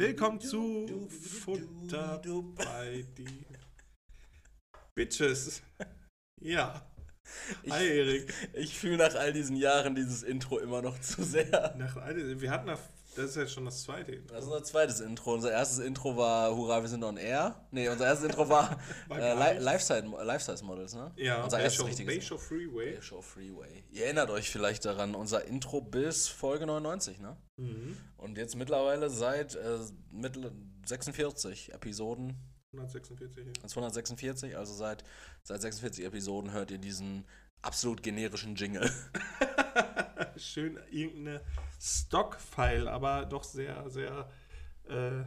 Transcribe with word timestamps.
Willkommen 0.00 0.40
zu 0.40 1.10
Futter 1.10 2.22
bei 2.56 3.04
die 3.18 3.44
Bitches. 4.94 5.60
Ja. 6.40 6.90
Ich, 7.62 7.70
Hi 7.70 7.86
Erik. 7.86 8.32
ich 8.54 8.78
fühle 8.78 8.96
nach 8.96 9.14
all 9.14 9.34
diesen 9.34 9.56
Jahren 9.56 9.94
dieses 9.94 10.22
Intro 10.22 10.58
immer 10.58 10.80
noch 10.80 10.98
zu 11.02 11.22
sehr. 11.22 11.74
Nach, 11.76 11.98
all- 11.98 12.40
wir 12.40 12.50
hatten 12.50 12.68
nach, 12.68 12.80
das 13.16 13.30
ist 13.30 13.36
jetzt 13.36 13.52
schon 13.52 13.64
das 13.64 13.82
zweite 13.82 14.12
Intro. 14.12 14.34
Das 14.34 14.44
ist 14.44 14.50
unser 14.50 14.64
zweites 14.64 15.00
Intro. 15.00 15.34
Unser 15.34 15.52
erstes 15.52 15.78
Intro 15.78 16.16
war 16.16 16.54
Hurra, 16.54 16.80
wir 16.80 16.88
sind 16.88 17.02
on 17.02 17.16
air. 17.16 17.66
Nee, 17.70 17.88
unser 17.88 18.06
erstes 18.06 18.26
Intro 18.26 18.48
war, 18.48 18.78
War 19.08 19.18
äh, 19.18 19.20
gar 19.20 19.48
Li 19.48 19.54
nicht. 19.54 19.64
Lifestyle, 19.64 20.24
Lifestyle 20.24 20.62
Models, 20.62 20.94
ne? 20.94 21.12
Ja, 21.16 21.42
unser 21.42 21.60
erstes 21.60 21.84
richtiges 21.84 22.14
Bayshow 22.14 22.38
Freeway. 22.38 22.94
Bayshow 22.94 23.20
Freeway. 23.22 23.84
Ihr 23.90 24.04
erinnert 24.04 24.30
euch 24.30 24.50
vielleicht 24.50 24.84
daran, 24.84 25.14
unser 25.14 25.44
Intro 25.44 25.80
bis 25.80 26.28
Folge 26.28 26.66
99, 26.66 27.20
ne? 27.20 27.36
Mhm. 27.56 27.96
Und 28.16 28.38
jetzt 28.38 28.56
mittlerweile 28.56 29.10
seit 29.10 29.54
äh, 29.56 29.78
mittel 30.12 30.52
46 30.86 31.72
Episoden 31.72 32.36
146. 32.72 33.46
Ja. 33.46 33.66
246, 33.68 34.56
also 34.56 34.72
seit, 34.74 35.04
seit 35.42 35.60
46 35.60 36.04
Episoden 36.04 36.52
hört 36.52 36.70
ihr 36.70 36.78
diesen 36.78 37.24
absolut 37.62 38.02
generischen 38.02 38.54
Jingle. 38.54 38.90
Schön 40.36 40.78
irgendeine 40.90 41.42
Stock-File, 41.80 42.88
aber 42.88 43.26
doch 43.26 43.44
sehr, 43.44 43.88
sehr 43.90 44.30
äh, 44.88 45.24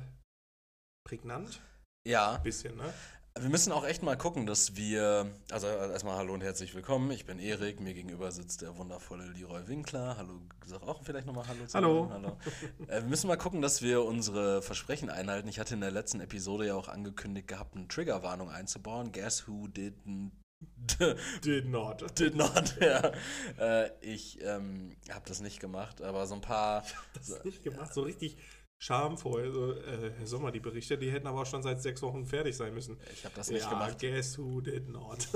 prägnant. 1.08 1.62
Ja, 2.08 2.38
Bisschen, 2.38 2.76
ne? 2.78 2.94
wir 3.40 3.50
müssen 3.50 3.72
auch 3.72 3.84
echt 3.84 4.04
mal 4.04 4.16
gucken, 4.16 4.46
dass 4.46 4.76
wir. 4.76 5.32
Also 5.52 5.68
erstmal 5.68 6.18
hallo 6.18 6.34
und 6.34 6.42
herzlich 6.42 6.76
willkommen. 6.76 7.10
Ich 7.12 7.26
bin 7.26 7.40
Erik, 7.40 7.80
mir 7.80 7.94
gegenüber 7.94 8.32
sitzt 8.32 8.62
der 8.62 8.78
wundervolle 8.78 9.26
Leroy 9.26 9.68
Winkler. 9.68 10.18
Hallo, 10.18 10.40
sag 10.66 10.84
auch 10.84 11.04
vielleicht 11.04 11.26
nochmal 11.26 11.48
Hallo 11.48 11.66
zu 11.66 11.74
Hallo. 11.74 12.10
Hallo. 12.12 12.38
äh, 12.88 13.02
wir 13.02 13.10
müssen 13.10 13.28
mal 13.28 13.38
gucken, 13.38 13.62
dass 13.62 13.82
wir 13.82 14.04
unsere 14.04 14.62
Versprechen 14.62 15.10
einhalten. 15.10 15.48
Ich 15.48 15.60
hatte 15.60 15.74
in 15.74 15.82
der 15.82 15.92
letzten 15.92 16.20
Episode 16.20 16.68
ja 16.68 16.76
auch 16.76 16.88
angekündigt 16.88 17.48
gehabt, 17.48 17.76
eine 17.76 17.88
Triggerwarnung 17.88 18.52
einzubauen. 18.52 19.12
Guess 19.12 19.48
who 19.48 19.68
didn't. 19.68 20.32
Did 21.44 21.70
not. 21.70 22.20
Did 22.20 22.36
not, 22.36 22.76
ja. 22.82 23.12
Äh, 23.60 23.92
ich 24.02 24.40
ähm, 24.42 24.96
habe 25.10 25.26
das 25.28 25.42
nicht 25.42 25.60
gemacht, 25.60 26.02
aber 26.02 26.28
so 26.28 26.36
ein 26.36 26.42
paar. 26.42 26.84
Das 27.14 27.44
nicht 27.44 27.64
gemacht, 27.64 27.94
so 27.94 28.02
richtig 28.02 28.38
schamvoll. 28.78 29.52
So, 29.52 29.74
äh, 29.74 30.12
Herr 30.18 30.28
Sommer, 30.28 30.52
die 30.52 30.60
Berichte, 30.60 30.98
die 30.98 31.12
hätten 31.12 31.28
aber 31.28 31.42
auch 31.42 31.46
schon 31.46 31.64
seit 31.64 31.82
sechs 31.82 32.02
Wochen 32.02 32.26
fertig 32.26 32.56
sein 32.56 32.74
müssen. 32.74 32.98
Ich 33.14 33.24
habe 33.24 33.36
das 33.36 33.50
nicht 33.50 33.64
ja, 33.64 33.70
gemacht. 33.70 34.00
guess 34.00 34.38
who 34.38 34.62
did 34.62 34.90
not. 34.90 35.28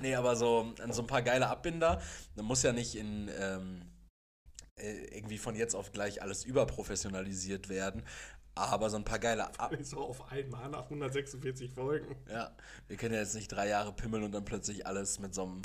Nee, 0.00 0.16
aber 0.16 0.36
so, 0.36 0.74
so 0.90 1.02
ein 1.02 1.06
paar 1.06 1.22
geile 1.22 1.48
Abbinder. 1.48 2.02
Man 2.34 2.44
muss 2.44 2.62
ja 2.62 2.74
nicht 2.74 2.94
in 2.94 3.30
ähm, 3.38 3.90
äh, 4.76 5.16
irgendwie 5.16 5.38
von 5.38 5.56
jetzt 5.56 5.74
auf 5.74 5.92
gleich 5.92 6.20
alles 6.20 6.44
überprofessionalisiert 6.44 7.68
werden. 7.68 8.02
Aber 8.56 8.88
so 8.88 8.96
ein 8.96 9.04
paar 9.04 9.18
geile 9.18 9.58
Ab 9.58 9.74
so 9.82 9.98
auf 9.98 10.30
einmal 10.30 10.68
nach 10.68 10.84
146 10.84 11.72
Folgen. 11.72 12.14
Ja, 12.28 12.54
wir 12.88 12.96
können 12.96 13.14
ja 13.14 13.20
jetzt 13.20 13.34
nicht 13.34 13.48
drei 13.48 13.68
Jahre 13.68 13.92
pimmeln 13.92 14.22
und 14.22 14.32
dann 14.32 14.44
plötzlich 14.44 14.86
alles 14.86 15.18
mit 15.18 15.34
so 15.34 15.42
einem 15.44 15.62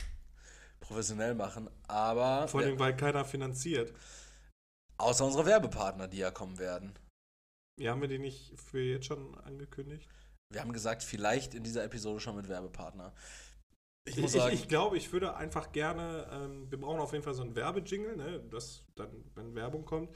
professionell 0.80 1.36
machen. 1.36 1.70
Aber 1.88 2.48
Vor 2.48 2.62
allem, 2.62 2.80
weil 2.80 2.96
keiner 2.96 3.26
finanziert. 3.26 3.94
außer 4.98 5.26
unsere 5.26 5.46
Werbepartner, 5.46 6.08
die 6.08 6.18
ja 6.18 6.32
kommen 6.32 6.58
werden. 6.58 6.98
Ja, 7.80 7.92
haben 7.92 8.02
wir 8.02 8.08
die 8.10 8.20
nicht 8.20 8.60
für 8.60 8.82
jetzt 8.82 9.06
schon 9.06 9.36
angekündigt? 9.40 10.10
Wir 10.52 10.62
haben 10.62 10.74
gesagt, 10.74 11.04
vielleicht 11.04 11.54
in 11.54 11.64
dieser 11.64 11.84
Episode 11.84 12.20
schon 12.20 12.36
mit 12.36 12.50
Werbepartner. 12.50 13.14
Ich 14.08 14.16
Ich, 14.16 14.22
muss 14.22 14.34
ich, 14.34 14.42
sagen, 14.42 14.54
ich 14.56 14.68
glaube, 14.68 14.98
ich 14.98 15.14
würde 15.14 15.36
einfach 15.36 15.72
gerne, 15.72 16.28
ähm, 16.32 16.70
wir 16.72 16.80
brauchen 16.80 17.00
auf 17.00 17.12
jeden 17.14 17.24
Fall 17.24 17.36
so 17.36 17.44
einen 17.44 17.56
Werbejingle, 17.56 18.18
ne, 18.18 18.44
das 18.50 18.84
dann, 18.96 19.10
wenn 19.36 19.54
Werbung 19.54 19.86
kommt. 19.86 20.10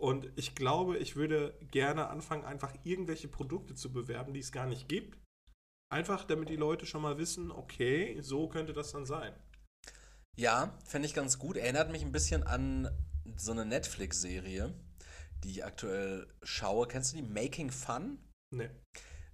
Und 0.00 0.30
ich 0.36 0.54
glaube, 0.54 0.98
ich 0.98 1.16
würde 1.16 1.58
gerne 1.70 2.08
anfangen, 2.08 2.44
einfach 2.44 2.74
irgendwelche 2.82 3.28
Produkte 3.28 3.74
zu 3.74 3.92
bewerben, 3.92 4.34
die 4.34 4.40
es 4.40 4.52
gar 4.52 4.66
nicht 4.66 4.88
gibt. 4.88 5.18
Einfach, 5.92 6.24
damit 6.24 6.48
die 6.48 6.56
Leute 6.56 6.86
schon 6.86 7.02
mal 7.02 7.18
wissen, 7.18 7.52
okay, 7.52 8.18
so 8.20 8.48
könnte 8.48 8.72
das 8.72 8.92
dann 8.92 9.06
sein. 9.06 9.34
Ja, 10.36 10.76
fände 10.84 11.06
ich 11.06 11.14
ganz 11.14 11.38
gut. 11.38 11.56
Erinnert 11.56 11.92
mich 11.92 12.02
ein 12.02 12.12
bisschen 12.12 12.42
an 12.42 12.88
so 13.36 13.52
eine 13.52 13.64
Netflix-Serie, 13.64 14.74
die 15.44 15.50
ich 15.50 15.64
aktuell 15.64 16.26
schaue. 16.42 16.88
Kennst 16.88 17.12
du 17.12 17.16
die 17.16 17.22
Making 17.22 17.70
Fun? 17.70 18.18
Ne. 18.50 18.70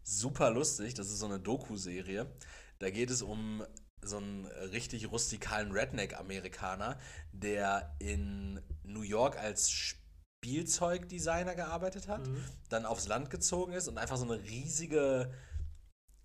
Super 0.03 0.51
lustig. 0.51 0.95
Das 0.95 1.09
ist 1.09 1.19
so 1.19 1.27
eine 1.27 1.41
Doku-Serie. 1.41 2.31
Da 2.79 2.91
geht 2.91 3.11
es 3.11 3.23
um 3.23 3.65
so 4.03 4.17
einen 4.17 4.47
richtig 4.47 5.11
rustikalen 5.11 5.73
Redneck-Amerikaner, 5.73 6.99
der 7.33 7.97
in 7.99 8.61
New 8.83 9.03
York 9.03 9.39
als 9.39 9.71
Spielzeugdesigner 10.41 11.55
gearbeitet 11.55 12.09
hat, 12.09 12.27
Mhm. 12.27 12.43
dann 12.71 12.87
aufs 12.87 13.07
Land 13.09 13.31
gezogen 13.31 13.73
ist 13.73 13.89
und 13.89 13.99
einfach 13.99 14.17
so 14.17 14.25
eine 14.25 14.43
riesige, 14.43 15.31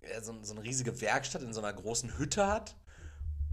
ja, 0.02 0.22
so, 0.22 0.34
so 0.42 0.54
eine 0.54 0.62
riesige 0.62 0.98
Werkstatt 1.00 1.42
in 1.42 1.52
so 1.52 1.60
einer 1.60 1.72
großen 1.74 2.16
Hütte 2.18 2.46
hat 2.46 2.76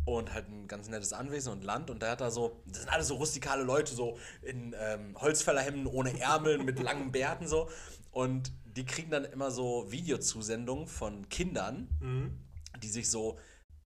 und 0.06 0.34
halt 0.34 0.47
ein 0.50 0.68
ganz 0.69 0.88
nettes 0.88 1.12
Anwesen 1.12 1.51
und 1.51 1.63
Land 1.66 1.90
und 1.90 2.01
da 2.01 2.12
hat 2.12 2.22
er 2.22 2.31
so, 2.31 2.62
das 2.66 2.79
sind 2.79 2.90
alles 2.90 3.07
so 3.09 3.16
rustikale 3.16 3.63
Leute, 3.63 3.94
so 3.94 4.18
in 4.41 4.74
ähm, 4.78 5.19
Holzfällerhemden 5.19 5.85
ohne 5.88 6.18
Ärmel, 6.19 6.57
mit 6.59 6.80
langen 6.80 7.12
Bärten 7.12 7.47
so 7.47 7.69
und 8.12 8.51
die 8.66 8.85
kriegen 8.85 9.12
dann 9.12 9.25
immer 9.25 9.51
so 9.51 9.91
Videozusendungen 9.91 10.88
von 10.88 11.28
Kindern, 11.30 11.90
Mhm. 12.00 12.40
die 12.81 12.90
sich 12.90 13.09
so 13.09 13.38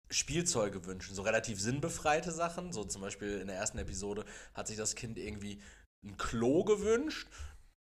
Spielzeuge 0.09 0.85
wünschen, 0.85 1.15
so 1.17 1.23
relativ 1.23 1.61
sinnbefreite 1.61 2.31
Sachen, 2.31 2.73
so 2.73 2.85
zum 2.85 3.01
Beispiel 3.03 3.41
in 3.41 3.49
der 3.49 3.57
ersten 3.57 3.79
Episode 3.79 4.25
hat 4.55 4.69
sich 4.69 4.77
das 4.77 4.95
Kind 4.95 5.19
irgendwie 5.19 5.61
ein 6.07 6.17
Klo 6.17 6.65
gewünscht, 6.65 7.29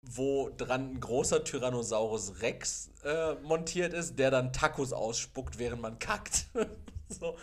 wo 0.02 0.50
dran 0.56 0.94
ein 0.94 1.00
großer 1.00 1.44
Tyrannosaurus 1.44 2.42
Rex 2.42 2.92
äh, 3.04 3.36
montiert 3.36 3.94
ist, 3.94 4.18
der 4.18 4.32
dann 4.32 4.54
Tacos 4.54 4.94
ausspuckt, 4.94 5.60
während 5.60 5.82
man 5.82 6.00
kackt. 6.00 6.48
so. 7.10 7.38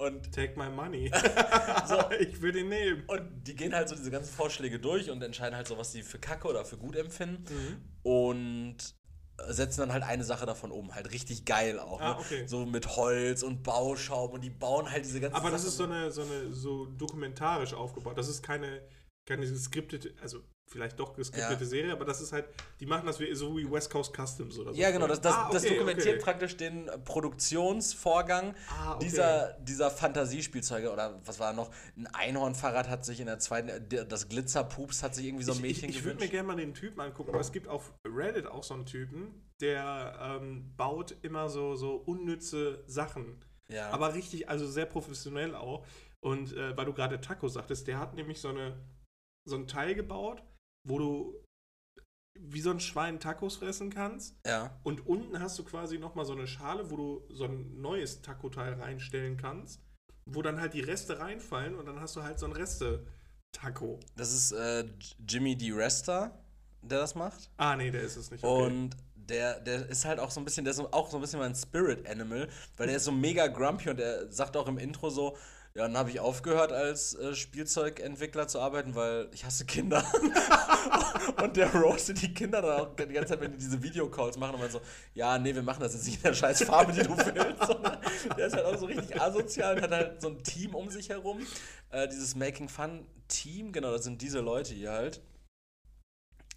Und 0.00 0.32
Take 0.32 0.56
my 0.56 0.70
money. 0.70 1.10
So. 1.88 2.10
ich 2.20 2.40
würde 2.40 2.60
ihn 2.60 2.68
nehmen. 2.68 3.02
Und 3.08 3.46
die 3.46 3.56
gehen 3.56 3.74
halt 3.74 3.88
so 3.88 3.96
diese 3.96 4.10
ganzen 4.10 4.32
Vorschläge 4.32 4.78
durch 4.78 5.10
und 5.10 5.22
entscheiden 5.22 5.56
halt 5.56 5.66
so, 5.66 5.76
was 5.76 5.90
sie 5.90 6.02
für 6.02 6.18
Kacke 6.18 6.46
oder 6.46 6.64
für 6.64 6.76
gut 6.76 6.94
empfinden. 6.94 7.42
Mhm. 7.52 7.82
Und 8.02 8.76
setzen 9.46 9.80
dann 9.80 9.92
halt 9.92 10.02
eine 10.02 10.24
Sache 10.24 10.46
davon 10.46 10.70
um. 10.70 10.94
Halt 10.94 11.12
richtig 11.12 11.44
geil 11.44 11.78
auch. 11.78 12.00
Ah, 12.00 12.14
ne? 12.14 12.18
okay. 12.18 12.46
So 12.46 12.66
mit 12.66 12.96
Holz 12.96 13.42
und 13.42 13.62
Bauschaum 13.62 14.32
und 14.32 14.42
die 14.42 14.50
bauen 14.50 14.90
halt 14.90 15.04
diese 15.04 15.20
ganzen 15.20 15.36
Aber 15.36 15.50
das 15.50 15.62
Sachen 15.62 15.68
ist 15.68 15.76
so 15.76 15.84
eine, 15.84 16.10
so 16.10 16.22
eine 16.22 16.52
so 16.52 16.86
dokumentarisch 16.86 17.74
aufgebaut. 17.74 18.18
Das 18.18 18.28
ist 18.28 18.42
keine, 18.42 18.82
keine 19.28 19.46
geskriptete, 19.46 20.14
also 20.22 20.42
vielleicht 20.66 20.98
doch 20.98 21.14
geskriptete 21.14 21.62
Ja. 21.64 21.68
Serie, 21.68 21.92
aber 21.92 22.04
das 22.04 22.20
ist 22.20 22.32
halt, 22.32 22.46
die 22.80 22.86
machen 22.86 23.06
das 23.06 23.20
wie, 23.20 23.34
so 23.34 23.56
wie 23.56 23.70
West 23.70 23.90
Coast 23.90 24.14
Customs 24.14 24.58
oder 24.58 24.72
so. 24.72 24.80
Ja, 24.80 24.90
genau, 24.90 25.06
das, 25.06 25.20
das, 25.20 25.34
Ah, 25.34 25.50
das 25.52 25.64
okay, 25.64 25.74
dokumentiert 25.74 26.14
okay. 26.16 26.24
praktisch 26.24 26.56
den 26.56 26.90
Produktionsvorgang 27.04 28.54
Ah, 28.68 28.94
okay. 28.94 29.04
dieser, 29.04 29.52
dieser 29.60 29.90
Fantasiespielzeuge. 29.90 30.90
Oder 30.90 31.20
was 31.24 31.38
war 31.38 31.52
noch? 31.52 31.70
Ein 31.96 32.06
Einhornfahrrad 32.06 32.88
hat 32.88 33.04
sich 33.04 33.20
in 33.20 33.26
der 33.26 33.38
zweiten, 33.38 33.88
das 34.08 34.28
Glitzerpups 34.28 35.02
hat 35.02 35.14
sich 35.14 35.26
irgendwie 35.26 35.44
so 35.44 35.52
ein 35.52 35.56
Ich, 35.56 35.62
Mädchen 35.62 35.90
ich, 35.90 35.98
ich 35.98 36.04
würde 36.04 36.20
mir 36.20 36.28
gerne 36.28 36.48
mal 36.48 36.56
den 36.56 36.74
Typen 36.74 37.00
angucken, 37.00 37.30
aber 37.30 37.40
es 37.40 37.52
gibt 37.52 37.68
auf 37.68 37.92
Reddit 38.06 38.46
auch 38.46 38.62
so 38.62 38.74
einen 38.74 38.86
Typen, 38.86 39.42
der 39.60 40.38
ähm, 40.40 40.72
baut 40.76 41.16
immer 41.22 41.48
so, 41.48 41.76
so 41.76 41.96
unnütze 41.96 42.82
Sachen. 42.86 43.44
Ja. 43.70 43.90
Aber 43.90 44.14
richtig, 44.14 44.48
also 44.48 44.66
sehr 44.66 44.86
professionell 44.86 45.54
auch. 45.54 45.84
Und 46.20 46.52
äh, 46.56 46.76
weil 46.76 46.86
du 46.86 46.92
gerade 46.92 47.20
Taco 47.20 47.48
sagtest, 47.48 47.86
der 47.86 47.98
hat 47.98 48.14
nämlich 48.14 48.40
so, 48.40 48.48
eine, 48.48 48.76
so 49.48 49.56
ein 49.56 49.66
Teil 49.66 49.94
gebaut, 49.94 50.42
wo 50.86 50.98
du 50.98 51.34
wie 52.40 52.60
so 52.60 52.70
ein 52.70 52.80
Schwein 52.80 53.18
Tacos 53.18 53.56
fressen 53.56 53.90
kannst. 53.90 54.36
ja. 54.46 54.78
Und 54.84 55.06
unten 55.06 55.40
hast 55.40 55.58
du 55.58 55.64
quasi 55.64 55.98
nochmal 55.98 56.24
so 56.24 56.32
eine 56.32 56.46
Schale, 56.46 56.90
wo 56.90 56.96
du 56.96 57.34
so 57.34 57.44
ein 57.44 57.80
neues 57.80 58.22
Taco-Teil 58.22 58.74
reinstellen 58.74 59.36
kannst, 59.36 59.80
wo 60.24 60.42
dann 60.42 60.60
halt 60.60 60.74
die 60.74 60.80
Reste 60.80 61.18
reinfallen 61.18 61.74
und 61.74 61.86
dann 61.86 62.00
hast 62.00 62.14
du 62.16 62.22
halt 62.22 62.38
so 62.38 62.46
ein 62.46 62.52
Reste-Taco. 62.52 63.98
Das 64.16 64.32
ist 64.32 64.52
äh, 64.52 64.84
Jimmy 65.28 65.56
D. 65.56 65.72
Resta, 65.72 66.38
der 66.82 67.00
das 67.00 67.14
macht. 67.14 67.50
Ah, 67.56 67.74
nee, 67.74 67.90
der 67.90 68.02
ist 68.02 68.16
es 68.16 68.30
nicht. 68.30 68.44
Okay. 68.44 68.66
Und 68.66 68.96
der, 69.16 69.60
der 69.60 69.88
ist 69.88 70.04
halt 70.04 70.20
auch 70.20 70.30
so 70.30 70.40
ein 70.40 70.44
bisschen, 70.44 70.64
der 70.64 70.72
ist 70.72 70.80
auch 70.80 71.10
so 71.10 71.18
ein 71.18 71.20
bisschen 71.20 71.40
mein 71.40 71.54
Spirit 71.54 72.08
Animal, 72.08 72.48
weil 72.76 72.86
der 72.86 72.96
ist 72.96 73.04
so 73.04 73.12
mega 73.12 73.46
grumpy 73.48 73.90
und 73.90 73.98
der 73.98 74.30
sagt 74.32 74.56
auch 74.56 74.68
im 74.68 74.78
Intro 74.78 75.10
so, 75.10 75.36
ja, 75.78 75.84
dann 75.86 75.96
habe 75.96 76.10
ich 76.10 76.18
aufgehört 76.18 76.72
als 76.72 77.14
äh, 77.14 77.36
Spielzeugentwickler 77.36 78.48
zu 78.48 78.58
arbeiten, 78.58 78.96
weil 78.96 79.28
ich 79.32 79.44
hasse 79.44 79.64
Kinder. 79.64 80.04
und 81.40 81.56
der 81.56 81.72
roastet 81.72 82.20
die 82.20 82.34
Kinder 82.34 82.60
dann 82.60 82.80
auch 82.80 82.96
die 82.96 83.06
ganze 83.12 83.34
Zeit, 83.34 83.40
wenn 83.40 83.52
die 83.52 83.58
diese 83.58 83.80
Videocalls 83.80 84.36
machen 84.38 84.54
und 84.54 84.60
man 84.60 84.70
so, 84.72 84.80
ja, 85.14 85.38
nee, 85.38 85.54
wir 85.54 85.62
machen 85.62 85.80
das 85.80 85.94
jetzt 85.94 86.06
nicht 86.06 86.16
in 86.16 86.22
der 86.24 86.34
scheiß 86.34 86.64
Farbe, 86.64 86.90
die 86.90 87.04
du 87.04 87.16
willst. 87.16 87.64
sondern 87.64 87.96
der 88.36 88.46
ist 88.48 88.56
halt 88.56 88.64
auch 88.66 88.76
so 88.76 88.86
richtig 88.86 89.20
asozial 89.20 89.76
und 89.76 89.82
hat 89.82 89.92
halt 89.92 90.20
so 90.20 90.30
ein 90.30 90.42
Team 90.42 90.74
um 90.74 90.90
sich 90.90 91.10
herum. 91.10 91.46
Äh, 91.90 92.08
dieses 92.08 92.34
Making 92.34 92.68
Fun 92.68 93.06
Team, 93.28 93.70
genau, 93.70 93.92
das 93.92 94.02
sind 94.02 94.20
diese 94.20 94.40
Leute 94.40 94.74
hier 94.74 94.90
halt. 94.90 95.20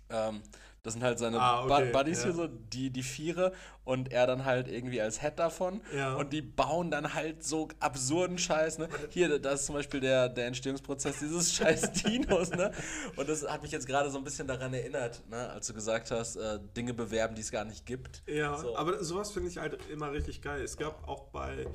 Ähm, 0.09 0.41
das 0.83 0.93
sind 0.93 1.03
halt 1.03 1.19
seine 1.19 1.39
Ah, 1.39 1.63
okay, 1.65 1.85
Bu- 1.85 1.91
Buddies 1.91 2.19
ja. 2.19 2.25
hier 2.25 2.33
so, 2.33 2.47
die, 2.47 2.89
die 2.89 3.03
Viere 3.03 3.53
und 3.83 4.11
er 4.11 4.25
dann 4.25 4.45
halt 4.45 4.67
irgendwie 4.67 4.99
als 5.01 5.21
Head 5.21 5.37
davon. 5.37 5.81
Ja. 5.95 6.15
Und 6.15 6.33
die 6.33 6.41
bauen 6.41 6.89
dann 6.89 7.13
halt 7.13 7.43
so 7.43 7.67
absurden 7.79 8.37
Scheiß, 8.39 8.79
ne? 8.79 8.87
Hier, 9.09 9.37
das 9.39 9.61
ist 9.61 9.65
zum 9.67 9.75
Beispiel 9.75 9.99
der, 9.99 10.27
der 10.29 10.47
Entstehungsprozess 10.47 11.19
dieses 11.19 11.53
scheiß 11.55 11.91
Dinos, 11.93 12.49
ne? 12.51 12.71
Und 13.15 13.29
das 13.29 13.47
hat 13.47 13.61
mich 13.61 13.71
jetzt 13.71 13.85
gerade 13.85 14.09
so 14.09 14.17
ein 14.17 14.23
bisschen 14.23 14.47
daran 14.47 14.73
erinnert, 14.73 15.21
ne? 15.29 15.49
Als 15.51 15.67
du 15.67 15.73
gesagt 15.73 16.09
hast, 16.11 16.35
äh, 16.37 16.59
Dinge 16.75 16.93
bewerben, 16.93 17.35
die 17.35 17.41
es 17.41 17.51
gar 17.51 17.65
nicht 17.65 17.85
gibt. 17.85 18.23
Ja, 18.27 18.57
So. 18.57 18.75
aber 18.75 19.03
sowas 19.03 19.31
finde 19.31 19.49
ich 19.49 19.57
halt 19.57 19.77
immer 19.91 20.11
richtig 20.11 20.41
geil. 20.41 20.61
Es 20.63 20.77
gab 20.77 21.07
auch 21.07 21.25
bei 21.29 21.67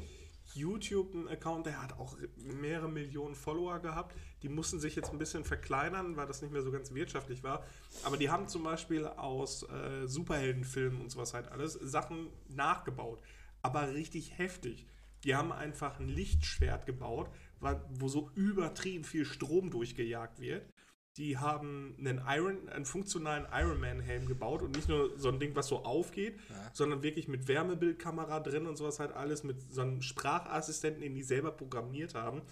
YouTube 0.55 1.15
einen 1.15 1.29
Account, 1.29 1.67
der 1.67 1.83
hat 1.83 1.99
auch 1.99 2.17
mehrere 2.37 2.89
Millionen 2.89 3.35
Follower 3.35 3.79
gehabt. 3.81 4.17
Die 4.43 4.49
mussten 4.49 4.81
sich 4.81 4.97
jetzt 4.97 5.11
ein 5.11 5.19
bisschen 5.19 5.45
verkleinern, 5.45 6.17
weil 6.17 6.27
das 6.27 6.43
nicht 6.43 6.53
mehr 6.53 6.63
so 6.63 6.71
ganz 6.71 6.95
wirtschaftlich 6.95 7.43
war. 7.43 7.65
Aber 8.05 8.17
die 8.17 8.31
haben 8.31 8.49
zum 8.49 8.63
Beispiel 8.63 9.07
aus 9.07 9.63
äh, 9.69 10.07
Superheldenfilmen 10.07 11.01
und 11.01 11.11
sowas 11.11 11.35
halt 11.35 11.49
alles 11.49 11.75
Sachen 11.75 12.29
nachgebaut. 12.49 13.21
Aber 13.63 13.93
richtig 13.93 14.39
heftig. 14.39 14.87
Die 15.25 15.35
haben 15.35 15.53
einfach 15.53 15.99
ein 15.99 16.09
Lichtschwert 16.09 16.87
gebaut, 16.87 17.31
wo 17.91 18.09
so 18.09 18.31
übertrieben 18.35 19.05
viel 19.05 19.25
Strom 19.25 19.71
durchgejagt 19.71 20.41
wird. 20.41 20.67
Die 21.17 21.39
haben 21.39 21.97
einen 21.99 22.21
Iron, 22.27 22.69
einen 22.69 22.85
funktionalen 22.85 23.47
Ironman-Helm 23.51 24.27
gebaut 24.27 24.63
und 24.63 24.77
nicht 24.77 24.89
nur 24.89 25.19
so 25.19 25.29
ein 25.29 25.39
Ding, 25.39 25.57
was 25.57 25.69
so 25.69 25.85
aufgeht, 25.85 26.39
sondern 26.73 27.03
wirklich 27.03 27.27
mit 27.27 27.49
Wärmebildkamera 27.49 28.41
drin 28.41 28.67
und 28.67 28.77
sowas 28.77 29.01
halt 29.01 29.13
alles, 29.13 29.43
mit 29.43 29.73
so 29.73 29.81
einem 29.81 30.03
Sprachassistenten, 30.03 31.03
den 31.03 31.15
die 31.15 31.23
selber 31.23 31.53
programmiert 31.53 32.15
haben. 32.15 32.43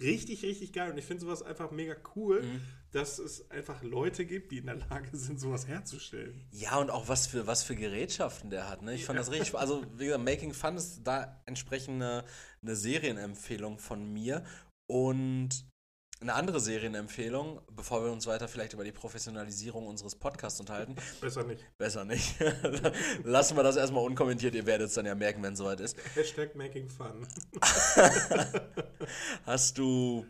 Richtig, 0.00 0.42
richtig 0.42 0.72
geil. 0.72 0.90
Und 0.90 0.98
ich 0.98 1.04
finde 1.04 1.22
sowas 1.22 1.42
einfach 1.42 1.70
mega 1.70 1.94
cool, 2.16 2.42
dass 2.90 3.18
es 3.18 3.50
einfach 3.50 3.82
Leute 3.82 4.24
gibt, 4.24 4.50
die 4.50 4.58
in 4.58 4.66
der 4.66 4.76
Lage 4.76 5.16
sind, 5.16 5.38
sowas 5.38 5.68
herzustellen. 5.68 6.48
Ja, 6.50 6.78
und 6.78 6.90
auch 6.90 7.08
was 7.08 7.26
für, 7.26 7.46
was 7.46 7.62
für 7.62 7.76
Gerätschaften 7.76 8.50
der 8.50 8.68
hat. 8.68 8.82
Ne? 8.82 8.94
Ich 8.94 9.04
fand 9.04 9.18
das 9.18 9.30
richtig. 9.30 9.54
Also, 9.54 9.84
wie 9.96 10.06
gesagt, 10.06 10.24
Making 10.24 10.52
Fun 10.52 10.76
ist 10.76 11.02
da 11.04 11.40
entsprechend 11.46 12.02
eine, 12.02 12.24
eine 12.62 12.74
Serienempfehlung 12.74 13.78
von 13.78 14.12
mir. 14.12 14.44
Und 14.86 15.64
eine 16.20 16.34
andere 16.34 16.60
Serienempfehlung, 16.60 17.60
bevor 17.72 18.04
wir 18.04 18.12
uns 18.12 18.26
weiter 18.26 18.48
vielleicht 18.48 18.72
über 18.72 18.84
die 18.84 18.92
Professionalisierung 18.92 19.86
unseres 19.86 20.14
Podcasts 20.14 20.60
unterhalten. 20.60 20.96
Besser 21.20 21.44
nicht. 21.44 21.64
Besser 21.76 22.04
nicht. 22.04 22.36
Lassen 23.24 23.56
wir 23.56 23.62
das 23.62 23.76
erstmal 23.76 24.04
unkommentiert. 24.04 24.54
Ihr 24.54 24.66
werdet 24.66 24.88
es 24.88 24.94
dann 24.94 25.06
ja 25.06 25.14
merken, 25.14 25.42
wenn 25.42 25.52
es 25.52 25.58
soweit 25.58 25.80
ist. 25.80 25.96
Hashtag 26.14 26.54
making 26.54 26.88
fun. 26.88 27.26
Hast 29.44 29.78
du 29.78 30.26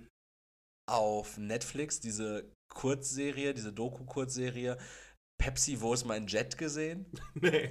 auf 0.87 1.39
Netflix 1.39 2.01
diese 2.01 2.51
Kurzserie, 2.73 3.55
diese 3.55 3.73
Doku-Kurzserie 3.73 4.77
Pepsi, 5.39 5.81
wo 5.81 5.93
ist 5.95 6.05
mein 6.05 6.27
Jet 6.27 6.59
gesehen? 6.59 7.07
nee. 7.35 7.69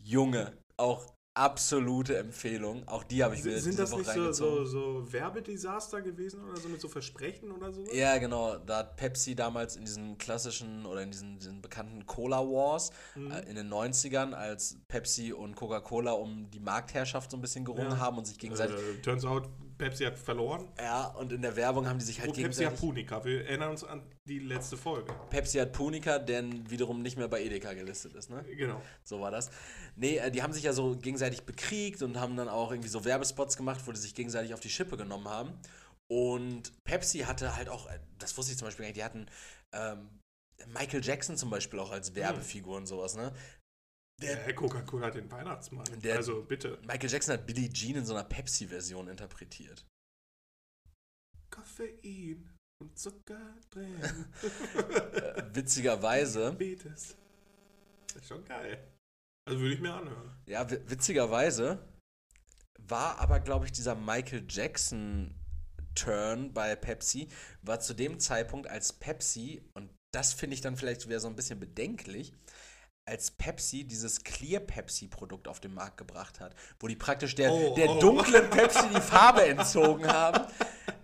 Junge, 0.00 0.56
auch 0.76 1.14
absolute 1.34 2.16
Empfehlung. 2.18 2.86
Auch 2.86 3.04
die 3.04 3.24
habe 3.24 3.34
ich 3.34 3.44
mir 3.44 3.58
Sind 3.58 3.78
das 3.78 3.90
Woche 3.90 4.00
nicht 4.00 4.34
so, 4.34 4.64
so, 4.64 4.64
so 4.64 5.12
Werbedesaster 5.12 6.02
gewesen 6.02 6.44
oder 6.44 6.60
so 6.60 6.68
mit 6.68 6.80
so 6.80 6.88
Versprechen 6.88 7.50
oder 7.52 7.72
so? 7.72 7.84
Ja, 7.92 8.18
genau. 8.18 8.58
Da 8.58 8.78
hat 8.78 8.96
Pepsi 8.96 9.34
damals 9.34 9.76
in 9.76 9.84
diesen 9.84 10.18
klassischen 10.18 10.84
oder 10.84 11.02
in 11.02 11.10
diesen, 11.10 11.38
diesen 11.38 11.62
bekannten 11.62 12.04
Cola 12.06 12.40
Wars 12.40 12.90
Mhm. 13.14 13.30
äh, 13.30 13.40
in 13.48 13.56
den 13.56 13.68
90ern, 13.68 14.34
als 14.34 14.78
Pepsi 14.88 15.32
und 15.32 15.54
Coca-Cola 15.56 16.12
um 16.12 16.50
die 16.50 16.60
Marktherrschaft 16.60 17.30
so 17.30 17.36
ein 17.36 17.40
bisschen 17.40 17.64
gerungen 17.64 17.92
Ja. 17.92 17.98
haben 17.98 18.18
und 18.18 18.26
sich 18.26 18.38
gegenseitig. 18.38 18.76
Äh, 18.76 19.00
turns 19.00 19.24
out, 19.24 19.48
Pepsi 19.82 20.04
hat 20.04 20.16
verloren. 20.16 20.68
ja, 20.78 21.06
und 21.08 21.32
in 21.32 21.42
der 21.42 21.56
Werbung 21.56 21.88
haben 21.88 21.98
die 21.98 22.04
sich 22.04 22.20
halt 22.20 22.30
Oh, 22.30 22.32
Pepsi 22.32 22.42
hat 22.64 22.72
gegenseitig. 22.72 22.80
Punika. 22.80 23.24
Wir 23.24 23.44
erinnern 23.44 23.70
uns 23.70 23.82
an 23.82 24.02
die 24.28 24.38
letzte 24.38 24.76
Folge. 24.76 25.12
Pepsi 25.30 25.58
hat 25.58 25.72
Punika, 25.72 26.18
der 26.18 26.44
wiederum 26.70 27.02
nicht 27.02 27.16
mehr 27.16 27.26
bei 27.28 27.42
Edeka 27.42 27.72
gelistet 27.72 28.14
ist, 28.14 28.30
ne? 28.30 28.44
Genau. 28.44 28.80
So 29.02 29.20
war 29.20 29.30
das. 29.32 29.50
Nee, 29.96 30.18
äh, 30.18 30.30
die 30.30 30.42
haben 30.42 30.52
sich 30.52 30.62
ja 30.62 30.72
so 30.72 30.96
gegenseitig 30.96 31.42
bekriegt 31.42 32.02
und 32.02 32.20
haben 32.20 32.36
dann 32.36 32.48
auch 32.48 32.70
irgendwie 32.70 32.88
so 32.88 33.04
Werbespots 33.04 33.56
gemacht, 33.56 33.80
wo 33.86 33.92
die 33.92 33.98
sich 33.98 34.14
gegenseitig 34.14 34.54
auf 34.54 34.60
die 34.60 34.70
Schippe 34.70 34.96
genommen 34.96 35.28
haben. 35.28 35.52
Und 36.08 36.72
Pepsi 36.84 37.20
hatte 37.20 37.56
halt 37.56 37.68
auch, 37.68 37.86
äh, 37.88 37.98
das 38.18 38.36
wusste 38.38 38.52
ich 38.52 38.58
zum 38.58 38.66
Beispiel 38.68 38.84
gar 38.84 38.88
nicht, 38.88 38.96
die 38.98 39.04
hatten 39.04 39.26
ähm, 39.72 40.08
Michael 40.68 41.02
Jackson 41.04 41.36
zum 41.36 41.50
Beispiel 41.50 41.80
auch 41.80 41.90
als 41.90 42.14
Werbefigur 42.14 42.76
und 42.76 42.86
sowas, 42.86 43.16
ne? 43.16 43.32
Der, 44.22 44.54
Coca-Cola 44.54 45.06
hat 45.06 45.14
den 45.14 45.30
Weihnachtsmann. 45.30 45.84
Der- 46.00 46.16
also 46.16 46.42
bitte. 46.42 46.78
Michael 46.86 47.10
Jackson 47.10 47.34
hat 47.34 47.46
Billie 47.46 47.70
Jean 47.72 47.96
in 47.96 48.06
so 48.06 48.14
einer 48.14 48.24
Pepsi-Version 48.24 49.08
interpretiert. 49.08 49.84
Koffein 51.50 52.50
und 52.82 52.98
Zucker 52.98 53.54
drin. 53.70 53.94
Äh, 55.12 55.54
witzigerweise, 55.54 56.50
Diabetes. 56.56 57.16
Ist 58.14 58.26
schon 58.28 58.44
geil. 58.44 58.86
Also 59.46 59.60
würde 59.60 59.74
ich 59.74 59.80
mir 59.80 59.92
anhören. 59.94 60.30
ja, 60.46 60.68
wi- 60.70 60.80
witzigerweise 60.86 61.78
war 62.78 63.18
aber, 63.18 63.40
glaube 63.40 63.66
ich, 63.66 63.72
dieser 63.72 63.94
Michael 63.94 64.44
Jackson 64.48 65.34
Turn 65.94 66.52
bei 66.52 66.74
Pepsi, 66.76 67.28
war 67.62 67.80
zu 67.80 67.94
dem 67.94 68.18
Zeitpunkt, 68.18 68.66
als 68.68 68.92
Pepsi, 68.92 69.62
und 69.74 69.90
das 70.14 70.32
finde 70.32 70.54
ich 70.54 70.60
dann 70.62 70.76
vielleicht 70.76 71.06
wieder 71.06 71.20
so 71.20 71.28
ein 71.28 71.36
bisschen 71.36 71.60
bedenklich, 71.60 72.32
als 73.04 73.32
Pepsi 73.32 73.84
dieses 73.84 74.22
Clear 74.22 74.60
Pepsi 74.60 75.08
Produkt 75.08 75.48
auf 75.48 75.60
den 75.60 75.74
Markt 75.74 75.96
gebracht 75.96 76.40
hat, 76.40 76.54
wo 76.78 76.86
die 76.86 76.96
praktisch 76.96 77.34
der, 77.34 77.50
Oh, 77.52 77.74
der 77.74 77.90
oh. 77.90 78.00
dunklen 78.00 78.48
Pepsi 78.50 78.88
die 78.94 79.00
Farbe 79.00 79.44
entzogen 79.46 80.06
haben. 80.06 80.46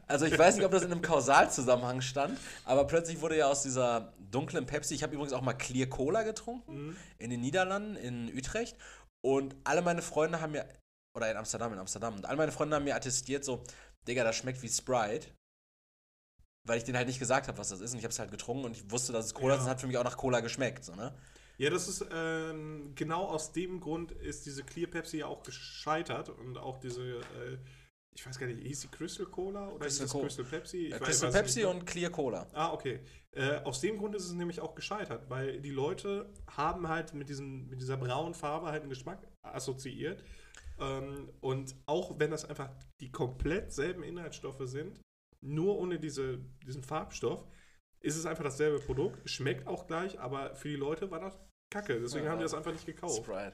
Also 0.07 0.25
ich 0.25 0.39
weiß 0.39 0.57
nicht, 0.57 0.65
ob 0.65 0.71
das 0.73 0.85
in 0.85 0.93
einem 0.93 1.03
Kausalzusammenhang 1.03 2.01
stand, 2.01 2.39
aber 2.65 2.87
plötzlich 2.87 3.21
wurde 3.21 3.37
ja 3.37 3.47
aus 3.49 3.63
dieser 3.63 4.13
dunklen 4.31 4.65
Pepsi, 4.65 4.95
ich 4.95 5.03
habe 5.03 5.13
übrigens 5.15 5.33
auch 5.33 5.43
mal 5.43 5.55
Clear 5.55 5.89
Cola 5.89 6.23
getrunken, 6.23 6.97
in 7.19 7.31
den 7.31 7.41
Niederlanden, 7.41 7.97
in 7.97 8.35
Utrecht, 8.35 8.77
und 9.21 9.55
alle 9.65 9.83
meine 9.83 10.01
Freunde 10.01 10.41
haben 10.41 10.53
mir, 10.53 10.67
oder 11.17 11.31
in 11.31 11.37
Amsterdam, 11.37 11.73
in 11.73 11.79
Amsterdam, 11.79 12.15
und 12.15 12.25
alle 12.27 12.37
meine 12.37 12.53
Freunde 12.53 12.77
haben 12.77 12.85
mir 12.85 12.95
attestiert 12.95 13.45
so, 13.45 13.63
Digga, 14.07 14.25
das 14.25 14.37
schmeckt 14.37 14.63
wie 14.63 14.69
Sprite. 14.69 15.29
Weil 16.67 16.79
ich 16.79 16.85
denen 16.85 16.97
halt 16.97 17.09
nicht 17.09 17.19
gesagt 17.19 17.49
habe, 17.49 17.59
was 17.59 17.69
das 17.71 17.81
ist. 17.81 17.93
Und 17.93 17.99
ich 17.99 18.05
habe 18.05 18.13
es 18.13 18.19
halt 18.19 18.31
getrunken 18.31 18.65
und 18.67 18.77
ich 18.77 18.91
wusste, 18.91 19.13
dass 19.13 19.27
es 19.27 19.35
Cola 19.35 19.55
Ja. 19.55 19.57
ist. 19.57 19.65
und 19.65 19.71
hat 19.71 19.81
für 19.81 19.87
mich 19.87 19.97
auch 19.97 20.05
nach 20.05 20.17
Cola 20.17 20.41
geschmeckt. 20.41 20.85
So, 20.85 20.95
ne? 20.95 21.15
Ja, 21.59 21.71
das 21.71 21.89
ist 21.89 22.07
ähm, 22.13 22.93
genau 22.95 23.25
aus 23.27 23.53
dem 23.53 23.81
Grund 23.81 24.13
ist 24.13 24.47
diese 24.47 24.63
Clear 24.63 24.89
Pepsi 24.89 25.19
ja 25.19 25.27
auch 25.27 25.43
gescheitert 25.43 26.29
und 26.29 26.57
auch 26.57 26.79
diese, 26.79 27.17
äh, 27.19 27.59
ich 28.15 28.25
weiß 28.25 28.39
gar 28.39 28.47
nicht, 28.47 28.63
hieß 28.65 28.81
die 28.83 28.89
Crystal 28.89 29.27
Cola 29.27 29.69
oder 29.69 29.81
Crystal 29.87 30.07
hieß 30.07 30.13
Co- 30.13 30.21
Crystal 30.23 30.45
Pepsi? 30.45 30.87
Ich 30.87 30.93
Äh, 30.93 30.97
weiß- 30.97 30.99
Crystal 31.05 31.29
weiß 31.29 31.35
nicht 31.35 31.43
Pepsi 31.43 31.65
und 31.65 31.85
Clear 31.85 32.11
Cola. 32.11 32.47
Ah, 32.53 32.73
okay. 32.73 33.01
Äh, 33.33 33.57
aus 33.65 33.81
dem 33.81 33.99
Grund 33.99 34.15
ist 34.15 34.25
es 34.27 34.33
nämlich 34.33 34.61
auch 34.61 34.75
gescheitert, 34.77 35.29
weil 35.29 35.61
die 35.61 35.71
Leute 35.71 36.33
haben 36.49 36.89
halt 36.89 37.13
mit, 37.15 37.29
diesem, 37.29 37.69
mit 37.69 37.81
dieser 37.81 37.97
braunen 37.97 38.35
Farbe 38.35 38.67
halt 38.69 38.83
einen 38.83 38.91
Geschmack 38.91 39.27
assoziiert. 39.43 40.23
Ähm, 40.79 41.29
und 41.41 41.75
auch 41.87 42.21
wenn 42.21 42.31
das 42.31 42.45
einfach 42.45 42.71
die 43.01 43.11
komplett 43.11 43.73
selben 43.73 44.05
Inhaltsstoffe 44.05 44.63
sind, 44.69 45.01
nur 45.41 45.77
ohne 45.79 45.99
diese, 45.99 46.39
diesen 46.65 46.85
Farbstoff, 46.85 47.45
ist 48.01 48.17
es 48.17 48.27
einfach 48.27 48.45
dasselbe 48.45 48.79
Produkt, 48.79 49.29
schmeckt 49.29 49.67
auch 49.67 49.89
gleich, 49.89 50.21
aber 50.21 50.55
für 50.55 50.69
die 50.69 50.77
Leute 50.77 51.11
war 51.11 51.19
das 51.19 51.37
kacke. 51.71 52.01
Deswegen 52.01 52.25
Ja. 52.27 52.31
haben 52.33 52.39
die 52.39 52.45
das 52.45 52.55
einfach 52.55 52.73
nicht 52.73 52.87
gekauft. 52.87 53.17
Sprite. 53.25 53.53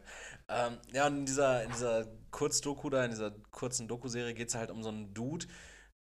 Ähm, 0.49 0.79
ja, 0.93 1.07
und 1.07 1.19
in 1.19 1.27
dieser, 1.27 1.65
in 1.65 1.71
dieser 1.73 2.07
Kurzdoku 2.31 2.91
da, 2.91 3.05
in 3.05 3.11
dieser 3.11 3.31
kurzen 3.51 3.89
Doku-Serie 3.89 4.35
geht 4.35 4.49
es 4.49 4.55
halt 4.55 4.71
um 4.71 4.83
so 4.83 4.89
einen 4.89 5.13
Dude, 5.15 5.47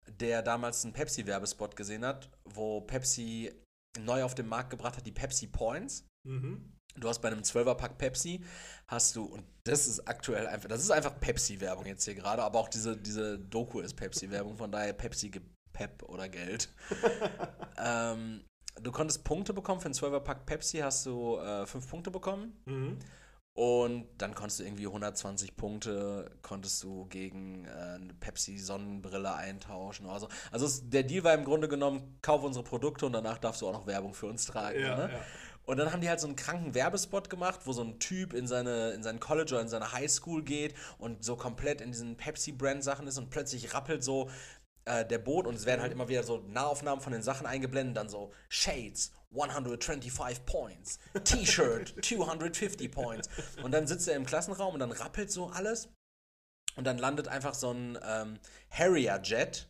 der 0.07 0.41
damals 0.41 0.83
einen 0.83 0.93
Pepsi-Werbespot 0.93 1.75
gesehen 1.75 2.05
hat, 2.05 2.29
wo 2.45 2.81
Pepsi 2.81 3.53
neu 3.99 4.23
auf 4.23 4.35
den 4.35 4.47
Markt 4.47 4.69
gebracht 4.69 4.97
hat, 4.97 5.05
die 5.05 5.11
Pepsi 5.11 5.47
Points. 5.47 6.05
Mhm. 6.27 6.73
Du 6.95 7.07
hast 7.09 7.19
bei 7.21 7.29
einem 7.29 7.41
12er-Pack 7.41 7.97
Pepsi, 7.97 8.43
hast 8.87 9.15
du, 9.15 9.25
und 9.25 9.43
das 9.63 9.87
ist 9.87 10.07
aktuell 10.07 10.45
einfach, 10.45 10.69
das 10.69 10.81
ist 10.81 10.91
einfach 10.91 11.19
Pepsi-Werbung 11.19 11.85
jetzt 11.87 12.05
hier 12.05 12.13
gerade, 12.15 12.43
aber 12.43 12.59
auch 12.59 12.69
diese, 12.69 12.95
diese 12.97 13.39
Doku 13.39 13.79
ist 13.79 13.95
Pepsi-Werbung, 13.95 14.57
von 14.57 14.71
daher 14.71 14.93
Pepsi 14.93 15.29
gibt 15.29 15.47
Pep 15.73 16.03
oder 16.03 16.29
Geld. 16.29 16.69
ähm, 17.83 18.43
du 18.81 18.91
konntest 18.91 19.23
Punkte 19.23 19.53
bekommen, 19.53 19.79
für 19.79 19.85
einen 19.85 19.95
12er-Pack 19.95 20.45
Pepsi 20.45 20.79
hast 20.79 21.05
du 21.05 21.37
äh, 21.37 21.65
fünf 21.65 21.89
Punkte 21.89 22.11
bekommen. 22.11 22.61
Mhm. 22.65 22.99
Und 23.55 24.07
dann 24.17 24.33
konntest 24.33 24.59
du 24.59 24.63
irgendwie 24.63 24.87
120 24.87 25.55
Punkte, 25.55 26.31
konntest 26.41 26.81
du 26.83 27.05
gegen 27.05 27.65
äh, 27.65 27.69
eine 27.69 28.13
Pepsi-Sonnenbrille 28.19 29.31
eintauschen 29.31 30.07
oder 30.07 30.21
so. 30.21 30.27
Also 30.51 30.65
es, 30.65 30.89
der 30.89 31.03
Deal 31.03 31.23
war 31.23 31.35
im 31.35 31.43
Grunde 31.43 31.67
genommen, 31.67 32.17
kauf 32.23 32.43
unsere 32.43 32.65
Produkte 32.65 33.05
und 33.05 33.13
danach 33.13 33.37
darfst 33.37 33.61
du 33.61 33.67
auch 33.67 33.73
noch 33.73 33.85
Werbung 33.85 34.15
für 34.15 34.25
uns 34.25 34.47
tragen. 34.47 34.79
Ja, 34.79 34.95
ne? 34.95 35.13
ja. 35.13 35.19
Und 35.65 35.77
dann 35.77 35.93
haben 35.93 36.01
die 36.01 36.09
halt 36.09 36.19
so 36.19 36.27
einen 36.27 36.35
kranken 36.35 36.73
Werbespot 36.73 37.29
gemacht, 37.29 37.61
wo 37.65 37.73
so 37.73 37.83
ein 37.83 37.99
Typ 37.99 38.33
in 38.33 38.47
seine 38.47 38.91
in 38.91 39.03
sein 39.03 39.19
College 39.19 39.53
oder 39.53 39.61
in 39.61 39.69
seine 39.69 39.93
Highschool 39.93 40.43
geht 40.43 40.73
und 40.97 41.23
so 41.23 41.37
komplett 41.37 41.79
in 41.79 41.91
diesen 41.91 42.17
Pepsi-Brand-Sachen 42.17 43.07
ist 43.07 43.17
und 43.17 43.29
plötzlich 43.29 43.73
rappelt 43.73 44.03
so 44.03 44.29
äh, 44.85 45.05
der 45.05 45.19
Boot 45.19 45.47
und 45.47 45.55
es 45.55 45.65
werden 45.65 45.81
halt 45.81 45.91
immer 45.91 46.07
wieder 46.09 46.23
so 46.23 46.39
Nahaufnahmen 46.47 47.01
von 47.01 47.13
den 47.13 47.23
Sachen 47.23 47.45
eingeblendet, 47.45 47.97
dann 47.97 48.09
so 48.09 48.31
Shades, 48.49 49.11
125 49.31 50.45
Points, 50.45 50.99
T-Shirt, 51.23 51.95
250 52.03 52.91
Points. 52.91 53.29
Und 53.61 53.71
dann 53.71 53.87
sitzt 53.87 54.07
er 54.07 54.15
im 54.15 54.25
Klassenraum 54.25 54.73
und 54.73 54.79
dann 54.79 54.91
rappelt 54.91 55.31
so 55.31 55.47
alles 55.47 55.89
und 56.75 56.85
dann 56.85 56.97
landet 56.97 57.27
einfach 57.27 57.53
so 57.53 57.71
ein 57.71 57.97
ähm, 58.05 58.39
Harrier-Jet 58.69 59.69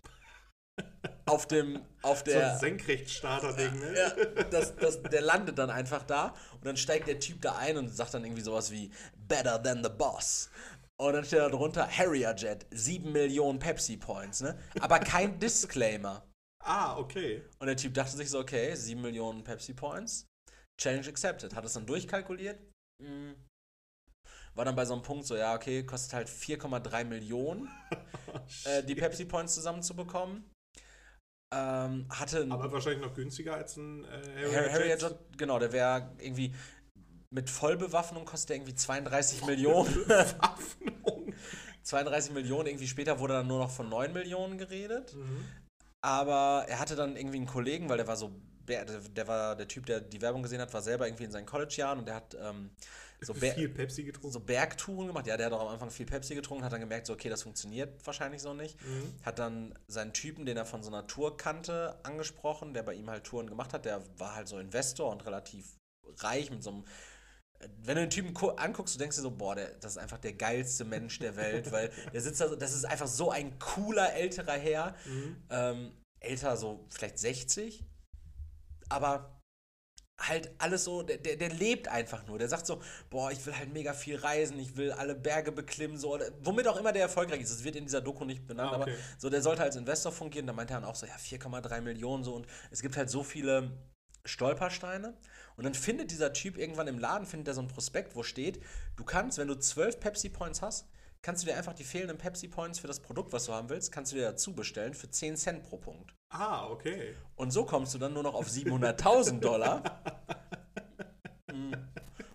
auf 1.25 1.47
dem, 1.47 1.81
auf 2.01 2.19
So 2.19 2.25
der, 2.25 2.53
ein 2.53 2.59
Senkrechtstarter-Ding, 2.59 3.79
ne? 3.79 3.93
ja, 3.95 4.43
das, 4.51 4.75
das, 4.75 5.01
der 5.03 5.21
landet 5.21 5.57
dann 5.57 5.69
einfach 5.69 6.03
da 6.03 6.33
und 6.53 6.65
dann 6.65 6.77
steigt 6.77 7.07
der 7.07 7.19
Typ 7.19 7.41
da 7.41 7.55
ein 7.55 7.77
und 7.77 7.89
sagt 7.89 8.13
dann 8.13 8.25
irgendwie 8.25 8.41
sowas 8.41 8.71
wie 8.71 8.91
Better 9.15 9.61
than 9.61 9.83
the 9.83 9.89
Boss. 9.89 10.49
Und 10.99 11.13
dann 11.13 11.25
steht 11.25 11.39
da 11.39 11.49
drunter 11.49 11.87
Harrier 11.87 12.35
Jet, 12.35 12.65
7 12.71 13.11
Millionen 13.11 13.59
Pepsi 13.59 13.97
Points, 13.97 14.41
ne? 14.41 14.57
Aber 14.79 14.99
kein 14.99 15.39
Disclaimer. 15.39 16.27
Ah, 16.63 16.97
okay. 16.97 17.43
Und 17.59 17.67
der 17.67 17.75
Typ 17.75 17.93
dachte 17.93 18.15
sich 18.15 18.29
so, 18.29 18.39
okay, 18.39 18.73
7 18.75 19.01
Millionen 19.01 19.43
Pepsi 19.43 19.73
Points, 19.73 20.27
Challenge 20.79 21.07
accepted. 21.07 21.55
Hat 21.55 21.65
es 21.65 21.73
dann 21.73 21.85
durchkalkuliert. 21.85 22.59
Mm. 23.01 23.33
War 24.55 24.65
dann 24.65 24.75
bei 24.75 24.85
so 24.85 24.93
einem 24.93 25.01
Punkt 25.01 25.25
so, 25.25 25.35
ja, 25.35 25.55
okay, 25.55 25.83
kostet 25.83 26.13
halt 26.13 26.29
4,3 26.29 27.05
Millionen, 27.05 27.69
äh, 28.65 28.83
die 28.83 28.95
Pepsi 28.95 29.25
Points 29.25 29.55
zusammenzubekommen. 29.55 30.49
Ähm, 31.53 32.07
hatte 32.09 32.47
Aber 32.49 32.71
wahrscheinlich 32.71 33.01
noch 33.01 33.13
günstiger 33.13 33.55
als 33.55 33.77
ein 33.77 34.05
äh, 34.05 34.51
Harry, 34.51 34.69
Harry 34.69 34.87
Jet, 34.89 35.15
genau, 35.37 35.59
der 35.59 35.71
wäre 35.71 36.15
irgendwie 36.19 36.53
mit 37.33 37.49
Vollbewaffnung 37.49 38.25
kostet 38.25 38.49
der 38.49 38.57
irgendwie 38.57 38.75
32 38.75 39.45
Millionen. 39.45 39.93
Bewaffnung. 40.07 41.33
32 41.83 42.33
Millionen, 42.33 42.67
irgendwie 42.67 42.87
später 42.87 43.19
wurde 43.19 43.33
dann 43.33 43.47
nur 43.47 43.59
noch 43.59 43.71
von 43.71 43.89
9 43.89 44.13
Millionen 44.13 44.57
geredet. 44.57 45.13
Mhm. 45.15 45.45
Aber 46.01 46.65
er 46.67 46.79
hatte 46.79 46.95
dann 46.95 47.15
irgendwie 47.17 47.37
einen 47.37 47.45
Kollegen, 47.45 47.89
weil 47.89 47.97
der 47.97 48.07
war 48.07 48.15
so, 48.15 48.31
der, 48.67 48.85
der 48.85 49.27
war 49.27 49.55
der 49.55 49.67
Typ, 49.67 49.85
der 49.85 49.99
die 49.99 50.21
Werbung 50.21 50.43
gesehen 50.43 50.61
hat, 50.61 50.73
war 50.73 50.81
selber 50.81 51.07
irgendwie 51.07 51.25
in 51.25 51.31
seinen 51.31 51.45
College-Jahren 51.45 51.99
und 51.99 52.05
der 52.07 52.15
hat 52.15 52.37
ähm, 52.39 52.71
so, 53.21 53.33
Ber 53.33 53.53
Viel 53.53 53.69
Pepsi 53.69 54.03
getrunken. 54.03 54.31
so 54.31 54.39
Bergtouren 54.39 55.07
gemacht. 55.07 55.27
Ja, 55.27 55.37
der 55.37 55.47
hat 55.47 55.53
auch 55.53 55.61
am 55.61 55.69
Anfang 55.69 55.89
viel 55.89 56.05
Pepsi 56.05 56.35
getrunken, 56.35 56.63
hat 56.63 56.73
dann 56.73 56.81
gemerkt, 56.81 57.07
so, 57.07 57.13
okay, 57.13 57.29
das 57.29 57.43
funktioniert 57.43 58.05
wahrscheinlich 58.05 58.41
so 58.41 58.53
nicht. 58.53 58.81
Mhm. 58.81 59.13
Hat 59.23 59.39
dann 59.39 59.73
seinen 59.87 60.13
Typen, 60.13 60.45
den 60.45 60.57
er 60.57 60.65
von 60.65 60.83
so 60.83 60.89
einer 60.89 61.07
Tour 61.07 61.37
kannte, 61.37 61.99
angesprochen, 62.03 62.73
der 62.73 62.83
bei 62.83 62.93
ihm 62.93 63.09
halt 63.09 63.23
Touren 63.23 63.47
gemacht 63.47 63.73
hat. 63.73 63.85
Der 63.85 64.03
war 64.19 64.35
halt 64.35 64.47
so 64.47 64.59
Investor 64.59 65.09
und 65.09 65.25
relativ 65.25 65.65
reich 66.17 66.51
mit 66.51 66.63
so 66.63 66.71
einem. 66.71 66.85
Wenn 67.85 67.95
du 67.95 68.01
den 68.01 68.09
Typen 68.09 68.33
gu- 68.33 68.49
anguckst, 68.49 68.95
du 68.95 68.99
denkst 68.99 69.15
dir 69.15 69.21
so, 69.21 69.31
boah, 69.31 69.55
der, 69.55 69.71
das 69.75 69.93
ist 69.93 69.97
einfach 69.97 70.17
der 70.17 70.33
geilste 70.33 70.83
Mensch 70.85 71.19
der 71.19 71.35
Welt, 71.37 71.71
weil 71.71 71.91
der 72.11 72.21
sitzt 72.21 72.41
da, 72.41 72.49
so- 72.49 72.55
das 72.55 72.73
ist 72.73 72.85
einfach 72.85 73.07
so 73.07 73.31
ein 73.31 73.57
cooler 73.59 74.13
älterer 74.13 74.53
Herr. 74.57 74.95
Mhm. 75.05 75.43
Ähm, 75.49 75.91
älter, 76.19 76.57
so 76.57 76.85
vielleicht 76.89 77.19
60, 77.19 77.85
aber 78.89 79.39
halt 80.19 80.51
alles 80.57 80.83
so, 80.85 81.03
der, 81.03 81.17
der, 81.17 81.35
der 81.35 81.49
lebt 81.49 81.87
einfach 81.87 82.25
nur. 82.27 82.37
Der 82.37 82.47
sagt 82.47 82.65
so, 82.65 82.81
boah, 83.09 83.31
ich 83.31 83.45
will 83.45 83.57
halt 83.57 83.73
mega 83.73 83.93
viel 83.93 84.15
reisen, 84.15 84.57
ich 84.59 84.77
will 84.77 84.91
alle 84.91 85.15
Berge 85.15 85.51
beklimmen, 85.51 85.97
so, 85.97 86.13
oder, 86.13 86.27
womit 86.41 86.67
auch 86.67 86.77
immer 86.77 86.91
der 86.93 87.01
erfolgreich 87.03 87.41
ist. 87.41 87.51
Das 87.51 87.63
wird 87.63 87.75
in 87.75 87.85
dieser 87.85 87.99
Doku 88.01 88.23
nicht 88.23 88.45
benannt, 88.47 88.71
Ah, 88.73 88.81
okay. 88.81 88.91
aber 88.91 88.99
so, 89.17 89.29
der 89.29 89.41
sollte 89.41 89.63
als 89.63 89.75
Investor 89.75 90.11
fungieren. 90.11 90.47
Da 90.47 90.53
meinte 90.53 90.73
er 90.73 90.79
dann 90.81 90.89
auch 90.89 90.95
so, 90.95 91.05
ja, 91.05 91.15
4,3 91.15 91.81
Millionen 91.81 92.23
so 92.23 92.35
und 92.35 92.47
es 92.71 92.81
gibt 92.81 92.95
halt 92.95 93.09
so 93.09 93.23
viele 93.23 93.71
Stolpersteine. 94.25 95.15
Und 95.55 95.63
dann 95.65 95.73
findet 95.73 96.11
dieser 96.11 96.33
Typ 96.33 96.57
irgendwann 96.57 96.87
im 96.87 96.99
Laden, 96.99 97.27
findet 97.27 97.49
er 97.49 97.53
so 97.53 97.61
ein 97.61 97.67
Prospekt, 97.67 98.15
wo 98.15 98.23
steht, 98.23 98.59
du 98.95 99.03
kannst, 99.03 99.37
wenn 99.37 99.47
du 99.47 99.55
12 99.55 99.99
Pepsi 99.99 100.29
Points 100.29 100.61
hast, 100.61 100.87
kannst 101.21 101.43
du 101.43 101.47
dir 101.47 101.57
einfach 101.57 101.73
die 101.73 101.83
fehlenden 101.83 102.17
Pepsi 102.17 102.47
Points 102.47 102.79
für 102.79 102.87
das 102.87 102.99
Produkt, 102.99 103.33
was 103.33 103.45
du 103.45 103.53
haben 103.53 103.69
willst, 103.69 103.91
kannst 103.91 104.11
du 104.11 104.15
dir 104.15 104.23
dazu 104.23 104.53
bestellen 104.53 104.93
für 104.93 105.09
10 105.09 105.37
Cent 105.37 105.63
pro 105.63 105.77
Punkt. 105.77 106.13
Ah, 106.29 106.67
okay. 106.67 107.15
Und 107.35 107.51
so 107.51 107.65
kommst 107.65 107.93
du 107.93 107.97
dann 107.99 108.13
nur 108.13 108.23
noch 108.23 108.33
auf 108.33 108.47
700.000 108.47 109.39
Dollar. 109.39 109.83
Mm. 111.51 111.73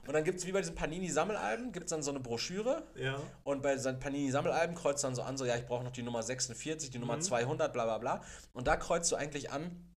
Und 0.06 0.14
dann 0.14 0.22
gibt 0.22 0.38
es 0.38 0.46
wie 0.46 0.52
bei 0.52 0.60
diesen 0.60 0.76
Panini-Sammelalben, 0.76 1.72
gibt 1.72 1.86
es 1.86 1.90
dann 1.90 2.02
so 2.02 2.10
eine 2.10 2.20
Broschüre. 2.20 2.86
Ja. 2.94 3.20
Und 3.42 3.62
bei 3.62 3.76
seinen 3.78 3.98
Panini-Sammelalben 3.98 4.76
kreuzt 4.76 5.02
dann 5.02 5.14
so 5.14 5.22
an, 5.22 5.36
so, 5.36 5.44
ja, 5.44 5.56
ich 5.56 5.66
brauche 5.66 5.82
noch 5.82 5.90
die 5.90 6.02
Nummer 6.02 6.22
46, 6.22 6.90
die 6.90 6.98
Nummer 6.98 7.16
Mhm. 7.16 7.22
200, 7.22 7.72
bla 7.72 7.84
bla 7.84 7.98
bla. 7.98 8.24
Und 8.52 8.68
da 8.68 8.76
kreuzt 8.76 9.10
du 9.10 9.16
eigentlich 9.16 9.50
an, 9.50 9.94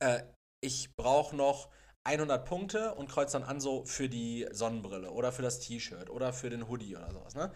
äh, 0.00 0.22
ich 0.60 0.94
brauche 0.96 1.36
noch 1.36 1.68
100 2.04 2.44
Punkte 2.44 2.94
und 2.94 3.08
kreuzt 3.10 3.34
dann 3.34 3.42
an, 3.42 3.60
so 3.60 3.84
für 3.84 4.08
die 4.08 4.46
Sonnenbrille 4.50 5.10
oder 5.10 5.32
für 5.32 5.42
das 5.42 5.60
T-Shirt 5.60 6.10
oder 6.10 6.32
für 6.32 6.50
den 6.50 6.68
Hoodie 6.68 6.96
oder 6.96 7.12
sowas, 7.12 7.34
ne? 7.34 7.52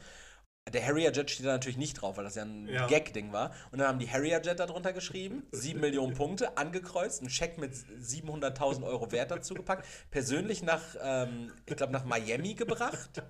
Der 0.73 0.87
Harrier 0.87 1.11
Jet 1.13 1.29
steht 1.29 1.45
da 1.45 1.51
natürlich 1.51 1.77
nicht 1.77 1.95
drauf, 1.95 2.17
weil 2.17 2.23
das 2.25 2.37
ja 2.37 2.45
ein 2.45 2.69
Ja. 2.69 2.87
Gag-Ding 2.87 3.33
war. 3.33 3.53
Und 3.73 3.81
dann 3.81 3.89
haben 3.89 3.99
die 3.99 4.09
Harrier 4.09 4.41
Jet 4.45 4.61
da 4.61 4.67
drunter 4.67 4.93
geschrieben, 4.93 5.43
7 5.51 5.81
Millionen 5.81 6.15
Punkte, 6.15 6.57
angekreuzt, 6.57 7.21
einen 7.21 7.31
Scheck 7.31 7.59
mit 7.59 7.75
700.000 7.75 8.85
Euro 8.85 9.11
Wert 9.11 9.33
dazu 9.33 9.55
gepackt, 9.55 9.87
persönlich 10.13 10.63
nach, 10.63 10.81
ähm, 11.01 11.53
ich 11.67 11.75
glaube, 11.75 11.93
nach 11.93 12.05
Miami 12.05 12.55
gebracht. 12.55 13.23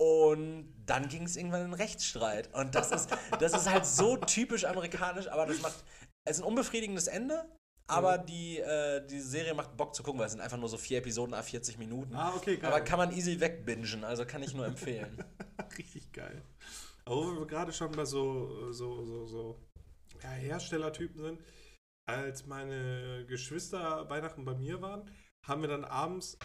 Und 0.00 0.72
dann 0.86 1.08
ging 1.08 1.24
es 1.24 1.36
irgendwann 1.36 1.60
in 1.60 1.64
einen 1.66 1.74
Rechtsstreit. 1.74 2.54
Und 2.54 2.76
das 2.76 2.92
ist, 2.92 3.10
das 3.40 3.52
ist 3.52 3.68
halt 3.68 3.84
so 3.84 4.16
typisch 4.16 4.64
amerikanisch, 4.64 5.26
aber 5.26 5.46
das 5.46 5.60
macht. 5.60 5.82
Es 6.24 6.36
ist 6.36 6.42
ein 6.44 6.48
unbefriedigendes 6.48 7.08
Ende, 7.08 7.46
aber 7.88 8.18
die, 8.18 8.58
äh, 8.58 9.04
die 9.06 9.20
Serie 9.20 9.54
macht 9.54 9.76
Bock 9.76 9.94
zu 9.94 10.02
gucken, 10.02 10.20
weil 10.20 10.26
es 10.26 10.32
sind 10.32 10.40
einfach 10.40 10.58
nur 10.58 10.68
so 10.68 10.76
vier 10.76 10.98
Episoden, 10.98 11.34
a 11.34 11.42
40 11.42 11.78
Minuten. 11.78 12.14
Ah, 12.14 12.34
okay, 12.36 12.56
geil. 12.56 12.70
aber 12.70 12.82
kann 12.82 12.98
man 12.98 13.12
easy 13.12 13.40
wegbingen, 13.40 14.04
also 14.04 14.24
kann 14.26 14.42
ich 14.42 14.54
nur 14.54 14.66
empfehlen. 14.66 15.24
Richtig 15.78 16.12
geil. 16.12 16.42
Aber 17.04 17.16
wo 17.16 17.40
wir 17.40 17.46
gerade 17.46 17.72
schon 17.72 17.90
bei 17.92 18.04
so, 18.04 18.70
so, 18.72 19.04
so, 19.04 19.26
so 19.26 19.68
ja, 20.22 20.30
Herstellertypen 20.30 21.18
sind, 21.18 21.40
als 22.06 22.46
meine 22.46 23.24
Geschwister 23.26 24.08
Weihnachten 24.10 24.44
bei 24.44 24.54
mir 24.54 24.80
waren, 24.82 25.10
haben 25.46 25.62
wir 25.62 25.68
dann 25.68 25.84
abends, 25.84 26.38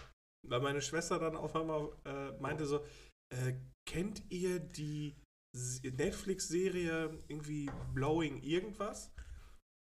weil 0.48 0.62
meine 0.62 0.82
Schwester 0.82 1.20
dann 1.20 1.36
auf 1.36 1.56
einmal 1.56 1.90
äh, 2.06 2.32
meinte 2.40 2.66
so, 2.66 2.86
äh, 3.34 3.54
kennt 3.86 4.24
ihr 4.30 4.60
die 4.60 5.16
Netflix-Serie 5.84 7.18
irgendwie 7.28 7.70
Blowing 7.94 8.42
irgendwas? 8.42 9.13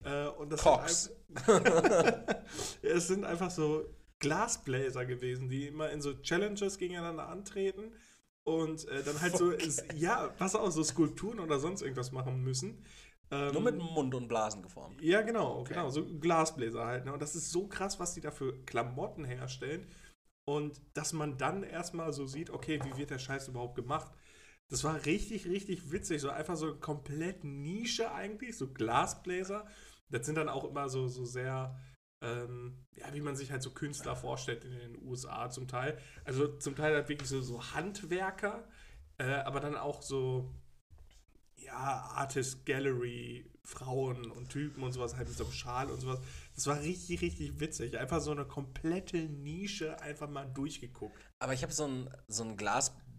Äh, 0.05 0.29
und 0.29 0.51
das 0.51 0.63
Cox. 0.63 1.11
Sind 1.47 1.49
einfach, 1.49 2.37
es 2.83 3.07
sind 3.07 3.25
einfach 3.25 3.51
so 3.51 3.85
Glasbläser 4.19 5.05
gewesen, 5.05 5.49
die 5.49 5.67
immer 5.67 5.91
in 5.91 6.01
so 6.01 6.15
Challenges 6.15 6.79
gegeneinander 6.79 7.29
antreten 7.29 7.93
und 8.45 8.87
äh, 8.89 9.03
dann 9.03 9.21
halt 9.21 9.37
so, 9.37 9.51
ist, 9.51 9.85
ja, 9.95 10.33
was 10.39 10.55
auch 10.55 10.71
so 10.71 10.83
Skulpturen 10.83 11.41
oder 11.41 11.59
sonst 11.59 11.83
irgendwas 11.83 12.13
machen 12.13 12.43
müssen. 12.43 12.85
Ähm, 13.31 13.53
nur 13.53 13.63
mit 13.63 13.77
Mund 13.79 14.15
und 14.15 14.29
Blasen 14.29 14.63
geformt. 14.63 15.01
ja, 15.01 15.23
genau, 15.23 15.65
genau, 15.65 15.89
so 15.89 16.05
Glasbläser 16.05 16.85
halt. 16.85 17.05
Ne? 17.07 17.13
Und 17.13 17.23
das 17.23 17.35
ist 17.35 17.51
so 17.51 17.67
krass, 17.67 17.99
was 17.99 18.15
die 18.15 18.21
da 18.21 18.31
für 18.31 18.63
Klamotten 18.65 19.25
herstellen. 19.25 19.87
Und 20.45 20.81
dass 20.95 21.13
man 21.13 21.39
dann 21.39 21.63
erstmal 21.63 22.13
so 22.13 22.27
sieht, 22.27 22.51
okay, 22.51 22.81
wie 22.85 22.97
wird 22.99 23.11
der 23.11 23.19
Scheiß 23.19 23.49
überhaupt 23.49 23.77
gemacht? 23.77 24.13
Das 24.69 24.85
war 24.85 25.05
richtig, 25.07 25.47
richtig 25.47 25.93
witzig. 25.93 26.21
So 26.21 26.31
einfach 26.31 26.57
so 26.57 26.75
komplett 26.77 27.45
Nische 27.45 28.13
eigentlich, 28.13 28.57
so 28.57 28.73
Glasbläser. 28.73 29.67
Das 30.13 30.27
sind 30.27 30.37
dann 30.37 30.49
auch 30.49 30.65
immer 30.65 30.89
so, 30.89 31.09
so 31.09 31.25
sehr, 31.25 31.79
ähm, 32.21 32.85
ja, 32.95 33.13
wie 33.13 33.21
man 33.21 33.35
sich 33.35 33.51
halt 33.51 33.63
so 33.63 33.71
Künstler 33.71 34.15
vorstellt 34.15 34.65
in 34.65 34.73
den 34.73 35.03
USA 35.03 35.51
zum 35.51 35.67
Teil. 35.67 35.99
Also 36.25 36.47
zum 36.59 36.77
Teil 36.77 36.95
halt 36.95 37.09
wirklich 37.09 37.29
so, 37.29 37.41
so 37.41 37.63
Handwerker, 37.75 38.69
äh, 39.19 39.25
aber 39.25 39.61
dann 39.61 39.77
auch 39.77 40.03
so, 40.03 40.55
ja, 41.57 41.73
Artist 42.15 42.67
Gallery, 42.67 43.51
Frauen 43.65 44.31
und 44.31 44.49
Typen 44.49 44.83
und 44.83 44.93
sowas, 44.93 45.17
halt 45.17 45.29
mit 45.29 45.37
so 45.37 45.45
einem 45.45 45.53
Schal 45.53 45.91
und 45.91 46.01
sowas. 46.01 46.21
Das 46.55 46.67
war 46.67 46.81
richtig, 46.81 47.23
richtig 47.23 47.61
witzig. 47.61 47.99
Einfach 47.99 48.21
so 48.21 48.33
eine 48.33 48.45
komplette 48.45 49.19
Nische 49.19 50.01
einfach 50.01 50.29
mal 50.29 50.47
durchgeguckt. 50.47 51.17
Aber 51.39 51.55
ich 51.55 51.63
habe 51.63 51.73
so 51.73 51.85
einen 51.85 52.11
so 52.29 52.43
einen 52.43 52.57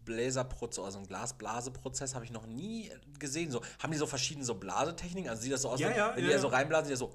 Glasbläserprozess, 0.05 0.83
also 0.83 0.97
einen 0.99 1.07
Glasblaseprozess 1.07 2.15
habe 2.15 2.25
ich 2.25 2.31
noch 2.31 2.45
nie 2.45 2.91
gesehen. 3.19 3.51
So, 3.51 3.61
haben 3.79 3.91
die 3.91 3.97
so 3.97 4.05
verschiedene 4.05 4.45
so 4.45 4.55
Blasetechniken? 4.55 5.29
Also 5.29 5.43
sieht 5.43 5.53
das 5.53 5.61
so 5.61 5.69
aus, 5.69 5.79
Ja, 5.79 5.89
wenn, 5.89 5.97
ja, 5.97 6.07
wenn 6.15 6.15
ja, 6.15 6.21
die 6.21 6.27
ja 6.27 6.31
ja. 6.35 6.39
so 6.39 6.47
reinblasen, 6.47 6.85
die 6.87 6.91
ja 6.91 6.97
so, 6.97 7.11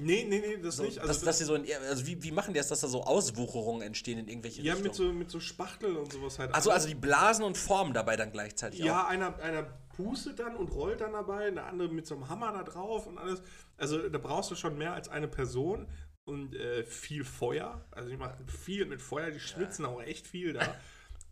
Nee, 0.00 0.26
nee, 0.28 0.40
nee, 0.40 0.56
das 0.60 0.76
so 0.76 0.82
nicht. 0.82 0.98
dass, 0.98 1.08
Also, 1.08 1.26
dass 1.26 1.38
die 1.38 1.44
so 1.44 1.54
in, 1.54 1.64
also 1.88 2.06
wie, 2.06 2.20
wie 2.22 2.32
machen 2.32 2.52
die 2.52 2.58
das, 2.58 2.68
dass 2.68 2.80
da 2.80 2.88
so 2.88 3.04
Auswucherungen 3.04 3.82
entstehen 3.82 4.18
in 4.18 4.28
irgendwelche 4.28 4.60
ja, 4.62 4.72
Richtungen? 4.74 4.88
mit 4.88 4.94
so, 4.96 5.12
mit 5.12 5.30
so 5.30 5.40
Spachtel 5.40 5.96
und 5.96 6.12
sowas 6.12 6.38
halt. 6.38 6.52
also, 6.54 6.70
also 6.70 6.88
die 6.88 6.94
blasen 6.96 7.44
und 7.44 7.56
formen 7.56 7.94
dabei 7.94 8.16
dann 8.16 8.32
gleichzeitig 8.32 8.82
auch. 8.82 8.86
Ja, 8.86 9.06
einer, 9.06 9.38
einer 9.38 9.62
pustet 9.96 10.40
dann 10.40 10.56
und 10.56 10.68
rollt 10.72 11.00
dann 11.00 11.12
dabei, 11.12 11.50
der 11.50 11.66
andere 11.66 11.88
mit 11.88 12.06
so 12.06 12.16
einem 12.16 12.28
Hammer 12.28 12.52
da 12.52 12.64
drauf 12.64 13.06
und 13.06 13.16
alles. 13.16 13.42
Also 13.78 14.08
da 14.08 14.18
brauchst 14.18 14.50
du 14.50 14.54
schon 14.56 14.76
mehr 14.76 14.92
als 14.92 15.08
eine 15.08 15.28
Person 15.28 15.86
und 16.24 16.54
äh, 16.56 16.84
viel 16.84 17.24
Feuer. 17.24 17.84
Also 17.92 18.10
die 18.10 18.16
machen 18.16 18.46
viel 18.48 18.84
mit 18.86 19.00
Feuer, 19.00 19.30
die 19.30 19.40
schwitzen 19.40 19.84
auch 19.86 20.02
echt 20.02 20.26
viel 20.26 20.52
da. 20.52 20.74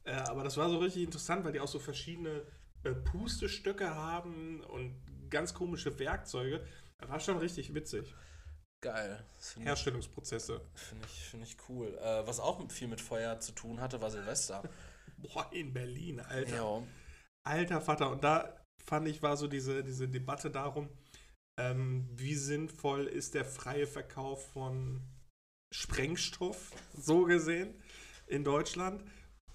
äh, 0.05 0.13
aber 0.13 0.45
das 0.45 0.57
war 0.57 0.69
so 0.69 0.79
richtig 0.79 1.05
interessant, 1.05 1.45
weil 1.45 1.53
die 1.53 1.61
auch 1.61 1.69
so 1.69 1.79
verschiedene 1.79 2.43
äh, 2.85 2.93
Pustestöcke 2.93 3.95
haben 3.95 4.61
und 4.63 4.95
ganz 5.31 5.55
komische 5.55 5.99
Werkzeuge. 5.99 6.65
Das 6.99 7.09
war 7.09 7.21
schon 7.21 7.39
richtig 7.39 7.75
witzig. 7.75 8.15
Geil. 8.83 9.25
Finde 9.39 9.69
Herstellungsprozesse. 9.69 10.61
find 10.75 11.05
ich, 11.07 11.11
find 11.11 11.43
ich 11.43 11.57
cool. 11.69 11.97
Äh, 11.99 12.27
was 12.27 12.39
auch 12.39 12.71
viel 12.71 12.89
mit 12.89 13.01
Feuer 13.01 13.41
zu 13.41 13.53
tun 13.53 13.81
hatte, 13.81 14.01
war 14.03 14.11
Silvester. 14.11 14.63
Boah, 15.17 15.51
in 15.53 15.73
Berlin, 15.73 16.21
Alter. 16.21 16.57
ja. 16.57 16.83
Alter 17.47 17.81
Vater, 17.81 18.11
und 18.11 18.25
da 18.25 18.63
fand 18.85 19.09
ich, 19.09 19.23
war 19.23 19.37
so 19.37 19.49
diese, 19.49 19.83
diese 19.83 20.09
Debatte 20.09 20.51
darum, 20.51 20.89
ähm, 21.59 22.09
wie 22.13 22.35
sinnvoll 22.35 23.07
ist 23.07 23.35
der 23.35 23.45
freie 23.45 23.87
Verkauf 23.87 24.53
von 24.53 25.03
Sprengstoff, 25.73 26.73
so 26.97 27.25
gesehen, 27.25 27.75
in 28.27 28.45
Deutschland. 28.45 29.03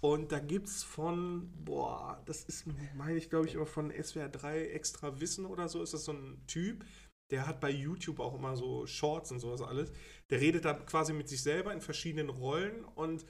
Und 0.02 0.32
da 0.32 0.40
gibt 0.40 0.68
es 0.68 0.84
von, 0.84 1.52
boah, 1.66 2.22
das 2.26 2.44
ist, 2.46 2.66
meine 2.96 3.18
ich, 3.18 3.30
glaube 3.30 3.48
ich, 3.48 3.56
immer 3.56 3.66
von 3.66 3.92
SWR 3.92 4.30
3 4.30 4.68
extra 4.68 5.20
Wissen 5.20 5.46
oder 5.46 5.68
so, 5.68 5.84
ist 5.84 5.94
das 5.94 6.06
so 6.06 6.14
ein 6.14 6.42
Typ, 6.48 6.86
der 7.32 7.46
hat 7.46 7.60
bei 7.60 7.70
YouTube 7.70 8.20
auch 8.20 8.34
immer 8.36 8.56
so 8.56 8.88
Shorts 8.88 9.32
und 9.32 9.40
sowas 9.40 9.62
alles. 9.62 9.92
Der 10.30 10.42
redet 10.42 10.66
da 10.66 10.74
quasi 10.74 11.14
mit 11.14 11.28
sich 11.30 11.44
selber 11.44 11.74
in 11.74 11.82
verschiedenen 11.82 12.30
Rollen 12.30 12.86
und 12.86 13.26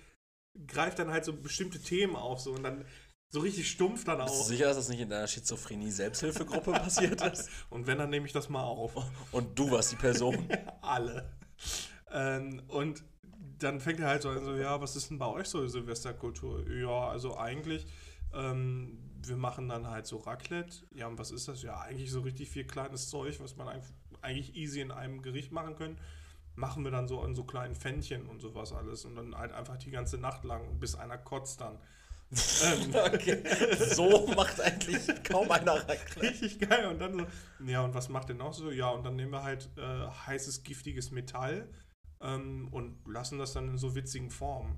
greift 0.67 0.99
dann 0.99 1.11
halt 1.11 1.25
so 1.25 1.33
bestimmte 1.33 1.79
Themen 1.79 2.15
auf 2.15 2.39
so 2.39 2.53
und 2.53 2.63
dann 2.63 2.85
so 3.31 3.41
richtig 3.41 3.69
stumpf 3.69 4.05
dann 4.05 4.17
Bist 4.17 4.29
du 4.29 4.39
auch. 4.41 4.45
sicher, 4.45 4.65
dass 4.65 4.77
das 4.77 4.89
nicht 4.89 5.01
in 5.01 5.09
deiner 5.09 5.27
Schizophrenie-Selbsthilfegruppe 5.27 6.71
passiert 6.73 7.21
ist? 7.21 7.49
Und 7.69 7.87
wenn, 7.87 7.97
dann 7.97 8.09
nehme 8.09 8.25
ich 8.25 8.33
das 8.33 8.49
mal 8.49 8.63
auf. 8.63 8.93
Und 9.31 9.57
du 9.57 9.69
warst 9.71 9.91
die 9.91 9.97
Person. 9.97 10.47
Alle. 10.81 11.29
Ähm, 12.11 12.63
und 12.67 13.03
dann 13.59 13.79
fängt 13.79 13.99
er 13.99 14.07
halt 14.07 14.21
so 14.21 14.29
an, 14.29 14.43
so, 14.43 14.55
ja, 14.55 14.79
was 14.81 14.95
ist 14.95 15.09
denn 15.09 15.19
bei 15.19 15.27
euch 15.27 15.47
so 15.47 15.67
Silvesterkultur? 15.67 16.69
Ja, 16.71 17.09
also 17.09 17.37
eigentlich, 17.37 17.85
ähm, 18.33 18.97
wir 19.25 19.37
machen 19.37 19.67
dann 19.67 19.87
halt 19.87 20.05
so 20.07 20.17
Raclette. 20.17 20.77
Ja, 20.93 21.07
und 21.07 21.17
was 21.17 21.31
ist 21.31 21.47
das? 21.47 21.61
Ja, 21.61 21.79
eigentlich 21.79 22.11
so 22.11 22.21
richtig 22.21 22.49
viel 22.49 22.65
kleines 22.65 23.09
Zeug, 23.09 23.39
was 23.39 23.55
man 23.57 23.81
eigentlich 24.21 24.55
easy 24.55 24.81
in 24.81 24.91
einem 24.91 25.21
Gericht 25.21 25.51
machen 25.51 25.75
können. 25.75 25.97
Machen 26.55 26.83
wir 26.83 26.91
dann 26.91 27.07
so 27.07 27.21
an 27.21 27.35
so 27.35 27.43
kleinen 27.43 27.75
Pfännchen 27.75 28.25
und 28.27 28.41
sowas 28.41 28.73
alles. 28.73 29.05
Und 29.05 29.15
dann 29.15 29.35
halt 29.37 29.51
einfach 29.51 29.77
die 29.77 29.91
ganze 29.91 30.17
Nacht 30.17 30.43
lang, 30.43 30.79
bis 30.79 30.95
einer 30.95 31.17
kotzt 31.17 31.61
dann. 31.61 31.77
ähm, 32.63 32.93
Okay. 33.13 33.43
So 33.77 34.27
macht 34.35 34.61
eigentlich 34.61 35.07
kaum 35.23 35.49
einer 35.51 35.75
Raclette. 35.75 36.21
Richtig 36.21 36.59
geil. 36.59 36.87
Und 36.87 36.99
dann 36.99 37.13
so, 37.13 37.25
ja, 37.65 37.83
und 37.83 37.93
was 37.93 38.09
macht 38.09 38.29
denn 38.29 38.37
noch 38.37 38.53
so? 38.53 38.71
Ja, 38.71 38.89
und 38.89 39.03
dann 39.03 39.15
nehmen 39.15 39.31
wir 39.31 39.43
halt 39.43 39.69
äh, 39.77 40.07
heißes, 40.27 40.63
giftiges 40.63 41.11
Metall 41.11 41.67
ähm, 42.21 42.67
und 42.71 42.97
lassen 43.07 43.39
das 43.39 43.53
dann 43.53 43.69
in 43.69 43.77
so 43.77 43.95
witzigen 43.95 44.29
Formen. 44.29 44.77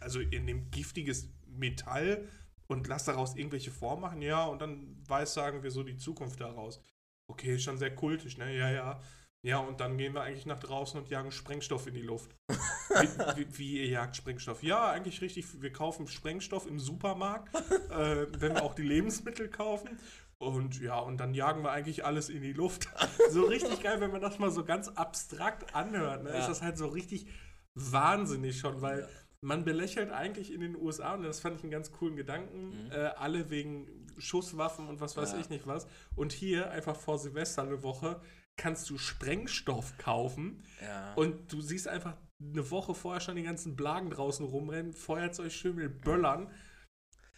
Also 0.00 0.20
ihr 0.20 0.40
nehmt 0.40 0.72
giftiges 0.72 1.28
Metall 1.46 2.28
und 2.66 2.86
lasst 2.86 3.08
daraus 3.08 3.36
irgendwelche 3.36 3.70
Formen 3.70 4.02
machen, 4.02 4.22
ja, 4.22 4.44
und 4.44 4.60
dann 4.60 4.96
weiß, 5.06 5.34
sagen 5.34 5.62
wir 5.62 5.70
so, 5.70 5.82
die 5.82 5.96
Zukunft 5.96 6.40
daraus. 6.40 6.82
Okay, 7.26 7.58
schon 7.58 7.78
sehr 7.78 7.94
kultisch, 7.94 8.36
ne? 8.38 8.56
Ja, 8.56 8.70
ja. 8.70 9.00
Ja, 9.44 9.58
und 9.58 9.80
dann 9.80 9.98
gehen 9.98 10.14
wir 10.14 10.22
eigentlich 10.22 10.46
nach 10.46 10.60
draußen 10.60 11.00
und 11.00 11.08
jagen 11.08 11.32
Sprengstoff 11.32 11.88
in 11.88 11.94
die 11.94 12.02
Luft. 12.02 12.30
Wie, 12.48 12.56
wie, 13.36 13.58
wie 13.58 13.78
ihr 13.80 13.88
jagt 13.88 14.16
Sprengstoff? 14.16 14.62
Ja, 14.62 14.90
eigentlich 14.90 15.20
richtig. 15.20 15.60
Wir 15.60 15.72
kaufen 15.72 16.06
Sprengstoff 16.06 16.66
im 16.68 16.78
Supermarkt, 16.78 17.52
äh, 17.90 18.26
wenn 18.40 18.54
wir 18.54 18.62
auch 18.62 18.74
die 18.74 18.82
Lebensmittel 18.84 19.48
kaufen. 19.48 19.98
Und 20.38 20.80
ja, 20.80 20.98
und 20.98 21.18
dann 21.18 21.34
jagen 21.34 21.62
wir 21.62 21.70
eigentlich 21.72 22.04
alles 22.04 22.28
in 22.28 22.42
die 22.42 22.52
Luft. 22.52 22.88
So 23.30 23.44
richtig 23.44 23.82
geil, 23.82 24.00
wenn 24.00 24.10
man 24.10 24.20
das 24.20 24.38
mal 24.38 24.50
so 24.50 24.62
ganz 24.64 24.88
abstrakt 24.88 25.74
anhört. 25.74 26.22
Ne? 26.24 26.30
Ja. 26.30 26.38
Ist 26.40 26.48
das 26.48 26.60
halt 26.60 26.76
so 26.76 26.88
richtig 26.88 27.26
wahnsinnig 27.74 28.58
schon, 28.58 28.82
weil 28.82 29.08
man 29.40 29.64
belächelt 29.64 30.10
eigentlich 30.12 30.52
in 30.52 30.60
den 30.60 30.76
USA, 30.76 31.14
und 31.14 31.22
das 31.22 31.40
fand 31.40 31.56
ich 31.56 31.62
einen 31.62 31.70
ganz 31.70 31.92
coolen 31.92 32.14
Gedanken, 32.16 32.90
äh, 32.92 33.10
alle 33.16 33.48
wegen 33.50 34.06
Schusswaffen 34.18 34.86
und 34.88 35.00
was 35.00 35.16
weiß 35.16 35.32
Ja. 35.32 35.38
ich 35.38 35.48
nicht 35.48 35.66
was. 35.66 35.86
Und 36.14 36.32
hier 36.32 36.70
einfach 36.70 36.96
vor 36.96 37.18
Silvester 37.18 37.62
eine 37.62 37.82
Woche 37.82 38.20
kannst 38.56 38.88
du 38.90 38.98
Sprengstoff 38.98 39.96
kaufen 39.98 40.62
Ja. 40.82 41.14
und 41.14 41.52
du 41.52 41.60
siehst 41.60 41.88
einfach 41.88 42.16
eine 42.40 42.70
Woche 42.70 42.94
vorher 42.94 43.20
schon 43.20 43.36
die 43.36 43.42
ganzen 43.44 43.76
Blagen 43.76 44.10
draußen 44.10 44.44
rumrennen, 44.44 44.92
Feuerzeug 44.92 45.52
schön 45.52 45.76
mit 45.76 46.00
Böllern. 46.00 46.50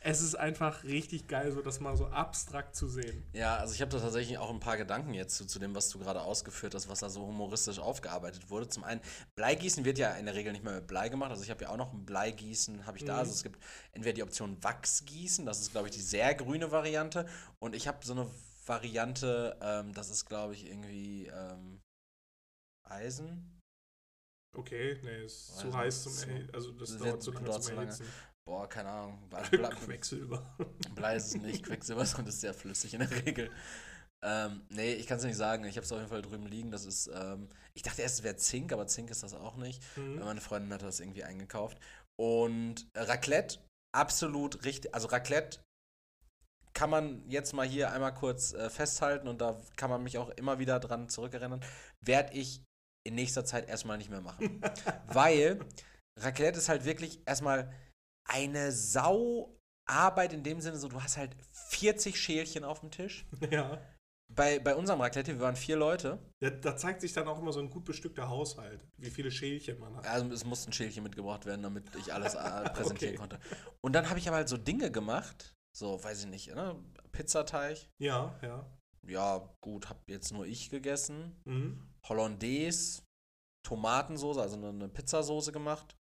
Es 0.06 0.20
ist 0.20 0.34
einfach 0.34 0.84
richtig 0.84 1.28
geil, 1.28 1.50
so 1.50 1.62
das 1.62 1.80
mal 1.80 1.96
so 1.96 2.06
abstrakt 2.08 2.76
zu 2.76 2.86
sehen. 2.86 3.22
Ja, 3.32 3.56
also 3.56 3.72
ich 3.72 3.80
habe 3.80 3.90
da 3.90 3.98
tatsächlich 3.98 4.36
auch 4.36 4.50
ein 4.50 4.60
paar 4.60 4.76
Gedanken 4.76 5.14
jetzt 5.14 5.34
zu, 5.36 5.46
zu 5.46 5.58
dem, 5.58 5.74
was 5.74 5.88
du 5.88 5.98
gerade 5.98 6.20
ausgeführt 6.20 6.74
hast, 6.74 6.90
was 6.90 6.98
da 7.00 7.08
so 7.08 7.22
humoristisch 7.26 7.78
aufgearbeitet 7.78 8.50
wurde. 8.50 8.68
Zum 8.68 8.84
einen, 8.84 9.00
Bleigießen 9.34 9.86
wird 9.86 9.96
ja 9.96 10.12
in 10.12 10.26
der 10.26 10.34
Regel 10.34 10.52
nicht 10.52 10.62
mehr 10.62 10.74
mit 10.74 10.86
Blei 10.88 11.08
gemacht. 11.08 11.30
Also 11.30 11.42
ich 11.42 11.48
habe 11.50 11.64
ja 11.64 11.70
auch 11.70 11.78
noch 11.78 11.94
ein 11.94 12.04
Bleigießen, 12.04 12.84
habe 12.84 12.98
ich 12.98 13.04
da. 13.06 13.14
Mhm. 13.14 13.18
Also 13.20 13.32
es 13.32 13.42
gibt 13.42 13.58
entweder 13.92 14.12
die 14.12 14.22
Option 14.22 14.62
Wachsgießen, 14.62 15.46
das 15.46 15.60
ist, 15.60 15.70
glaube 15.72 15.88
ich, 15.88 15.94
die 15.94 16.02
sehr 16.02 16.34
grüne 16.34 16.70
Variante. 16.70 17.24
Und 17.58 17.74
ich 17.74 17.88
habe 17.88 18.04
so 18.04 18.12
eine 18.12 18.26
Variante, 18.66 19.56
ähm, 19.60 19.92
das 19.92 20.10
ist, 20.10 20.26
glaube 20.26 20.54
ich, 20.54 20.66
irgendwie 20.66 21.26
ähm, 21.26 21.80
Eisen. 22.88 23.60
Okay, 24.56 24.98
nee, 25.02 25.24
ist 25.24 25.50
Weiß 25.50 25.58
zu 25.60 25.76
heiß 25.76 26.02
zum 26.04 26.30
Erhitzen. 26.30 26.54
Also 26.54 26.72
das 26.72 26.96
dauert 26.96 27.22
zu 27.22 27.30
lange 27.32 27.60
zum. 27.60 27.78
Erhitzen. 27.78 28.06
Boah, 28.46 28.68
keine 28.68 28.90
Ahnung. 28.90 29.18
Blei, 29.50 29.68
Quecksilber. 29.68 30.56
Blei 30.94 31.16
ist 31.16 31.26
es 31.26 31.36
nicht, 31.36 31.62
Quecksilber, 31.66 32.04
sondern 32.04 32.28
ist 32.28 32.40
sehr 32.40 32.54
flüssig 32.54 32.94
in 32.94 33.00
der 33.00 33.10
Regel. 33.10 33.50
Ähm, 34.22 34.62
nee, 34.70 34.94
ich 34.94 35.06
kann 35.06 35.18
es 35.18 35.24
nicht 35.24 35.36
sagen. 35.36 35.64
Ich 35.64 35.76
habe 35.76 35.84
es 35.84 35.92
auf 35.92 35.98
jeden 35.98 36.10
Fall 36.10 36.22
drüben 36.22 36.46
liegen. 36.46 36.70
Das 36.70 36.84
ist, 36.84 37.10
ähm, 37.12 37.48
ich 37.74 37.82
dachte 37.82 38.02
erst, 38.02 38.16
es 38.16 38.22
wäre 38.22 38.36
Zink, 38.36 38.72
aber 38.72 38.86
Zink 38.86 39.10
ist 39.10 39.22
das 39.22 39.34
auch 39.34 39.56
nicht. 39.56 39.82
Mhm. 39.96 40.20
Meine 40.20 40.40
Freundin 40.40 40.72
hat 40.72 40.82
das 40.82 41.00
irgendwie 41.00 41.24
eingekauft. 41.24 41.78
Und 42.16 42.86
Raclette, 42.94 43.58
absolut 43.94 44.64
richtig. 44.64 44.94
Also 44.94 45.08
Raclette 45.08 45.60
kann 46.74 46.90
man 46.90 47.22
jetzt 47.28 47.52
mal 47.54 47.66
hier 47.66 47.92
einmal 47.92 48.12
kurz 48.14 48.52
äh, 48.52 48.68
festhalten 48.68 49.28
und 49.28 49.40
da 49.40 49.60
kann 49.76 49.90
man 49.90 50.02
mich 50.02 50.18
auch 50.18 50.30
immer 50.30 50.58
wieder 50.58 50.80
dran 50.80 51.08
zurückerinnern, 51.08 51.64
werde 52.00 52.34
ich 52.34 52.62
in 53.06 53.14
nächster 53.14 53.44
Zeit 53.44 53.68
erstmal 53.68 53.98
nicht 53.98 54.10
mehr 54.10 54.20
machen. 54.20 54.60
Weil 55.06 55.60
Raclette 56.18 56.58
ist 56.58 56.68
halt 56.68 56.84
wirklich 56.84 57.20
erstmal 57.26 57.72
eine 58.28 58.72
Sauarbeit 58.72 60.32
in 60.32 60.42
dem 60.42 60.60
Sinne, 60.60 60.76
so 60.76 60.88
du 60.88 61.02
hast 61.02 61.16
halt 61.16 61.36
40 61.70 62.18
Schälchen 62.20 62.64
auf 62.64 62.80
dem 62.80 62.90
Tisch. 62.90 63.26
Ja. 63.50 63.80
Bei, 64.32 64.58
bei 64.58 64.74
unserem 64.74 65.00
Raclette, 65.02 65.34
wir 65.34 65.40
waren 65.40 65.54
vier 65.54 65.76
Leute, 65.76 66.18
Da, 66.40 66.48
da 66.50 66.76
zeigt 66.76 67.02
sich 67.02 67.12
dann 67.12 67.28
auch 67.28 67.38
immer 67.38 67.52
so 67.52 67.60
ein 67.60 67.68
gut 67.68 67.84
bestückter 67.84 68.28
Haushalt, 68.28 68.84
wie 68.96 69.10
viele 69.10 69.30
Schälchen 69.30 69.78
man 69.78 69.94
hat. 69.96 70.06
also 70.06 70.26
es 70.32 70.44
mussten 70.44 70.72
Schälchen 70.72 71.02
mitgebracht 71.04 71.44
werden, 71.44 71.62
damit 71.62 71.94
ich 71.94 72.12
alles 72.12 72.34
äh, 72.34 72.38
präsentieren 72.70 73.14
Okay. 73.14 73.16
konnte. 73.16 73.38
Und 73.82 73.92
dann 73.92 74.08
habe 74.08 74.18
ich 74.18 74.26
aber 74.26 74.38
halt 74.38 74.48
so 74.48 74.56
Dinge 74.56 74.90
gemacht, 74.90 75.53
so, 75.76 76.02
weiß 76.02 76.24
ich 76.24 76.30
nicht, 76.30 76.54
ne? 76.54 76.76
Pizzateig. 77.10 77.88
Ja, 77.98 78.38
ja. 78.42 78.64
Ja, 79.06 79.50
gut, 79.60 79.88
hab 79.88 80.08
jetzt 80.08 80.32
nur 80.32 80.46
ich 80.46 80.70
gegessen. 80.70 81.40
Mhm. 81.44 81.82
Hollandaise, 82.08 83.02
Tomatensoße, 83.64 84.40
also 84.40 84.56
eine, 84.56 84.88
Pizzasoße 84.88 85.52
gemacht. 85.52 85.96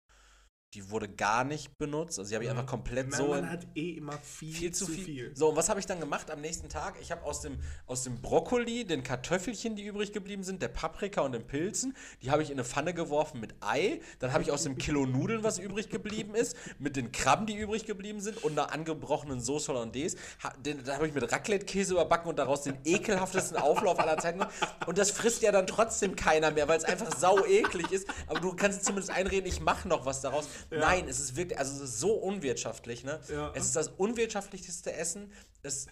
Die 0.74 0.88
wurde 0.88 1.08
gar 1.08 1.42
nicht 1.42 1.76
benutzt. 1.78 2.20
Also 2.20 2.28
die 2.28 2.36
habe 2.36 2.44
ich 2.44 2.50
Mhm. 2.50 2.58
einfach 2.58 2.70
komplett 2.70 3.10
man, 3.10 3.18
so. 3.18 3.26
man 3.28 3.50
hat 3.50 3.66
eh 3.74 3.90
immer 3.96 4.16
viel, 4.18 4.54
viel 4.54 4.70
zu 4.72 4.86
viel. 4.86 5.04
viel. 5.04 5.36
So, 5.36 5.48
und 5.48 5.56
was 5.56 5.68
habe 5.68 5.80
ich 5.80 5.86
dann 5.86 5.98
gemacht 5.98 6.30
am 6.30 6.40
nächsten 6.40 6.68
Tag? 6.68 6.94
Ich 7.00 7.10
habe 7.10 7.24
aus 7.24 7.40
dem, 7.40 7.58
aus 7.86 8.04
dem 8.04 8.20
Brokkoli, 8.22 8.84
den 8.84 9.02
Kartoffelchen, 9.02 9.74
die 9.74 9.82
übrig 9.82 10.12
geblieben 10.12 10.44
sind, 10.44 10.62
der 10.62 10.68
Paprika 10.68 11.22
und 11.22 11.32
den 11.32 11.44
Pilzen, 11.44 11.96
die 12.22 12.30
habe 12.30 12.44
ich 12.44 12.50
in 12.50 12.54
eine 12.54 12.64
Pfanne 12.64 12.94
geworfen 12.94 13.40
mit 13.40 13.54
Ei. 13.60 14.00
Dann 14.20 14.32
habe 14.32 14.44
ich 14.44 14.52
aus 14.52 14.62
dem 14.62 14.78
Kilo 14.78 15.06
Nudeln, 15.06 15.42
was 15.42 15.58
übrig 15.58 15.88
geblieben 15.88 16.36
ist, 16.36 16.56
mit 16.78 16.94
den 16.94 17.10
Krabben, 17.10 17.46
die 17.46 17.56
übrig 17.56 17.84
geblieben 17.84 18.20
sind 18.20 18.40
und 18.44 18.52
einer 18.52 18.72
angebrochenen 18.72 19.40
Sauce 19.40 19.66
Hollandaise, 19.68 20.16
ha, 20.44 20.52
den, 20.64 20.84
da 20.84 20.94
habe 20.94 21.08
ich 21.08 21.14
mit 21.14 21.32
Raclette-Käse 21.32 21.94
überbacken 21.94 22.28
und 22.30 22.38
daraus 22.38 22.62
den 22.62 22.78
ekelhaftesten 22.84 23.56
Auflauf 23.56 23.98
aller 23.98 24.18
Zeiten 24.18 24.38
gemacht. 24.38 24.54
Und 24.86 24.98
das 24.98 25.10
frisst 25.10 25.42
ja 25.42 25.50
dann 25.50 25.66
trotzdem 25.66 26.14
keiner 26.14 26.52
mehr, 26.52 26.68
weil 26.68 26.78
es 26.78 26.84
einfach 26.84 27.16
sau 27.18 27.44
eklig 27.44 27.90
ist. 27.90 28.06
Aber 28.28 28.38
du 28.38 28.54
kannst 28.54 28.84
zumindest 28.84 29.10
einreden, 29.10 29.48
ich 29.48 29.60
mache 29.60 29.88
noch 29.88 30.06
was 30.06 30.20
daraus. 30.20 30.48
Nein, 30.70 31.08
es 31.08 31.20
ist 31.20 31.36
wirklich, 31.36 31.58
also 31.58 31.72
es 31.76 31.90
ist 31.90 32.00
so 32.00 32.12
unwirtschaftlich, 32.12 33.04
ne? 33.04 33.20
Ja. 33.28 33.52
Es 33.54 33.66
ist 33.66 33.76
das 33.76 33.88
unwirtschaftlichste 33.88 34.92
Essen. 34.92 35.32
Es 35.62 35.86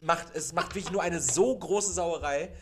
macht, 0.00 0.34
es 0.34 0.52
macht 0.52 0.74
wirklich 0.74 0.92
nur 0.92 1.02
eine 1.02 1.20
so 1.20 1.56
große 1.58 1.92
Sauerei. 1.92 2.54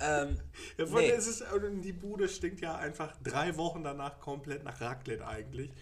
Ähm, 0.00 0.40
Ja, 0.78 0.84
nee. 0.86 1.08
ist 1.26 1.42
die 1.82 1.92
Bude 1.92 2.28
stinkt 2.28 2.60
ja 2.60 2.76
einfach 2.76 3.14
drei 3.22 3.56
Wochen 3.56 3.82
danach 3.82 4.20
komplett 4.20 4.64
nach 4.64 4.80
Raclette 4.80 5.26
eigentlich. 5.26 5.72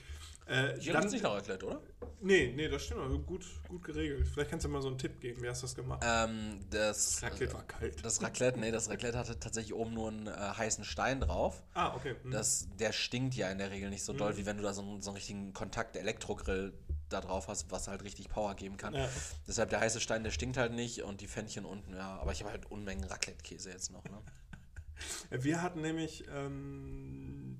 Äh, 0.52 0.78
Hier 0.80 0.94
riecht's 0.94 1.12
nicht 1.12 1.22
nach 1.24 1.32
Raclette, 1.34 1.66
oder? 1.66 1.80
Nee, 2.20 2.52
nee, 2.54 2.68
das 2.68 2.84
stimmt. 2.84 3.00
aber 3.00 3.18
Gut, 3.18 3.44
gut 3.68 3.82
geregelt. 3.82 4.28
Vielleicht 4.28 4.50
kannst 4.50 4.64
du 4.64 4.68
mal 4.68 4.80
so 4.80 4.88
einen 4.88 4.98
Tipp 4.98 5.20
geben. 5.20 5.42
Wie 5.42 5.48
hast 5.48 5.62
du 5.62 5.66
das 5.66 5.74
gemacht? 5.74 6.02
Ähm, 6.06 6.60
das, 6.70 7.22
Raclette 7.22 7.54
war 7.54 7.64
kalt. 7.64 8.04
das 8.04 8.22
Raclette, 8.22 8.60
nee, 8.60 8.70
das 8.70 8.88
Raclette 8.88 9.18
hatte 9.18 9.38
tatsächlich 9.40 9.74
oben 9.74 9.92
nur 9.94 10.08
einen 10.08 10.26
äh, 10.28 10.30
heißen 10.30 10.84
Stein 10.84 11.20
drauf. 11.20 11.62
ah, 11.74 11.94
okay. 11.96 12.14
Hm. 12.22 12.30
Das, 12.30 12.68
der 12.78 12.92
stinkt 12.92 13.34
ja 13.34 13.50
in 13.50 13.58
der 13.58 13.70
Regel 13.70 13.90
nicht 13.90 14.04
so 14.04 14.12
doll, 14.12 14.36
wie 14.36 14.46
wenn 14.46 14.56
du 14.56 14.62
da 14.62 14.72
so 14.72 14.82
einen, 14.82 15.02
so 15.02 15.10
einen 15.10 15.16
richtigen 15.16 15.52
Kontakt-Elektrogrill 15.52 16.72
da 17.08 17.20
drauf 17.20 17.48
hast, 17.48 17.70
was 17.70 17.88
halt 17.88 18.04
richtig 18.04 18.28
Power 18.28 18.54
geben 18.54 18.76
kann. 18.76 18.94
Ja. 18.94 19.08
Deshalb 19.46 19.70
der 19.70 19.80
heiße 19.80 20.00
Stein, 20.00 20.22
der 20.22 20.30
stinkt 20.30 20.56
halt 20.56 20.72
nicht 20.72 21.02
und 21.02 21.20
die 21.20 21.28
Pfännchen 21.28 21.64
unten, 21.64 21.94
ja. 21.94 22.18
Aber 22.20 22.32
ich 22.32 22.40
habe 22.42 22.52
halt 22.52 22.70
Unmengen 22.70 23.04
Raclette-Käse 23.04 23.70
jetzt 23.70 23.90
noch, 23.90 24.04
ne? 24.04 24.18
Wir 25.30 25.62
hatten 25.62 25.80
nämlich 25.80 26.24
ähm, 26.32 27.58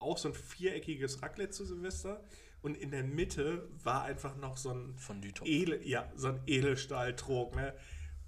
auch 0.00 0.18
so 0.18 0.28
ein 0.28 0.34
viereckiges 0.34 1.22
Raclette 1.22 1.50
zu 1.50 1.64
Silvester 1.64 2.24
und 2.62 2.76
in 2.76 2.90
der 2.90 3.04
Mitte 3.04 3.68
war 3.82 4.04
einfach 4.04 4.36
noch 4.36 4.56
so 4.56 4.70
ein. 4.70 4.96
Edel, 5.44 5.80
ja, 5.86 6.10
so 6.14 6.28
ein 6.28 6.40
Edelstahltrog, 6.46 7.54
ne? 7.54 7.74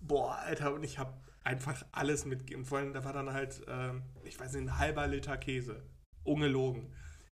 Boah, 0.01 0.37
Alter, 0.37 0.73
und 0.73 0.83
ich 0.83 0.99
habe 0.99 1.13
einfach 1.43 1.85
alles 1.93 2.25
mitgegeben. 2.25 2.65
Vor 2.65 2.79
allem, 2.79 2.93
da 2.93 3.05
war 3.05 3.13
dann 3.13 3.33
halt, 3.33 3.63
ähm, 3.69 4.03
ich 4.25 4.39
weiß 4.39 4.53
nicht, 4.53 4.63
ein 4.63 4.79
halber 4.79 5.07
Liter 5.07 5.37
Käse. 5.37 5.83
Ungelogen. 6.25 6.93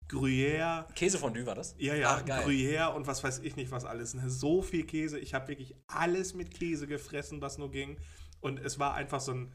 Gruyère, 0.09 0.87
Käsefondue 0.95 1.47
war 1.47 1.57
das? 1.57 1.75
ja, 1.79 1.95
ja, 1.95 2.17
Ach, 2.17 2.25
geil. 2.25 2.45
Gruyère 2.45 2.95
und 2.95 3.09
was 3.09 3.25
weiß 3.25 3.41
ich 3.41 3.57
nicht, 3.57 3.73
was 3.73 3.85
alles. 3.85 4.15
Ne? 4.15 4.31
So 4.31 4.63
viel 4.63 4.87
Käse. 4.87 5.19
Ich 5.19 5.35
habe 5.35 5.49
wirklich 5.49 5.75
alles 5.89 6.35
mit 6.35 6.53
Käse 6.53 6.87
gefressen, 6.87 7.41
was 7.41 7.59
nur 7.59 7.73
ging. 7.73 7.99
Und 8.41 8.61
es 8.61 8.79
war 8.79 8.95
einfach 8.95 9.21
so 9.21 9.33
ein, 9.33 9.53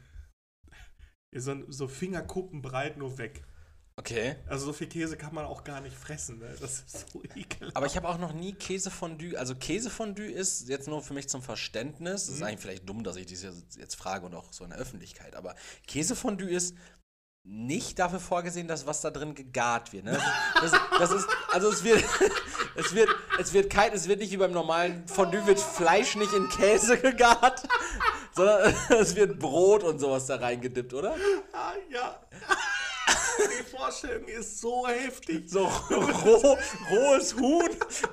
so, 1.34 1.52
ein, 1.52 1.64
so 1.72 1.88
Fingerkuppenbreit 1.88 2.98
nur 2.98 3.16
weg. 3.16 3.44
Okay. 3.96 4.36
Also 4.48 4.66
so 4.66 4.72
viel 4.72 4.86
Käse 4.88 5.16
kann 5.18 5.34
man 5.34 5.44
auch 5.44 5.64
gar 5.64 5.80
nicht 5.82 5.94
fressen, 5.96 6.38
ne? 6.38 6.54
Das 6.60 6.80
ist 6.80 7.10
so 7.12 7.22
ekelhaft. 7.34 7.76
Aber 7.76 7.86
ich 7.86 7.96
habe 7.96 8.08
auch 8.08 8.18
noch 8.18 8.32
nie 8.32 8.54
Käsefondue. 8.54 9.36
Also 9.36 9.54
Käsefondue 9.54 10.30
ist 10.30 10.68
jetzt 10.68 10.88
nur 10.88 11.02
für 11.02 11.12
mich 11.14 11.28
zum 11.28 11.42
Verständnis. 11.42 12.26
Mhm. 12.26 12.30
Das 12.30 12.36
ist 12.36 12.42
eigentlich 12.42 12.60
vielleicht 12.60 12.88
dumm, 12.88 13.04
dass 13.04 13.16
ich 13.16 13.26
dies 13.26 13.42
jetzt- 13.42 13.76
jetzt 13.76 13.96
frage 13.96 14.24
und 14.26 14.34
auch 14.34 14.52
so 14.52 14.64
in 14.64 14.70
der 14.70 14.78
Öffentlichkeit. 14.78 15.34
Aber 15.34 15.54
Käsefondue 15.86 16.48
ist 16.50 16.74
nicht 17.44 17.98
dafür 17.98 18.20
vorgesehen, 18.20 18.68
dass 18.68 18.86
was 18.86 19.00
da 19.00 19.10
drin 19.10 19.34
gegart 19.34 19.92
wird. 19.92 20.04
Ne? 20.04 20.18
Das, 20.60 20.70
das 20.98 21.10
ist, 21.10 21.28
also 21.50 21.70
es 21.70 21.82
wird, 21.82 22.02
es 22.76 22.94
wird, 22.94 23.08
es 23.40 23.52
wird 23.52 23.68
kein, 23.68 23.92
es 23.92 24.06
wird 24.08 24.20
nicht 24.20 24.30
wie 24.30 24.36
beim 24.36 24.52
normalen 24.52 25.06
Fondue 25.08 25.44
wird 25.46 25.58
Fleisch 25.58 26.14
nicht 26.16 26.32
in 26.32 26.48
Käse 26.48 26.98
gegart, 26.98 27.66
sondern 28.34 28.72
es 28.90 29.16
wird 29.16 29.38
Brot 29.40 29.82
und 29.82 29.98
sowas 29.98 30.26
da 30.26 30.36
reingedippt, 30.36 30.94
oder? 30.94 31.16
Ah, 31.52 31.72
ja. 31.90 32.20
Die 33.38 33.64
Vorstellung 33.76 34.24
ist 34.26 34.60
so 34.60 34.86
heftig. 34.86 35.48
So 35.48 35.64
roh, 35.64 36.58
rohes 36.90 37.34
Huhn 37.34 37.70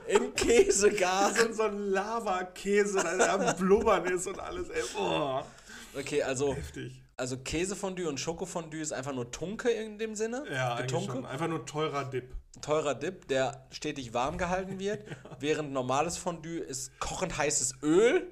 in 0.07 0.33
Käse 0.33 0.91
garen. 0.91 1.53
So, 1.53 1.53
so 1.53 1.63
ein 1.63 1.89
Lavakäse, 1.91 3.03
der 3.03 3.33
am 3.33 3.55
Blubbern 3.57 4.05
ist 4.05 4.27
und 4.27 4.39
alles. 4.39 4.69
Ey, 4.69 4.83
boah. 4.95 5.45
Okay, 5.97 6.23
also 6.23 6.55
Heftig. 6.55 7.01
Also 7.17 7.37
Käsefondue 7.37 8.07
und 8.07 8.17
Schokofondue 8.17 8.79
ist 8.79 8.93
einfach 8.93 9.13
nur 9.13 9.29
Tunke 9.29 9.69
in 9.69 9.97
dem 9.97 10.15
Sinne. 10.15 10.45
Ja, 10.49 10.79
Getunke. 10.79 11.11
schon. 11.11 11.25
Einfach 11.25 11.49
nur 11.49 11.65
teurer 11.65 12.05
Dip. 12.05 12.33
Teurer 12.61 12.95
Dip, 12.95 13.27
der 13.27 13.67
stetig 13.71 14.13
warm 14.13 14.37
gehalten 14.37 14.79
wird. 14.79 15.03
Während 15.39 15.73
normales 15.73 16.17
Fondue 16.17 16.59
ist 16.59 16.97
kochend 16.99 17.37
heißes 17.37 17.75
Öl 17.83 18.25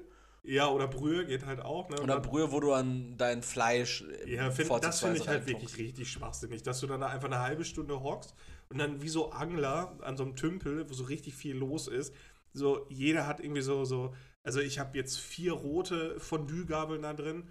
Ja, 0.44 0.68
oder 0.68 0.86
Brühe 0.88 1.26
geht 1.26 1.44
halt 1.44 1.60
auch. 1.60 1.88
Ne? 1.90 1.96
Oder 1.96 2.14
dann- 2.14 2.22
Brühe, 2.22 2.50
wo 2.52 2.60
du 2.60 2.72
an 2.72 3.16
dein 3.18 3.42
Fleisch 3.42 4.02
äh, 4.24 4.34
Ja, 4.34 4.50
find, 4.50 4.70
das 4.82 5.00
finde 5.00 5.18
ich 5.18 5.28
halt 5.28 5.46
wirklich 5.46 5.76
richtig 5.76 6.10
schwachsinnig, 6.10 6.62
dass 6.62 6.80
du 6.80 6.86
dann 6.86 7.00
da 7.00 7.08
einfach 7.08 7.26
eine 7.28 7.40
halbe 7.40 7.64
Stunde 7.64 8.02
hockst 8.02 8.34
und 8.70 8.78
dann 8.78 9.02
wie 9.02 9.08
so 9.08 9.30
Angler 9.30 9.96
an 10.02 10.16
so 10.16 10.22
einem 10.24 10.36
Tümpel, 10.36 10.88
wo 10.88 10.94
so 10.94 11.04
richtig 11.04 11.34
viel 11.34 11.56
los 11.56 11.86
ist, 11.88 12.14
so 12.52 12.86
jeder 12.88 13.26
hat 13.26 13.40
irgendwie 13.40 13.60
so, 13.62 13.84
so 13.84 14.14
also 14.42 14.60
ich 14.60 14.78
habe 14.78 14.96
jetzt 14.96 15.18
vier 15.18 15.52
rote 15.52 16.18
Fondue-Gabeln 16.18 17.02
da 17.02 17.12
drin 17.12 17.48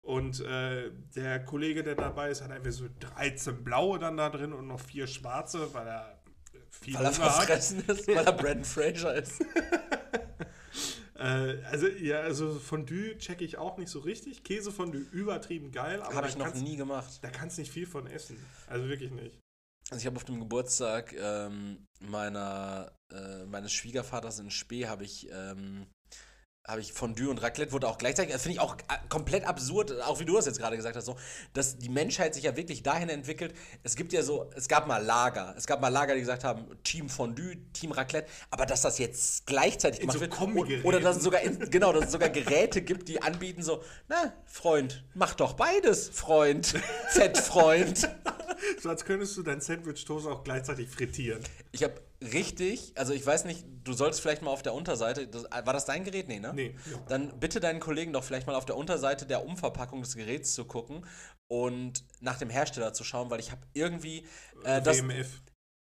und 0.00 0.40
äh, 0.40 0.90
der 1.16 1.44
Kollege, 1.44 1.82
der 1.82 1.96
dabei 1.96 2.30
ist, 2.30 2.42
hat 2.42 2.50
einfach 2.50 2.70
so 2.72 2.86
13 3.00 3.62
blaue 3.62 3.98
dann 3.98 4.16
da 4.16 4.30
drin 4.30 4.54
und 4.54 4.66
noch 4.68 4.80
vier 4.80 5.06
schwarze, 5.06 5.74
weil 5.74 5.86
er 5.86 6.18
viel 6.70 6.94
Weil 6.94 7.02
er 7.02 7.08
hat. 7.08 7.14
verfressen 7.16 7.84
ist, 7.86 8.08
weil 8.08 8.24
er 8.24 8.32
Brandon 8.32 8.64
Fraser 8.64 9.14
ist. 9.16 9.44
Äh, 11.18 11.62
also 11.64 11.88
ja, 11.88 12.20
also 12.20 12.54
Fondue 12.54 13.18
checke 13.18 13.44
ich 13.44 13.58
auch 13.58 13.76
nicht 13.76 13.90
so 13.90 13.98
richtig. 13.98 14.44
Käsefondue 14.44 15.00
übertrieben 15.00 15.72
geil, 15.72 16.00
aber 16.00 16.14
Habe 16.14 16.26
da 16.26 16.28
ich 16.28 16.38
noch 16.38 16.54
nie 16.54 16.76
gemacht. 16.76 17.18
Da 17.22 17.30
kannst 17.30 17.58
du 17.58 17.62
nicht 17.62 17.72
viel 17.72 17.86
von 17.86 18.06
essen. 18.06 18.38
Also 18.68 18.88
wirklich 18.88 19.10
nicht. 19.10 19.38
Also 19.90 20.00
ich 20.00 20.06
habe 20.06 20.16
auf 20.16 20.24
dem 20.24 20.38
Geburtstag 20.38 21.14
ähm, 21.18 21.86
meiner, 22.00 22.92
äh, 23.10 23.46
meines 23.46 23.72
Schwiegervaters 23.72 24.38
in 24.38 24.50
Spee 24.50 24.86
habe 24.86 25.04
ich, 25.04 25.28
ähm, 25.32 25.86
habe 26.68 26.82
ich 26.82 26.92
Fondue 26.92 27.30
und 27.30 27.42
Raclette 27.42 27.72
wurde 27.72 27.88
auch 27.88 27.96
gleichzeitig, 27.96 28.32
das 28.32 28.42
finde 28.42 28.56
ich 28.56 28.60
auch 28.60 28.76
äh, 28.76 29.08
komplett 29.08 29.44
absurd, 29.44 30.00
auch 30.02 30.20
wie 30.20 30.26
du 30.26 30.36
das 30.36 30.44
jetzt 30.44 30.58
gerade 30.58 30.76
gesagt 30.76 30.96
hast, 30.96 31.06
so, 31.06 31.16
dass 31.54 31.78
die 31.78 31.88
Menschheit 31.88 32.34
sich 32.34 32.44
ja 32.44 32.56
wirklich 32.56 32.82
dahin 32.82 33.08
entwickelt. 33.08 33.54
Es 33.82 33.96
gibt 33.96 34.12
ja 34.12 34.22
so, 34.22 34.50
es 34.54 34.68
gab 34.68 34.86
mal 34.86 35.02
Lager, 35.02 35.54
es 35.56 35.66
gab 35.66 35.80
mal 35.80 35.88
Lager, 35.88 36.14
die 36.14 36.20
gesagt 36.20 36.44
haben, 36.44 36.66
Team 36.84 37.08
Fondue, 37.08 37.56
Team 37.72 37.92
Raclette, 37.92 38.28
aber 38.50 38.66
dass 38.66 38.82
das 38.82 38.98
jetzt 38.98 39.46
gleichzeitig 39.46 40.00
gemacht 40.00 40.16
so 40.16 40.20
wird 40.20 40.30
Kombigeräten. 40.32 40.84
oder 40.84 41.00
dass 41.00 41.16
es 41.16 41.22
sogar 41.22 41.40
in, 41.40 41.58
genau, 41.70 41.92
dass 41.92 42.06
es 42.06 42.12
sogar 42.12 42.28
Geräte 42.28 42.82
gibt, 42.82 43.08
die 43.08 43.22
anbieten 43.22 43.62
so, 43.62 43.82
na 44.08 44.34
Freund, 44.44 45.04
mach 45.14 45.34
doch 45.34 45.54
beides, 45.54 46.10
Freund, 46.10 46.74
Fettfreund. 47.08 48.08
So 48.80 48.88
als 48.88 49.04
könntest 49.04 49.36
du 49.36 49.42
dein 49.42 49.60
Sandwich-Toast 49.60 50.26
auch 50.26 50.44
gleichzeitig 50.44 50.88
frittieren. 50.88 51.42
Ich 51.72 51.82
habe 51.82 52.00
richtig, 52.20 52.92
also 52.96 53.12
ich 53.12 53.24
weiß 53.24 53.44
nicht, 53.44 53.64
du 53.84 53.92
solltest 53.92 54.20
vielleicht 54.20 54.42
mal 54.42 54.50
auf 54.50 54.62
der 54.62 54.74
Unterseite, 54.74 55.28
das, 55.28 55.44
war 55.44 55.72
das 55.72 55.84
dein 55.84 56.04
Gerät? 56.04 56.28
Nee, 56.28 56.40
ne? 56.40 56.52
Nee. 56.54 56.74
Dann 57.08 57.38
bitte 57.38 57.60
deinen 57.60 57.80
Kollegen 57.80 58.12
doch 58.12 58.24
vielleicht 58.24 58.46
mal 58.46 58.56
auf 58.56 58.66
der 58.66 58.76
Unterseite 58.76 59.26
der 59.26 59.44
Umverpackung 59.44 60.02
des 60.02 60.16
Geräts 60.16 60.54
zu 60.54 60.64
gucken 60.64 61.06
und 61.48 62.04
nach 62.20 62.38
dem 62.38 62.50
Hersteller 62.50 62.92
zu 62.92 63.04
schauen, 63.04 63.30
weil 63.30 63.40
ich 63.40 63.50
habe 63.50 63.62
irgendwie 63.72 64.26
äh, 64.64 64.82
das, 64.82 64.98
WMF. 64.98 65.28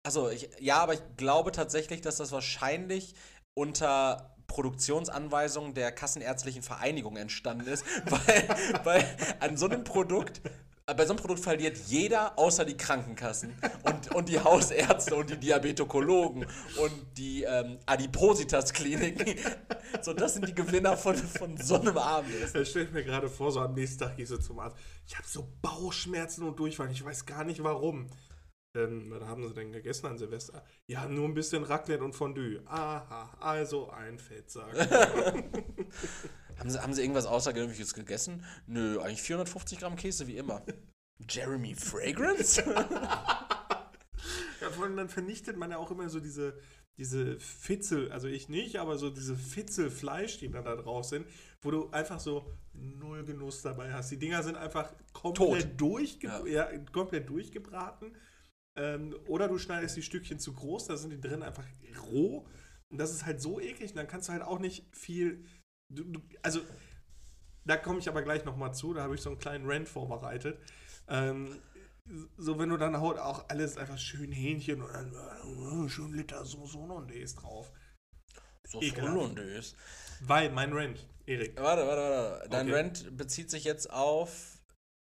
also 0.05 0.29
ich, 0.29 0.49
ja, 0.59 0.77
aber 0.77 0.93
ich 0.93 1.01
glaube 1.17 1.51
tatsächlich, 1.51 2.01
dass 2.01 2.17
das 2.17 2.31
wahrscheinlich 2.31 3.15
unter 3.53 4.35
Produktionsanweisungen 4.47 5.73
der 5.73 5.91
Kassenärztlichen 5.91 6.63
Vereinigung 6.63 7.17
entstanden 7.17 7.67
ist, 7.67 7.85
weil, 8.05 8.49
weil 8.83 9.17
an 9.39 9.57
so 9.57 9.65
einem 9.65 9.83
Produkt, 9.83 10.41
äh, 10.45 10.49
bei 10.93 11.05
so 11.05 11.11
einem 11.11 11.19
Produkt 11.19 11.41
verliert 11.41 11.77
jeder 11.87 12.39
außer 12.39 12.63
die 12.63 12.77
Krankenkassen 12.77 13.53
und, 13.83 14.15
und 14.15 14.29
die 14.29 14.39
Hausärzte 14.39 15.15
und 15.15 15.29
die 15.29 15.37
Diabetokologen 15.37 16.45
und 16.81 17.17
die 17.17 17.43
ähm, 17.43 17.77
Adipositas-Kliniken. 17.85 19.35
So, 20.01 20.13
das 20.13 20.35
sind 20.35 20.47
die 20.47 20.55
Gewinner 20.55 20.95
von, 20.95 21.15
von 21.15 21.57
so 21.57 21.75
einem 21.75 21.97
Abendessen. 21.97 22.59
Das 22.59 22.69
stelle 22.69 22.85
ich 22.85 22.91
mir 22.91 23.03
gerade 23.03 23.27
vor, 23.27 23.51
so 23.51 23.59
am 23.59 23.73
nächsten 23.73 23.99
Tag 23.99 24.15
gehst 24.15 24.31
du 24.31 24.37
zum 24.37 24.59
Arzt. 24.59 24.77
Ich 25.05 25.17
habe 25.17 25.27
so 25.27 25.51
Bauchschmerzen 25.61 26.43
und 26.43 26.57
Durchfall. 26.57 26.89
Ich 26.91 27.03
weiß 27.03 27.25
gar 27.25 27.43
nicht 27.43 27.61
warum. 27.61 28.07
Ähm, 28.73 29.07
was 29.09 29.27
haben 29.27 29.45
sie 29.45 29.53
denn 29.53 29.73
gegessen 29.73 30.05
an 30.05 30.17
Silvester? 30.17 30.63
Ja, 30.85 31.05
nur 31.07 31.25
ein 31.25 31.33
bisschen 31.33 31.63
Raclette 31.63 32.03
und 32.03 32.15
Fondue. 32.15 32.61
Aha, 32.65 33.35
also 33.41 33.89
ein 33.89 34.19
Fettsack. 34.19 34.73
Haben 36.59 36.69
sie, 36.69 36.81
haben 36.81 36.93
sie 36.93 37.01
irgendwas 37.01 37.25
Außergewöhnliches 37.25 37.93
gegessen? 37.93 38.43
Nö, 38.65 38.99
eigentlich 38.99 39.21
450 39.21 39.79
Gramm 39.79 39.95
Käse 39.95 40.27
wie 40.27 40.37
immer. 40.37 40.63
Jeremy 41.29 41.75
Fragrance? 41.75 42.63
Ja, 44.59 44.71
vor 44.71 44.85
allem 44.85 44.97
dann 44.97 45.09
vernichtet 45.09 45.55
man 45.55 45.71
ja 45.71 45.77
auch 45.77 45.91
immer 45.91 46.09
so 46.09 46.19
diese, 46.19 46.57
diese 46.97 47.39
Fitzel, 47.39 48.11
also 48.11 48.27
ich 48.27 48.49
nicht, 48.49 48.77
aber 48.77 48.97
so 48.97 49.09
diese 49.09 49.35
Fitzelfleisch, 49.35 50.39
die 50.39 50.49
dann 50.49 50.65
da 50.65 50.75
drauf 50.75 51.05
sind, 51.05 51.27
wo 51.61 51.71
du 51.71 51.89
einfach 51.91 52.19
so 52.19 52.51
null 52.73 53.23
Genuss 53.23 53.61
dabei 53.61 53.93
hast. 53.93 54.11
Die 54.11 54.17
Dinger 54.17 54.41
sind 54.43 54.57
einfach 54.57 54.93
komplett, 55.13 55.79
durchge 55.79 56.27
Ja. 56.27 56.45
ja. 56.47 56.77
komplett 56.91 57.29
durchgebraten. 57.29 58.15
Ähm, 58.75 59.15
oder 59.27 59.47
du 59.47 59.57
schneidest 59.57 59.95
die 59.95 60.03
Stückchen 60.03 60.39
zu 60.39 60.53
groß, 60.53 60.87
da 60.87 60.97
sind 60.97 61.11
die 61.11 61.21
drin 61.21 61.43
einfach 61.43 61.65
roh. 62.11 62.47
Und 62.89 62.99
das 62.99 63.11
ist 63.11 63.25
halt 63.25 63.41
so 63.41 63.59
eklig. 63.59 63.91
Und 63.91 63.97
dann 63.97 64.07
kannst 64.07 64.29
du 64.29 64.33
halt 64.33 64.43
auch 64.43 64.59
nicht 64.59 64.85
viel. 64.95 65.45
Du, 65.89 66.03
du, 66.03 66.21
also, 66.41 66.61
da 67.65 67.77
komme 67.77 67.99
ich 67.99 68.09
aber 68.09 68.21
gleich 68.21 68.45
nochmal 68.45 68.73
zu. 68.73 68.93
Da 68.93 69.03
habe 69.03 69.15
ich 69.15 69.21
so 69.21 69.29
einen 69.29 69.39
kleinen 69.39 69.69
Rant 69.69 69.87
vorbereitet. 69.89 70.59
Ähm, 71.07 71.61
so, 72.37 72.57
wenn 72.59 72.69
du 72.69 72.77
dann 72.77 72.99
halt 72.99 73.19
auch 73.19 73.49
alles 73.49 73.77
einfach 73.77 73.97
schön 73.97 74.31
Hähnchen 74.31 74.81
und 74.81 74.93
dann 74.93 75.13
äh, 75.13 75.89
schön 75.89 76.13
Liter 76.13 76.45
Soße 76.45 76.77
Hollandaise 76.77 77.35
drauf. 77.35 77.71
So. 78.65 78.81
Hollandaise. 78.81 79.75
Weil, 80.21 80.51
mein 80.51 80.73
Rant, 80.73 81.05
Erik, 81.25 81.55
Warte, 81.57 81.85
warte, 81.85 82.01
warte. 82.01 82.49
Dein 82.49 82.67
Okay. 82.67 82.75
Rent 82.75 83.17
bezieht 83.17 83.49
sich 83.49 83.63
jetzt 83.63 83.89
auf, 83.91 84.59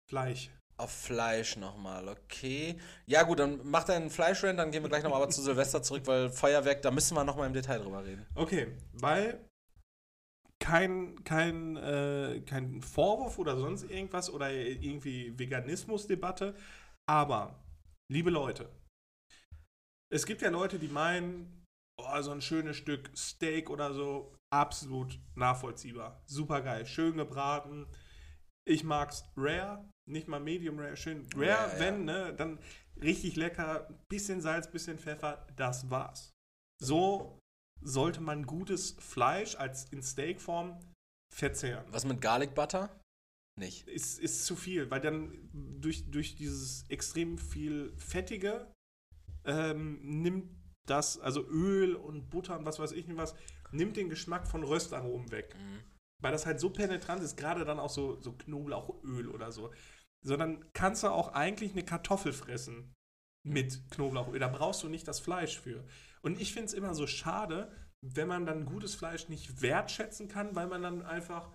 Fleisch. 0.09 0.51
auf 0.77 0.91
Fleisch 0.91 1.57
nochmal, 1.57 2.09
okay. 2.09 2.79
Ja 3.07 3.23
gut, 3.23 3.39
dann 3.39 3.61
mach 3.65 3.85
deinen 3.85 4.11
Fleischrent, 4.11 4.59
dann 4.59 4.71
gehen 4.71 4.83
wir 4.83 4.89
gleich 4.89 5.03
nochmal 5.03 5.23
aber 5.23 5.31
zu 5.31 5.43
Silvester 5.43 5.83
zurück, 5.83 6.03
weil 6.07 6.31
Feuerwerk, 6.31 6.83
da 6.83 6.91
müssen 6.91 7.17
wir 7.17 7.25
nochmal 7.25 7.47
im 7.47 7.55
Detail 7.55 7.79
drüber 7.79 8.05
reden. 8.05 8.27
Okay, 8.35 8.77
weil 8.93 9.49
kein, 10.67 11.23
kein, 11.23 11.77
äh, 11.77 12.43
kein 12.45 12.83
Vorwurf 12.83 13.39
oder 13.39 13.57
sonst 13.57 13.85
irgendwas 13.85 14.29
oder 14.29 14.53
irgendwie 14.53 15.39
Veganismusdebatte, 15.39 16.57
aber, 17.09 17.63
liebe 18.11 18.31
Leute, 18.31 18.69
es 20.13 20.27
gibt 20.27 20.43
ja 20.43 20.51
Leute, 20.51 20.81
die 20.81 20.89
meinen, 20.89 21.65
oh, 22.01 22.21
so 22.21 22.33
ein 22.33 22.41
schönes 22.41 22.77
Stück 22.77 23.17
Steak 23.17 23.71
oder 23.71 23.95
so, 23.95 24.35
absolut 24.53 25.21
nachvollziehbar. 25.37 26.21
Super 26.27 26.63
geil, 26.63 26.85
schön 26.85 27.17
gebraten. 27.17 27.87
Ich 28.69 28.83
mag's 28.83 29.25
rare, 29.37 29.89
nicht 30.09 30.27
mal 30.27 30.41
medium 30.41 30.81
rare, 30.81 30.97
schön 30.97 31.29
rare, 31.35 31.47
Ja, 31.47 31.67
ja. 31.69 31.79
wenn, 31.79 32.05
ne, 32.05 32.35
dann 32.35 32.59
richtig 33.01 33.37
lecker, 33.37 33.89
bisschen 34.09 34.41
Salz, 34.41 34.69
bisschen 34.69 34.99
Pfeffer, 34.99 35.47
das 35.55 35.91
war's. 35.91 36.33
So 36.83 37.39
sollte 37.87 38.21
man 38.21 38.47
gutes 38.47 38.97
Fleisch 38.99 39.55
als 39.57 39.85
in 39.93 40.03
Steakform 40.03 40.79
verzehren. 41.33 41.85
Was 41.91 42.05
mit 42.05 42.21
Garlic 42.21 42.55
Butter? 42.55 42.91
Nicht. 43.59 43.89
Ist, 43.89 44.19
ist 44.19 44.45
zu 44.45 44.55
viel, 44.55 44.91
weil 44.91 45.01
dann 45.01 45.49
durch, 45.53 46.11
durch 46.11 46.37
dieses 46.37 46.85
extrem 46.91 47.39
viel 47.39 47.93
Fettige 47.97 48.71
ähm, 49.45 50.01
nimmt 50.03 50.51
das, 50.87 51.19
also 51.19 51.47
Öl 51.49 51.95
und 51.95 52.29
Butter 52.29 52.59
und 52.59 52.67
was 52.67 52.79
weiß 52.79 52.93
ich 52.93 53.07
nicht 53.07 53.17
was, 53.17 53.35
nimmt 53.71 53.97
den 53.97 54.11
Geschmack 54.11 54.47
von 54.47 54.63
Röstaromen 54.63 55.31
weg. 55.31 55.57
Mhm. 55.59 55.81
Weil 56.23 56.33
das 56.33 56.47
halt 56.47 56.61
so 56.61 56.71
penetrant 56.71 57.23
ist, 57.23 57.37
gerade 57.37 57.65
dann 57.65 57.79
auch 57.79 57.91
so, 57.91 58.21
so 58.21 58.33
Knoblauchöl 58.33 59.29
oder 59.29 59.53
so. 59.53 59.73
Sondern 60.25 60.65
kannst 60.73 61.03
du 61.03 61.09
auch 61.09 61.33
eigentlich 61.33 61.73
eine 61.73 61.85
Kartoffel 61.85 62.33
fressen 62.33 62.95
mit 63.47 63.91
Knoblauchöl. 63.91 64.39
Da 64.39 64.49
brauchst 64.49 64.83
du 64.83 64.89
nicht 64.89 65.07
das 65.07 65.21
Fleisch 65.21 65.59
für. 65.61 65.85
Und 66.27 66.41
ich 66.41 66.53
finde 66.53 66.67
es 66.67 66.73
immer 66.75 66.93
so 66.93 67.07
schade, 67.07 67.71
wenn 68.01 68.27
man 68.27 68.47
dann 68.47 68.67
gutes 68.67 68.97
Fleisch 68.97 69.29
nicht 69.29 69.63
wertschätzen 69.63 70.27
kann, 70.27 70.57
weil 70.57 70.67
man 70.67 70.83
dann 70.83 71.03
einfach 71.07 71.53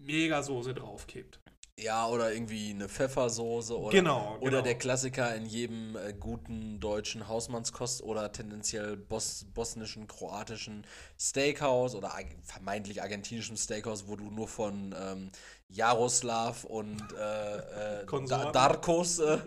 Megasoße 0.00 0.74
draufkippt. 0.74 1.38
Ja, 1.78 2.08
oder 2.08 2.32
irgendwie 2.32 2.70
eine 2.70 2.88
Pfeffersoße 2.88 3.78
oder, 3.78 3.92
Genau, 3.92 4.34
oder 4.38 4.50
genau. 4.50 4.62
der 4.62 4.74
Klassiker 4.78 5.34
in 5.36 5.46
jedem 5.46 5.96
äh, 5.96 6.12
guten 6.12 6.80
deutschen 6.80 7.28
Hausmannskost 7.28 8.02
oder 8.02 8.32
tendenziell 8.32 8.96
bos 8.96 9.46
bosnischen, 9.54 10.08
kroatischen 10.08 10.84
Steakhouse 11.18 11.94
oder 11.94 12.14
ag- 12.16 12.36
vermeintlich 12.42 13.00
argentinischen 13.00 13.56
Steakhouse, 13.56 14.08
wo 14.08 14.16
du 14.16 14.24
nur 14.24 14.48
von 14.48 14.92
ähm, 14.98 15.30
Jaroslav 15.72 16.64
und 16.64 17.00
äh, 17.18 18.02
äh, 18.02 18.06
da. 18.28 18.52
Darkos 18.52 19.18
äh, 19.18 19.38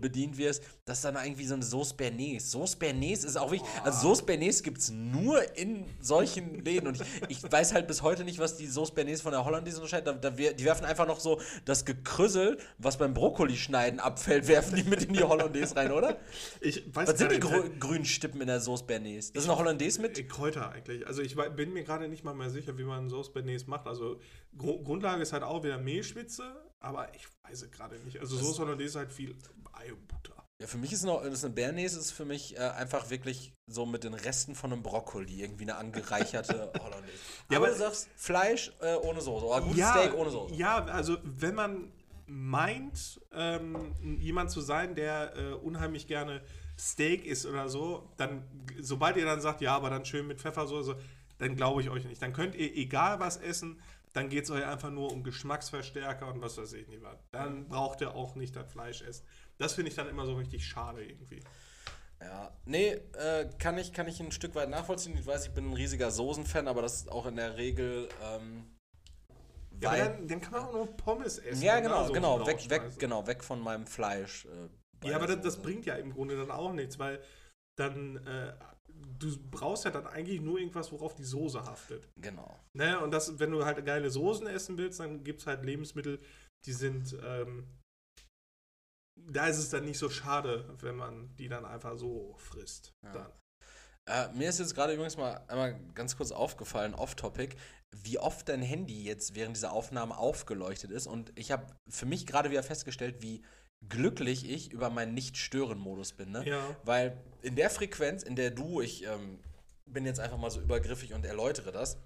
bedient 0.00 0.36
wirst. 0.36 0.62
Das 0.84 0.98
ist 0.98 1.04
dann 1.04 1.16
irgendwie 1.16 1.46
so 1.46 1.54
eine 1.54 1.62
Sauce 1.62 1.94
Bernays. 1.94 2.50
Sauce 2.50 2.76
Bernays 2.76 3.24
ist 3.24 3.36
auch 3.36 3.50
wichtig. 3.50 3.68
Also 3.82 4.00
Sauce 4.00 4.22
Bernays 4.22 4.62
gibt 4.62 4.78
es 4.78 4.90
nur 4.90 5.40
in 5.56 5.86
solchen 6.00 6.64
Läden 6.64 6.88
und 6.88 7.00
ich, 7.00 7.44
ich 7.44 7.52
weiß 7.52 7.72
halt 7.72 7.86
bis 7.86 8.02
heute 8.02 8.24
nicht, 8.24 8.38
was 8.38 8.56
die 8.56 8.66
Sauce 8.66 8.90
Bernays 8.90 9.22
von 9.22 9.32
der 9.32 9.44
Hollandaise 9.44 9.76
unterscheidet. 9.76 10.22
Da, 10.22 10.30
da, 10.30 10.30
die 10.30 10.64
werfen 10.64 10.84
einfach 10.84 11.06
noch 11.06 11.20
so 11.20 11.40
das 11.64 11.84
Gekrüssel, 11.84 12.58
was 12.78 12.98
beim 12.98 13.14
Brokkoli-Schneiden 13.14 14.00
abfällt, 14.00 14.48
werfen 14.48 14.76
die 14.76 14.84
mit 14.84 15.04
in 15.04 15.14
die 15.14 15.22
Hollandaise 15.22 15.76
rein, 15.76 15.92
oder? 15.92 16.18
Ich 16.60 16.84
weiß 16.94 17.08
Was 17.08 17.18
sind 17.18 17.32
die 17.32 17.40
grü 17.40 17.70
grünen 17.78 18.04
Stippen 18.04 18.40
in 18.40 18.48
der 18.48 18.60
Sauce 18.60 18.86
Bernays? 18.86 19.32
Das 19.32 19.44
ist 19.44 19.48
eine 19.48 19.58
Hollandaise 19.58 20.00
mit? 20.00 20.28
Kräuter 20.28 20.70
eigentlich. 20.70 21.06
Also 21.06 21.22
ich 21.22 21.36
bin 21.56 21.72
mir 21.72 21.84
gerade 21.84 22.08
nicht 22.08 22.24
mal 22.24 22.34
mehr 22.34 22.50
sicher, 22.50 22.76
wie 22.76 22.84
man 22.84 23.08
Sauce 23.08 23.32
Bernays 23.32 23.66
macht. 23.66 23.86
Also 23.86 24.20
Gru- 24.56 24.82
Grundlage 24.82 25.22
ist 25.22 25.32
halt 25.32 25.42
auch 25.42 25.62
wieder 25.62 25.78
Mehlschwitze, 25.78 26.42
aber 26.80 27.14
ich 27.14 27.26
weiß 27.44 27.62
es 27.62 27.70
gerade 27.70 27.98
nicht. 28.00 28.18
Also 28.20 28.36
Sauce 28.36 28.58
Hollandaise 28.58 28.90
ist 28.90 28.96
halt 28.96 29.12
viel 29.12 29.36
Ei 29.72 29.92
und 29.92 30.06
Butter. 30.08 30.34
Ja, 30.60 30.66
für 30.66 30.76
mich 30.76 30.92
ist 30.92 31.04
noch, 31.04 31.22
das 31.22 31.32
ist 31.34 31.44
eine 31.44 31.54
Bernays 31.54 31.94
ist 31.94 32.10
für 32.10 32.26
mich 32.26 32.54
äh, 32.56 32.60
einfach 32.60 33.08
wirklich 33.08 33.54
so 33.66 33.86
mit 33.86 34.04
den 34.04 34.12
Resten 34.12 34.54
von 34.54 34.72
einem 34.72 34.82
Brokkoli, 34.82 35.40
irgendwie 35.42 35.62
eine 35.64 35.76
angereicherte 35.76 36.70
Hollandaise. 36.82 37.14
Ja, 37.50 37.56
aber 37.56 37.66
aber- 37.66 37.74
du 37.74 37.80
sagst 37.80 38.08
Fleisch 38.16 38.70
äh, 38.82 38.94
ohne 38.96 39.20
Soße 39.22 39.46
oder 39.46 39.62
gutes 39.62 39.78
ja, 39.78 39.92
Steak 39.96 40.14
ohne 40.14 40.30
Soße. 40.30 40.54
Ja, 40.54 40.84
also 40.84 41.16
wenn 41.22 41.54
man 41.54 41.92
meint, 42.26 43.20
ähm, 43.32 43.94
jemand 44.20 44.50
zu 44.50 44.60
sein, 44.60 44.94
der 44.94 45.36
äh, 45.36 45.52
unheimlich 45.54 46.06
gerne 46.06 46.42
Steak 46.78 47.24
isst 47.26 47.46
oder 47.46 47.68
so, 47.68 48.10
dann, 48.16 48.44
sobald 48.80 49.16
ihr 49.16 49.24
dann 49.24 49.40
sagt, 49.40 49.60
ja, 49.60 49.74
aber 49.76 49.90
dann 49.90 50.04
schön 50.04 50.26
mit 50.26 50.40
Pfeffersoße, 50.40 50.96
dann 51.38 51.56
glaube 51.56 51.80
ich 51.82 51.90
euch 51.90 52.04
nicht. 52.04 52.20
Dann 52.22 52.32
könnt 52.32 52.54
ihr 52.54 52.74
egal 52.76 53.18
was 53.20 53.36
essen, 53.38 53.80
dann 54.12 54.28
geht 54.28 54.44
es 54.44 54.50
euch 54.50 54.64
einfach 54.64 54.90
nur 54.90 55.12
um 55.12 55.22
Geschmacksverstärker 55.22 56.28
und 56.28 56.40
was 56.40 56.58
weiß 56.58 56.72
ich 56.74 56.88
nicht 56.88 57.02
was. 57.02 57.18
Dann 57.30 57.68
braucht 57.68 58.00
ihr 58.00 58.14
auch 58.14 58.34
nicht 58.34 58.56
das 58.56 58.70
Fleisch 58.70 59.02
essen. 59.02 59.26
Das 59.58 59.74
finde 59.74 59.90
ich 59.90 59.96
dann 59.96 60.08
immer 60.08 60.26
so 60.26 60.34
richtig 60.34 60.66
schade 60.66 61.04
irgendwie. 61.04 61.40
Ja, 62.20 62.54
nee, 62.66 62.88
äh, 63.14 63.48
kann, 63.58 63.78
ich, 63.78 63.92
kann 63.92 64.06
ich 64.06 64.20
ein 64.20 64.30
Stück 64.32 64.54
weit 64.54 64.68
nachvollziehen. 64.68 65.16
Ich 65.16 65.26
weiß, 65.26 65.46
ich 65.46 65.54
bin 65.54 65.70
ein 65.70 65.72
riesiger 65.74 66.10
Soßen-Fan, 66.10 66.68
aber 66.68 66.82
das 66.82 66.96
ist 66.96 67.10
auch 67.12 67.24
in 67.26 67.36
der 67.36 67.56
Regel. 67.56 68.08
Ähm, 68.22 68.66
Ja, 69.80 69.96
dann, 69.96 70.28
dann 70.28 70.40
kann 70.40 70.52
man 70.52 70.64
auch 70.64 70.72
nur 70.72 70.86
Pommes 70.96 71.38
essen. 71.38 71.62
ja 71.62 71.80
genau, 71.80 72.02
Soße 72.02 72.12
genau, 72.12 72.46
weg, 72.46 72.68
weg, 72.68 72.82
genau, 72.98 73.26
weg 73.26 73.42
von 73.42 73.60
meinem 73.60 73.86
Fleisch. 73.86 74.44
Äh, 74.44 75.08
Ja, 75.08 75.16
aber 75.16 75.28
das, 75.28 75.40
das 75.40 75.62
bringt 75.62 75.86
ja 75.86 75.94
im 75.94 76.12
Grunde 76.12 76.36
dann 76.36 76.50
auch 76.50 76.72
nichts, 76.74 76.98
weil 76.98 77.22
dann 77.78 78.16
äh, 78.26 78.52
du 79.20 79.36
brauchst 79.50 79.84
ja 79.84 79.90
dann 79.90 80.06
eigentlich 80.06 80.40
nur 80.40 80.58
irgendwas, 80.58 80.90
worauf 80.90 81.14
die 81.14 81.24
Soße 81.24 81.64
haftet. 81.64 82.08
Genau. 82.16 82.58
Ne? 82.72 82.98
Und 83.00 83.10
das, 83.12 83.38
wenn 83.38 83.50
du 83.50 83.64
halt 83.64 83.84
geile 83.84 84.10
Soßen 84.10 84.46
essen 84.46 84.78
willst, 84.78 85.00
dann 85.00 85.22
gibt 85.22 85.40
es 85.40 85.46
halt 85.46 85.64
Lebensmittel, 85.64 86.20
die 86.66 86.72
sind, 86.72 87.16
ähm, 87.22 87.68
da 89.16 89.46
ist 89.46 89.58
es 89.58 89.70
dann 89.70 89.84
nicht 89.84 89.98
so 89.98 90.08
schade, 90.08 90.74
wenn 90.80 90.96
man 90.96 91.34
die 91.36 91.48
dann 91.48 91.64
einfach 91.64 91.96
so 91.96 92.34
frisst. 92.38 92.94
Ja. 93.04 93.12
Dann. 93.12 93.32
Äh, 94.08 94.32
mir 94.36 94.48
ist 94.48 94.58
jetzt 94.58 94.74
gerade 94.74 94.94
übrigens 94.94 95.16
mal 95.16 95.44
einmal 95.48 95.78
ganz 95.94 96.16
kurz 96.16 96.32
aufgefallen, 96.32 96.94
off-topic, 96.94 97.56
wie 97.94 98.18
oft 98.18 98.48
dein 98.48 98.62
Handy 98.62 99.04
jetzt 99.04 99.34
während 99.34 99.56
dieser 99.56 99.72
Aufnahme 99.72 100.16
aufgeleuchtet 100.16 100.90
ist. 100.90 101.06
Und 101.06 101.32
ich 101.36 101.52
habe 101.52 101.66
für 101.88 102.06
mich 102.06 102.26
gerade 102.26 102.50
wieder 102.50 102.62
festgestellt, 102.62 103.20
wie 103.20 103.44
glücklich 103.88 104.48
ich 104.48 104.72
über 104.72 104.90
meinen 104.90 105.14
Nicht-Stören-Modus 105.14 106.12
bin. 106.12 106.30
Ne? 106.30 106.46
Ja. 106.46 106.76
Weil 106.84 107.16
in 107.42 107.56
der 107.56 107.70
Frequenz, 107.70 108.22
in 108.22 108.36
der 108.36 108.50
du, 108.50 108.80
ich 108.80 109.04
ähm, 109.04 109.38
bin 109.86 110.04
jetzt 110.04 110.20
einfach 110.20 110.38
mal 110.38 110.50
so 110.50 110.60
übergriffig 110.60 111.14
und 111.14 111.24
erläutere 111.24 111.72
das. 111.72 111.98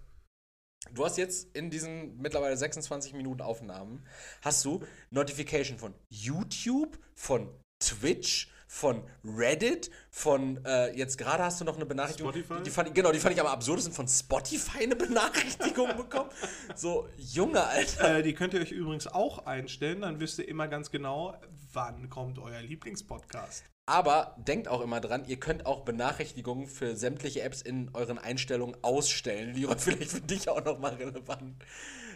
Du 0.93 1.05
hast 1.05 1.17
jetzt 1.17 1.55
in 1.57 1.71
diesen 1.71 2.19
mittlerweile 2.19 2.57
26 2.57 3.15
Minuten 3.15 3.41
Aufnahmen, 3.41 4.07
hast 4.43 4.65
du 4.65 4.85
Notification 5.11 5.79
von 5.79 5.95
YouTube, 6.11 6.99
von 7.15 7.49
Twitch, 7.79 8.51
von 8.67 9.03
Reddit, 9.25 9.91
von 10.11 10.63
äh, 10.65 10.95
jetzt 10.97 11.17
gerade 11.17 11.43
hast 11.43 11.61
du 11.61 11.65
noch 11.65 11.77
eine 11.77 11.87
Benachrichtigung. 11.87 12.33
Spotify? 12.33 12.55
Die, 12.59 12.63
die 12.65 12.71
fand 12.71 12.89
ich, 12.89 12.95
genau, 12.95 13.13
die 13.13 13.21
fand 13.21 13.35
ich 13.35 13.41
am 13.41 13.47
absurdesten 13.47 13.95
von 13.95 14.09
Spotify 14.09 14.83
eine 14.83 14.97
Benachrichtigung 14.97 15.97
bekommen. 15.97 16.31
So, 16.75 17.09
Junge, 17.17 17.63
Alter. 17.63 18.19
Äh, 18.19 18.23
die 18.23 18.35
könnt 18.35 18.53
ihr 18.53 18.61
euch 18.61 18.73
übrigens 18.73 19.07
auch 19.07 19.47
einstellen, 19.47 20.03
dann 20.03 20.21
wisst 20.21 20.39
ihr 20.39 20.49
immer 20.49 20.69
ganz 20.69 20.91
genau, 20.91 21.37
wann 21.75 22.09
kommt 22.11 22.39
euer 22.39 22.61
Lieblingspodcast. 22.63 23.65
Aber 23.87 24.35
denkt 24.39 24.67
auch 24.69 24.81
immer 24.81 25.01
dran, 25.01 25.25
ihr 25.27 25.39
könnt 25.39 25.67
auch 25.67 25.85
Benachrichtigungen 25.85 26.67
für 26.69 26.97
sämtliche 26.97 27.43
Apps 27.43 27.61
in 27.61 27.91
euren 27.95 28.19
Einstellungen 28.19 28.77
ausstellen. 28.83 29.55
Leroy, 29.55 29.75
vielleicht 29.79 30.11
für 30.11 30.21
dich 30.21 30.49
auch 30.49 30.65
nochmal 30.65 30.95
relevant. 30.95 31.63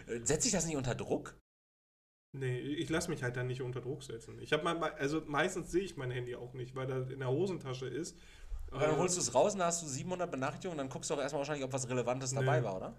Äh, 0.07 0.19
Setzt 0.25 0.43
sich 0.43 0.51
das 0.51 0.65
nicht 0.65 0.77
unter 0.77 0.95
Druck? 0.95 1.37
Nee, 2.31 2.59
ich 2.59 2.89
lasse 2.89 3.09
mich 3.09 3.23
halt 3.23 3.37
dann 3.37 3.47
nicht 3.47 3.61
unter 3.61 3.81
Druck 3.81 4.03
setzen. 4.03 4.39
Ich 4.39 4.53
habe 4.53 4.63
mal, 4.63 4.91
also 4.93 5.21
meistens 5.25 5.71
sehe 5.71 5.81
ich 5.83 5.97
mein 5.97 6.11
Handy 6.11 6.35
auch 6.35 6.53
nicht, 6.53 6.75
weil 6.75 6.85
das 6.87 7.09
in 7.09 7.19
der 7.19 7.29
Hosentasche 7.29 7.87
ist. 7.87 8.17
Aber 8.71 8.85
dann 8.85 8.95
Äh, 8.95 8.97
holst 8.99 9.17
du 9.17 9.21
es 9.21 9.33
raus 9.33 9.53
und 9.53 9.59
dann 9.59 9.67
hast 9.67 9.81
du 9.81 9.87
700 9.87 10.29
Benachrichtigungen 10.29 10.79
und 10.79 10.85
dann 10.85 10.89
guckst 10.93 11.09
du 11.09 11.15
auch 11.15 11.19
erstmal 11.19 11.39
wahrscheinlich, 11.39 11.65
ob 11.65 11.73
was 11.73 11.89
Relevantes 11.89 12.33
dabei 12.33 12.59
Nee. 12.59 12.65
war, 12.65 12.75
oder? 12.77 12.95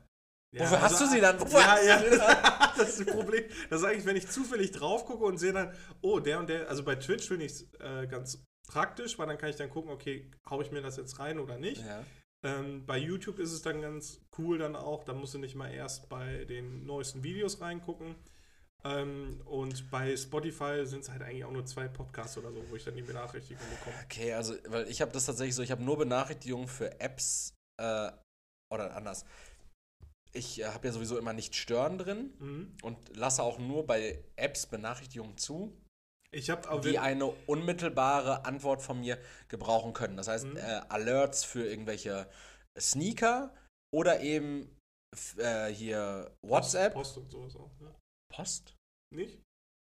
Ja, 0.52 0.62
Wofür 0.62 0.80
hast 0.80 0.92
also- 0.94 1.04
du 1.04 1.10
sie 1.10 1.20
dann? 1.20 1.40
Wofür 1.40 1.60
ja, 1.60 1.66
hast 1.66 1.84
ja, 1.86 2.00
dann? 2.16 2.70
das 2.76 2.88
ist 2.98 3.06
das 3.08 3.14
Problem. 3.14 3.44
Das 3.68 3.80
sage 3.80 3.96
ich, 3.96 4.04
wenn 4.04 4.16
ich 4.16 4.28
zufällig 4.28 4.72
drauf 4.72 5.04
gucke 5.06 5.24
und 5.24 5.38
sehe 5.38 5.52
dann, 5.52 5.72
oh, 6.00 6.18
der 6.18 6.38
und 6.40 6.48
der, 6.48 6.68
also 6.68 6.82
bei 6.84 6.96
Twitch 6.96 7.28
finde 7.28 7.46
ich 7.46 7.52
es 7.52 7.62
äh, 7.78 8.06
ganz 8.06 8.42
praktisch, 8.66 9.18
weil 9.18 9.26
dann 9.26 9.38
kann 9.38 9.50
ich 9.50 9.56
dann 9.56 9.70
gucken, 9.70 9.90
okay, 9.90 10.30
hau 10.48 10.60
ich 10.60 10.72
mir 10.72 10.82
das 10.82 10.96
jetzt 10.96 11.18
rein 11.18 11.38
oder 11.38 11.58
nicht. 11.58 11.84
Ja. 11.84 12.04
Ähm, 12.42 12.86
bei 12.86 12.96
YouTube 12.98 13.38
ist 13.38 13.52
es 13.52 13.62
dann 13.62 13.82
ganz 13.82 14.20
cool 14.38 14.58
dann 14.58 14.74
auch, 14.74 15.04
da 15.04 15.12
musst 15.12 15.34
du 15.34 15.38
nicht 15.38 15.54
mal 15.54 15.70
erst 15.70 16.08
bei 16.08 16.44
den 16.46 16.86
neuesten 16.86 17.22
Videos 17.22 17.60
reingucken. 17.60 18.14
Ähm, 18.82 19.42
und 19.44 19.90
bei 19.90 20.16
Spotify 20.16 20.86
sind 20.86 21.00
es 21.00 21.10
halt 21.10 21.20
eigentlich 21.22 21.44
auch 21.44 21.50
nur 21.50 21.66
zwei 21.66 21.86
Podcasts 21.86 22.38
oder 22.38 22.50
so, 22.50 22.64
wo 22.70 22.76
ich 22.76 22.84
dann 22.84 22.96
die 22.96 23.02
Benachrichtigung 23.02 23.62
bekomme. 23.78 23.96
Okay, 24.04 24.32
also, 24.32 24.54
weil 24.68 24.88
ich 24.88 25.02
habe 25.02 25.12
das 25.12 25.26
tatsächlich 25.26 25.54
so, 25.54 25.62
ich 25.62 25.70
habe 25.70 25.82
nur 25.82 25.98
Benachrichtigungen 25.98 26.66
für 26.66 26.98
Apps, 26.98 27.54
äh, 27.76 28.10
oder 28.70 28.96
anders. 28.96 29.26
Ich 30.33 30.61
äh, 30.61 30.66
habe 30.66 30.87
ja 30.87 30.93
sowieso 30.93 31.19
immer 31.19 31.33
nicht 31.33 31.55
stören 31.57 31.99
drin 31.99 32.35
Mhm. 32.38 32.77
und 32.83 33.16
lasse 33.16 33.43
auch 33.43 33.59
nur 33.59 33.87
bei 33.87 34.23
Apps 34.37 34.66
Benachrichtigungen 34.66 35.37
zu, 35.37 35.77
die 36.85 36.99
eine 36.99 37.27
unmittelbare 37.27 38.45
Antwort 38.45 38.83
von 38.83 39.01
mir 39.01 39.19
gebrauchen 39.49 39.93
können. 39.93 40.16
Das 40.16 40.29
heißt, 40.29 40.47
Mhm. 40.47 40.57
äh, 40.57 40.81
Alerts 40.88 41.43
für 41.45 41.66
irgendwelche 41.66 42.29
Sneaker 42.79 43.53
oder 43.93 44.21
eben 44.21 44.77
äh, 45.38 45.66
hier 45.66 46.31
WhatsApp. 46.43 46.95
Post 46.95 47.19
und 47.19 47.31
sowas 47.31 47.57
auch. 47.57 47.77
Ne? 47.81 47.93
Post? 48.33 48.77
Nicht? 49.12 49.43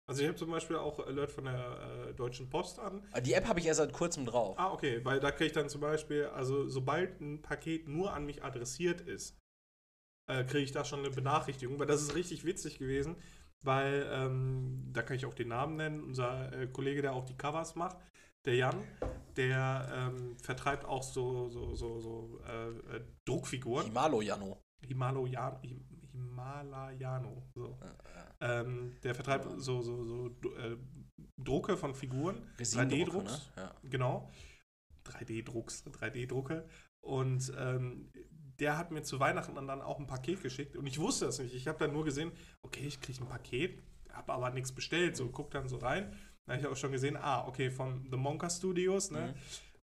Also 0.06 0.22
ich 0.22 0.28
habe 0.28 0.36
zum 0.36 0.50
Beispiel 0.50 0.74
auch 0.76 0.98
Alert 0.98 1.30
von 1.30 1.44
der 1.44 2.08
äh, 2.08 2.14
Deutschen 2.14 2.50
Post 2.50 2.78
an. 2.80 3.06
Ah, 3.12 3.20
Die 3.20 3.32
App 3.32 3.46
habe 3.46 3.60
ich 3.60 3.66
erst 3.66 3.78
seit 3.78 3.92
kurzem 3.92 4.26
drauf. 4.26 4.58
Ah, 4.58 4.72
okay, 4.72 5.02
weil 5.04 5.20
da 5.20 5.30
kriege 5.30 5.46
ich 5.46 5.52
dann 5.52 5.68
zum 5.68 5.80
Beispiel, 5.80 6.26
also 6.26 6.68
sobald 6.68 7.20
ein 7.20 7.40
Paket 7.40 7.86
nur 7.88 8.12
an 8.12 8.26
mich 8.26 8.42
adressiert 8.42 9.00
ist, 9.00 9.38
äh, 10.26 10.44
kriege 10.44 10.64
ich 10.64 10.72
da 10.72 10.84
schon 10.84 11.00
eine 11.00 11.10
Benachrichtigung, 11.10 11.78
weil 11.78 11.86
das 11.86 12.02
ist 12.02 12.14
richtig 12.14 12.44
witzig 12.44 12.78
gewesen, 12.78 13.16
weil 13.62 14.06
ähm, 14.10 14.90
da 14.92 15.02
kann 15.02 15.16
ich 15.16 15.26
auch 15.26 15.34
den 15.34 15.48
Namen 15.48 15.76
nennen, 15.76 16.02
unser 16.02 16.52
äh, 16.52 16.66
Kollege, 16.66 17.02
der 17.02 17.12
auch 17.14 17.24
die 17.24 17.36
Covers 17.36 17.74
macht, 17.76 17.96
der 18.44 18.56
Jan, 18.56 18.82
der 19.36 19.88
ähm, 19.92 20.36
vertreibt 20.38 20.84
auch 20.84 21.02
so, 21.02 21.48
so, 21.48 21.74
so, 21.74 22.00
so 22.00 22.40
äh, 22.46 22.96
äh, 22.96 23.04
Druckfiguren. 23.24 23.86
Himalo 23.86 24.20
Jano. 24.20 24.62
Himalayan, 24.86 25.58
Him- 25.62 25.84
Himalayano. 26.12 27.42
So. 27.54 27.78
Ähm, 28.40 28.96
der 29.02 29.14
vertreibt 29.14 29.46
so, 29.60 29.80
so, 29.82 30.04
so 30.04 30.28
äh, 30.58 30.76
Drucke 31.38 31.76
von 31.76 31.94
Figuren, 31.94 32.46
Resin-Drucke, 32.58 33.04
3D-Drucks. 33.04 33.50
ne? 33.56 33.62
Ja. 33.62 33.74
Genau. 33.84 34.30
3D-Drucks, 35.06 35.84
3D-Drucke. 35.86 36.68
Und 37.00 37.52
ähm, 37.58 38.10
der 38.60 38.78
hat 38.78 38.90
mir 38.90 39.02
zu 39.02 39.20
Weihnachten 39.20 39.54
dann 39.54 39.82
auch 39.82 39.98
ein 39.98 40.06
Paket 40.06 40.42
geschickt 40.42 40.76
und 40.76 40.86
ich 40.86 40.98
wusste 40.98 41.26
das 41.26 41.38
nicht. 41.38 41.54
Ich 41.54 41.66
habe 41.66 41.78
dann 41.78 41.92
nur 41.92 42.04
gesehen, 42.04 42.32
okay, 42.62 42.84
ich 42.86 43.00
kriege 43.00 43.22
ein 43.22 43.28
Paket, 43.28 43.82
habe 44.12 44.32
aber 44.32 44.50
nichts 44.50 44.72
bestellt. 44.72 45.16
So, 45.16 45.28
guck 45.28 45.50
dann 45.50 45.68
so 45.68 45.76
rein. 45.76 46.16
Dann 46.46 46.56
habe 46.56 46.66
ich 46.66 46.72
auch 46.72 46.76
schon 46.76 46.92
gesehen, 46.92 47.16
ah, 47.16 47.46
okay, 47.46 47.70
von 47.70 48.06
The 48.10 48.16
Monka 48.16 48.50
Studios, 48.50 49.10
ne? 49.10 49.34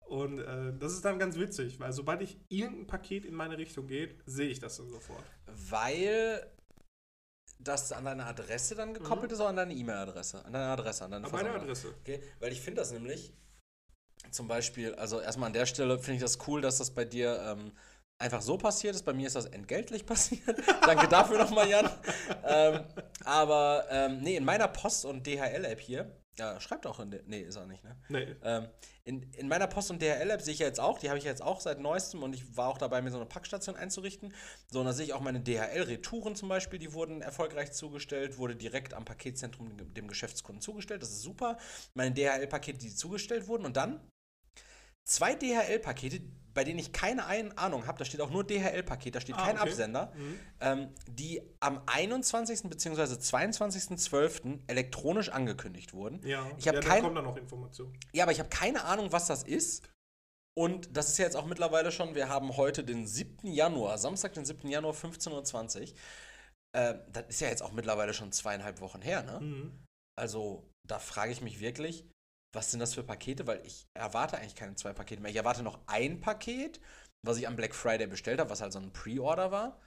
Und 0.01 0.39
äh, 0.39 0.73
das 0.79 0.95
ist 0.95 1.05
dann 1.05 1.19
ganz 1.19 1.37
witzig, 1.37 1.79
weil 1.81 1.93
sobald 1.93 2.23
ich 2.23 2.39
irgendein 2.49 2.87
Paket 2.87 3.27
in 3.27 3.35
meine 3.35 3.59
Richtung 3.59 3.87
geht, 3.87 4.19
sehe 4.25 4.49
ich 4.49 4.59
das 4.59 4.79
dann 4.79 4.89
sofort. 4.89 5.23
Weil 5.47 6.51
das 7.59 7.93
an 7.93 8.05
deine 8.05 8.25
Adresse 8.25 8.75
dann 8.75 8.95
gekoppelt 8.95 9.33
ist 9.33 9.41
oder 9.41 9.51
an 9.51 9.57
deine 9.57 9.75
E-Mail-Adresse? 9.75 10.45
An 10.45 10.53
deine 10.53 10.67
Adresse, 10.67 11.05
an 11.05 11.11
deine 11.11 11.27
Aber 11.27 11.37
meine. 11.37 11.51
Adresse. 11.51 11.95
Okay, 12.01 12.23
weil 12.41 12.53
ich 12.53 12.61
finde 12.61 12.81
das 12.81 12.93
nämlich 12.93 13.35
zum 14.31 14.49
Beispiel, 14.49 14.95
also 14.95 15.21
erstmal 15.21 15.49
an 15.49 15.53
der 15.53 15.67
Stelle 15.67 15.99
finde 15.99 16.17
ich 16.17 16.23
das 16.23 16.39
cool, 16.47 16.61
dass 16.61 16.79
das 16.79 16.91
bei 16.93 17.05
dir 17.05 17.41
ähm, 17.43 17.73
einfach 18.19 18.43
so 18.43 18.59
passiert 18.59 18.95
ist. 18.95 19.05
Bei 19.05 19.13
mir 19.13 19.27
ist 19.27 19.37
das 19.37 19.47
entgeltlich 19.47 20.05
passiert. 20.07 20.57
Danke 20.83 21.09
dafür 21.09 21.39
nochmal, 21.39 21.69
Jan. 21.69 21.91
ähm, 22.45 22.85
aber 23.25 23.87
ähm, 23.91 24.21
nee, 24.21 24.37
in 24.37 24.45
meiner 24.45 24.69
Post- 24.69 25.05
und 25.05 25.27
DHL-App 25.27 25.81
hier, 25.81 26.19
ja, 26.39 26.61
schreibt 26.61 26.87
auch 26.87 27.01
in 27.01 27.11
der. 27.11 27.23
Nee, 27.27 27.41
ist 27.41 27.57
auch 27.57 27.67
nicht, 27.67 27.83
ne? 27.83 27.97
Nee. 28.09 28.37
Ähm, 28.45 28.69
in, 29.05 29.23
in 29.33 29.49
meiner 29.49 29.67
Post- 29.67 29.91
und 29.91 30.01
DHL-App 30.01 30.41
sehe 30.41 30.53
ich 30.55 30.61
ja 30.61 30.67
jetzt 30.67 30.79
auch, 30.79 30.99
die 30.99 31.09
habe 31.09 31.19
ich 31.19 31.25
jetzt 31.25 31.43
auch 31.43 31.61
seit 31.61 31.81
neuestem 31.81 32.23
und 32.23 32.35
ich 32.35 32.57
war 32.57 32.69
auch 32.69 32.79
dabei, 32.79 33.03
mir 33.03 33.11
so 33.11 33.17
eine 33.17 33.27
Packstation 33.27 33.75
einzurichten. 33.75 34.33
So, 34.71 34.81
und 34.81 34.87
da 34.87 34.93
sehe 34.93 35.07
ich 35.07 35.15
auch 35.15 35.21
meine 35.21 35.41
DHL-Retouren 35.41 36.37
zum 36.37 36.49
Beispiel, 36.49 36.79
die 36.79 36.93
wurden 36.93 37.23
erfolgreich 37.23 37.73
zugestellt, 37.73 38.39
wurde 38.39 38.55
direkt 38.55 38.95
am 38.95 39.05
Paketzentrum 39.05 39.77
dem, 39.77 39.95
dem 39.95 40.07
Geschäftskunden 40.07 40.61
zugestellt. 40.61 41.03
Das 41.03 41.11
ist 41.11 41.23
super. 41.23 41.57
Meine 41.95 42.15
DHL-Pakete, 42.15 42.79
die 42.79 42.95
zugestellt 42.95 43.49
wurden 43.49 43.65
und 43.65 43.77
dann 43.77 44.01
zwei 45.05 45.35
DHL-Pakete, 45.35 46.21
bei 46.59 46.65
denen 46.65 46.81
ich 46.81 46.93
keine 46.93 47.25
Ein- 47.27 47.57
Ahnung 47.57 47.87
habe, 47.87 47.99
da 48.01 48.05
steht 48.05 48.21
auch 48.21 48.31
nur 48.31 48.43
DHL-Paket, 48.43 49.15
da 49.15 49.21
steht 49.21 49.37
Ah, 49.37 49.45
kein 49.47 49.55
okay. 49.61 49.69
Absender, 49.71 50.13
Mhm. 50.17 50.41
ähm, 50.61 50.89
die 51.09 51.41
am 51.61 51.81
21. 51.87 52.69
bzw. 52.69 53.17
22.12. 53.17 54.59
elektronisch 54.67 55.29
angekündigt 55.29 55.93
wurden. 55.95 56.21
Ja, 56.27 56.45
Ich 56.59 56.67
habe 56.67 56.79
ja, 56.79 56.83
da 56.83 56.89
kein- 56.89 57.15
dann 57.15 57.23
noch 57.23 57.37
Information. 57.37 57.97
Ja, 58.13 58.25
aber 58.25 58.33
ich 58.33 58.41
habe 58.41 58.49
keine 58.49 58.83
Ahnung, 58.85 59.13
was 59.13 59.29
das 59.29 59.45
ist. 59.45 59.89
Und 60.57 60.97
das 60.97 61.11
ist 61.11 61.19
ja 61.19 61.27
jetzt 61.27 61.37
auch 61.37 61.47
mittlerweile 61.47 61.93
schon, 61.93 62.17
wir 62.17 62.29
haben 62.29 62.57
heute 62.57 62.83
den 62.83 63.07
7. 63.07 63.53
Januar, 63.53 63.97
Samstag, 63.99 64.33
den 64.35 64.45
7. 64.45 64.69
Januar, 64.69 64.95
15.20 64.95 65.93
Uhr. 65.93 65.97
Äh, 66.77 66.95
das 67.13 67.25
ist 67.29 67.41
ja 67.41 67.47
jetzt 67.51 67.63
auch 67.63 67.71
mittlerweile 67.71 68.13
schon 68.15 68.33
zweieinhalb 68.33 68.81
Wochen 68.81 69.01
her, 69.01 69.23
ne? 69.23 69.39
Mhm. 69.41 69.79
Also, 70.19 70.69
da 70.85 70.99
frage 70.99 71.31
ich 71.31 71.41
mich 71.41 71.61
wirklich, 71.61 72.05
was 72.53 72.71
sind 72.71 72.81
das 72.81 72.95
für 72.95 73.03
Pakete? 73.03 73.47
Weil 73.47 73.65
ich 73.65 73.89
erwarte 73.95 74.39
eigentlich 74.39 74.55
keine 74.55 74.75
zwei 74.75 74.93
Pakete 74.93 75.21
mehr. 75.23 75.31
Ich 75.31 75.37
erwarte 75.37 75.63
noch 75.63 75.81
ein 75.87 76.21
Paket, 76.21 76.81
was 77.23 77.39
ich 77.39 77.47
am 77.47 77.57
Black 77.57 77.75
Friday 77.75 78.07
bestellt 78.07 78.41
habe, 78.41 78.51
was 78.51 78.61
halt 78.61 78.73
so 78.73 78.79
ein 78.79 78.93
Pre-Order 78.93 79.51
war. 79.51 79.81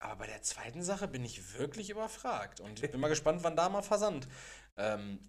Aber 0.00 0.16
bei 0.16 0.26
der 0.26 0.42
zweiten 0.42 0.82
Sache 0.82 1.06
bin 1.06 1.24
ich 1.24 1.58
wirklich 1.58 1.90
überfragt. 1.90 2.60
Und 2.60 2.82
ich 2.82 2.90
bin 2.90 3.00
mal 3.00 3.08
gespannt, 3.08 3.44
wann 3.44 3.56
da 3.56 3.68
mal 3.68 3.82
Versand 3.82 4.26
ähm, 4.76 5.20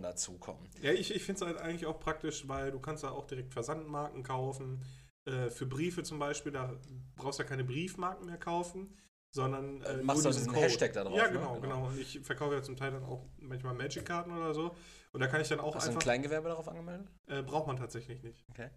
dazukommen. 0.00 0.70
Ja, 0.80 0.92
ich, 0.92 1.14
ich 1.14 1.22
finde 1.22 1.40
es 1.44 1.46
halt 1.46 1.58
eigentlich 1.58 1.86
auch 1.86 2.00
praktisch, 2.00 2.48
weil 2.48 2.70
du 2.70 2.80
kannst 2.80 3.04
da 3.04 3.10
auch 3.10 3.26
direkt 3.26 3.52
Versandmarken 3.52 4.22
kaufen. 4.22 4.82
Äh, 5.26 5.50
für 5.50 5.66
Briefe 5.66 6.02
zum 6.02 6.18
Beispiel, 6.18 6.52
da 6.52 6.72
brauchst 7.16 7.38
du 7.38 7.42
ja 7.42 7.48
keine 7.48 7.64
Briefmarken 7.64 8.26
mehr 8.26 8.38
kaufen, 8.38 8.96
sondern 9.32 9.82
Äh, 9.82 9.98
machst 10.02 10.24
du 10.24 10.28
diesen 10.28 10.44
diesen 10.44 10.54
Hashtag 10.54 10.92
da 10.94 11.04
drauf, 11.04 11.14
Ja, 11.14 11.26
ne? 11.26 11.32
genau, 11.32 11.54
Genau. 11.60 11.60
genau, 11.60 11.86
Und 11.88 11.98
ich 12.00 12.20
verkaufe 12.20 12.54
ja 12.54 12.62
zum 12.62 12.76
Teil 12.76 12.92
dann 12.92 13.04
auch 13.04 13.26
manchmal 13.38 13.74
Magic-Karten 13.74 14.32
oder 14.32 14.54
so. 14.54 14.74
Und 15.12 15.20
da 15.20 15.26
kann 15.26 15.40
ich 15.40 15.48
dann 15.48 15.60
auch 15.60 15.74
Hast 15.74 15.86
du 15.86 15.90
ein 15.90 15.94
einfach, 15.94 16.02
Kleingewerbe 16.02 16.48
darauf 16.48 16.68
angemeldet? 16.68 17.08
äh, 17.26 17.42
braucht 17.42 17.66
man 17.66 17.76
tatsächlich 17.76 18.22
nicht. 18.22 18.44
Okay. 18.50 18.70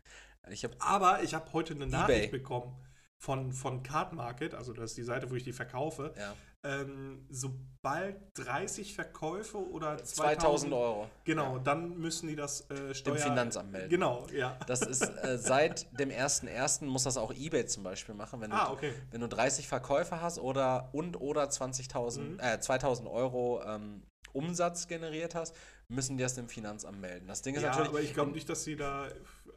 Ich 0.50 0.68
Aber 0.82 1.22
ich 1.24 1.34
habe 1.34 1.52
heute 1.54 1.74
eine 1.74 1.88
Nachricht 1.88 2.30
eBay. 2.30 2.40
bekommen 2.40 2.76
von, 3.20 3.54
von 3.54 3.84
Card 3.84 4.12
Market, 4.14 4.54
also 4.54 4.74
das 4.74 4.92
ist 4.92 4.98
die 4.98 5.04
Seite, 5.04 5.30
wo 5.32 5.36
ich 5.36 5.44
die 5.44 5.54
verkaufe. 5.54 6.14
ja, 6.18 6.34
Ähm, 6.66 7.26
sobald 7.30 8.18
30 8.34 8.96
Verkäufe 8.96 9.58
oder 9.58 9.98
2000 10.04 10.74
Euro 10.74 11.10
Genau, 11.24 11.60
dann 11.60 11.98
müssen 11.98 12.28
die 12.28 12.36
das 12.36 12.70
äh, 12.70 12.94
Steuer... 12.94 13.14
dem 13.16 13.22
Finanzamt 13.22 13.72
melden. 13.72 13.90
Genau, 13.90 14.28
ja. 14.34 14.58
Das 14.68 14.82
ist 14.82 15.04
äh, 15.04 15.38
seit 15.38 15.98
dem 16.00 16.10
1.1. 16.10 16.84
muss 16.86 17.04
das 17.04 17.16
auch 17.16 17.32
eBay 17.32 17.66
zum 17.68 17.84
Beispiel 17.84 18.16
machen, 18.16 18.42
wenn 18.42 18.50
du, 18.50 18.58
Ah, 18.58 18.72
okay. 18.72 18.92
wenn 19.12 19.22
du 19.22 19.28
30 19.28 19.68
Verkäufe 19.70 20.20
hast 20.20 20.40
oder 20.40 20.90
und 20.94 21.22
oder 21.22 21.44
20.000, 21.44 22.20
Mhm. 22.20 22.40
äh, 22.42 22.60
2000 22.60 23.08
Euro 23.08 23.62
ähm, 23.66 24.04
Umsatz 24.34 24.88
generiert 24.88 25.36
hast, 25.36 25.56
müssen 25.94 26.18
die 26.18 26.24
das 26.24 26.36
dem 26.36 26.50
Finanzamt 26.50 27.00
melden. 27.00 27.28
Das 27.28 27.42
Ding 27.42 27.56
ist 27.56 27.62
Ja, 27.62 27.70
natürlich. 27.70 27.90
aber 27.90 28.02
ich 28.02 28.14
glaube 28.14 28.32
nicht, 28.32 28.50
dass 28.50 28.64
sie 28.64 28.76
da... 28.76 29.08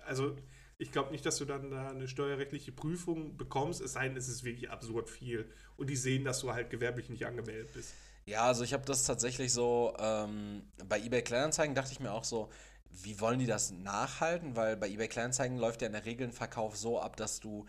Also, 0.07 0.37
ich 0.79 0.93
glaube 0.93 1.11
nicht, 1.11 1.25
dass 1.25 1.39
du 1.39 1.45
dann 1.47 1.71
da 1.71 1.89
eine 1.89 2.07
steuerrechtliche 2.07 2.71
Prüfung 2.71 3.37
bekommst, 3.37 3.81
es 3.81 3.95
sei 3.95 4.09
denn, 4.09 4.17
es 4.17 4.29
ist 4.29 4.45
wirklich 4.45 4.71
absurd 4.71 5.09
viel. 5.09 5.51
Und 5.77 5.89
die 5.91 5.97
sehen, 5.97 6.25
dass 6.25 6.41
du 6.41 6.53
halt 6.53 6.71
gewerblich 6.71 7.09
nicht 7.09 7.25
angemeldet 7.27 7.73
bist. 7.73 7.95
Ja, 8.27 8.43
also 8.45 8.63
ich 8.65 8.73
habe 8.73 8.85
das 8.85 9.05
tatsächlich 9.05 9.53
so, 9.53 9.95
ähm, 9.99 10.65
bei 10.89 11.01
eBay 11.01 11.23
Kleinanzeigen 11.23 11.75
dachte 11.75 11.93
ich 11.93 12.01
mir 12.01 12.13
auch 12.13 12.25
so, 12.25 12.51
wie 12.91 13.21
wollen 13.21 13.39
die 13.39 13.47
das 13.47 13.71
nachhalten? 13.71 14.57
Weil 14.57 14.77
bei 14.77 14.89
eBay 14.89 15.09
Kleinanzeigen 15.09 15.57
läuft 15.59 15.81
ja 15.83 15.87
in 15.87 15.93
der 15.93 16.05
Regel 16.05 16.27
ein 16.27 16.33
Verkauf 16.33 16.77
so 16.77 17.01
ab, 17.01 17.17
dass 17.17 17.41
du 17.41 17.67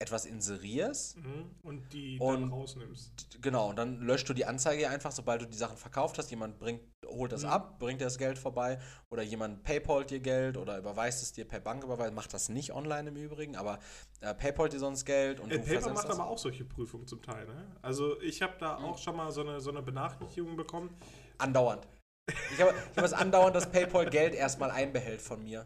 etwas 0.00 0.26
inserierst. 0.26 1.16
Mhm. 1.18 1.50
Und 1.62 1.92
die 1.92 2.18
Und- 2.18 2.42
dann 2.42 2.50
rausnimmst. 2.50 3.38
Genau, 3.40 3.70
und 3.70 3.76
dann 3.76 4.00
löscht 4.00 4.28
du 4.28 4.34
die 4.34 4.44
Anzeige 4.44 4.88
einfach, 4.90 5.12
sobald 5.12 5.42
du 5.42 5.46
die 5.46 5.56
Sachen 5.56 5.76
verkauft 5.76 6.18
hast. 6.18 6.30
Jemand 6.30 6.58
bringt, 6.58 6.82
holt 7.08 7.32
das 7.32 7.42
Mhm. 7.42 7.48
ab, 7.48 7.78
bringt 7.78 8.00
dir 8.00 8.04
das 8.04 8.18
Geld 8.18 8.38
vorbei 8.38 8.78
oder 9.10 9.22
jemand 9.22 9.62
paypalt 9.64 10.10
dir 10.10 10.20
Geld 10.20 10.56
oder 10.56 10.78
überweist 10.78 11.22
es 11.22 11.32
dir 11.32 11.46
per 11.46 11.60
Banküberweisung. 11.60 12.14
Macht 12.14 12.32
das 12.34 12.48
nicht 12.48 12.72
online 12.72 13.08
im 13.08 13.16
Übrigen, 13.16 13.56
aber 13.56 13.78
äh, 14.20 14.34
paypalt 14.34 14.72
dir 14.72 14.78
sonst 14.78 15.04
Geld 15.04 15.40
und 15.40 15.50
Äh, 15.52 15.58
du 15.58 15.64
PayPal 15.64 15.92
macht 15.92 16.08
das. 16.08 16.18
aber 16.18 16.28
auch 16.28 16.38
solche 16.38 16.64
Prüfungen 16.64 17.06
zum 17.06 17.22
Teil, 17.22 17.46
ne? 17.46 17.66
Also 17.82 18.20
ich 18.20 18.42
habe 18.42 18.54
da 18.58 18.78
Mhm. 18.78 18.84
auch 18.84 18.98
schon 18.98 19.16
mal 19.16 19.30
so 19.32 19.40
eine, 19.42 19.60
so 19.60 19.70
eine 19.70 19.82
Benachrichtigung 19.82 20.56
bekommen. 20.56 20.94
Andauernd. 21.38 21.86
Ich 22.52 22.60
habe 22.60 22.74
ich 22.92 22.98
hab 22.98 23.04
es 23.04 23.12
andauernd, 23.14 23.56
dass 23.56 23.70
PayPal 23.70 24.10
Geld 24.10 24.34
erstmal 24.34 24.70
einbehält 24.70 25.22
von 25.22 25.42
mir. 25.42 25.64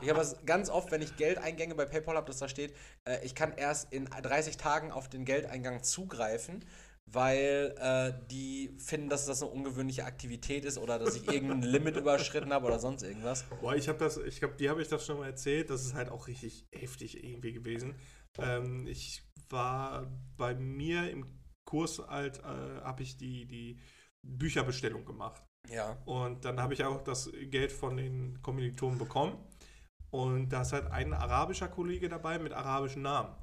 Ich 0.00 0.10
habe 0.10 0.20
es 0.20 0.36
ganz 0.44 0.68
oft, 0.68 0.90
wenn 0.90 1.00
ich 1.02 1.16
Geldeingänge 1.16 1.76
bei 1.76 1.84
PayPal 1.84 2.16
habe, 2.16 2.26
dass 2.26 2.38
da 2.38 2.48
steht, 2.48 2.74
äh, 3.04 3.24
ich 3.24 3.36
kann 3.36 3.52
erst 3.56 3.92
in 3.92 4.06
30 4.06 4.56
Tagen 4.56 4.90
auf 4.90 5.08
den 5.08 5.24
Geldeingang 5.24 5.84
zugreifen, 5.84 6.64
weil 7.06 7.74
äh, 7.78 8.12
die 8.30 8.74
finden, 8.78 9.08
dass 9.08 9.26
das 9.26 9.42
eine 9.42 9.50
ungewöhnliche 9.50 10.04
Aktivität 10.04 10.64
ist 10.64 10.78
oder 10.78 10.98
dass 10.98 11.16
ich 11.16 11.28
irgendein 11.28 11.62
Limit 11.70 11.96
überschritten 11.96 12.52
habe 12.52 12.66
oder 12.66 12.78
sonst 12.78 13.02
irgendwas. 13.02 13.44
Boah, 13.60 13.74
ich 13.74 13.88
habe 13.88 13.98
das, 13.98 14.16
ich 14.16 14.38
glaube, 14.38 14.56
die 14.56 14.68
habe 14.68 14.82
ich 14.82 14.88
das 14.88 15.04
schon 15.04 15.18
mal 15.18 15.26
erzählt. 15.26 15.70
Das 15.70 15.84
ist 15.84 15.94
halt 15.94 16.08
auch 16.08 16.26
richtig 16.26 16.66
heftig 16.72 17.22
irgendwie 17.22 17.52
gewesen. 17.52 17.94
Ähm, 18.38 18.86
ich 18.86 19.22
war 19.50 20.10
bei 20.36 20.54
mir 20.54 21.10
im 21.10 21.26
Kurs 21.64 21.98
halt, 22.08 22.38
äh, 22.38 22.82
habe 22.82 23.02
ich 23.02 23.16
die, 23.16 23.46
die 23.46 23.78
Bücherbestellung 24.22 25.04
gemacht. 25.04 25.42
Ja. 25.68 25.96
Und 26.04 26.44
dann 26.44 26.60
habe 26.60 26.74
ich 26.74 26.84
auch 26.84 27.02
das 27.02 27.30
Geld 27.50 27.72
von 27.72 27.96
den 27.96 28.42
Kommilitonen 28.42 28.98
bekommen. 28.98 29.38
Und 30.10 30.50
da 30.50 30.62
ist 30.62 30.72
halt 30.72 30.90
ein 30.90 31.12
arabischer 31.12 31.68
Kollege 31.68 32.08
dabei 32.08 32.38
mit 32.38 32.52
arabischen 32.52 33.02
Namen. 33.02 33.34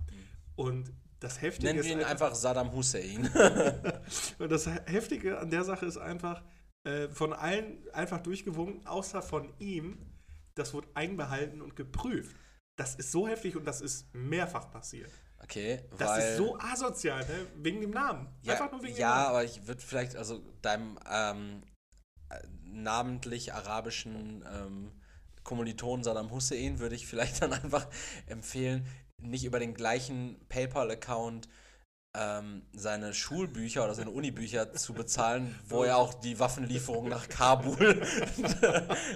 Und 0.55 0.93
das 1.21 1.39
Heftige 1.41 1.67
Nennen 1.67 1.83
wir 1.85 1.91
ihn 1.91 2.03
einfach 2.03 2.33
Saddam 2.35 2.73
Hussein. 2.73 3.29
Und 4.39 4.51
das 4.51 4.67
Heftige 4.67 5.37
an 5.39 5.51
der 5.51 5.63
Sache 5.63 5.85
ist 5.85 5.97
einfach, 5.97 6.43
äh, 6.83 7.07
von 7.09 7.31
allen 7.31 7.77
einfach 7.93 8.21
durchgewunken, 8.21 8.85
außer 8.87 9.21
von 9.21 9.53
ihm, 9.59 9.99
das 10.55 10.73
wurde 10.73 10.87
einbehalten 10.95 11.61
und 11.61 11.75
geprüft. 11.75 12.35
Das 12.75 12.95
ist 12.95 13.11
so 13.11 13.27
heftig 13.27 13.55
und 13.55 13.65
das 13.65 13.81
ist 13.81 14.13
mehrfach 14.15 14.71
passiert. 14.71 15.11
Okay, 15.43 15.83
Das 15.97 16.09
weil... 16.09 16.31
ist 16.31 16.37
so 16.37 16.57
asozial, 16.57 17.19
ne? 17.19 17.47
Wegen 17.57 17.81
dem 17.81 17.91
Namen. 17.91 18.27
Ja, 18.41 18.53
einfach 18.53 18.71
nur 18.71 18.81
wegen 18.81 18.97
ja 18.97 19.09
dem 19.09 19.17
Namen. 19.17 19.29
aber 19.29 19.43
ich 19.43 19.67
würde 19.67 19.81
vielleicht, 19.81 20.15
also 20.15 20.41
deinem 20.63 20.97
ähm, 21.07 21.63
äh, 22.29 22.39
namentlich 22.63 23.53
arabischen 23.53 24.43
ähm, 24.51 24.91
Kommilitonen 25.43 26.03
Saddam 26.03 26.31
Hussein 26.31 26.79
würde 26.79 26.95
ich 26.95 27.05
vielleicht 27.05 27.41
dann 27.43 27.53
einfach 27.53 27.87
empfehlen, 28.25 28.87
nicht 29.21 29.45
über 29.45 29.59
den 29.59 29.73
gleichen 29.73 30.39
PayPal-Account 30.49 31.47
ähm, 32.13 32.63
seine 32.73 33.13
Schulbücher 33.13 33.85
oder 33.85 33.95
seine 33.95 34.11
Unibücher 34.11 34.73
zu 34.73 34.93
bezahlen, 34.93 35.57
wo 35.65 35.83
er 35.83 35.97
auch 35.97 36.13
die 36.13 36.39
Waffenlieferung 36.39 37.07
nach 37.07 37.29
Kabul 37.29 37.77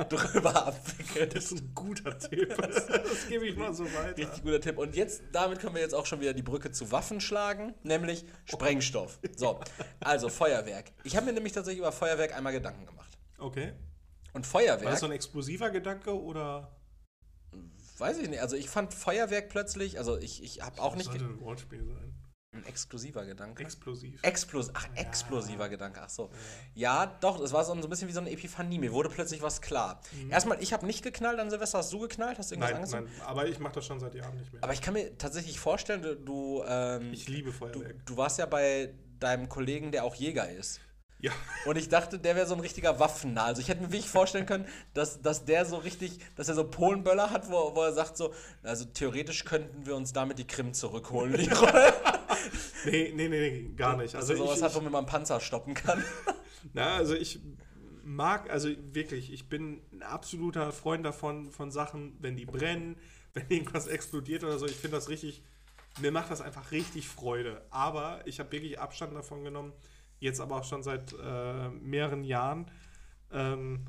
drüber 0.10 0.68
abwickelt. 0.68 1.36
Das 1.36 1.52
ist 1.52 1.62
ein 1.62 1.72
guter 1.76 2.18
Tipp. 2.18 2.56
Das, 2.66 3.28
gebe 3.28 3.48
ich 3.48 3.56
mal 3.56 3.74
so 3.74 3.86
weiter. 3.86 4.18
Richtig 4.18 4.44
guter 4.44 4.62
Tipp. 4.62 4.78
Und 4.78 4.96
jetzt, 4.96 5.24
damit 5.32 5.60
können 5.60 5.76
wir 5.76 5.82
jetzt 5.82 5.94
auch 5.94 6.06
schon 6.06 6.22
wieder 6.22 6.34
die 6.34 6.42
Brücke 6.42 6.72
zu 6.72 6.92
Waffen 6.92 7.20
schlagen, 7.20 7.74
nämlich 7.84 8.26
Sprengstoff. 8.46 9.20
So, 9.36 9.60
also 10.00 10.30
Feuerwerk. 10.30 10.92
Ich 11.04 11.16
habe 11.16 11.26
mir 11.26 11.34
nämlich 11.34 11.54
tatsächlich 11.54 11.80
über 11.80 11.92
Feuerwerk 11.92 12.36
einmal 12.36 12.54
Gedanken 12.54 12.86
gemacht. 12.86 13.18
Okay. 13.38 13.74
Und 14.34 14.46
War 14.46 14.62
Feuerwerk, 14.62 14.92
das 14.92 15.00
so 15.02 15.06
ein 15.06 15.12
explosiver 15.12 15.70
Gedanke 15.70 16.20
oder 16.20 16.75
weiß 18.00 18.18
ich 18.20 18.30
nicht, 18.30 18.42
also 18.42 18.56
ich 18.56 18.70
fand 18.70 18.94
Feuerwerk 18.94 19.50
plötzlich, 19.50 19.98
also 19.98 20.18
ich, 20.18 20.44
ich 20.44 20.62
habe 20.62 20.82
auch 20.82 20.96
nicht 20.96 21.06
sollte 21.06 21.20
ge- 21.20 21.28
ein 21.28 21.40
Wortspiel 21.42 21.84
sein? 21.86 22.14
ein 22.54 22.66
exklusiver 22.68 23.26
Gedanke. 23.26 23.62
Explosiv. 23.64 24.18
Explos 24.24 24.72
ach, 24.74 24.88
explosiver 24.96 25.68
Gedanke, 25.68 26.00
ach 26.02 26.10
so. 26.10 26.30
Ja, 26.74 27.06
doch, 27.20 27.42
es 27.42 27.52
war 27.52 27.66
so 27.66 27.74
ein 27.74 27.82
bisschen 27.90 28.08
wie 28.08 28.14
so 28.14 28.22
eine 28.22 28.32
Epiphanie. 28.32 28.80
Mir 28.80 28.94
wurde 28.94 29.10
plötzlich 29.10 29.42
was 29.42 29.60
klar. 29.60 30.00
Erstmal, 30.30 30.64
ich 30.64 30.72
habe 30.72 30.86
nicht 30.86 31.04
geknallt 31.04 31.38
an 31.38 31.50
Silvester. 31.50 31.80
Hast 31.80 31.92
du 31.92 32.00
geknallt? 32.00 32.38
Hast 32.38 32.52
du 32.52 32.56
irgendwas 32.56 32.92
Mhm. 32.94 32.96
Nein, 33.00 33.04
nein, 33.18 33.22
aber 33.26 33.46
ich 33.50 33.60
mache 33.60 33.74
das 33.74 33.86
schon 33.86 34.00
seit 34.00 34.16
Jahren 34.16 34.38
nicht 34.38 34.54
mehr. 34.54 34.64
Aber 34.64 34.72
ich 34.72 34.82
kann 34.82 34.94
mir 34.94 35.18
tatsächlich 35.18 35.60
vorstellen, 35.60 36.02
du, 36.02 36.16
du, 36.16 36.64
ähm, 36.66 37.12
ich 37.12 37.28
liebe 37.28 37.52
du, 37.52 37.58
Feuerwerk. 37.58 38.06
du 38.06 38.16
warst 38.16 38.40
ja 38.40 38.46
bei 38.46 38.94
deinem 39.20 39.50
Kollegen, 39.50 39.92
der 39.92 40.06
auch 40.06 40.16
Jäger 40.16 40.50
ist. 40.50 40.80
Ja. 41.26 41.32
Und 41.66 41.76
ich 41.76 41.90
dachte, 41.90 42.20
der 42.20 42.36
wäre 42.36 42.46
so 42.46 42.54
ein 42.54 42.60
richtiger 42.60 43.00
Waffennah. 43.00 43.46
Also 43.46 43.60
ich 43.60 43.68
hätte 43.68 43.82
mir 43.82 43.92
wirklich 43.92 44.10
vorstellen 44.10 44.46
können, 44.46 44.68
dass, 44.94 45.22
dass 45.24 45.44
der 45.44 45.66
so 45.66 45.78
richtig, 45.78 46.20
dass 46.36 46.48
er 46.50 46.54
so 46.54 46.70
Polenböller 46.70 47.32
hat, 47.32 47.50
wo, 47.50 47.76
wo 47.76 47.82
er 47.82 47.94
sagt 47.94 48.16
so, 48.16 48.32
also 48.62 48.86
theoretisch 48.86 49.44
könnten 49.44 49.88
wir 49.88 49.96
uns 49.96 50.14
damit 50.14 50.38
die 50.38 50.46
Krim 50.46 50.74
zurückholen, 50.74 51.34
Leroy. 51.36 51.92
Nee, 52.86 53.12
nee, 53.16 53.28
nee, 53.28 53.50
nee, 53.50 53.70
gar 53.76 53.98
nicht. 53.98 54.14
Dass 54.14 54.30
Also 54.30 54.44
sowas 54.44 54.60
ich, 54.60 54.64
hat, 54.64 54.76
womit 54.76 54.92
man 54.92 55.08
Panzer 55.08 55.40
stoppen 55.40 55.74
kann. 55.74 56.04
Na, 56.74 56.96
also 56.96 57.16
ich 57.16 57.40
mag, 58.04 58.52
also 58.52 58.70
wirklich, 58.94 59.34
ich 59.34 59.50
bin 59.50 59.82
ein 59.94 60.04
absoluter 60.04 60.72
Freund 60.72 61.04
davon, 61.04 61.52
von 61.52 61.72
Sachen, 61.72 62.16
wenn 62.20 62.38
die 62.38 62.46
brennen, 62.46 62.98
wenn 63.34 63.50
irgendwas 63.50 63.88
explodiert 63.88 64.44
oder 64.44 64.60
so. 64.60 64.68
Ich 64.68 64.76
finde 64.76 64.98
das 64.98 65.10
richtig, 65.10 65.42
mir 66.00 66.12
macht 66.12 66.30
das 66.30 66.42
einfach 66.42 66.70
richtig 66.70 67.08
Freude. 67.08 67.66
Aber 67.72 68.22
ich 68.26 68.40
habe 68.40 68.52
wirklich 68.52 68.80
Abstand 68.80 69.16
davon 69.16 69.44
genommen, 69.44 69.74
jetzt 70.26 70.42
aber 70.42 70.58
auch 70.58 70.64
schon 70.66 70.84
seit 70.84 71.14
äh, 71.14 71.70
mehreren 71.70 72.24
Jahren, 72.24 72.70
ähm, 73.32 73.86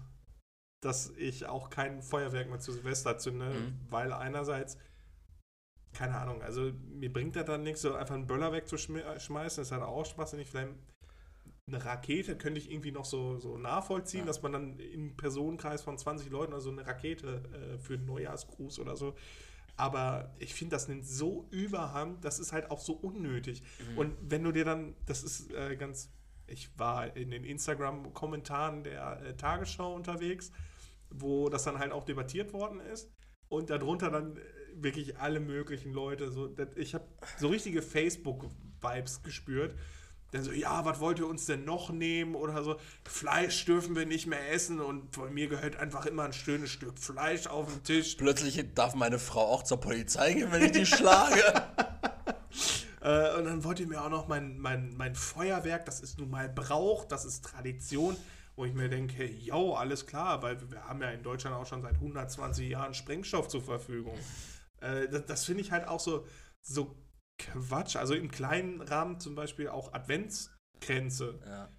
dass 0.82 1.10
ich 1.16 1.46
auch 1.46 1.68
kein 1.70 2.02
Feuerwerk 2.02 2.48
mehr 2.48 2.60
zu 2.60 2.72
Silvester 2.72 3.18
zünde, 3.18 3.46
Mhm. 3.50 3.80
weil 3.90 4.12
einerseits, 4.12 4.78
keine 5.92 6.16
Ahnung, 6.16 6.42
also 6.42 6.70
mir 6.88 7.12
bringt 7.12 7.34
das 7.36 7.46
dann 7.46 7.62
nichts, 7.62 7.82
so 7.82 7.94
einfach 7.94 8.14
einen 8.14 8.26
Böller 8.26 8.52
wegzuschmeißen, 8.52 9.62
ist 9.62 9.72
halt 9.72 9.82
auch 9.82 10.04
schwachsinnig. 10.06 10.48
Vielleicht 10.48 10.68
eine 11.68 11.84
Rakete 11.84 12.36
könnte 12.36 12.60
ich 12.60 12.70
irgendwie 12.70 12.92
noch 12.92 13.04
so, 13.06 13.38
so 13.38 13.56
nachvollziehen, 13.58 14.20
Ja. 14.20 14.26
dass 14.26 14.42
man 14.42 14.52
dann 14.52 14.78
im 14.78 15.16
Personenkreis 15.16 15.82
von 15.82 15.98
20 15.98 16.30
Leuten 16.30 16.52
also 16.52 16.70
eine 16.70 16.86
Rakete 16.86 17.42
äh, 17.52 17.78
für 17.78 17.94
einen 17.94 18.06
Neujahrsgruß 18.06 18.78
oder 18.78 18.94
so. 18.96 19.16
Aber 19.78 20.34
ich 20.38 20.54
finde, 20.54 20.76
das 20.76 20.88
nimmt 20.88 21.04
so 21.06 21.48
überhand, 21.50 22.24
das 22.24 22.38
ist 22.38 22.52
halt 22.52 22.70
auch 22.70 22.78
so 22.80 22.92
unnötig. 22.94 23.62
Mhm. 23.92 23.98
Und 23.98 24.16
wenn 24.22 24.44
du 24.44 24.52
dir 24.52 24.64
dann, 24.64 24.94
das 25.06 25.22
ist 25.24 25.50
äh, 25.52 25.76
ganz, 25.76 26.10
ich 26.46 26.70
war 26.78 27.16
in 27.16 27.30
den 27.30 27.44
Instagram-Kommentaren 27.44 28.84
der 28.84 29.20
äh, 29.22 29.36
Tagesschau 29.36 29.94
unterwegs, 29.94 30.52
wo 31.10 31.48
das 31.48 31.64
dann 31.64 31.78
halt 31.78 31.92
auch 31.92 32.04
debattiert 32.04 32.52
worden 32.52 32.80
ist. 32.80 33.10
Und 33.48 33.70
darunter 33.70 34.10
dann 34.10 34.36
äh, 34.36 34.40
wirklich 34.74 35.18
alle 35.18 35.40
möglichen 35.40 35.92
Leute. 35.92 36.30
So, 36.30 36.54
ich 36.76 36.94
habe 36.94 37.06
so 37.38 37.48
richtige 37.48 37.82
Facebook-Vibes 37.82 39.22
gespürt. 39.22 39.74
Dann 40.32 40.42
so, 40.42 40.50
ja, 40.50 40.84
was 40.84 40.98
wollt 40.98 41.20
ihr 41.20 41.26
uns 41.26 41.46
denn 41.46 41.64
noch 41.64 41.90
nehmen? 41.90 42.34
Oder 42.34 42.62
so, 42.64 42.76
Fleisch 43.04 43.64
dürfen 43.64 43.94
wir 43.94 44.06
nicht 44.06 44.26
mehr 44.26 44.52
essen 44.52 44.80
und 44.80 45.14
von 45.14 45.32
mir 45.32 45.48
gehört 45.48 45.76
einfach 45.76 46.04
immer 46.06 46.24
ein 46.24 46.32
schönes 46.32 46.70
Stück 46.70 46.98
Fleisch 46.98 47.46
auf 47.46 47.72
den 47.72 47.84
Tisch. 47.84 48.16
Plötzlich 48.16 48.74
darf 48.74 48.94
meine 48.94 49.20
Frau 49.20 49.46
auch 49.46 49.62
zur 49.62 49.78
Polizei 49.78 50.34
gehen, 50.34 50.50
wenn 50.50 50.62
ich 50.62 50.72
die 50.72 50.86
schlage. 50.86 51.42
Äh, 53.06 53.36
und 53.38 53.44
dann 53.44 53.62
wollt 53.62 53.78
ihr 53.78 53.86
mir 53.86 54.02
auch 54.02 54.10
noch 54.10 54.26
mein, 54.26 54.58
mein, 54.58 54.96
mein 54.96 55.14
Feuerwerk, 55.14 55.84
das 55.84 56.00
ist 56.00 56.18
nun 56.18 56.28
mal 56.28 56.48
Brauch, 56.48 57.04
das 57.04 57.24
ist 57.24 57.44
Tradition, 57.44 58.16
wo 58.56 58.64
ich 58.64 58.74
mir 58.74 58.88
denke, 58.88 59.24
yo, 59.24 59.74
alles 59.74 60.06
klar, 60.06 60.42
weil 60.42 60.60
wir 60.72 60.88
haben 60.88 61.00
ja 61.00 61.10
in 61.10 61.22
Deutschland 61.22 61.54
auch 61.54 61.66
schon 61.66 61.82
seit 61.82 61.94
120 61.94 62.68
Jahren 62.68 62.94
Sprengstoff 62.94 63.46
zur 63.46 63.62
Verfügung. 63.62 64.18
Äh, 64.80 65.08
das 65.08 65.24
das 65.26 65.44
finde 65.44 65.60
ich 65.60 65.70
halt 65.70 65.86
auch 65.86 66.00
so, 66.00 66.26
so 66.62 66.96
Quatsch. 67.38 67.94
Also 67.94 68.14
im 68.14 68.28
kleinen 68.28 68.80
Rahmen 68.80 69.20
zum 69.20 69.36
Beispiel 69.36 69.68
auch 69.68 69.92
Adventskränze. 69.92 71.38
Ja. 71.46 71.70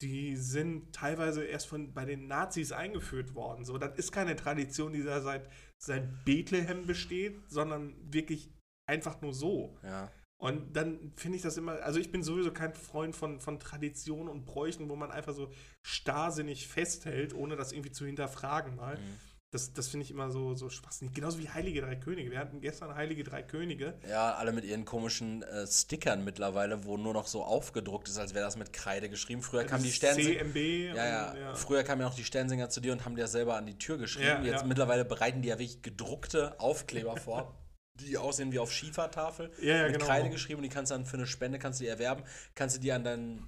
Die 0.00 0.36
sind 0.36 0.94
teilweise 0.94 1.42
erst 1.42 1.66
von 1.66 1.92
bei 1.92 2.04
den 2.04 2.28
Nazis 2.28 2.70
eingeführt 2.70 3.34
worden. 3.34 3.64
So, 3.64 3.78
das 3.78 3.98
ist 3.98 4.12
keine 4.12 4.36
Tradition, 4.36 4.92
die 4.92 5.02
da 5.02 5.20
seit, 5.22 5.50
seit 5.76 6.24
Bethlehem 6.24 6.86
besteht, 6.86 7.50
sondern 7.50 7.96
wirklich 8.12 8.54
einfach 8.86 9.20
nur 9.22 9.34
so. 9.34 9.76
ja. 9.82 10.08
Und 10.38 10.76
dann 10.76 11.12
finde 11.16 11.36
ich 11.36 11.42
das 11.42 11.56
immer, 11.56 11.82
also 11.82 11.98
ich 11.98 12.12
bin 12.12 12.22
sowieso 12.22 12.52
kein 12.52 12.72
Freund 12.72 13.16
von, 13.16 13.40
von 13.40 13.58
Traditionen 13.58 14.28
und 14.28 14.44
Bräuchen, 14.44 14.88
wo 14.88 14.94
man 14.94 15.10
einfach 15.10 15.34
so 15.34 15.50
starrsinnig 15.82 16.68
festhält, 16.68 17.34
ohne 17.34 17.56
das 17.56 17.72
irgendwie 17.72 17.90
zu 17.90 18.06
hinterfragen 18.06 18.76
mal. 18.76 18.96
Mhm. 18.98 19.18
Das, 19.50 19.72
das 19.72 19.88
finde 19.88 20.04
ich 20.04 20.10
immer 20.10 20.30
so, 20.30 20.54
so 20.54 20.68
schwachsinnig. 20.68 21.14
Genauso 21.14 21.38
wie 21.38 21.48
Heilige 21.48 21.80
Drei 21.80 21.96
Könige. 21.96 22.30
Wir 22.30 22.38
hatten 22.38 22.60
gestern 22.60 22.94
Heilige 22.94 23.24
Drei 23.24 23.42
Könige. 23.42 23.98
Ja, 24.06 24.34
alle 24.34 24.52
mit 24.52 24.64
ihren 24.64 24.84
komischen 24.84 25.42
äh, 25.42 25.66
Stickern 25.66 26.22
mittlerweile, 26.22 26.84
wo 26.84 26.98
nur 26.98 27.14
noch 27.14 27.26
so 27.26 27.42
aufgedruckt 27.42 28.08
ist, 28.08 28.18
als 28.18 28.34
wäre 28.34 28.44
das 28.44 28.58
mit 28.58 28.74
Kreide 28.74 29.08
geschrieben. 29.08 29.40
Früher 29.40 29.64
kam 29.64 29.82
die 29.82 29.90
Sternsinger. 29.90 30.40
CMB. 30.40 30.94
Ja, 30.94 31.34
ja, 31.34 31.54
Früher 31.54 31.82
kamen 31.82 32.02
ja 32.02 32.08
noch 32.08 32.14
die 32.14 32.24
Sternsinger 32.24 32.68
zu 32.68 32.82
dir 32.82 32.92
und 32.92 33.06
haben 33.06 33.16
dir 33.16 33.22
das 33.22 33.32
selber 33.32 33.56
an 33.56 33.64
die 33.64 33.78
Tür 33.78 33.96
geschrieben. 33.96 34.44
Ja, 34.44 34.52
Jetzt 34.52 34.60
ja. 34.60 34.66
mittlerweile 34.66 35.06
bereiten 35.06 35.40
die 35.40 35.48
ja 35.48 35.58
wirklich 35.58 35.80
gedruckte 35.80 36.60
Aufkleber 36.60 37.16
vor, 37.16 37.58
die 38.00 38.18
aussehen 38.18 38.52
wie 38.52 38.58
auf 38.58 38.72
Schiefertafel. 38.72 39.50
Ja, 39.60 39.76
ja, 39.76 39.82
mit 39.84 39.94
genau. 39.94 40.06
Kreide 40.06 40.30
geschrieben 40.30 40.58
und 40.58 40.62
die 40.64 40.68
kannst 40.68 40.90
du 40.90 40.96
dann 40.96 41.06
für 41.06 41.16
eine 41.16 41.26
Spende 41.26 41.58
kannst 41.58 41.80
du 41.80 41.84
die 41.84 41.88
erwerben, 41.90 42.22
kannst 42.54 42.76
du 42.76 42.80
die 42.80 42.92
an, 42.92 43.04
dein, 43.04 43.42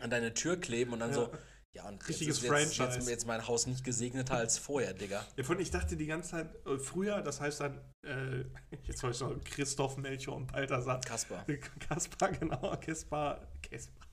an 0.00 0.10
deine 0.10 0.34
Tür 0.34 0.58
kleben 0.58 0.92
und 0.92 1.00
dann 1.00 1.10
Ja. 1.10 1.14
so. 1.14 1.30
Ja, 1.74 1.86
und 1.86 2.08
Richtiges 2.08 2.42
jetzt 2.42 2.50
ist 2.50 2.50
jetzt, 2.50 2.76
Franchise. 2.76 2.98
jetzt, 2.98 3.08
jetzt 3.10 3.26
mein 3.26 3.46
Haus 3.46 3.66
nicht 3.66 3.84
gesegneter 3.84 4.34
als 4.34 4.58
vorher, 4.58 4.94
Digga. 4.94 5.24
Ja, 5.36 5.44
von 5.44 5.60
ich 5.60 5.70
dachte 5.70 5.96
die 5.96 6.06
ganze 6.06 6.30
Zeit, 6.30 6.48
äh, 6.66 6.78
früher, 6.78 7.20
das 7.20 7.40
heißt 7.40 7.60
dann, 7.60 7.78
äh, 8.02 8.44
jetzt 8.86 9.02
wollte 9.02 9.16
ich 9.16 9.20
noch 9.20 9.44
Christoph, 9.44 9.96
Melchior 9.98 10.36
und 10.36 10.50
Balthasar. 10.50 11.00
Kaspar. 11.02 11.44
Kaspar, 11.86 12.32
genau, 12.40 12.76
Kaspar, 12.80 13.46
Kaspar, 13.62 14.06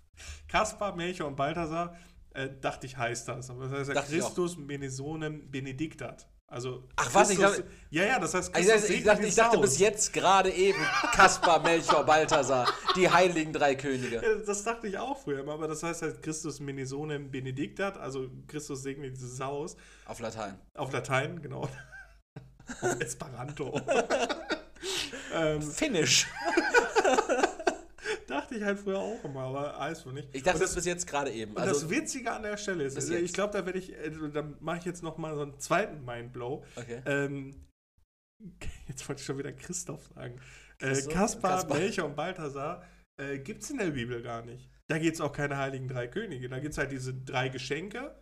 Kaspar, 0.48 0.96
Melchior 0.96 1.28
und 1.30 1.38
Balthasar, 1.38 1.98
äh, 2.34 2.50
dachte 2.60 2.86
ich, 2.86 2.98
heißt 2.98 3.30
das. 3.30 3.50
Aber 3.50 3.68
das 3.68 3.88
heißt 3.90 3.96
ja. 3.96 4.02
Christus 4.02 4.58
Menesonem 4.58 5.50
Benedictat. 5.50 6.28
Also, 6.48 6.84
Ach, 6.96 7.12
was, 7.14 7.32
ich 7.32 7.40
dachte- 7.40 7.66
ja, 7.90 8.04
ja, 8.06 8.20
das 8.20 8.34
heißt, 8.36 8.50
Ich, 8.50 8.54
Christus 8.54 8.68
dachte- 8.68 8.78
ich, 8.80 8.88
segnet 8.88 9.06
dachte, 9.08 9.26
ich 9.28 9.36
dachte 9.36 9.58
bis 9.58 9.80
jetzt 9.80 10.14
gerade 10.14 10.52
eben 10.52 10.78
Kaspar, 11.12 11.60
Melchior, 11.64 12.04
Balthasar, 12.06 12.72
die 12.96 13.10
heiligen 13.10 13.52
drei 13.52 13.76
Könige. 13.76 14.18
Ja, 14.18 14.36
Das 14.46 14.64
dachte 14.64 14.88
ich 14.88 14.98
auch 15.00 15.20
früher 15.20 15.40
immer, 15.40 15.54
aber 15.54 15.68
das 15.68 15.82
heißt 15.82 16.04
halt 16.04 16.22
Christus 16.22 16.60
Menesonem 16.60 17.32
Benedictat, 17.32 17.98
also 17.98 18.30
Christus 18.48 18.84
segnet 18.84 19.18
dieses 19.18 19.40
Haus. 19.40 19.76
Auf 20.06 20.20
Latein. 20.20 20.60
Auf 20.76 20.94
Latein, 20.94 21.42
genau. 21.42 21.62
Auf 22.82 22.96
Esperanto. 23.00 23.82
ähm, 25.34 25.62
Finnisch. 25.64 26.28
dachte 28.28 28.56
ich 28.56 28.64
halt 28.64 28.80
früher 28.80 29.00
auch 29.00 29.24
immer, 29.24 29.42
aber 29.42 29.80
alles 29.80 30.06
wohl 30.06 30.14
nicht. 30.14 30.30
Ich 30.34 30.44
dachte 30.44 30.58
Und 30.58 30.64
das 30.64 30.76
bis 30.76 30.86
jetzt 30.86 31.08
gerade 31.08 31.32
eben. 31.32 31.58
Also, 31.58 31.82
das 31.82 31.90
Witzige 31.90 32.32
an 32.32 32.44
der 32.44 32.58
Stelle 32.58 32.84
ist, 32.84 32.96
also 32.96 33.14
jetzt. 33.14 33.24
ich 33.24 33.34
glaube, 33.34 33.54
da 33.54 33.66
werde 33.66 33.80
ich, 33.80 33.98
also, 33.98 34.28
da 34.28 34.44
mache 34.60 34.80
ich 34.80 34.86
jetzt 34.86 35.04
noch 35.04 35.18
mal 35.18 35.36
so 35.36 35.42
einen 35.42 35.60
zweiten 35.60 36.04
Mindblow. 36.04 36.64
okay. 36.76 37.02
Ähm, 37.06 37.68
jetzt 38.88 39.08
wollte 39.08 39.20
ich 39.22 39.26
schon 39.26 39.38
wieder 39.38 39.54
Christoph 39.54 40.08
sagen. 40.16 40.40
Äh? 40.80 41.02
Kaspar, 41.04 41.52
Kaspar. 41.52 41.78
Melchior 41.78 42.08
und 42.08 42.16
Balthasar 42.16 42.84
äh, 43.18 43.40
gibt 43.40 43.64
es 43.64 43.70
in 43.70 43.78
der 43.78 43.92
Bibel 43.92 44.22
gar 44.22 44.44
nicht. 44.44 44.70
Da 44.88 45.00
gibt 45.00 45.16
es 45.16 45.22
auch 45.22 45.32
keine 45.32 45.58
heiligen 45.58 45.88
drei 45.88 46.08
Könige. 46.08 46.50
Da 46.50 46.60
gibt 46.60 46.74
es 46.74 46.78
halt 46.78 46.92
diese 46.92 47.14
drei 47.14 47.50
Geschenke. 47.50 48.16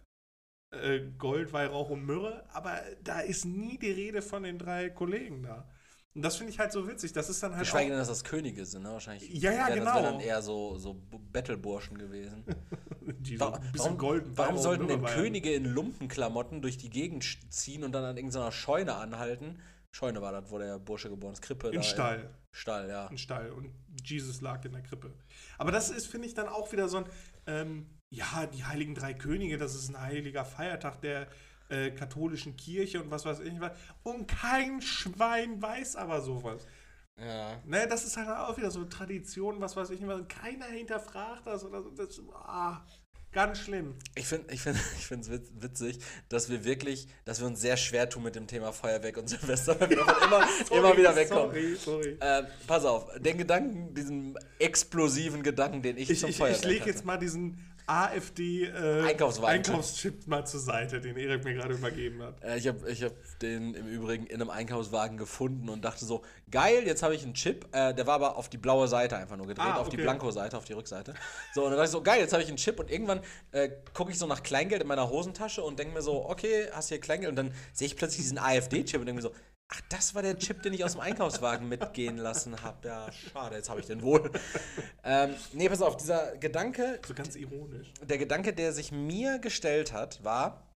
Äh, 0.73 1.11
Gold, 1.17 1.51
Weihrauch 1.51 1.89
und 1.89 2.05
Myrrhe. 2.05 2.45
Aber 2.53 2.81
da 3.03 3.19
ist 3.19 3.45
nie 3.45 3.77
die 3.77 3.91
Rede 3.91 4.21
von 4.21 4.43
den 4.43 4.57
drei 4.57 4.89
Kollegen 4.89 5.43
da. 5.43 5.69
Und 6.15 6.21
das 6.21 6.35
finde 6.35 6.51
ich 6.51 6.59
halt 6.59 6.71
so 6.71 6.87
witzig. 6.87 7.11
Das 7.13 7.29
ist 7.29 7.41
dann 7.41 7.53
halt 7.53 7.63
Geschweige 7.63 7.89
denn, 7.89 7.97
dass 7.97 8.07
das 8.07 8.23
Könige 8.23 8.65
sind, 8.65 8.83
ne? 8.83 8.91
Wahrscheinlich. 8.91 9.27
Ja, 9.33 9.51
ja, 9.51 9.67
wäre 9.67 9.79
genau. 9.79 9.93
Das 9.93 10.03
wäre 10.03 10.11
dann 10.11 10.19
eher 10.21 10.41
so, 10.43 10.77
so 10.77 11.01
Battleburschen 11.31 11.97
gewesen. 11.97 12.43
die 13.01 13.37
so 13.37 13.45
Warum, 13.45 13.55
ein 13.55 13.71
bisschen 13.71 13.85
warum, 13.85 13.97
golden 13.97 14.37
warum 14.37 14.55
und 14.55 14.61
sollten 14.61 14.87
denn. 14.87 15.03
Könige 15.03 15.53
in 15.53 15.65
Lumpenklamotten 15.65 16.61
durch 16.61 16.77
die 16.77 16.89
Gegend 16.89 17.25
ziehen 17.49 17.83
und 17.83 17.93
dann 17.93 18.03
an 18.03 18.15
irgendeiner 18.15 18.51
Scheune 18.51 18.95
anhalten? 18.95 19.59
Scheune 19.91 20.21
war 20.21 20.31
das, 20.31 20.51
wo 20.51 20.59
der 20.59 20.77
Bursche 20.79 21.09
geboren 21.09 21.33
ist. 21.33 21.41
Krippe. 21.41 21.69
In 21.69 21.75
da 21.75 21.83
Stall. 21.83 22.29
Stall, 22.51 22.89
ja. 22.89 23.07
Ein 23.07 23.17
Stall 23.17 23.51
und 23.51 23.71
Jesus 24.03 24.41
lag 24.41 24.63
in 24.65 24.73
der 24.73 24.83
Krippe. 24.83 25.13
Aber 25.57 25.71
das 25.71 25.89
ist, 25.89 26.07
finde 26.07 26.27
ich, 26.27 26.35
dann 26.35 26.47
auch 26.47 26.71
wieder 26.71 26.87
so 26.87 26.97
ein, 26.97 27.05
ähm, 27.47 27.87
ja, 28.09 28.45
die 28.45 28.63
Heiligen 28.63 28.93
Drei 28.93 29.15
Könige, 29.15 29.57
das 29.57 29.73
ist 29.73 29.89
ein 29.89 29.99
heiliger 29.99 30.45
Feiertag 30.45 31.01
der 31.01 31.27
äh, 31.69 31.91
katholischen 31.91 32.55
Kirche 32.55 33.01
und 33.01 33.11
was 33.11 33.25
weiß 33.25 33.39
ich 33.41 33.59
was. 33.59 33.71
Und 34.03 34.27
kein 34.27 34.81
Schwein 34.81 35.61
weiß 35.61 35.95
aber 35.95 36.21
sowas. 36.21 36.65
Ja. 37.19 37.61
Ne, 37.65 37.87
das 37.87 38.05
ist 38.05 38.17
halt 38.17 38.27
auch 38.29 38.57
wieder 38.57 38.71
so 38.71 38.85
Tradition, 38.85 39.61
was 39.61 39.75
weiß 39.75 39.91
ich 39.91 39.99
nicht 39.99 40.09
was. 40.09 40.27
Keiner 40.27 40.65
hinterfragt 40.65 41.45
das 41.45 41.63
oder 41.63 41.83
so. 41.83 41.91
Das, 41.91 42.21
ah, 42.33 42.83
ganz 43.31 43.59
schlimm. 43.59 43.95
Ich 44.15 44.25
finde 44.25 44.53
ich 44.53 44.61
find, 44.61 44.77
ich 44.97 45.05
find's 45.05 45.29
witzig, 45.29 45.99
dass 46.29 46.49
wir 46.49 46.63
wirklich, 46.63 47.07
dass 47.25 47.39
wir 47.39 47.47
uns 47.47 47.61
sehr 47.61 47.77
schwer 47.77 48.09
tun 48.09 48.23
mit 48.23 48.35
dem 48.35 48.47
Thema 48.47 48.71
Feuerwerk 48.71 49.17
und 49.17 49.29
Silvester, 49.29 49.79
weil 49.79 49.89
wir 49.89 49.97
davon 49.97 50.23
immer, 50.23 50.47
immer 50.71 50.97
wieder 50.97 51.15
wegkommen. 51.15 51.51
Sorry, 51.51 51.75
sorry. 51.75 52.17
Äh, 52.19 52.43
pass 52.65 52.85
auf, 52.85 53.07
den 53.19 53.37
Gedanken, 53.37 53.93
diesen 53.93 54.37
explosiven 54.59 55.43
Gedanken, 55.43 55.81
den 55.81 55.97
ich, 55.97 56.09
Ich, 56.09 56.19
zum 56.19 56.29
ich, 56.29 56.37
Feuerwerk 56.37 56.59
ich 56.59 56.65
lege 56.65 56.85
jetzt 56.85 57.05
mal 57.05 57.17
diesen 57.17 57.59
AfD 57.87 58.65
äh. 58.65 59.15
Einkaufschip 59.41 60.27
mal 60.27 60.45
zur 60.45 60.59
Seite, 60.59 61.01
den 61.01 61.17
Erik 61.17 61.43
mir 61.43 61.53
gerade 61.53 61.73
übergeben 61.73 62.21
hat. 62.23 62.43
Äh, 62.43 62.57
ich 62.57 62.67
habe 62.67 62.89
ich 62.89 63.03
hab 63.03 63.13
den 63.41 63.73
im 63.73 63.87
Übrigen 63.87 64.25
in 64.25 64.41
einem 64.41 64.49
Einkaufswagen 64.49 65.17
gefunden 65.17 65.69
und 65.69 65.83
dachte 65.83 66.05
so, 66.05 66.23
geil, 66.51 66.83
jetzt 66.85 67.03
habe 67.03 67.15
ich 67.15 67.23
einen 67.23 67.33
Chip. 67.33 67.67
Äh, 67.71 67.93
der 67.93 68.07
war 68.07 68.15
aber 68.15 68.37
auf 68.37 68.49
die 68.49 68.57
blaue 68.57 68.87
Seite 68.87 69.17
einfach 69.17 69.37
nur 69.37 69.47
gedreht, 69.47 69.65
Ah, 69.65 69.77
auf 69.77 69.89
die 69.89 69.97
okay. 69.97 70.03
Blanko-Seite, 70.03 70.57
auf 70.57 70.65
die 70.65 70.73
Rückseite. 70.73 71.13
So, 71.53 71.63
und 71.63 71.71
dann 71.71 71.77
dachte 71.77 71.85
ich 71.85 71.91
so, 71.91 72.01
geil, 72.01 72.19
jetzt 72.19 72.33
habe 72.33 72.43
ich 72.43 72.49
einen 72.49 72.57
Chip 72.57 72.79
und 72.79 72.89
irgendwann 72.89 73.21
äh, 73.51 73.69
gucke 73.93 74.11
ich 74.11 74.17
so 74.17 74.27
nach 74.27 74.43
Kleingeld 74.43 74.81
in 74.81 74.87
meiner 74.87 75.09
Hosentasche 75.09 75.63
und 75.63 75.79
denke 75.79 75.93
mir 75.93 76.01
so, 76.01 76.29
okay, 76.29 76.67
hast 76.71 76.89
hier 76.89 76.99
Kleingeld 76.99 77.29
und 77.29 77.35
dann 77.35 77.53
sehe 77.73 77.87
ich 77.87 77.95
plötzlich 77.95 78.21
diesen 78.21 78.37
AfD-Chip 78.37 78.99
und 78.99 79.05
denke 79.05 79.21
mir 79.21 79.29
so, 79.29 79.31
ach, 79.69 79.81
das 79.89 80.15
war 80.15 80.21
der 80.21 80.37
Chip, 80.37 80.61
den 80.61 80.73
ich 80.73 80.83
aus 80.83 80.93
dem 80.93 81.01
Einkaufswagen 81.01 81.67
mitgehen 81.67 82.17
lassen 82.17 82.61
habe. 82.61 82.87
Ja, 82.87 83.11
schade, 83.11 83.55
jetzt 83.55 83.69
habe 83.69 83.79
ich 83.79 83.87
den 83.87 84.01
wohl. 84.01 84.31
ähm, 85.03 85.35
nee, 85.53 85.69
pass 85.69 85.81
auf, 85.81 85.97
dieser 85.97 86.37
Gedanke, 86.37 86.99
So 87.05 87.13
ganz 87.13 87.35
ironisch. 87.35 87.93
der 88.01 88.17
Gedanke, 88.17 88.53
der 88.53 88.73
sich 88.73 88.91
mir 88.91 89.39
gestellt 89.39 89.93
hat, 89.93 90.23
war, 90.23 90.73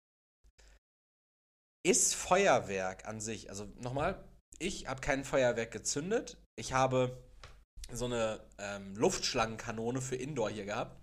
ist 1.85 2.15
Feuerwerk 2.15 3.05
an 3.07 3.19
sich, 3.19 3.49
also 3.49 3.65
nochmal, 3.81 4.23
ich 4.59 4.87
habe 4.87 5.01
kein 5.01 5.25
Feuerwerk 5.25 5.71
gezündet, 5.71 6.37
ich 6.55 6.71
habe 6.73 7.21
so 7.91 8.05
eine 8.05 8.39
ähm, 8.57 8.95
Luftschlangenkanone 8.95 10.01
für 10.01 10.15
Indoor 10.15 10.49
hier 10.49 10.65
gehabt 10.65 11.02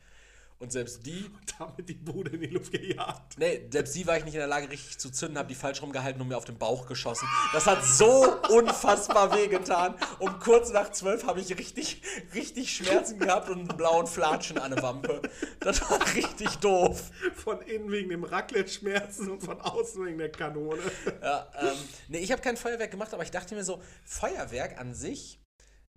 Und 0.60 0.72
selbst 0.72 1.06
die. 1.06 1.24
Und 1.40 1.54
damit 1.58 1.88
die 1.88 1.94
Bude 1.94 2.30
in 2.30 2.40
die 2.40 2.46
Luft 2.46 2.72
gejagt. 2.72 3.38
Nee, 3.38 3.66
selbst 3.70 3.94
die 3.94 4.06
war 4.06 4.16
ich 4.18 4.24
nicht 4.24 4.34
in 4.34 4.40
der 4.40 4.46
Lage, 4.46 4.70
richtig 4.70 4.98
zu 4.98 5.10
zünden, 5.10 5.38
habe 5.38 5.48
die 5.48 5.54
falsch 5.54 5.82
rumgehalten 5.82 6.20
und 6.20 6.28
mir 6.28 6.36
auf 6.36 6.44
den 6.44 6.58
Bauch 6.58 6.86
geschossen. 6.86 7.28
Das 7.52 7.66
hat 7.66 7.84
so 7.84 8.40
unfassbar 8.50 9.34
wehgetan. 9.34 9.94
Um 10.18 10.38
kurz 10.38 10.70
nach 10.70 10.90
zwölf 10.92 11.26
habe 11.26 11.40
ich 11.40 11.56
richtig, 11.58 12.02
richtig 12.34 12.74
Schmerzen 12.74 13.18
gehabt 13.18 13.48
und 13.48 13.58
einen 13.58 13.76
blauen 13.76 14.06
Flatschen 14.06 14.58
an 14.58 14.70
der 14.70 14.82
Wampe. 14.82 15.22
Das 15.60 15.82
war 15.90 16.00
richtig 16.14 16.56
doof. 16.56 17.10
Von 17.34 17.60
innen 17.62 17.90
wegen 17.90 18.10
dem 18.10 18.24
Raclette-Schmerzen 18.24 19.30
und 19.30 19.42
von 19.42 19.60
außen 19.60 20.04
wegen 20.04 20.18
der 20.18 20.32
Kanone. 20.32 20.82
Ja, 21.22 21.50
ähm, 21.60 21.76
nee, 22.08 22.18
ich 22.18 22.32
habe 22.32 22.42
kein 22.42 22.56
Feuerwerk 22.56 22.90
gemacht, 22.90 23.12
aber 23.12 23.22
ich 23.22 23.30
dachte 23.30 23.54
mir 23.54 23.64
so, 23.64 23.82
Feuerwerk 24.04 24.78
an 24.78 24.94
sich, 24.94 25.40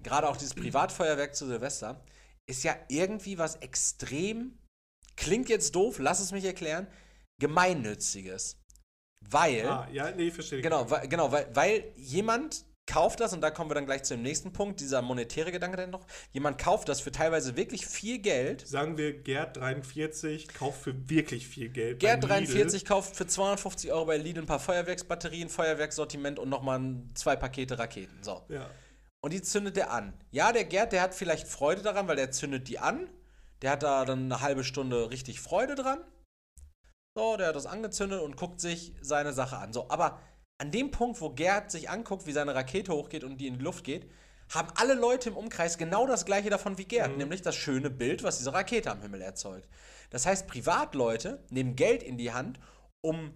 gerade 0.02 0.28
auch 0.28 0.38
dieses 0.38 0.54
Privatfeuerwerk 0.54 1.36
zu 1.36 1.48
Silvester, 1.48 2.02
ist 2.50 2.64
ja 2.64 2.76
irgendwie 2.90 3.38
was 3.38 3.56
extrem, 3.58 4.58
klingt 5.16 5.50
jetzt 5.50 5.76
doof, 5.76 6.00
lass 6.00 6.20
es 6.20 6.32
mich 6.32 6.46
erklären, 6.46 6.88
gemeinnütziges. 7.40 8.58
Weil, 9.30 9.68
Ah, 9.68 9.88
ja, 9.92 10.12
nee, 10.12 10.32
verstehe 10.32 10.60
ich. 10.60 10.64
genau, 10.64 10.90
weil, 10.90 11.08
genau 11.08 11.32
weil, 11.32 11.48
weil 11.56 11.94
jemand 11.96 12.66
kauft 12.86 13.22
das, 13.22 13.32
und 13.32 13.40
da 13.40 13.50
kommen 13.50 13.70
wir 13.70 13.76
dann 13.76 13.86
gleich 13.86 14.04
zu 14.04 14.16
dem 14.16 14.24
nächsten 14.24 14.52
Punkt, 14.52 14.82
dieser 14.82 15.02
monetäre 15.02 15.54
Gedanke 15.54 15.78
dann 15.78 15.92
noch, 15.92 16.06
jemand 16.34 16.58
kauft 16.58 16.90
das 16.90 17.00
für 17.00 17.14
teilweise 17.14 17.56
wirklich 17.56 17.86
viel 17.88 18.20
Geld. 18.20 18.68
Sagen 18.68 18.98
wir, 18.98 19.14
Gerd 19.14 19.56
43 19.56 20.50
kauft 20.50 20.82
für 20.84 21.10
wirklich 21.10 21.48
viel 21.48 21.70
Geld. 21.70 22.00
Gerd 22.00 22.28
bei 22.28 22.40
Lidl. 22.42 22.52
43 22.54 22.84
kauft 22.84 23.16
für 23.16 23.26
250 23.26 23.94
Euro 23.94 24.06
bei 24.06 24.18
Lidl 24.18 24.42
ein 24.42 24.46
paar 24.46 24.60
Feuerwerksbatterien, 24.60 25.48
Feuerwerkssortiment 25.48 26.40
und 26.40 26.50
nochmal 26.50 26.82
zwei 27.14 27.38
Pakete 27.38 27.80
Raketen. 27.80 28.22
So. 28.22 28.44
Ja. 28.50 28.70
Und 29.24 29.32
die 29.32 29.42
zündet 29.42 29.78
er 29.78 29.92
an. 29.92 30.14
Ja, 30.32 30.52
der 30.52 30.66
Gerd, 30.66 30.92
der 30.92 31.02
hat 31.02 31.16
vielleicht 31.16 31.48
Freude 31.48 31.82
daran, 31.82 32.08
weil 32.08 32.18
der 32.18 32.32
zündet 32.32 32.68
die 32.68 32.80
an. 32.80 33.10
Der 33.62 33.72
hat 33.72 33.84
da 33.84 34.04
dann 34.04 34.26
eine 34.26 34.42
halbe 34.42 34.66
Stunde 34.66 35.10
richtig 35.10 35.40
Freude 35.40 35.76
dran. 35.76 36.04
So, 37.18 37.38
der 37.38 37.48
hat 37.48 37.56
das 37.56 37.66
angezündet 37.66 38.22
und 38.22 38.36
guckt 38.36 38.60
sich 38.60 38.94
seine 39.02 39.32
Sache 39.32 39.58
an. 39.58 39.72
So, 39.72 39.90
aber 39.90 40.20
an 40.60 40.72
dem 40.72 40.92
Punkt, 40.92 41.22
wo 41.22 41.30
Gerd 41.30 41.72
sich 41.72 41.90
anguckt, 41.90 42.26
wie 42.26 42.34
seine 42.34 42.54
Rakete 42.54 42.94
hochgeht 42.94 43.24
und 43.24 43.38
die 43.38 43.48
in 43.48 43.60
die 43.60 43.64
Luft 43.64 43.86
geht, 43.86 44.10
haben 44.50 44.68
alle 44.76 44.94
Leute 44.94 45.30
im 45.30 45.38
Umkreis 45.38 45.78
genau 45.78 46.06
das 46.06 46.26
gleiche 46.26 46.50
davon 46.50 46.78
wie 46.78 46.86
Gerd, 46.86 47.18
nämlich 47.18 47.42
das 47.42 47.56
schöne 47.56 47.90
Bild, 47.90 48.24
was 48.24 48.40
diese 48.40 48.54
Rakete 48.54 48.92
am 48.92 49.02
Himmel 49.02 49.22
erzeugt. 49.22 49.70
Das 50.10 50.26
heißt, 50.26 50.48
Privatleute 50.48 51.44
nehmen 51.50 51.76
Geld 51.76 52.04
in 52.04 52.18
die 52.18 52.34
Hand, 52.34 52.60
um 53.02 53.34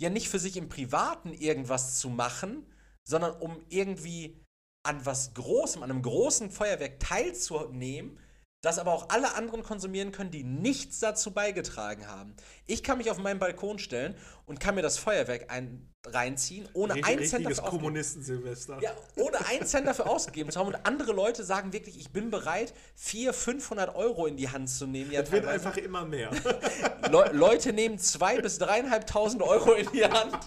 ja 0.00 0.10
nicht 0.10 0.28
für 0.28 0.38
sich 0.38 0.56
im 0.56 0.68
Privaten 0.68 1.32
irgendwas 1.32 1.98
zu 1.98 2.10
machen, 2.10 2.66
sondern 3.04 3.32
um 3.40 3.64
irgendwie 3.68 4.41
an 4.82 5.04
was 5.04 5.34
Großem, 5.34 5.82
an 5.82 5.90
einem 5.90 6.02
großen 6.02 6.50
Feuerwerk 6.50 7.00
teilzunehmen, 7.00 8.18
das 8.62 8.78
aber 8.78 8.92
auch 8.92 9.08
alle 9.08 9.34
anderen 9.34 9.64
konsumieren 9.64 10.12
können, 10.12 10.30
die 10.30 10.44
nichts 10.44 11.00
dazu 11.00 11.32
beigetragen 11.32 12.06
haben. 12.06 12.34
Ich 12.66 12.84
kann 12.84 12.98
mich 12.98 13.10
auf 13.10 13.18
meinen 13.18 13.40
Balkon 13.40 13.80
stellen 13.80 14.14
und 14.46 14.60
kann 14.60 14.76
mir 14.76 14.82
das 14.82 14.98
Feuerwerk 14.98 15.50
ein, 15.50 15.90
reinziehen, 16.06 16.68
ohne 16.72 16.94
Richtig, 16.94 17.10
einen 17.10 17.26
Cent 17.26 17.46
dafür. 17.46 17.64
Kommunisten-Silvester. 17.64 18.78
Ja, 18.80 18.92
ohne 19.16 19.44
einen 19.46 19.66
Cent 19.66 19.88
dafür 19.88 20.08
ausgegeben 20.08 20.50
zu 20.50 20.60
haben. 20.60 20.68
Und 20.68 20.86
andere 20.86 21.12
Leute 21.12 21.42
sagen 21.42 21.72
wirklich, 21.72 21.98
ich 21.98 22.12
bin 22.12 22.30
bereit, 22.30 22.72
400, 22.94 23.34
500 23.34 23.94
Euro 23.96 24.26
in 24.26 24.36
die 24.36 24.48
Hand 24.48 24.70
zu 24.70 24.86
nehmen. 24.86 25.10
Ja, 25.10 25.22
Es 25.22 25.32
wird 25.32 25.44
einfach 25.46 25.76
immer 25.76 26.04
mehr. 26.04 26.30
Le 27.10 27.30
Leute 27.32 27.72
nehmen 27.72 27.98
2.000 27.98 28.42
bis 28.42 28.60
3.500 28.60 29.42
Euro 29.42 29.72
in 29.72 29.90
die 29.90 30.04
Hand, 30.04 30.38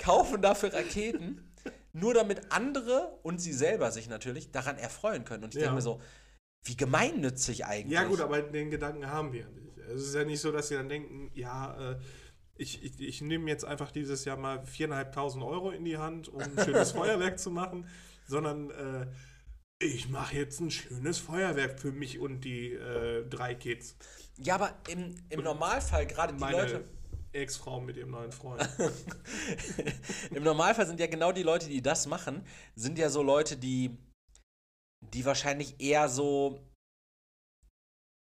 kaufen 0.00 0.42
dafür 0.42 0.72
Raketen, 0.72 1.53
nur 1.94 2.12
damit 2.12 2.52
andere 2.52 3.18
und 3.22 3.40
sie 3.40 3.52
selber 3.52 3.90
sich 3.92 4.08
natürlich 4.08 4.50
daran 4.50 4.76
erfreuen 4.76 5.24
können. 5.24 5.44
Und 5.44 5.50
ich 5.54 5.60
Ja. 5.60 5.66
denke 5.68 5.76
mir 5.76 5.82
so, 5.82 6.00
wie 6.64 6.76
gemeinnützig 6.76 7.64
eigentlich. 7.66 7.92
ja, 7.92 8.04
gut, 8.04 8.20
aber 8.20 8.42
den 8.42 8.70
Gedanken 8.70 9.06
haben 9.06 9.32
wir 9.32 9.40
ja 9.40 9.48
nicht. 9.48 9.78
Es 9.78 10.02
ist 10.02 10.14
ja 10.14 10.24
nicht 10.24 10.40
so, 10.40 10.50
dass 10.50 10.68
sie 10.68 10.74
dann 10.74 10.88
denken, 10.88 11.30
ja, 11.34 11.92
äh, 11.92 11.96
ich, 12.56 12.82
ich, 12.82 13.00
ich 13.00 13.20
nehme 13.20 13.48
jetzt 13.50 13.64
einfach 13.64 13.90
dieses 13.90 14.24
Jahr 14.24 14.36
mal 14.36 14.58
4.500 14.60 15.46
Euro 15.46 15.70
in 15.70 15.84
die 15.84 15.98
Hand, 15.98 16.28
um 16.28 16.40
ein 16.40 16.58
schönes 16.64 16.92
Feuerwerk 16.92 17.38
zu 17.38 17.50
machen, 17.50 17.86
sondern 18.26 18.70
äh, 18.70 19.06
ich 19.78 20.08
mache 20.08 20.36
jetzt 20.36 20.60
ein 20.60 20.70
schönes 20.70 21.18
Feuerwerk 21.18 21.78
für 21.78 21.92
mich 21.92 22.18
und 22.18 22.40
die 22.40 22.72
äh, 22.72 23.24
drei 23.28 23.54
Kids. 23.54 23.96
Ja, 24.38 24.54
aber 24.54 24.74
im, 24.88 25.14
im 25.28 25.42
Normalfall, 25.42 26.06
gerade 26.06 26.34
die 26.34 26.40
Leute. 26.40 26.84
Ex-Frau 27.34 27.80
mit 27.80 27.96
ihrem 27.96 28.10
neuen 28.10 28.32
Freund. 28.32 28.68
Im 30.30 30.42
Normalfall 30.42 30.86
sind 30.86 31.00
ja 31.00 31.06
genau 31.06 31.32
die 31.32 31.42
Leute, 31.42 31.68
die 31.68 31.82
das 31.82 32.06
machen, 32.06 32.46
sind 32.74 32.98
ja 32.98 33.08
so 33.10 33.22
Leute, 33.22 33.56
die, 33.56 33.96
die 35.00 35.24
wahrscheinlich 35.24 35.74
eher 35.78 36.08
so 36.08 36.60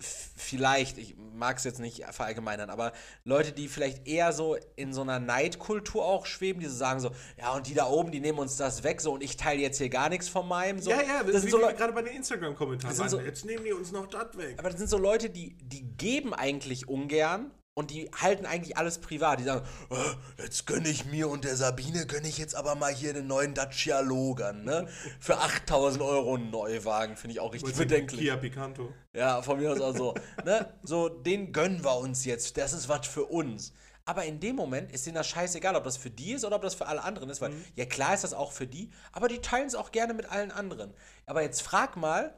vielleicht, 0.02 0.98
ich 0.98 1.16
mag 1.18 1.58
es 1.58 1.64
jetzt 1.64 1.80
nicht 1.80 2.04
verallgemeinern, 2.12 2.70
aber 2.70 2.92
Leute, 3.24 3.52
die 3.52 3.68
vielleicht 3.68 4.08
eher 4.08 4.34
so 4.34 4.58
in 4.76 4.94
so 4.94 5.02
einer 5.02 5.20
Neidkultur 5.20 6.06
auch 6.06 6.26
schweben, 6.26 6.60
die 6.60 6.68
so 6.68 6.76
sagen 6.76 7.00
so, 7.00 7.12
ja, 7.38 7.54
und 7.54 7.68
die 7.68 7.74
da 7.74 7.88
oben, 7.88 8.12
die 8.12 8.20
nehmen 8.20 8.40
uns 8.40 8.58
das 8.58 8.84
weg, 8.84 9.02
so, 9.02 9.14
und 9.14 9.24
ich 9.24 9.38
teile 9.38 9.62
jetzt 9.62 9.78
hier 9.78 9.90
gar 9.90 10.10
nichts 10.10 10.28
von 10.28 10.48
meinem, 10.48 10.80
so. 10.80 10.92
ja, 10.92 11.02
ja, 11.02 11.24
das 11.24 11.34
das 11.34 11.42
sind 11.42 11.52
so 11.52 11.60
gerade 11.60 11.94
bei 11.94 12.02
den 12.02 12.16
Instagram-Kommentaren 12.16 13.10
so-. 13.10 13.20
Jetzt 13.20 13.46
nehmen 13.46 13.64
die 13.64 13.74
uns 13.74 13.92
noch 13.92 14.08
das 14.08 14.38
weg. 14.38 14.56
aber 14.60 14.70
das 14.70 14.78
sind 14.78 14.90
so 14.90 14.98
Leute, 14.98 15.30
die, 15.30 15.56
die 15.62 15.84
geben 15.98 16.34
eigentlich 16.34 16.88
ungern 16.88 17.52
und 17.76 17.92
die 17.92 18.10
halten 18.20 18.46
eigentlich 18.46 18.78
alles 18.78 19.00
privat. 19.00 19.40
Die 19.40 19.44
sagen, 19.44 19.66
"Äh, 19.92 20.42
jetzt 20.44 20.66
gönne 20.66 20.88
ich 20.88 21.06
mir 21.06 21.30
und 21.30 21.44
der 21.44 21.56
Sabine 21.58 22.08
gönne 22.08 22.28
ich 22.28 22.38
jetzt 22.38 22.56
aber 22.56 22.76
mal 22.76 22.92
hier 22.94 23.14
den 23.14 23.28
neuen 23.28 23.54
Dacia 23.54 24.00
Logan, 24.00 24.64
ne? 24.64 24.88
Für 25.20 25.38
8000 25.40 26.02
Euro 26.02 26.36
einen 26.36 26.50
Neuwagen, 26.50 27.18
finde 27.18 27.34
ich 27.34 27.40
auch 27.42 27.54
richtig 27.54 27.76
bedenklich. 27.76 28.22
Kia 28.22 28.38
Picanto. 28.38 28.94
Ja, 29.14 29.42
von 29.42 29.60
mir 29.60 29.72
aus 29.72 29.82
auch 29.82 29.96
so. 29.96 30.14
ne? 30.44 30.74
So, 30.84 31.10
den 31.10 31.52
gönnen 31.52 31.84
wir 31.84 31.98
uns 31.98 32.26
jetzt. 32.26 32.58
Das 32.58 32.74
ist 32.74 32.88
was 32.90 33.06
für 33.08 33.26
uns. 33.26 33.74
Aber 34.06 34.24
in 34.24 34.40
dem 34.40 34.56
Moment 34.56 34.92
ist 34.92 35.06
denen 35.06 35.16
das 35.16 35.28
scheißegal, 35.28 35.76
ob 35.76 35.84
das 35.84 35.98
für 35.98 36.12
die 36.12 36.34
ist 36.34 36.46
oder 36.46 36.56
ob 36.58 36.62
das 36.62 36.76
für 36.76 36.86
alle 36.86 37.04
anderen 37.04 37.30
ist, 37.30 37.42
weil 37.42 37.52
ja 37.76 37.86
klar 37.86 38.14
ist 38.14 38.24
das 38.24 38.34
auch 38.34 38.52
für 38.52 38.68
die, 38.68 38.92
aber 39.12 39.28
die 39.28 39.40
teilen 39.42 39.66
es 39.66 39.74
auch 39.74 39.92
gerne 39.92 40.14
mit 40.14 40.30
allen 40.32 40.52
anderen. 40.52 40.94
Aber 41.26 41.42
jetzt 41.42 41.62
frag 41.64 41.98
mal, 41.98 42.36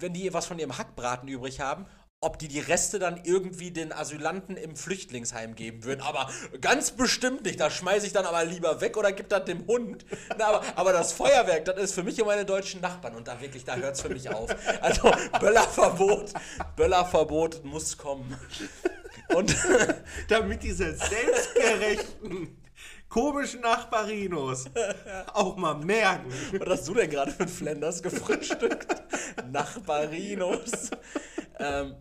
wenn 0.00 0.12
die 0.12 0.34
was 0.34 0.44
von 0.46 0.58
ihrem 0.58 0.76
Hackbraten 0.76 1.28
übrig 1.28 1.60
haben, 1.60 1.86
ob 2.24 2.38
die 2.38 2.48
die 2.48 2.60
Reste 2.60 2.98
dann 2.98 3.20
irgendwie 3.24 3.70
den 3.70 3.92
Asylanten 3.92 4.56
im 4.56 4.76
Flüchtlingsheim 4.76 5.54
geben 5.54 5.84
würden. 5.84 6.00
Aber 6.00 6.30
ganz 6.60 6.90
bestimmt 6.90 7.44
nicht. 7.44 7.60
Da 7.60 7.70
schmeiße 7.70 8.06
ich 8.06 8.12
dann 8.12 8.24
aber 8.24 8.44
lieber 8.44 8.80
weg 8.80 8.96
oder 8.96 9.12
gib 9.12 9.28
das 9.28 9.44
dem 9.44 9.66
Hund. 9.66 10.04
Na, 10.38 10.46
aber, 10.46 10.62
aber 10.76 10.92
das 10.92 11.12
Feuerwerk, 11.12 11.64
das 11.66 11.76
ist 11.76 11.94
für 11.94 12.02
mich 12.02 12.20
und 12.20 12.26
meine 12.26 12.44
deutschen 12.44 12.80
Nachbarn. 12.80 13.14
Und 13.14 13.28
da 13.28 13.40
wirklich, 13.40 13.64
da 13.64 13.76
hört 13.76 13.96
es 13.96 14.00
für 14.00 14.08
mich 14.08 14.28
auf. 14.30 14.50
Also 14.80 15.10
Böllerverbot, 15.38 16.32
Böllerverbot 16.76 17.64
muss 17.64 17.96
kommen. 17.96 18.36
Und 19.34 19.54
Damit 20.28 20.62
diese 20.62 20.94
selbstgerechten, 20.94 22.56
komischen 23.08 23.60
Nachbarinos 23.60 24.66
auch 25.32 25.56
mal 25.56 25.74
merken. 25.74 26.32
was 26.58 26.68
hast 26.68 26.88
du 26.88 26.94
denn 26.94 27.10
gerade 27.10 27.34
mit 27.38 27.50
Flanders 27.50 28.02
gefrühstückt? 28.02 28.86
Nachbarinos. 29.50 30.90
ähm, 31.58 31.96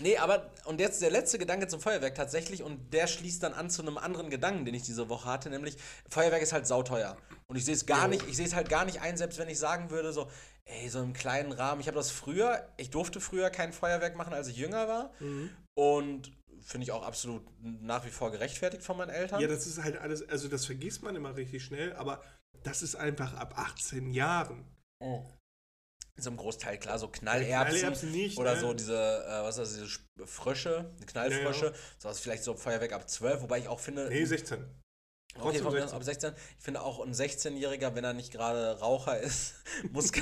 nee, 0.00 0.16
aber, 0.18 0.50
und 0.64 0.80
jetzt 0.80 1.02
der 1.02 1.10
letzte 1.10 1.38
Gedanke 1.38 1.68
zum 1.68 1.80
Feuerwerk 1.80 2.14
tatsächlich, 2.14 2.62
und 2.62 2.92
der 2.92 3.06
schließt 3.06 3.42
dann 3.42 3.52
an 3.54 3.70
zu 3.70 3.82
einem 3.82 3.98
anderen 3.98 4.30
Gedanken, 4.30 4.64
den 4.64 4.74
ich 4.74 4.82
diese 4.82 5.08
Woche 5.08 5.28
hatte, 5.28 5.50
nämlich, 5.50 5.76
Feuerwerk 6.08 6.42
ist 6.42 6.52
halt 6.52 6.66
sauteuer. 6.66 7.16
Und 7.46 7.56
ich 7.56 7.64
sehe 7.64 7.74
es 7.74 7.86
gar 7.86 8.04
Jo. 8.04 8.08
nicht, 8.08 8.28
ich 8.28 8.36
sehe 8.36 8.46
es 8.46 8.54
halt 8.54 8.68
gar 8.68 8.84
nicht 8.84 9.00
ein, 9.00 9.16
selbst 9.16 9.38
wenn 9.38 9.48
ich 9.48 9.58
sagen 9.58 9.90
würde, 9.90 10.12
so, 10.12 10.30
ey, 10.64 10.88
so 10.88 11.02
im 11.02 11.12
kleinen 11.12 11.52
Rahmen, 11.52 11.80
ich 11.80 11.88
habe 11.88 11.96
das 11.96 12.10
früher, 12.10 12.68
ich 12.76 12.90
durfte 12.90 13.20
früher 13.20 13.50
kein 13.50 13.72
Feuerwerk 13.72 14.16
machen, 14.16 14.32
als 14.32 14.48
ich 14.48 14.56
jünger 14.56 14.88
war. 14.88 15.12
Und 15.74 16.32
finde 16.62 16.84
ich 16.84 16.92
auch 16.92 17.02
absolut 17.02 17.42
nach 17.60 18.04
wie 18.06 18.10
vor 18.10 18.30
gerechtfertigt 18.30 18.84
von 18.84 18.96
meinen 18.96 19.10
Eltern. 19.10 19.40
Ja, 19.40 19.48
das 19.48 19.66
ist 19.66 19.82
halt 19.82 19.98
alles, 19.98 20.28
also 20.28 20.48
das 20.48 20.66
vergisst 20.66 21.02
man 21.02 21.16
immer 21.16 21.36
richtig 21.36 21.64
schnell, 21.64 21.92
aber 21.94 22.22
das 22.62 22.82
ist 22.82 22.94
einfach 22.94 23.34
ab 23.34 23.54
18 23.56 24.12
Jahren. 24.12 24.64
Oh. 25.00 25.24
Im 26.24 26.36
Großteil, 26.36 26.78
klar, 26.78 26.98
so 26.98 27.08
Knallerbsen, 27.08 27.78
Knallerbsen 27.78 28.10
nicht, 28.12 28.38
oder 28.38 28.54
ne? 28.54 28.60
so 28.60 28.74
diese, 28.74 28.94
äh, 28.94 29.42
was 29.42 29.56
ist 29.56 29.58
das, 29.58 29.72
diese 29.74 29.86
Sp- 29.88 30.26
Frösche, 30.26 30.90
die 31.00 31.06
Knallfrösche, 31.06 31.66
Ja, 31.66 31.70
ja. 31.72 31.76
so 31.98 32.08
was 32.08 32.20
vielleicht 32.20 32.44
so 32.44 32.54
Feuerwerk 32.54 32.92
ab 32.92 33.08
12, 33.08 33.42
wobei 33.42 33.58
ich 33.58 33.68
auch 33.68 33.80
finde, 33.80 34.08
Nee, 34.08 34.24
16. 34.24 34.62
okay, 35.40 35.58
von 35.60 35.72
mir 35.72 35.80
16. 35.80 35.96
ab 35.96 36.04
16, 36.04 36.32
ich 36.58 36.64
finde 36.64 36.82
auch 36.82 37.00
ein 37.00 37.12
16-Jähriger, 37.14 37.94
wenn 37.94 38.04
er 38.04 38.12
nicht 38.12 38.30
gerade 38.30 38.78
Raucher 38.78 39.18
ist, 39.18 39.54
muss, 39.90 40.12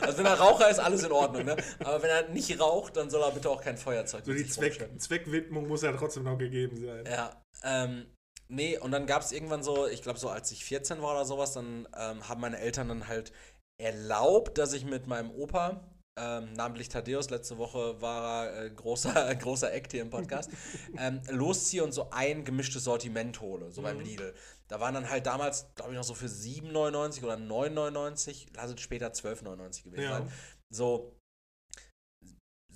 also 0.00 0.18
wenn 0.18 0.26
er 0.26 0.38
Raucher 0.40 0.70
ist, 0.70 0.78
alles 0.80 1.04
in 1.04 1.12
Ordnung, 1.12 1.44
ne? 1.44 1.56
aber 1.80 2.02
wenn 2.02 2.10
er 2.10 2.28
nicht 2.30 2.58
raucht, 2.58 2.96
dann 2.96 3.10
soll 3.10 3.22
er 3.22 3.30
bitte 3.30 3.50
auch 3.50 3.60
kein 3.62 3.76
Feuerzeug 3.76 4.24
So 4.24 4.32
die 4.32 4.48
Zweck. 4.48 4.88
Zweckwidmung 4.98 5.68
muss 5.68 5.82
ja 5.82 5.92
trotzdem 5.92 6.22
noch 6.24 6.38
gegeben 6.38 6.78
sein. 6.78 7.04
Ja, 7.04 7.42
ähm, 7.62 8.06
nee, 8.48 8.78
und 8.78 8.90
dann 8.90 9.06
gab 9.06 9.20
es 9.22 9.32
irgendwann 9.32 9.62
so, 9.62 9.86
ich 9.86 10.00
glaube 10.02 10.18
so, 10.18 10.30
als 10.30 10.50
ich 10.50 10.64
14 10.64 11.02
war 11.02 11.12
oder 11.12 11.26
sowas, 11.26 11.52
dann 11.52 11.86
ähm, 11.94 12.26
haben 12.26 12.40
meine 12.40 12.58
Eltern 12.58 12.88
dann 12.88 13.06
halt 13.06 13.32
erlaubt, 13.78 14.58
dass 14.58 14.72
ich 14.72 14.84
mit 14.84 15.06
meinem 15.06 15.30
Opa, 15.30 15.82
ähm, 16.18 16.54
namentlich 16.54 16.88
Thaddeus, 16.88 17.28
letzte 17.28 17.58
Woche 17.58 18.00
war 18.00 18.46
er 18.46 18.64
äh, 18.64 18.70
großer, 18.70 19.34
großer 19.36 19.72
Act 19.72 19.92
hier 19.92 20.02
im 20.02 20.10
Podcast, 20.10 20.50
ähm, 20.98 21.20
losziehe 21.28 21.84
und 21.84 21.92
so 21.92 22.08
ein 22.10 22.44
gemischtes 22.44 22.84
Sortiment 22.84 23.40
hole, 23.40 23.70
so 23.70 23.82
beim 23.82 24.00
Lidl. 24.00 24.34
Da 24.68 24.80
waren 24.80 24.94
dann 24.94 25.08
halt 25.10 25.26
damals, 25.26 25.66
glaube 25.74 25.92
ich, 25.92 25.96
noch 25.96 26.04
so 26.04 26.14
für 26.14 26.26
7,99 26.26 27.22
oder 27.22 27.34
9,99, 27.34 28.46
lass 28.54 28.70
es 28.72 28.80
später 28.80 29.08
12,99 29.08 29.84
gewesen 29.84 30.02
Ja. 30.02 30.10
sein. 30.18 30.32
So 30.70 31.15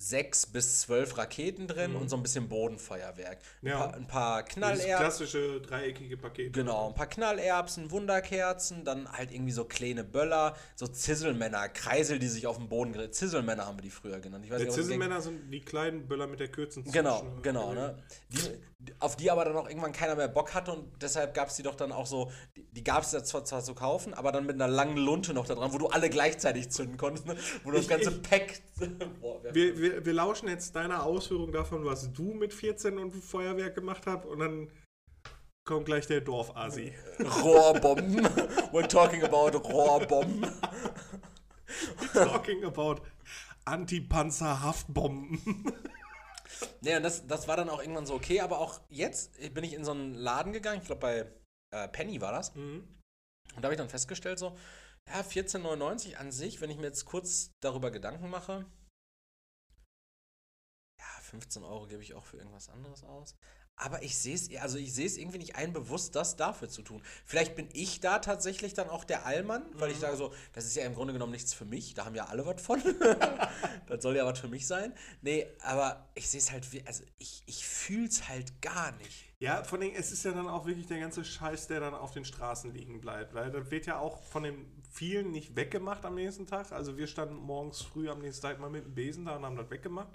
sechs 0.00 0.46
bis 0.46 0.80
zwölf 0.80 1.18
Raketen 1.18 1.68
drin 1.68 1.94
und 1.94 2.08
so 2.08 2.16
ein 2.16 2.22
bisschen 2.22 2.48
Bodenfeuerwerk. 2.48 3.38
Ein, 3.62 3.66
Ja. 3.68 3.78
paar, 3.78 3.94
ein 3.94 4.06
paar 4.06 4.42
Knallerbsen. 4.44 4.96
klassische 4.96 5.60
dreieckige 5.60 6.16
Paket. 6.16 6.54
Genau, 6.54 6.88
ein 6.88 6.94
paar 6.94 7.06
Knallerbsen, 7.06 7.90
Wunderkerzen, 7.90 8.84
dann 8.84 9.12
halt 9.12 9.30
irgendwie 9.30 9.52
so 9.52 9.64
kleine 9.64 10.02
Böller, 10.02 10.56
so 10.74 10.86
Zisselmänner, 10.86 11.68
Kreisel, 11.68 12.18
die 12.18 12.28
sich 12.28 12.46
auf 12.46 12.56
dem 12.56 12.68
Boden 12.68 12.92
grillen. 12.92 13.12
Zisselmänner 13.12 13.66
haben 13.66 13.76
wir 13.76 13.82
die 13.82 13.90
früher 13.90 14.20
genannt. 14.20 14.44
Ich 14.46 14.50
weiß 14.50 14.58
Die 14.60 14.64
nicht, 14.66 14.74
Zisselmänner 14.74 15.20
sind 15.20 15.50
die 15.50 15.60
kleinen 15.60 16.08
Böller 16.08 16.26
mit 16.26 16.40
der 16.40 16.48
Kürzen 16.48 16.82
Genau, 16.90 17.22
genau, 17.42 17.74
ne? 17.74 18.02
Die- 18.30 18.38
auf 18.98 19.16
die 19.16 19.30
aber 19.30 19.44
dann 19.44 19.56
auch 19.56 19.68
irgendwann 19.68 19.92
keiner 19.92 20.16
mehr 20.16 20.28
Bock 20.28 20.54
hatte 20.54 20.72
und 20.72 21.02
deshalb 21.02 21.34
gab 21.34 21.48
es 21.48 21.56
die 21.56 21.62
doch 21.62 21.74
dann 21.74 21.92
auch 21.92 22.06
so, 22.06 22.30
die, 22.56 22.64
die 22.72 22.82
gab 22.82 23.02
es 23.02 23.10
zwar, 23.10 23.44
zwar 23.44 23.62
zu 23.62 23.74
kaufen, 23.74 24.14
aber 24.14 24.32
dann 24.32 24.46
mit 24.46 24.54
einer 24.54 24.68
langen 24.68 24.96
Lunte 24.96 25.34
noch 25.34 25.46
da 25.46 25.54
dran, 25.54 25.72
wo 25.72 25.78
du 25.78 25.88
alle 25.88 26.08
gleichzeitig 26.08 26.70
zünden 26.70 26.96
konntest, 26.96 27.26
ne? 27.26 27.36
wo 27.64 27.70
du 27.70 27.76
das 27.76 27.84
Ich- 27.84 27.90
ganze 27.90 28.10
ich- 28.10 28.22
Pack. 28.22 28.60
Boah, 29.20 29.42
Wir, 29.52 29.78
wir, 29.78 30.06
wir 30.06 30.12
lauschen 30.14 30.48
jetzt 30.48 30.74
deiner 30.76 31.04
Ausführung 31.04 31.52
davon, 31.52 31.84
was 31.84 32.10
du 32.12 32.32
mit 32.32 32.54
14 32.54 32.98
und 32.98 33.12
Feuerwerk 33.12 33.74
gemacht 33.74 34.02
hast 34.06 34.24
und 34.24 34.38
dann 34.38 34.70
kommt 35.66 35.84
gleich 35.86 36.06
der 36.06 36.22
Dorfasi. 36.22 36.92
Rohrbomben. 37.44 38.26
We're 38.72 38.88
talking 38.88 39.22
about 39.22 39.56
Rohrbomben. 39.58 40.46
Talking 42.14 42.64
about 42.64 43.02
Antipanzerhaftbomben. 43.64 45.40
Nee, 46.80 46.96
und 46.96 47.02
das, 47.02 47.26
das 47.26 47.48
war 47.48 47.56
dann 47.56 47.68
auch 47.70 47.80
irgendwann 47.80 48.06
so 48.06 48.14
okay, 48.14 48.40
aber 48.40 48.58
auch 48.58 48.80
jetzt 48.88 49.38
bin 49.54 49.64
ich 49.64 49.74
in 49.74 49.84
so 49.84 49.92
einen 49.92 50.14
Laden 50.14 50.52
gegangen, 50.52 50.80
ich 50.80 50.86
glaube 50.86 51.00
bei 51.00 51.32
äh, 51.72 51.88
Penny 51.88 52.20
war 52.20 52.32
das. 52.32 52.54
Mhm. 52.54 53.00
Und 53.54 53.62
da 53.62 53.64
habe 53.64 53.74
ich 53.74 53.78
dann 53.78 53.88
festgestellt, 53.88 54.38
so, 54.38 54.56
ja, 55.08 55.20
14,99 55.20 56.16
an 56.16 56.30
sich, 56.30 56.60
wenn 56.60 56.70
ich 56.70 56.76
mir 56.76 56.86
jetzt 56.86 57.04
kurz 57.04 57.52
darüber 57.60 57.90
Gedanken 57.90 58.30
mache, 58.30 58.66
ja, 60.98 61.20
15 61.22 61.64
Euro 61.64 61.86
gebe 61.86 62.02
ich 62.02 62.14
auch 62.14 62.24
für 62.24 62.36
irgendwas 62.36 62.68
anderes 62.68 63.02
aus. 63.02 63.36
Aber 63.82 64.02
ich 64.02 64.18
sehe 64.18 64.34
es, 64.34 64.54
also 64.60 64.76
ich 64.76 64.92
sehe 64.92 65.06
es 65.06 65.16
irgendwie 65.16 65.38
nicht 65.38 65.56
ein, 65.56 65.72
bewusst 65.72 66.14
das 66.14 66.36
dafür 66.36 66.68
zu 66.68 66.82
tun. 66.82 67.00
Vielleicht 67.24 67.56
bin 67.56 67.66
ich 67.72 68.00
da 68.00 68.18
tatsächlich 68.18 68.74
dann 68.74 68.90
auch 68.90 69.04
der 69.04 69.24
Allmann, 69.24 69.64
weil 69.72 69.90
ich 69.90 69.96
sage 69.96 70.18
so, 70.18 70.34
das 70.52 70.66
ist 70.66 70.76
ja 70.76 70.84
im 70.84 70.94
Grunde 70.94 71.14
genommen 71.14 71.32
nichts 71.32 71.54
für 71.54 71.64
mich, 71.64 71.94
da 71.94 72.04
haben 72.04 72.14
ja 72.14 72.26
alle 72.26 72.44
was 72.44 72.60
von. 72.60 72.82
das 73.86 74.02
soll 74.02 74.16
ja 74.16 74.26
was 74.26 74.38
für 74.38 74.48
mich 74.48 74.66
sein. 74.66 74.92
Nee, 75.22 75.46
aber 75.62 76.10
ich 76.14 76.28
sehe 76.28 76.40
es 76.40 76.52
halt, 76.52 76.66
also 76.84 77.04
ich, 77.18 77.42
ich 77.46 77.66
fühle 77.66 78.06
es 78.06 78.28
halt 78.28 78.60
gar 78.60 78.92
nicht. 78.98 79.30
Ja, 79.38 79.64
vor 79.64 79.78
allem, 79.78 79.92
es 79.96 80.12
ist 80.12 80.26
ja 80.26 80.32
dann 80.32 80.46
auch 80.46 80.66
wirklich 80.66 80.86
der 80.86 81.00
ganze 81.00 81.24
Scheiß, 81.24 81.68
der 81.68 81.80
dann 81.80 81.94
auf 81.94 82.12
den 82.12 82.26
Straßen 82.26 82.74
liegen 82.74 83.00
bleibt. 83.00 83.32
Weil 83.32 83.50
das 83.50 83.70
wird 83.70 83.86
ja 83.86 83.98
auch 83.98 84.22
von 84.24 84.42
den 84.42 84.66
vielen 84.90 85.30
nicht 85.30 85.56
weggemacht 85.56 86.04
am 86.04 86.16
nächsten 86.16 86.46
Tag. 86.46 86.70
Also 86.72 86.98
wir 86.98 87.06
standen 87.06 87.36
morgens 87.36 87.80
früh 87.80 88.10
am 88.10 88.18
nächsten 88.18 88.42
Tag 88.42 88.60
mal 88.60 88.68
mit 88.68 88.84
dem 88.84 88.94
Besen 88.94 89.24
da 89.24 89.36
und 89.36 89.46
haben 89.46 89.56
das 89.56 89.70
weggemacht. 89.70 90.10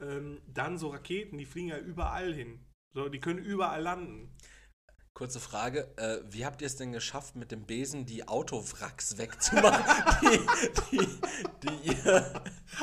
Ähm, 0.00 0.40
dann 0.48 0.78
so 0.78 0.88
Raketen, 0.88 1.38
die 1.38 1.46
fliegen 1.46 1.68
ja 1.68 1.78
überall 1.78 2.34
hin. 2.34 2.58
So, 2.92 3.08
die 3.08 3.20
können 3.20 3.38
überall 3.38 3.82
landen. 3.82 4.34
Kurze 5.12 5.40
Frage, 5.40 5.92
äh, 5.96 6.20
wie 6.30 6.46
habt 6.46 6.62
ihr 6.62 6.66
es 6.66 6.76
denn 6.76 6.92
geschafft, 6.92 7.34
mit 7.34 7.50
dem 7.50 7.66
Besen 7.66 8.06
die 8.06 8.28
Autowracks 8.28 9.18
wegzumachen, 9.18 9.84
die, 10.92 10.98
die, 10.98 11.06
die 11.64 11.90
ihr... 11.90 12.42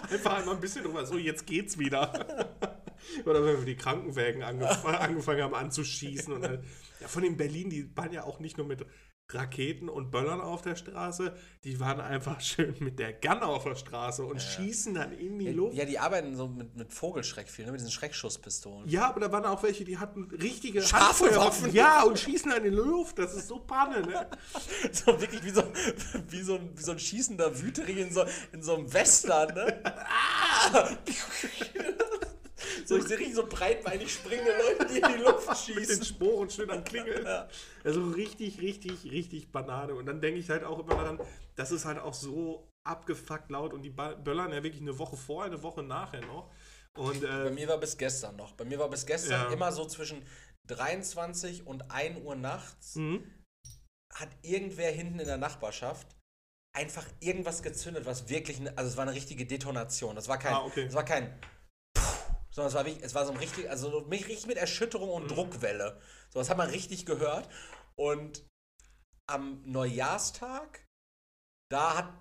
Einfach 0.10 0.34
einmal 0.34 0.56
ein 0.56 0.62
bisschen 0.62 0.84
drüber. 0.84 1.06
So, 1.06 1.18
jetzt 1.18 1.48
geht's 1.48 1.78
wieder. 1.78 2.12
Oder 3.26 3.46
wenn 3.46 3.60
wir 3.60 3.66
die 3.66 3.78
Krankenwägen 3.78 4.44
angef 4.44 4.84
angefangen 4.84 5.44
haben 5.44 5.56
anzuschießen. 5.56 6.34
Und 6.34 6.42
dann, 6.42 6.64
ja, 7.00 7.08
von 7.08 7.24
den 7.24 7.38
Berlin, 7.38 7.70
die 7.70 7.96
waren 7.96 8.12
ja 8.12 8.24
auch 8.24 8.40
nicht 8.40 8.58
nur 8.58 8.68
mit 8.68 8.86
Raketen 9.30 9.90
und 9.90 10.12
Böllern 10.12 10.40
auf 10.40 10.62
der 10.62 10.76
Straße, 10.76 11.36
die 11.64 11.80
waren 11.80 12.00
einfach 12.00 12.40
schön 12.42 12.76
mit 12.80 13.00
der 13.00 13.14
Gun 13.14 13.40
auf 13.42 13.64
der 13.64 13.76
Straße 13.76 14.24
und 14.24 14.42
schießen 14.42 14.94
dann 14.94 15.12
in 15.12 15.40
die 15.40 15.52
Luft. 15.52 15.76
Ja, 15.76 15.86
die 15.86 15.98
arbeiten 15.98 16.36
so 16.36 16.48
mit, 16.48 16.76
mit 16.76 16.94
Vogelschreck 16.94 17.50
viel, 17.50 17.66
ne? 17.66 17.72
mit 17.72 17.82
diesen 17.82 17.92
Schreckschusspistolen. 17.92 18.88
Ja, 18.88 19.10
aber 19.10 19.22
da 19.22 19.32
waren 19.32 19.46
auch 19.46 19.64
welche, 19.64 19.84
die 19.84 19.98
hatten 19.98 20.26
richtige 20.32 20.82
Scharfe. 20.82 21.36
Waffen. 21.36 21.66
Ja, 21.76 22.04
und 22.04 22.18
schießen 22.18 22.52
dann 22.52 22.64
in 22.64 22.72
die 22.72 22.78
Luft. 22.78 23.18
Das 23.20 23.34
ist 23.34 23.48
so 23.48 23.60
Panne, 23.60 24.02
ne? 24.02 24.28
So 24.92 25.20
wirklich 25.20 25.44
wie 25.44 25.50
so, 25.50 25.64
wie 26.30 26.42
so, 26.42 26.56
ein, 26.56 26.70
wie 26.76 26.84
so 26.84 26.92
ein 26.92 27.00
schießender 27.00 27.62
Wüterich 27.62 27.98
in 27.98 28.12
so, 28.12 28.24
in 28.54 28.62
so 28.62 28.76
einem 28.76 28.94
Western, 28.94 29.54
ne? 29.54 29.82
Ah! 29.84 30.90
So, 32.86 32.98
ich 32.98 33.04
sehe 33.04 33.18
richtig 33.18 33.36
so 33.36 33.46
breitbeinig 33.46 34.12
springende 34.14 34.52
Leute, 34.52 34.86
die 34.94 35.00
in 35.00 35.08
die 35.18 35.24
Luft 35.24 35.48
mit 35.68 35.78
den 35.78 35.86
schießen. 35.86 36.06
Sporen 36.06 36.50
schön 36.50 36.70
am 36.70 36.84
Klingeln. 36.84 37.26
Ja. 37.26 37.48
Also 37.84 38.04
richtig, 38.10 38.62
richtig, 38.62 39.12
richtig 39.12 39.52
Banane. 39.52 39.96
Und 39.96 40.06
dann 40.06 40.22
denke 40.22 40.40
ich 40.40 40.50
halt 40.50 40.64
auch 40.64 40.80
immer 40.80 40.96
daran, 40.96 41.20
das 41.56 41.72
ist 41.72 41.86
halt 41.86 42.00
auch 42.00 42.14
so 42.14 42.68
abgefuckt 42.84 43.50
laut 43.50 43.74
und 43.74 43.82
die 43.82 43.90
böllern 43.90 44.52
ja 44.54 44.64
wirklich 44.64 44.82
eine 44.82 44.98
Woche 45.00 45.18
vorher, 45.18 45.52
eine 45.52 45.64
Woche 45.64 45.84
nachher 45.84 46.22
noch. 46.22 46.52
Und 46.98 47.22
Bei 47.22 47.48
äh, 47.48 47.50
mir 47.52 47.68
war 47.68 47.78
bis 47.80 47.98
gestern 47.98 48.36
noch. 48.38 48.54
Bei 48.54 48.64
mir 48.64 48.80
war 48.80 48.90
bis 48.90 49.06
gestern 49.06 49.48
Ja. 49.48 49.52
immer 49.52 49.72
so 49.72 49.86
zwischen 49.86 50.26
23 50.68 51.68
und 51.68 51.92
1 51.92 52.22
Uhr 52.22 52.36
nachts 52.36 52.96
mhm. 52.96 53.24
hat 54.14 54.30
irgendwer 54.42 54.92
hinten 54.92 55.20
in 55.20 55.28
der 55.28 55.38
Nachbarschaft 55.38 56.08
einfach 56.74 57.06
irgendwas 57.22 57.64
gezündet, 57.64 58.06
was 58.06 58.30
wirklich, 58.30 58.60
also 58.76 58.90
es 58.90 58.98
war 58.98 59.04
eine 59.04 59.14
richtige 59.14 59.46
Detonation. 59.46 60.16
Das 60.16 60.28
war 60.28 60.38
kein, 60.38 60.54
Ah, 60.54 60.66
okay. 60.66 60.86
das 60.86 60.94
war 60.94 61.06
kein, 61.06 61.34
sondern 62.56 62.70
es 62.70 62.74
war, 62.76 62.86
wirklich, 62.86 63.04
es 63.04 63.14
war 63.14 63.26
so 63.26 63.34
ein 63.34 63.38
richtig, 63.38 63.70
also 63.70 63.92
so 63.92 64.02
mich 64.08 64.28
richtig 64.28 64.48
mit 64.48 64.58
Erschütterung 64.58 65.10
und 65.10 65.24
Mhm. 65.24 65.28
Druckwelle. 65.36 66.00
So, 66.30 66.40
das 66.40 66.50
hat 66.50 66.58
man 66.58 66.70
richtig 66.70 67.06
gehört. 67.06 67.50
Und 67.96 68.46
am 69.28 69.62
Neujahrstag, 69.66 70.86
da 71.70 71.98
hat 71.98 72.14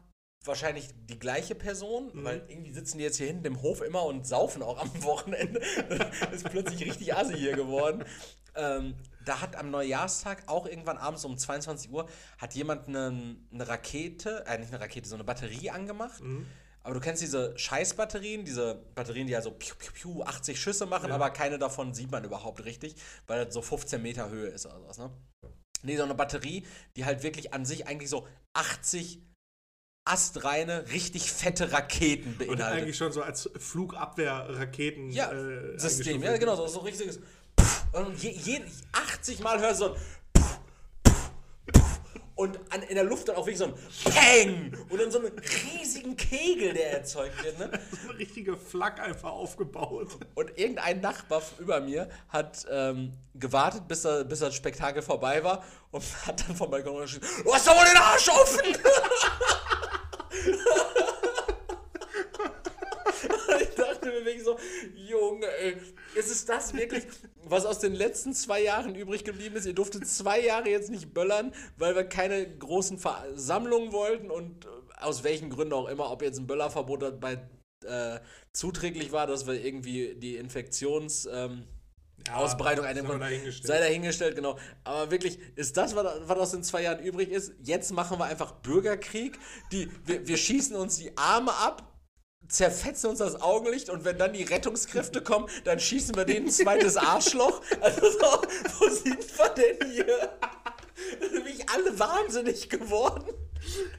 wahrscheinlich 0.45 0.89
die 1.07 1.19
gleiche 1.19 1.55
Person, 1.55 2.11
Mhm. 2.13 2.25
weil 2.25 2.45
irgendwie 2.49 2.73
sitzen 2.73 2.99
die 2.99 3.05
jetzt 3.05 3.17
hier 3.19 3.29
hinten 3.29 3.47
im 3.47 3.63
Hof 3.63 3.81
immer 3.81 4.05
und 4.05 4.27
saufen 4.27 4.63
auch 4.63 4.79
am 4.79 4.91
Wochenende. 5.05 5.61
ist 6.33 6.51
plötzlich 6.51 6.85
richtig 6.85 7.15
assi 7.15 7.35
hier 7.35 7.55
geworden. 7.55 8.05
Ähm, 8.57 8.97
da 9.25 9.41
hat 9.41 9.57
am 9.57 9.71
Neujahrstag 9.71 10.49
auch 10.49 10.67
irgendwann 10.67 10.99
abends 10.99 11.25
um 11.25 11.39
22 11.39 11.91
Uhr 11.91 12.09
hat 12.39 12.55
jemand 12.55 12.89
eine, 12.89 13.37
eine 13.53 13.69
Rakete, 13.69 14.45
äh, 14.47 14.59
nicht 14.59 14.73
eine 14.73 14.81
Rakete, 14.81 15.09
so 15.09 15.15
eine 15.15 15.25
Batterie 15.25 15.71
angemacht. 15.71 16.21
Mhm. 16.21 16.47
Aber 16.85 16.95
du 16.95 17.01
kennst 17.01 17.23
diese 17.23 17.59
Scheißbatterien, 17.59 18.45
diese 18.45 18.75
Batterien, 18.95 19.27
die 19.27 19.35
also 19.35 19.51
piu, 19.51 19.75
piu, 19.77 19.91
piu, 19.93 20.23
80 20.23 20.61
Schüsse 20.61 20.85
machen, 20.87 21.09
Ja. 21.09 21.15
aber 21.15 21.31
keine 21.31 21.59
davon 21.59 21.95
sieht 21.95 22.11
man 22.11 22.23
überhaupt 22.25 22.65
richtig, 22.65 22.95
weil 23.27 23.43
das 23.45 23.55
so 23.55 23.63
15 23.63 24.01
Meter 24.03 24.29
Höhe 24.29 24.49
ist 24.49 24.67
oder 24.67 24.79
sowas, 24.81 24.99
ne? 24.99 25.11
Nee, 25.83 25.97
so 25.97 26.03
eine 26.05 26.15
Batterie, 26.15 26.67
die 26.97 27.05
halt 27.05 27.23
wirklich 27.23 27.53
an 27.55 27.65
sich 27.65 27.87
eigentlich 27.87 28.11
so 28.11 28.27
80 28.55 29.21
astreine, 30.07 30.87
richtig 30.93 31.33
fette 31.33 31.73
Raketen 31.73 32.33
Und 32.33 32.39
beinhaltet. 32.39 32.83
eigentlich 32.83 32.97
schon 32.99 33.13
so 33.13 33.23
als 33.23 33.49
Flugabwehr-Raketen. 33.57 35.11
Ja, 35.11 35.33
äh, 35.33 35.79
System, 35.79 36.23
ja, 36.23 36.37
genau, 36.37 36.57
so, 36.57 36.67
so 36.67 36.81
richtiges. 36.81 37.21
Und 37.93 38.23
je, 38.23 38.31
je, 38.31 38.61
80 38.93 39.41
Mal 39.41 39.61
hörst 39.61 39.81
du 39.81 39.87
so 39.87 39.95
ein 39.95 40.01
und 42.45 42.61
an, 42.71 42.83
in 42.83 42.95
der 42.95 43.05
Luft 43.05 43.29
dann 43.29 43.37
auch 43.37 43.47
wirklich 43.47 43.59
so 43.59 43.65
ein 43.65 43.75
Peng 44.05 44.77
und 44.91 45.01
dann 45.01 45.11
so 45.11 45.19
einen 45.19 45.33
riesigen 45.39 46.15
Kegel, 46.15 46.75
der 46.75 46.93
erzeugt 46.93 47.43
wird. 47.43 47.59
Ne? 47.59 47.71
So 48.05 48.11
eine 48.11 48.19
richtige 48.19 48.57
Flak 48.57 49.01
einfach 49.01 49.31
aufgebaut. 49.31 50.09
Und 50.35 50.59
irgendein 50.59 51.01
Nachbar 51.01 51.43
über 51.59 51.81
mir 51.81 52.09
hat 52.29 52.67
ähm, 52.71 53.15
gewartet, 53.35 53.89
bis, 53.89 54.05
er, 54.05 54.25
bis 54.25 54.41
das 54.41 54.55
Spektakel 54.55 55.01
vorbei 55.01 55.43
war 55.43 55.65
und 55.91 56.05
hat 56.27 56.47
dann 56.47 56.55
vom 56.55 56.71
Balkon 56.71 57.01
geschrieben, 57.01 57.27
du 57.45 57.55
hast 57.55 57.67
doch 57.67 57.77
wohl 57.77 57.87
den 57.87 57.97
Arsch 57.97 58.29
offen! 58.29 58.77
Dachte 63.79 64.07
mir 64.07 64.25
wirklich 64.25 64.45
so, 64.45 64.59
Junge, 64.95 65.47
ey, 65.61 65.77
ist 66.15 66.31
es 66.31 66.45
das 66.45 66.75
wirklich, 66.75 67.05
was 67.45 67.67
aus 67.67 67.79
den 67.79 67.95
letzten 67.95 68.35
zwei 68.35 68.63
Jahren 68.63 68.95
übrig 68.95 69.25
geblieben 69.25 69.57
ist? 69.57 69.67
Ihr 69.67 69.75
durftet 69.75 70.07
zwei 70.07 70.41
Jahre 70.41 70.69
jetzt 70.69 70.91
nicht 70.91 71.15
böllern, 71.15 71.53
weil 71.77 71.95
wir 71.95 72.05
keine 72.05 72.57
großen 72.59 72.99
Versammlungen 72.99 73.93
wollten 73.93 74.31
und 74.31 74.65
äh, 74.65 74.69
aus 75.01 75.25
welchen 75.25 75.51
Gründen 75.51 75.75
auch 75.75 75.89
immer, 75.89 76.11
ob 76.11 76.23
jetzt 76.23 76.39
ein 76.39 76.47
Böllerverbot 76.47 77.03
dabei 77.03 77.49
äh, 77.85 78.21
zuträglich 78.53 79.13
war, 79.13 79.27
dass 79.27 79.47
wir 79.47 79.55
irgendwie 79.55 80.15
die 80.15 80.37
Infektions... 80.37 81.27
Ähm, 81.31 81.65
Ja, 82.27 82.37
Ausbreitung 82.37 82.85
mal 82.85 83.19
dahingestellt. 83.19 83.67
Sei 83.67 83.79
dahingestellt, 83.81 84.37
genau. 84.37 84.57
Aber 84.85 85.11
wirklich, 85.11 85.39
ist 85.57 85.77
das, 85.77 85.95
was, 85.95 86.07
was 86.27 86.39
aus 86.39 86.51
den 86.53 86.63
zwei 86.63 86.83
Jahren 86.83 87.05
übrig 87.05 87.29
ist? 87.31 87.53
Jetzt 87.63 87.93
machen 87.93 88.19
wir 88.19 88.25
einfach 88.25 88.53
Bürgerkrieg. 88.63 89.39
Die, 89.73 89.91
wir, 90.07 90.27
wir 90.27 90.37
schießen 90.39 90.75
uns 90.77 90.97
die 90.97 91.15
Arme 91.19 91.53
ab, 91.53 91.94
zerfetzen 92.49 93.11
uns 93.11 93.19
das 93.19 93.41
Augenlicht 93.41 93.91
und 93.91 94.05
wenn 94.05 94.19
dann 94.19 94.33
die 94.33 94.43
Rettungskräfte 94.43 95.23
kommen, 95.23 95.49
dann 95.65 95.81
schießen 95.81 96.15
wir 96.15 96.25
denen 96.25 96.47
ein 96.47 96.53
zweites 96.53 96.97
Arschloch. 96.97 97.63
Also 97.81 98.01
so, 98.11 98.43
wo 98.79 98.89
sind 98.89 99.39
wir 99.39 99.49
denn 99.51 99.91
hier? 99.91 100.07
Da 101.21 101.29
sind 101.29 101.45
wirklich 101.45 101.69
alle 101.71 101.99
wahnsinnig 101.99 102.69
geworden. 102.69 103.25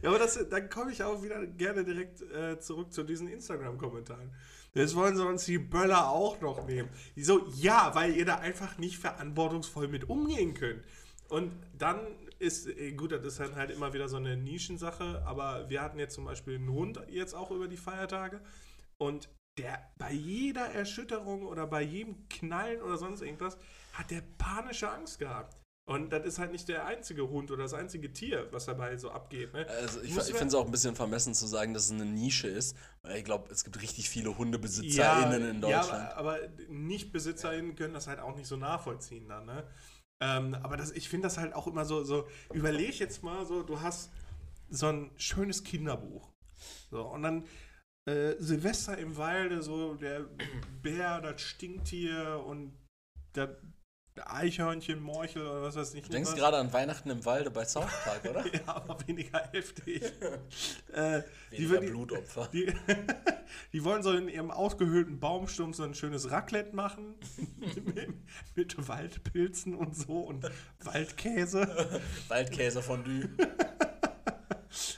Ja, 0.02 0.10
aber 0.10 0.20
das, 0.20 0.40
dann 0.50 0.70
komme 0.70 0.92
ich 0.92 1.04
auch 1.04 1.24
wieder 1.24 1.46
gerne 1.46 1.84
direkt 1.84 2.22
äh, 2.22 2.60
zurück 2.60 2.94
zu 2.94 3.04
diesen 3.04 3.28
Instagram-Kommentaren. 3.28 4.32
Jetzt 4.74 4.96
wollen 4.96 5.16
sie 5.16 5.26
uns 5.26 5.46
die 5.46 5.58
Böller 5.58 6.10
auch 6.10 6.42
noch 6.42 6.68
nehmen. 6.68 6.90
Die 7.16 7.24
so, 7.24 7.48
ja, 7.56 7.92
weil 7.96 8.16
ihr 8.16 8.26
da 8.26 8.40
einfach 8.40 8.78
nicht 8.78 8.98
verantwortungsvoll 8.98 9.88
mit 9.88 10.10
umgehen 10.10 10.54
könnt. 10.54 10.84
Und 11.30 11.52
dann 11.78 12.00
ist, 12.40 12.68
äh, 12.68 12.92
gut, 12.94 13.12
das 13.12 13.24
ist 13.24 13.40
dann 13.40 13.56
halt 13.56 13.72
immer 13.72 13.94
wieder 13.94 14.10
so 14.10 14.18
eine 14.18 14.38
Nischensache, 14.38 15.24
aber 15.26 15.70
wir 15.70 15.82
hatten 15.82 16.00
jetzt 16.00 16.16
zum 16.16 16.26
Beispiel 16.26 16.56
einen 16.56 16.72
Hund 16.72 17.00
jetzt 17.10 17.34
auch 17.34 17.52
über 17.52 17.68
die 17.68 17.78
Feiertage. 17.78 18.42
Und 18.98 19.30
der 19.58 19.80
bei 19.98 20.12
jeder 20.12 20.66
Erschütterung 20.66 21.44
oder 21.44 21.66
bei 21.66 21.82
jedem 21.82 22.28
Knallen 22.30 22.82
oder 22.82 22.98
sonst 22.98 23.22
irgendwas 23.22 23.58
hat 23.94 24.12
der 24.12 24.22
panische 24.38 24.90
Angst 24.90 25.20
gehabt. 25.20 25.56
Und 25.88 26.10
das 26.12 26.26
ist 26.26 26.40
halt 26.40 26.52
nicht 26.52 26.68
der 26.68 26.88
einzige 26.88 27.30
Hund 27.30 27.52
oder 27.52 27.62
das 27.62 27.76
einzige 27.76 28.12
Tier, 28.12 28.48
was 28.52 28.66
dabei 28.66 28.98
so 28.98 29.12
abgeht. 29.12 29.54
Ne? 29.54 29.68
Also 29.68 30.02
ich, 30.02 30.18
ich 30.18 30.24
finde 30.24 30.48
es 30.48 30.56
auch 30.56 30.66
ein 30.66 30.72
bisschen 30.72 30.96
vermessen 30.96 31.36
zu 31.36 31.46
sagen, 31.46 31.76
dass 31.76 31.86
es 31.86 31.92
eine 31.92 32.06
Nische 32.06 32.48
ist, 32.48 32.76
weil 33.04 33.18
ich 33.18 33.24
glaube, 33.24 33.52
es 33.52 33.64
gibt 33.64 33.80
richtig 33.80 34.10
viele 34.10 34.36
HundebesitzerInnen 34.36 35.42
ja, 35.42 35.50
in 35.52 35.62
Deutschland. 35.62 36.10
Ja, 36.10 36.16
aber, 36.16 36.38
aber 36.38 36.50
Nicht-BesitzerInnen 36.70 37.76
können 37.76 37.94
das 37.94 38.08
halt 38.08 38.20
auch 38.20 38.36
nicht 38.36 38.48
so 38.48 38.58
nachvollziehen 38.58 39.28
dann, 39.30 39.46
ne? 39.46 39.64
Ähm, 40.22 40.56
aber 40.56 40.78
das, 40.78 40.92
ich 40.92 41.10
finde 41.10 41.28
das 41.28 41.38
halt 41.38 41.54
auch 41.54 41.68
immer 41.68 41.86
so, 41.86 42.04
so, 42.04 42.28
überleg 42.54 43.00
jetzt 43.00 43.24
mal 43.24 43.46
so, 43.46 43.64
du 43.64 43.82
hast 43.82 44.12
so 44.70 44.88
ein 44.88 45.12
schönes 45.18 45.64
Kinderbuch. 45.64 46.32
So, 46.90 47.04
und 47.08 47.24
dann 47.24 47.46
äh, 48.06 48.36
Silvester 48.40 48.98
im 48.98 49.18
Walde, 49.18 49.62
so 49.62 49.96
der 49.96 50.22
Bär, 50.82 51.22
das 51.22 51.42
Stinktier 51.42 52.44
und 52.46 52.74
der 53.36 53.58
Eichhörnchen, 54.24 55.02
Morchel 55.02 55.46
oder 55.46 55.62
was 55.62 55.76
weiß 55.76 55.94
ich. 55.94 56.04
Du 56.04 56.10
denkst 56.10 56.32
was. 56.32 56.38
gerade 56.38 56.58
an 56.58 56.72
Weihnachten 56.72 57.10
im 57.10 57.26
Walde 57.26 57.52
bei 57.52 57.66
South 57.66 57.92
Park, 58.04 58.24
oder? 58.30 58.46
ja, 58.54 58.62
aber 58.68 58.98
weniger 59.06 59.50
heftig. 59.52 60.04
äh, 60.94 61.22
weniger 61.50 61.82
die, 61.82 61.88
Blutopfer. 61.88 62.48
Die, 62.54 62.74
die, 63.74 63.84
wollen 63.84 64.04
so 64.04 64.14
in 64.14 64.30
ihrem 64.30 64.52
ausgehöhlten 64.52 65.20
Baumsturm 65.20 65.74
so 65.74 65.84
ein 65.84 65.94
schönes 65.94 66.32
Raclette 66.32 66.74
machen. 66.74 67.16
mit, 67.94 68.14
mit, 68.56 68.88
Waldpilzen 68.88 69.76
und 69.76 69.98
so 69.98 70.22
und 70.22 70.50
Waldkäse. 70.82 72.02
Waldkäse-Fondue. 72.30 73.30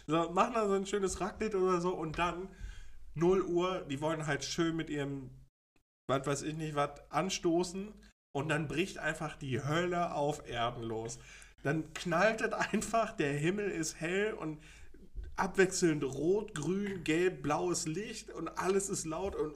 so, 0.06 0.30
machen 0.30 0.54
dann 0.54 0.68
so 0.68 0.76
ein 0.76 0.86
schönes 0.86 1.20
Raclette 1.20 1.58
oder 1.58 1.82
so 1.82 1.90
und 1.90 2.20
dann 2.20 2.50
0 3.16 3.42
Uhr, 3.42 3.84
die 3.90 4.00
wollen 4.00 4.28
halt 4.28 4.44
schön 4.44 4.76
mit 4.76 4.92
ihrem, 4.92 5.32
was 6.06 6.28
weiß 6.28 6.44
ich 6.44 6.56
nicht, 6.56 6.76
was 6.76 6.92
anstoßen 7.10 7.96
und 8.38 8.50
dann 8.50 8.68
bricht 8.68 9.00
einfach 9.00 9.36
die 9.36 9.64
Hölle 9.64 10.14
auf 10.14 10.48
Erden 10.48 10.84
los. 10.84 11.18
Dann 11.64 11.92
knallt 11.94 12.42
es 12.42 12.54
einfach, 12.54 13.18
der 13.18 13.34
Himmel 13.34 13.72
ist 13.72 14.00
hell 14.00 14.34
und 14.34 14.62
abwechselnd 15.36 16.04
rot, 16.04 16.54
grün, 16.54 17.04
gelb, 17.04 17.42
blaues 17.42 17.88
Licht 17.88 18.30
und 18.30 18.48
alles 18.48 18.90
ist 18.90 19.06
laut 19.06 19.36
und 19.36 19.56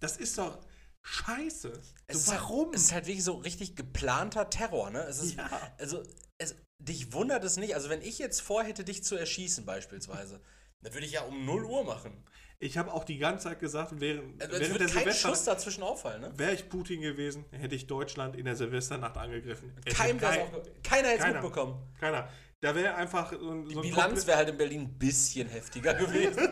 das 0.00 0.16
ist 0.16 0.38
doch 0.38 0.58
scheiße. 1.02 1.72
Es 2.08 2.26
so, 2.26 2.32
warum? 2.32 2.66
Halt, 2.66 2.74
es 2.74 2.82
ist 2.82 2.92
halt 2.92 3.06
wirklich 3.06 3.24
so 3.24 3.34
richtig 3.36 3.76
geplanter 3.76 4.50
Terror, 4.50 4.90
ne? 4.90 5.02
Es 5.02 5.22
ist, 5.22 5.36
ja. 5.36 5.48
Also, 5.78 6.02
es, 6.38 6.56
dich 6.78 7.12
wundert 7.12 7.44
es 7.44 7.58
nicht. 7.58 7.74
Also, 7.74 7.90
wenn 7.90 8.02
ich 8.02 8.18
jetzt 8.18 8.40
vorhätte, 8.40 8.82
dich 8.82 9.04
zu 9.04 9.14
erschießen, 9.14 9.64
beispielsweise, 9.64 10.40
dann 10.82 10.94
würde 10.94 11.06
ich 11.06 11.12
ja 11.12 11.22
um 11.22 11.44
0 11.44 11.64
Uhr 11.64 11.84
machen. 11.84 12.24
Ich 12.60 12.76
habe 12.76 12.92
auch 12.92 13.04
die 13.04 13.18
ganze 13.18 13.44
Zeit 13.44 13.60
gesagt, 13.60 13.92
während, 14.00 14.42
also, 14.42 14.58
während 14.58 14.80
der 14.80 14.88
Silvester, 14.88 15.28
Schuss 15.28 15.44
dazwischen 15.44 15.84
auffallen, 15.84 16.22
ne? 16.22 16.32
Wäre 16.36 16.54
ich 16.54 16.68
Putin 16.68 17.00
gewesen, 17.02 17.44
hätte 17.52 17.76
ich 17.76 17.86
Deutschland 17.86 18.34
in 18.34 18.46
der 18.46 18.56
Silvesternacht 18.56 19.16
angegriffen. 19.16 19.72
Kein, 19.84 20.18
kein, 20.18 20.40
keiner 20.82 21.08
hätte 21.08 21.26
es 21.26 21.32
mitbekommen. 21.34 21.80
Keiner. 22.00 22.28
Da 22.60 22.74
wäre 22.74 22.96
einfach 22.96 23.30
so, 23.30 23.62
Die 23.62 23.74
so 23.74 23.80
ein 23.80 23.88
Bilanz 23.88 24.26
wäre 24.26 24.38
halt 24.38 24.48
in 24.48 24.56
Berlin 24.56 24.80
ein 24.82 24.98
bisschen 24.98 25.48
heftiger 25.48 25.94
gewesen. 25.94 26.48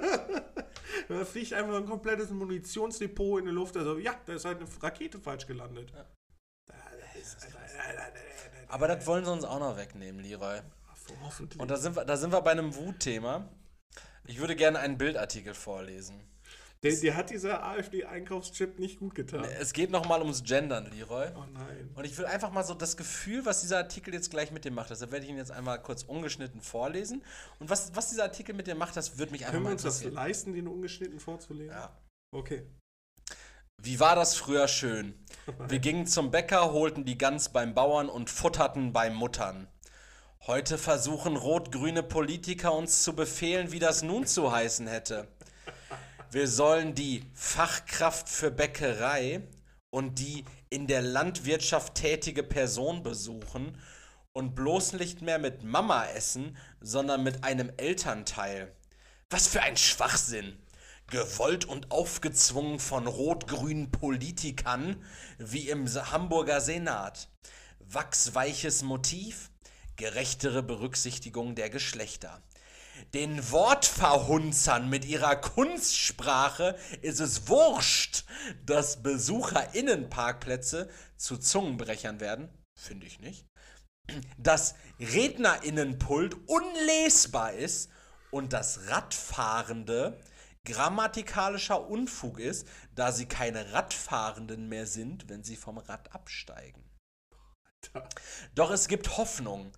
da 1.08 1.24
fliegt 1.24 1.52
einfach 1.52 1.72
so 1.72 1.78
ein 1.78 1.86
komplettes 1.86 2.30
Munitionsdepot 2.30 3.40
in 3.40 3.46
die 3.46 3.52
Luft. 3.52 3.76
Also, 3.76 3.98
ja, 3.98 4.14
da 4.24 4.34
ist 4.34 4.44
halt 4.44 4.58
eine 4.58 4.68
Rakete 4.80 5.18
falsch 5.18 5.48
gelandet. 5.48 5.92
Ja. 5.92 6.06
Aber 8.68 8.86
das 8.86 9.04
wollen 9.06 9.24
sie 9.24 9.32
uns 9.32 9.44
auch 9.44 9.58
noch 9.58 9.76
wegnehmen, 9.76 10.22
Leroy. 10.22 10.60
Hoffentlich. 11.24 11.60
Und 11.60 11.70
da 11.70 11.76
sind 11.76 11.96
wir, 11.96 12.04
da 12.04 12.16
sind 12.16 12.32
wir 12.32 12.40
bei 12.40 12.52
einem 12.52 12.74
Wutthema. 12.74 13.48
Ich 14.26 14.38
würde 14.38 14.56
gerne 14.56 14.78
einen 14.78 14.98
Bildartikel 14.98 15.54
vorlesen. 15.54 16.20
Der, 16.82 16.94
der 16.94 17.16
hat 17.16 17.30
dieser 17.30 17.64
AfD-Einkaufschip 17.64 18.78
nicht 18.78 18.98
gut 18.98 19.14
getan. 19.14 19.44
Es 19.58 19.72
geht 19.72 19.90
nochmal 19.90 20.20
ums 20.20 20.44
Gendern, 20.44 20.90
Leroy. 20.90 21.28
Oh 21.34 21.44
nein. 21.52 21.90
Und 21.94 22.04
ich 22.04 22.16
will 22.18 22.26
einfach 22.26 22.52
mal 22.52 22.64
so 22.64 22.74
das 22.74 22.96
Gefühl, 22.96 23.44
was 23.46 23.62
dieser 23.62 23.78
Artikel 23.78 24.12
jetzt 24.12 24.30
gleich 24.30 24.50
mit 24.50 24.64
dir 24.64 24.70
macht, 24.70 24.90
deshalb 24.90 25.10
werde 25.10 25.24
ich 25.24 25.30
ihn 25.30 25.38
jetzt 25.38 25.50
einmal 25.50 25.80
kurz 25.82 26.02
ungeschnitten 26.02 26.60
vorlesen. 26.60 27.24
Und 27.58 27.70
was, 27.70 27.96
was 27.96 28.10
dieser 28.10 28.24
Artikel 28.24 28.54
mit 28.54 28.66
dir 28.66 28.74
macht, 28.74 28.96
das 28.96 29.18
würde 29.18 29.32
mich 29.32 29.42
einfach 29.42 29.54
Können 29.54 29.64
mal 29.64 29.72
interessieren. 29.72 30.14
Können 30.14 30.16
wir 30.16 30.28
uns 30.28 30.36
das 30.36 30.44
leisten, 30.44 30.52
den 30.52 30.68
ungeschnitten 30.68 31.18
vorzulesen? 31.18 31.74
Ja. 31.74 31.96
Okay. 32.30 32.66
Wie 33.82 34.00
war 34.00 34.14
das 34.14 34.36
früher 34.36 34.68
schön? 34.68 35.14
Wir 35.68 35.78
gingen 35.78 36.06
zum 36.06 36.30
Bäcker, 36.30 36.72
holten 36.72 37.04
die 37.04 37.18
Gans 37.18 37.50
beim 37.50 37.74
Bauern 37.74 38.08
und 38.08 38.30
futterten 38.30 38.92
bei 38.92 39.10
Muttern. 39.10 39.68
Heute 40.46 40.78
versuchen 40.78 41.36
rot-grüne 41.36 42.04
Politiker 42.04 42.72
uns 42.72 43.02
zu 43.02 43.16
befehlen, 43.16 43.72
wie 43.72 43.80
das 43.80 44.02
nun 44.02 44.28
zu 44.28 44.52
heißen 44.52 44.86
hätte. 44.86 45.26
Wir 46.30 46.46
sollen 46.46 46.94
die 46.94 47.24
Fachkraft 47.34 48.28
für 48.28 48.52
Bäckerei 48.52 49.42
und 49.90 50.20
die 50.20 50.44
in 50.70 50.86
der 50.86 51.02
Landwirtschaft 51.02 51.96
tätige 51.96 52.44
Person 52.44 53.02
besuchen 53.02 53.76
und 54.32 54.54
bloß 54.54 54.92
nicht 54.92 55.20
mehr 55.20 55.40
mit 55.40 55.64
Mama 55.64 56.06
essen, 56.10 56.56
sondern 56.80 57.24
mit 57.24 57.42
einem 57.42 57.72
Elternteil. 57.76 58.72
Was 59.30 59.48
für 59.48 59.62
ein 59.62 59.76
Schwachsinn! 59.76 60.62
Gewollt 61.10 61.64
und 61.64 61.90
aufgezwungen 61.90 62.78
von 62.78 63.08
rot-grünen 63.08 63.90
Politikern 63.90 65.02
wie 65.38 65.68
im 65.68 65.88
Hamburger 65.88 66.60
Senat. 66.60 67.30
Wachsweiches 67.80 68.82
Motiv? 68.82 69.50
Gerechtere 69.96 70.62
Berücksichtigung 70.62 71.54
der 71.54 71.70
Geschlechter. 71.70 72.42
Den 73.14 73.50
Wortverhunzern 73.50 74.88
mit 74.88 75.04
ihrer 75.04 75.36
Kunstsprache 75.36 76.78
ist 77.02 77.20
es 77.20 77.48
wurscht, 77.48 78.24
dass 78.64 79.02
BesucherInnenparkplätze 79.02 80.88
zu 81.16 81.36
Zungenbrechern 81.36 82.20
werden. 82.20 82.48
Finde 82.74 83.06
ich 83.06 83.20
nicht. 83.20 83.46
Dass 84.38 84.74
RednerInnenpult 84.98 86.36
unlesbar 86.48 87.52
ist 87.52 87.90
und 88.30 88.52
dass 88.52 88.88
Radfahrende 88.88 90.18
grammatikalischer 90.64 91.88
Unfug 91.88 92.38
ist, 92.38 92.66
da 92.94 93.12
sie 93.12 93.26
keine 93.26 93.72
Radfahrenden 93.72 94.68
mehr 94.68 94.86
sind, 94.86 95.28
wenn 95.28 95.44
sie 95.44 95.56
vom 95.56 95.78
Rad 95.78 96.12
absteigen. 96.14 96.82
Doch 98.54 98.70
es 98.70 98.88
gibt 98.88 99.16
Hoffnung 99.16 99.72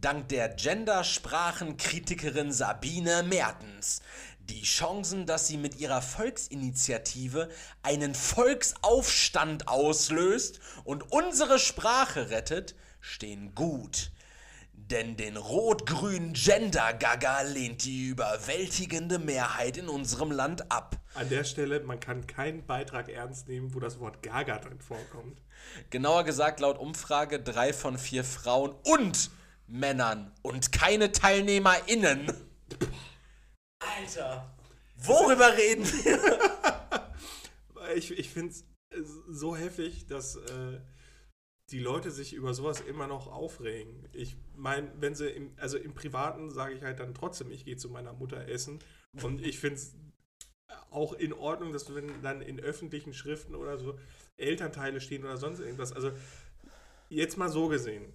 dank 0.00 0.28
der 0.28 0.48
Gendersprachenkritikerin 0.48 2.52
Sabine 2.52 3.22
Mertens. 3.22 4.00
Die 4.48 4.62
Chancen, 4.62 5.26
dass 5.26 5.46
sie 5.46 5.58
mit 5.58 5.78
ihrer 5.78 6.02
Volksinitiative 6.02 7.48
einen 7.82 8.14
Volksaufstand 8.14 9.68
auslöst 9.68 10.60
und 10.84 11.12
unsere 11.12 11.58
Sprache 11.58 12.30
rettet, 12.30 12.74
stehen 13.00 13.54
gut. 13.54 14.10
Denn 14.72 15.16
den 15.16 15.36
rot-grünen 15.36 16.32
Gender-Gaga 16.32 17.42
lehnt 17.42 17.84
die 17.84 18.06
überwältigende 18.06 19.20
Mehrheit 19.20 19.76
in 19.76 19.88
unserem 19.88 20.32
Land 20.32 20.72
ab. 20.72 20.96
An 21.14 21.28
der 21.28 21.44
Stelle, 21.44 21.80
man 21.80 22.00
kann 22.00 22.26
keinen 22.26 22.66
Beitrag 22.66 23.08
ernst 23.08 23.46
nehmen, 23.46 23.72
wo 23.74 23.80
das 23.80 24.00
Wort 24.00 24.22
Gaga 24.22 24.58
drin 24.58 24.80
vorkommt. 24.80 25.40
Genauer 25.90 26.24
gesagt, 26.24 26.58
laut 26.58 26.78
Umfrage 26.78 27.38
drei 27.38 27.72
von 27.72 27.98
vier 27.98 28.24
Frauen 28.24 28.74
und 28.82 29.30
Männern 29.70 30.32
und 30.42 30.72
keine 30.72 31.12
TeilnehmerInnen. 31.12 32.32
Alter, 33.78 34.54
worüber 34.96 35.56
reden 35.56 35.84
wir? 35.84 36.20
ich 37.94 38.10
ich 38.18 38.30
finde 38.30 38.50
es 38.50 38.64
so 39.28 39.56
heftig, 39.56 40.06
dass 40.06 40.36
äh, 40.36 40.80
die 41.70 41.78
Leute 41.78 42.10
sich 42.10 42.32
über 42.32 42.52
sowas 42.52 42.80
immer 42.80 43.06
noch 43.06 43.28
aufregen. 43.28 44.08
Ich 44.12 44.36
meine, 44.56 44.90
wenn 44.98 45.14
sie 45.14 45.28
im, 45.28 45.52
also 45.56 45.78
im 45.78 45.94
Privaten 45.94 46.50
sage 46.50 46.74
ich 46.74 46.82
halt 46.82 46.98
dann 46.98 47.14
trotzdem, 47.14 47.50
ich 47.52 47.64
gehe 47.64 47.76
zu 47.76 47.88
meiner 47.88 48.12
Mutter 48.12 48.48
essen. 48.48 48.80
Und 49.22 49.40
ich 49.44 49.58
finde 49.58 49.76
es 49.76 49.94
auch 50.90 51.12
in 51.12 51.32
Ordnung, 51.32 51.72
dass 51.72 51.94
wenn 51.94 52.22
dann 52.22 52.42
in 52.42 52.58
öffentlichen 52.58 53.12
Schriften 53.12 53.54
oder 53.54 53.78
so 53.78 53.98
Elternteile 54.36 55.00
stehen 55.00 55.24
oder 55.24 55.36
sonst 55.36 55.60
irgendwas. 55.60 55.92
Also 55.92 56.10
jetzt 57.08 57.36
mal 57.36 57.48
so 57.48 57.68
gesehen. 57.68 58.12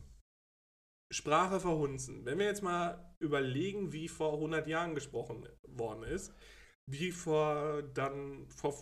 Sprache 1.16 1.62
verhunzen. 1.62 2.26
Wenn 2.26 2.40
wir 2.40 2.46
jetzt 2.46 2.62
mal 2.62 3.16
überlegen, 3.20 3.94
wie 3.94 4.10
vor 4.10 4.34
100 4.34 4.68
Jahren 4.68 4.96
gesprochen 4.96 5.48
worden 5.64 6.04
ist, 6.04 6.34
wie 6.88 7.12
vor 7.12 7.84
dann 7.94 8.50
vor 8.50 8.78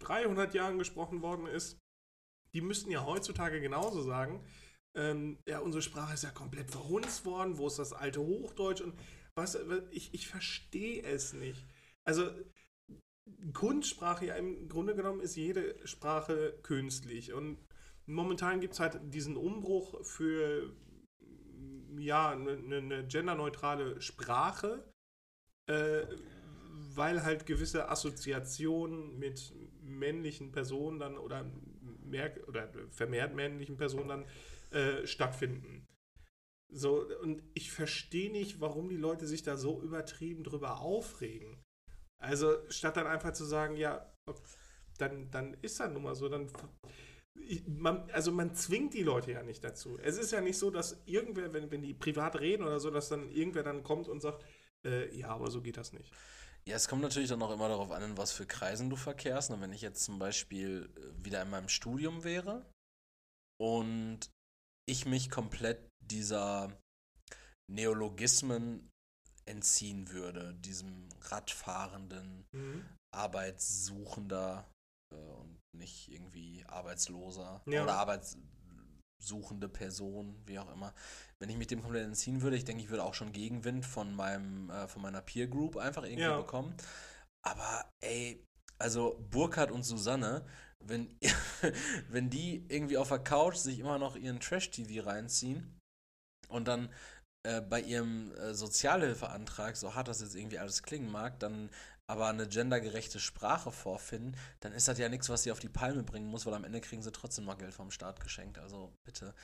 300 0.00 0.54
Jahren 0.54 0.78
gesprochen 0.78 1.22
worden 1.22 1.46
ist, 1.46 1.78
die 2.52 2.60
müssten 2.60 2.90
ja 2.90 3.04
heutzutage 3.04 3.60
genauso 3.60 4.02
sagen, 4.02 4.44
ähm, 4.96 5.38
ja, 5.46 5.60
unsere 5.60 5.82
Sprache 5.82 6.14
ist 6.14 6.24
ja 6.24 6.30
komplett 6.30 6.70
verhunzt 6.70 7.24
worden, 7.24 7.58
wo 7.58 7.68
ist 7.68 7.78
das 7.78 7.92
alte 7.92 8.20
Hochdeutsch 8.20 8.80
und 8.80 8.98
was, 9.36 9.56
ich, 9.90 10.14
ich 10.14 10.26
verstehe 10.26 11.02
es 11.04 11.32
nicht. 11.32 11.64
Also 12.04 12.28
Kunstsprache, 13.52 14.26
ja, 14.26 14.34
im 14.34 14.68
Grunde 14.68 14.96
genommen 14.96 15.20
ist 15.20 15.36
jede 15.36 15.86
Sprache 15.86 16.58
künstlich 16.62 17.32
und 17.32 17.58
momentan 18.06 18.60
gibt 18.60 18.74
es 18.74 18.80
halt 18.80 18.98
diesen 19.14 19.36
Umbruch 19.36 20.04
für 20.04 20.74
ja, 21.98 22.30
eine, 22.30 22.76
eine 22.76 23.06
genderneutrale 23.06 24.00
Sprache, 24.00 24.84
äh, 25.66 26.06
weil 26.94 27.24
halt 27.24 27.46
gewisse 27.46 27.88
Assoziationen 27.88 29.18
mit 29.18 29.52
männlichen 29.82 30.52
Personen 30.52 30.98
dann 30.98 31.18
oder, 31.18 31.50
mehr, 32.04 32.32
oder 32.48 32.68
vermehrt 32.90 33.34
männlichen 33.34 33.76
Personen 33.76 34.08
dann 34.08 34.24
äh, 34.70 35.06
stattfinden. 35.06 35.86
So, 36.68 37.06
und 37.22 37.42
ich 37.54 37.70
verstehe 37.70 38.32
nicht, 38.32 38.60
warum 38.60 38.88
die 38.88 38.96
Leute 38.96 39.26
sich 39.26 39.42
da 39.42 39.56
so 39.56 39.80
übertrieben 39.80 40.42
drüber 40.42 40.80
aufregen. 40.80 41.62
Also, 42.18 42.58
statt 42.70 42.96
dann 42.96 43.06
einfach 43.06 43.32
zu 43.32 43.44
sagen, 43.44 43.76
ja, 43.76 44.12
dann, 44.98 45.30
dann 45.30 45.54
ist 45.62 45.78
das 45.78 45.92
nun 45.92 46.02
mal 46.02 46.14
so, 46.14 46.28
dann. 46.28 46.50
Man, 47.66 48.10
also 48.10 48.32
man 48.32 48.54
zwingt 48.54 48.94
die 48.94 49.02
Leute 49.02 49.32
ja 49.32 49.42
nicht 49.42 49.62
dazu. 49.62 49.98
Es 50.02 50.18
ist 50.18 50.32
ja 50.32 50.40
nicht 50.40 50.58
so, 50.58 50.70
dass 50.70 51.00
irgendwer, 51.06 51.52
wenn, 51.52 51.70
wenn 51.70 51.82
die 51.82 51.94
privat 51.94 52.40
reden 52.40 52.64
oder 52.64 52.80
so, 52.80 52.90
dass 52.90 53.08
dann 53.08 53.30
irgendwer 53.30 53.62
dann 53.62 53.82
kommt 53.82 54.08
und 54.08 54.20
sagt, 54.20 54.44
äh, 54.84 55.14
ja, 55.16 55.28
aber 55.28 55.50
so 55.50 55.62
geht 55.62 55.76
das 55.76 55.92
nicht. 55.92 56.12
Ja, 56.68 56.74
es 56.74 56.88
kommt 56.88 57.02
natürlich 57.02 57.28
dann 57.28 57.42
auch 57.42 57.52
immer 57.52 57.68
darauf 57.68 57.92
an, 57.92 58.02
in 58.02 58.18
was 58.18 58.32
für 58.32 58.46
Kreisen 58.46 58.90
du 58.90 58.96
verkehrst. 58.96 59.50
Und 59.50 59.60
wenn 59.60 59.72
ich 59.72 59.82
jetzt 59.82 60.02
zum 60.02 60.18
Beispiel 60.18 60.90
äh, 60.96 61.24
wieder 61.24 61.42
in 61.42 61.50
meinem 61.50 61.68
Studium 61.68 62.24
wäre 62.24 62.66
und 63.60 64.30
ich 64.88 65.06
mich 65.06 65.30
komplett 65.30 65.88
dieser 66.00 66.76
Neologismen 67.70 68.90
entziehen 69.44 70.10
würde, 70.10 70.54
diesem 70.54 71.08
radfahrenden, 71.20 72.44
mhm. 72.52 72.84
Arbeitssuchender 73.14 74.68
äh, 75.12 75.16
und 75.16 75.58
nicht 75.76 76.10
irgendwie 76.10 76.64
Arbeitsloser 76.66 77.62
ja. 77.66 77.82
oder 77.82 77.94
Arbeitssuchende 77.94 79.68
Person, 79.68 80.40
wie 80.46 80.58
auch 80.58 80.72
immer. 80.72 80.94
Wenn 81.38 81.50
ich 81.50 81.56
mich 81.56 81.66
dem 81.66 81.82
komplett 81.82 82.04
entziehen 82.04 82.42
würde, 82.42 82.56
ich 82.56 82.64
denke, 82.64 82.82
ich 82.82 82.90
würde 82.90 83.04
auch 83.04 83.14
schon 83.14 83.32
Gegenwind 83.32 83.84
von 83.84 84.14
meinem, 84.14 84.70
äh, 84.70 84.88
von 84.88 85.02
meiner 85.02 85.22
Peer 85.22 85.46
Group 85.46 85.76
einfach 85.76 86.04
irgendwie 86.04 86.22
ja. 86.22 86.36
bekommen. 86.36 86.74
Aber 87.42 87.90
ey, 88.00 88.44
also 88.78 89.24
Burkhard 89.30 89.70
und 89.70 89.84
Susanne, 89.84 90.44
wenn, 90.84 91.16
wenn 92.08 92.30
die 92.30 92.64
irgendwie 92.68 92.98
auf 92.98 93.08
der 93.08 93.18
Couch 93.18 93.56
sich 93.56 93.78
immer 93.78 93.98
noch 93.98 94.16
ihren 94.16 94.40
Trash-TV 94.40 95.06
reinziehen 95.06 95.78
und 96.48 96.68
dann 96.68 96.90
äh, 97.46 97.60
bei 97.60 97.80
ihrem 97.80 98.32
äh, 98.32 98.54
Sozialhilfeantrag, 98.54 99.76
so 99.76 99.94
hart 99.94 100.08
das 100.08 100.20
jetzt 100.20 100.34
irgendwie 100.34 100.58
alles 100.58 100.82
klingen 100.82 101.10
mag, 101.10 101.38
dann 101.38 101.70
aber 102.08 102.28
eine 102.28 102.46
gendergerechte 102.46 103.18
Sprache 103.18 103.72
vorfinden, 103.72 104.36
dann 104.60 104.72
ist 104.72 104.86
das 104.86 104.98
ja 104.98 105.08
nichts, 105.08 105.28
was 105.28 105.42
sie 105.42 105.50
auf 105.50 105.58
die 105.58 105.68
Palme 105.68 106.04
bringen 106.04 106.28
muss, 106.28 106.46
weil 106.46 106.54
am 106.54 106.64
Ende 106.64 106.80
kriegen 106.80 107.02
sie 107.02 107.10
trotzdem 107.10 107.44
mal 107.44 107.56
Geld 107.56 107.74
vom 107.74 107.90
Staat 107.90 108.20
geschenkt. 108.20 108.58
Also 108.58 108.92
bitte. 109.04 109.34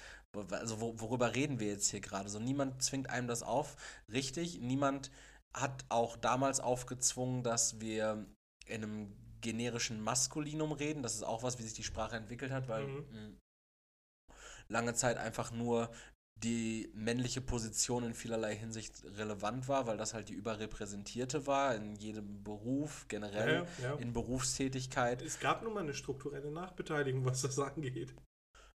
Also 0.50 0.80
worüber 0.80 1.34
reden 1.34 1.58
wir 1.58 1.68
jetzt 1.68 1.88
hier 1.88 2.00
gerade? 2.00 2.28
So 2.28 2.38
niemand 2.38 2.82
zwingt 2.82 3.10
einem 3.10 3.26
das 3.26 3.42
auf. 3.42 3.76
Richtig, 4.12 4.60
niemand 4.60 5.10
hat 5.54 5.84
auch 5.88 6.16
damals 6.16 6.60
aufgezwungen, 6.60 7.42
dass 7.42 7.80
wir 7.80 8.26
in 8.66 8.84
einem 8.84 9.16
generischen 9.40 10.00
Maskulinum 10.00 10.72
reden. 10.72 11.02
Das 11.02 11.14
ist 11.14 11.24
auch 11.24 11.42
was, 11.42 11.58
wie 11.58 11.64
sich 11.64 11.74
die 11.74 11.82
Sprache 11.82 12.16
entwickelt 12.16 12.52
hat, 12.52 12.68
weil 12.68 12.86
mhm. 12.86 13.38
lange 14.68 14.94
Zeit 14.94 15.18
einfach 15.18 15.50
nur 15.50 15.90
die 16.42 16.90
männliche 16.94 17.40
Position 17.40 18.04
in 18.04 18.14
vielerlei 18.14 18.56
Hinsicht 18.56 19.04
relevant 19.16 19.68
war, 19.68 19.86
weil 19.86 19.96
das 19.96 20.14
halt 20.14 20.28
die 20.28 20.34
überrepräsentierte 20.34 21.46
war 21.46 21.74
in 21.74 21.94
jedem 21.96 22.42
Beruf, 22.42 23.06
generell 23.08 23.66
ja, 23.80 23.90
ja. 23.90 23.94
in 23.96 24.12
Berufstätigkeit. 24.12 25.22
Es 25.22 25.38
gab 25.38 25.62
nun 25.62 25.74
mal 25.74 25.80
eine 25.80 25.94
strukturelle 25.94 26.50
Nachbeteiligung, 26.50 27.24
was 27.24 27.42
das 27.42 27.58
angeht. 27.58 28.14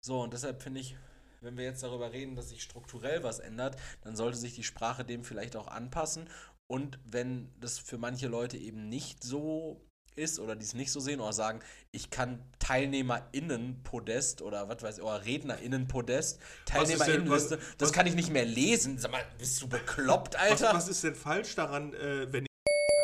So, 0.02 0.22
und 0.22 0.34
deshalb 0.34 0.62
finde 0.62 0.82
ich, 0.82 0.98
wenn 1.42 1.58
wir 1.58 1.64
jetzt 1.64 1.84
darüber 1.84 2.12
reden, 2.12 2.36
dass 2.36 2.50
sich 2.50 2.64
strukturell 2.64 3.24
was 3.24 3.40
ändert, 3.40 3.78
dann 4.02 4.16
sollte 4.16 4.38
sich 4.38 4.54
die 4.54 4.64
Sprache 4.64 5.06
dem 5.06 5.24
vielleicht 5.24 5.56
auch 5.56 5.68
anpassen. 5.68 6.30
Und 6.68 7.00
wenn 7.06 7.54
das 7.60 7.80
für 7.80 7.98
manche 7.98 8.28
Leute 8.28 8.58
eben 8.58 8.90
nicht 8.90 9.24
so 9.24 9.82
ist 10.16 10.40
oder 10.40 10.56
die 10.56 10.64
es 10.64 10.74
nicht 10.74 10.92
so 10.92 11.00
sehen 11.00 11.20
oder 11.20 11.34
sagen, 11.34 11.60
ich 11.92 12.10
kann 12.10 12.44
TeilnehmerInnen-Podest 12.60 14.42
oder 14.42 14.70
was 14.70 14.82
weiß 14.82 14.98
ich, 14.98 15.04
oder 15.04 15.26
RednerInnen-Podest, 15.26 16.40
TeilnehmerInnen-Liste, 16.66 17.60
das 17.78 17.94
kann 17.94 18.08
ich 18.08 18.16
nicht 18.16 18.32
mehr 18.32 18.46
lesen. 18.46 18.98
Sag 18.98 19.12
mal, 19.12 19.24
bist 19.38 19.62
du 19.62 19.68
bekloppt, 19.68 20.36
Alter? 20.36 20.68
Was, 20.68 20.76
was 20.76 20.88
ist 20.90 21.04
denn 21.04 21.16
falsch 21.16 21.56
daran, 21.56 21.94
äh, 21.94 22.32
wenn 22.32 22.44
ich 22.44 22.50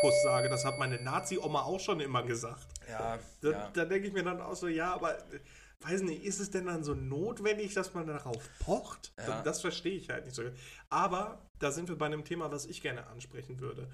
Kuss 0.00 0.22
sage? 0.22 0.48
Das 0.48 0.64
hat 0.64 0.78
meine 0.78 1.00
Nazi-Oma 1.02 1.62
auch 1.62 1.80
schon 1.80 2.00
immer 2.00 2.22
gesagt. 2.22 2.66
Ja. 2.88 3.18
Da, 3.40 3.50
ja. 3.50 3.70
da 3.72 3.84
denke 3.84 4.08
ich 4.08 4.12
mir 4.12 4.24
dann 4.24 4.40
auch 4.40 4.56
so, 4.56 4.68
ja, 4.68 4.94
aber 4.94 5.18
äh, 5.18 5.40
weiß 5.80 6.02
nicht, 6.02 6.24
ist 6.24 6.40
es 6.40 6.50
denn 6.50 6.66
dann 6.66 6.84
so 6.84 6.94
notwendig, 6.94 7.74
dass 7.74 7.94
man 7.94 8.06
darauf 8.06 8.50
pocht? 8.60 9.12
Ja. 9.18 9.26
Das, 9.26 9.44
das 9.44 9.60
verstehe 9.60 9.96
ich 9.96 10.08
halt 10.10 10.24
nicht 10.24 10.34
so. 10.34 10.42
Aber 10.88 11.40
da 11.58 11.70
sind 11.70 11.88
wir 11.88 11.96
bei 11.96 12.06
einem 12.06 12.24
Thema, 12.24 12.50
was 12.50 12.66
ich 12.66 12.82
gerne 12.82 13.06
ansprechen 13.06 13.60
würde. 13.60 13.88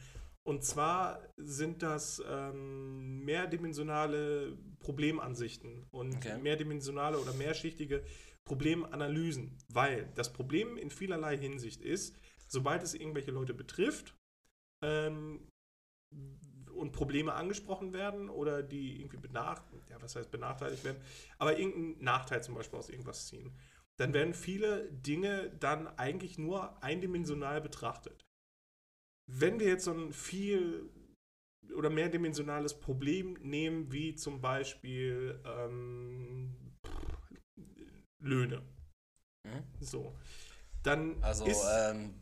Und 0.46 0.62
zwar 0.62 1.28
sind 1.36 1.82
das 1.82 2.22
ähm, 2.24 3.24
mehrdimensionale 3.24 4.56
Problemansichten 4.78 5.82
und 5.90 6.14
okay. 6.14 6.38
mehrdimensionale 6.40 7.18
oder 7.18 7.32
mehrschichtige 7.32 8.04
Problemanalysen, 8.44 9.58
weil 9.68 10.08
das 10.14 10.32
Problem 10.32 10.76
in 10.76 10.90
vielerlei 10.90 11.36
Hinsicht 11.36 11.82
ist, 11.82 12.16
sobald 12.46 12.84
es 12.84 12.94
irgendwelche 12.94 13.32
Leute 13.32 13.54
betrifft 13.54 14.14
ähm, 14.84 15.48
und 16.72 16.92
Probleme 16.92 17.34
angesprochen 17.34 17.92
werden 17.92 18.30
oder 18.30 18.62
die 18.62 19.00
irgendwie 19.00 19.16
benachteiligt, 19.16 19.90
ja, 19.90 20.00
was 20.00 20.14
heißt 20.14 20.30
benachteiligt 20.30 20.84
werden, 20.84 21.02
aber 21.38 21.58
irgendeinen 21.58 22.04
Nachteil 22.04 22.44
zum 22.44 22.54
Beispiel 22.54 22.78
aus 22.78 22.88
irgendwas 22.88 23.26
ziehen, 23.26 23.58
dann 23.96 24.14
werden 24.14 24.32
viele 24.32 24.92
Dinge 24.92 25.50
dann 25.58 25.88
eigentlich 25.88 26.38
nur 26.38 26.80
eindimensional 26.84 27.60
betrachtet 27.60 28.25
wenn 29.26 29.58
wir 29.58 29.66
jetzt 29.66 29.84
so 29.84 29.92
ein 29.92 30.12
viel 30.12 30.88
oder 31.74 31.90
mehrdimensionales 31.90 32.78
Problem 32.78 33.34
nehmen, 33.42 33.92
wie 33.92 34.14
zum 34.14 34.40
Beispiel 34.40 35.40
ähm, 35.44 36.76
Löhne. 38.22 38.62
Mhm. 39.44 39.64
So. 39.80 40.16
Dann 40.82 41.22
also 41.22 41.46
ähm, 41.46 42.14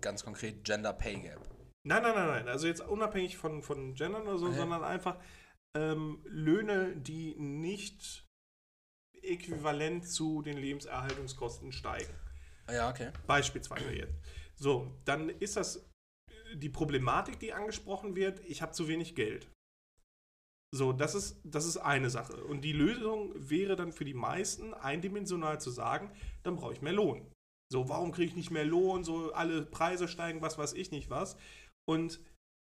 ganz 0.00 0.24
konkret 0.24 0.64
Gender 0.64 0.92
Pay 0.92 1.20
Gap. 1.20 1.48
Nein, 1.86 2.02
nein, 2.02 2.14
nein, 2.14 2.28
nein. 2.28 2.48
Also 2.48 2.66
jetzt 2.66 2.80
unabhängig 2.80 3.36
von, 3.36 3.62
von 3.62 3.94
Gendern 3.94 4.22
oder 4.22 4.38
so, 4.38 4.46
okay. 4.46 4.56
sondern 4.56 4.84
einfach 4.84 5.20
ähm, 5.76 6.22
Löhne, 6.24 6.96
die 6.96 7.34
nicht 7.36 8.26
äquivalent 9.22 10.08
zu 10.08 10.42
den 10.42 10.56
Lebenserhaltungskosten 10.56 11.72
steigen. 11.72 12.14
Ja, 12.70 12.90
okay. 12.90 13.10
Beispielsweise 13.26 13.92
jetzt. 13.92 14.14
So, 14.56 14.94
dann 15.04 15.28
ist 15.28 15.56
das 15.56 15.89
die 16.54 16.68
Problematik, 16.68 17.38
die 17.38 17.52
angesprochen 17.52 18.16
wird, 18.16 18.40
ich 18.44 18.62
habe 18.62 18.72
zu 18.72 18.88
wenig 18.88 19.14
Geld. 19.14 19.48
So, 20.72 20.92
das 20.92 21.14
ist, 21.14 21.40
das 21.44 21.64
ist 21.64 21.78
eine 21.78 22.10
Sache. 22.10 22.44
Und 22.44 22.62
die 22.62 22.72
Lösung 22.72 23.32
wäre 23.34 23.74
dann 23.74 23.92
für 23.92 24.04
die 24.04 24.14
meisten 24.14 24.72
eindimensional 24.72 25.60
zu 25.60 25.70
sagen, 25.70 26.12
dann 26.44 26.56
brauche 26.56 26.72
ich 26.72 26.82
mehr 26.82 26.92
Lohn. 26.92 27.26
So, 27.72 27.88
warum 27.88 28.12
kriege 28.12 28.30
ich 28.30 28.36
nicht 28.36 28.50
mehr 28.50 28.64
Lohn? 28.64 29.02
So, 29.02 29.32
alle 29.32 29.66
Preise 29.66 30.06
steigen, 30.06 30.42
was 30.42 30.58
weiß 30.58 30.74
ich 30.74 30.92
nicht 30.92 31.10
was. 31.10 31.36
Und 31.88 32.20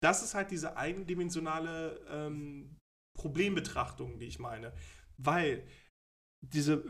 das 0.03 0.23
ist 0.23 0.35
halt 0.35 0.51
diese 0.51 0.77
eindimensionale 0.77 2.01
ähm, 2.09 2.77
Problembetrachtung, 3.19 4.19
die 4.19 4.27
ich 4.27 4.39
meine. 4.39 4.73
Weil 5.19 5.67
diese, 6.41 6.83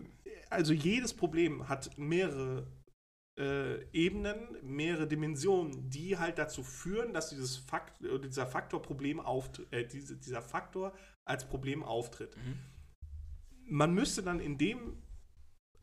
also 0.51 0.72
jedes 0.72 1.14
Problem 1.14 1.68
hat 1.68 1.99
mehrere 1.99 2.66
äh, 3.39 3.83
Ebenen, 3.93 4.57
mehrere 4.62 5.07
Dimensionen, 5.07 5.89
die 5.89 6.18
halt 6.18 6.39
dazu 6.39 6.62
führen, 6.62 7.12
dass 7.12 7.30
dieses 7.30 7.57
Fakt, 7.57 7.95
dieser 8.24 8.47
Faktor 8.47 8.83
Problem 8.83 9.20
auftritt, 9.20 9.72
äh, 9.72 9.87
diese, 9.87 10.16
dieser 10.16 10.43
Faktor 10.43 10.93
als 11.24 11.49
Problem 11.49 11.83
auftritt. 11.83 12.37
Mhm. 12.37 12.59
Man 13.64 13.95
müsste 13.95 14.22
dann 14.22 14.41
in 14.41 14.59
dem, 14.59 15.03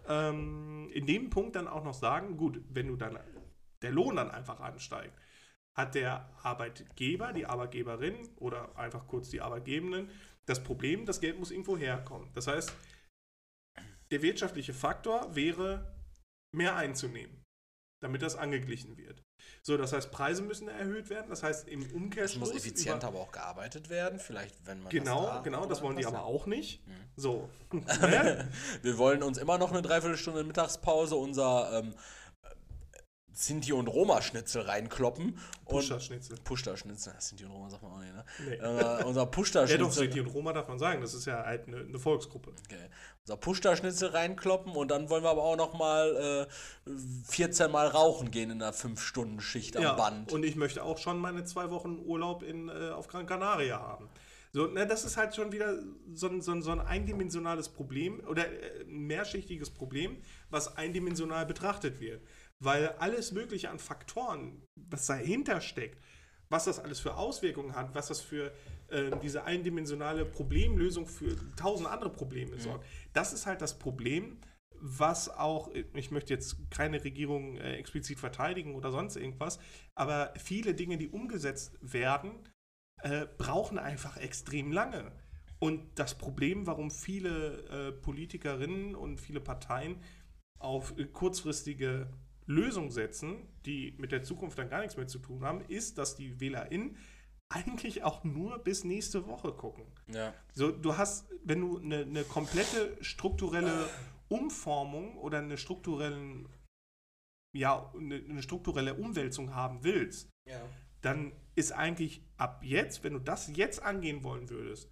ähm, 0.08 0.90
in 0.94 1.06
dem 1.06 1.30
Punkt 1.30 1.56
dann 1.56 1.68
auch 1.68 1.84
noch 1.84 1.94
sagen, 1.94 2.38
gut, 2.38 2.62
wenn 2.70 2.88
du 2.88 2.96
dann 2.96 3.18
der 3.82 3.92
Lohn 3.92 4.18
dann 4.18 4.30
einfach 4.30 4.60
ansteigt, 4.60 5.18
hat 5.74 5.96
der 5.96 6.30
Arbeitgeber, 6.44 7.32
die 7.34 7.46
Arbeitgeberin 7.46 8.16
oder 8.36 8.78
einfach 8.78 9.08
kurz 9.08 9.30
die 9.30 9.42
Arbeitgebenden 9.42 10.10
das 10.50 10.64
Problem, 10.64 11.06
das 11.06 11.22
Geld 11.22 11.38
muss 11.38 11.52
irgendwo 11.52 11.78
herkommen. 11.78 12.28
Das 12.34 12.48
heißt, 12.48 12.74
der 14.10 14.22
wirtschaftliche 14.24 14.74
Faktor 14.74 15.36
wäre 15.36 15.99
mehr 16.52 16.76
einzunehmen, 16.76 17.46
damit 18.02 18.22
das 18.22 18.36
angeglichen 18.36 18.98
wird. 18.98 19.24
So, 19.62 19.78
das 19.78 19.94
heißt, 19.94 20.12
Preise 20.12 20.42
müssen 20.42 20.68
erhöht 20.68 21.10
werden. 21.10 21.30
Das 21.30 21.44
heißt, 21.44 21.68
im 21.68 21.92
Umkehrschluss. 21.92 22.50
Es 22.50 22.54
muss 22.56 22.66
effizienter 22.66 23.08
aber 23.08 23.20
auch 23.20 23.32
gearbeitet 23.32 23.90
werden, 23.90 24.20
vielleicht, 24.20 24.56
wenn 24.66 24.82
man. 24.82 24.90
Genau, 24.90 25.26
das 25.26 25.36
da 25.36 25.42
genau, 25.42 25.66
das 25.66 25.82
wollen 25.82 25.98
die 25.98 26.06
aber 26.06 26.24
auch 26.24 26.46
nicht. 26.46 26.86
Mhm. 26.88 26.94
So. 27.16 27.50
Wir 28.82 28.98
wollen 28.98 29.24
uns 29.24 29.38
immer 29.38 29.58
noch 29.58 29.72
eine 29.72 29.82
Dreiviertelstunde 29.82 30.44
Mittagspause 30.44 31.16
unser 31.16 31.80
ähm, 31.80 31.94
Sinti 33.40 33.72
und 33.72 33.88
Roma-Schnitzel 33.88 34.64
reinkloppen. 34.64 35.40
Pushta-Schnitzel. 35.66 36.38
Pushta-Schnitzel. 36.44 37.14
Sinti 37.20 37.46
und 37.46 37.52
Roma 37.52 37.70
sagt 37.70 37.84
man 37.84 37.94
auch 37.94 38.00
nicht, 38.00 38.14
ne? 38.14 38.26
Nee. 38.46 38.56
Äh, 38.56 39.04
unser 39.06 39.22
Ja, 39.22 39.26
Pushta-Schnitzel. 39.28 39.78
doch, 39.78 39.92
Sinti 39.94 40.20
und 40.20 40.28
Roma 40.28 40.52
darf 40.52 40.68
man 40.68 40.78
sagen. 40.78 41.00
Das 41.00 41.14
ist 41.14 41.26
ja 41.26 41.46
halt 41.46 41.68
eine, 41.70 41.78
eine 41.78 41.98
Volksgruppe. 41.98 42.52
Okay. 42.66 42.90
Unser 43.22 43.38
Pushta-Schnitzel 43.38 44.10
reinkloppen 44.10 44.74
und 44.74 44.92
dann 44.92 45.10
wollen 45.10 45.24
wir 45.24 45.30
aber 45.30 45.44
auch 45.44 45.56
noch 45.56 45.74
mal 45.74 46.48
äh, 46.86 46.92
14 47.32 47.72
Mal 47.72 47.88
rauchen 47.88 48.30
gehen 48.30 48.52
in 48.52 48.62
einer 48.62 48.74
5-Stunden-Schicht 48.74 49.78
am 49.78 49.84
ja, 49.84 49.94
Band. 49.94 50.34
und 50.34 50.44
ich 50.44 50.58
möchte 50.58 50.84
auch 50.84 50.98
schon 50.98 51.18
meine 51.18 51.46
zwei 51.46 51.70
Wochen 51.70 51.98
Urlaub 52.06 52.44
in, 52.44 52.68
äh, 52.68 52.90
auf 52.90 53.08
Gran 53.08 53.26
Canaria 53.26 53.80
haben. 53.80 54.10
So, 54.52 54.66
ne, 54.66 54.88
das 54.88 55.06
ist 55.06 55.16
halt 55.16 55.36
schon 55.36 55.52
wieder 55.52 55.78
so 56.14 56.28
ein, 56.28 56.42
so 56.42 56.52
ein, 56.52 56.62
so 56.62 56.72
ein 56.72 56.82
eindimensionales 56.82 57.70
Problem 57.70 58.20
oder 58.28 58.48
äh, 58.48 58.82
ein 58.82 59.06
mehrschichtiges 59.08 59.70
Problem, 59.70 60.18
was 60.50 60.76
eindimensional 60.76 61.46
betrachtet 61.46 62.00
wird. 62.00 62.22
Weil 62.62 62.90
alles 63.00 63.32
Mögliche 63.32 63.70
an 63.70 63.80
Faktoren, 63.80 64.62
was 64.76 65.06
dahinter 65.06 65.62
steckt, 65.62 66.04
was 66.50 66.66
das 66.66 66.80
alles 66.80 67.00
für 67.00 67.16
Auswirkungen 67.16 67.76
hat, 67.76 67.94
was 67.96 68.08
das 68.08 68.22
für 68.22 68.52
äh, 68.90 69.12
diese 69.22 69.44
eindimensionale 69.44 70.26
Problemlösung 70.26 71.06
für 71.06 71.36
tausend 71.56 71.88
andere 71.88 72.10
Probleme 72.10 72.60
sorgt. 72.60 72.86
Das 73.14 73.34
ist 73.34 73.46
halt 73.46 73.62
das 73.62 73.78
Problem, 73.78 74.40
was 74.82 75.30
auch, 75.30 75.70
ich 75.94 76.12
möchte 76.12 76.34
jetzt 76.34 76.58
keine 76.72 77.04
Regierung 77.04 77.58
äh, 77.58 77.76
explizit 77.76 78.20
verteidigen 78.20 78.76
oder 78.76 78.92
sonst 78.92 79.16
irgendwas, 79.16 79.60
aber 79.96 80.34
viele 80.38 80.74
Dinge, 80.74 80.98
die 80.98 81.10
umgesetzt 81.10 81.78
werden, 81.82 82.32
äh, 83.02 83.28
brauchen 83.38 83.78
einfach 83.78 84.18
extrem 84.18 84.72
lange. 84.72 85.12
Und 85.60 86.00
das 86.00 86.18
Problem, 86.18 86.66
warum 86.68 86.90
viele 86.90 87.68
äh, 87.68 87.92
Politikerinnen 87.92 88.96
und 88.96 89.20
viele 89.20 89.42
Parteien 89.42 90.02
auf 90.58 90.98
äh, 90.98 91.06
kurzfristige 91.06 92.10
Lösungen 92.50 92.90
setzen, 92.90 93.48
die 93.66 93.96
mit 94.00 94.12
der 94.12 94.24
Zukunft 94.24 94.58
dann 94.58 94.70
gar 94.70 94.80
nichts 94.80 94.98
mehr 94.98 95.08
zu 95.08 95.20
tun 95.20 95.44
haben, 95.44 95.62
ist, 95.68 96.00
dass 96.00 96.16
die 96.16 96.40
WählerInnen 96.40 96.98
eigentlich 97.48 98.04
auch 98.04 98.24
nur 98.24 98.60
bis 98.60 98.84
nächste 98.84 99.28
Woche 99.28 99.52
gucken. 99.54 99.86
ja. 100.08 100.34
So, 100.54 100.72
du 100.72 100.98
hast, 100.98 101.30
wenn 101.44 101.62
du 101.62 101.80
eine, 101.80 102.02
eine 102.02 102.24
komplette 102.24 102.98
strukturelle 103.02 103.88
Umformung 104.30 105.18
oder 105.18 105.40
eine 105.40 105.58
strukturellen, 105.58 106.48
ja, 107.56 107.92
eine, 107.96 108.16
eine 108.16 108.42
strukturelle 108.42 108.96
Umwälzung 108.96 109.54
haben 109.54 109.84
willst, 109.84 110.30
ja. 110.48 110.62
dann 111.02 111.32
ist 111.56 111.72
eigentlich 111.72 112.24
ab 112.38 112.64
jetzt, 112.64 113.04
wenn 113.04 113.14
du 113.14 113.20
das 113.20 113.56
jetzt 113.56 113.82
angehen 113.82 114.24
wollen 114.24 114.50
würdest, 114.50 114.92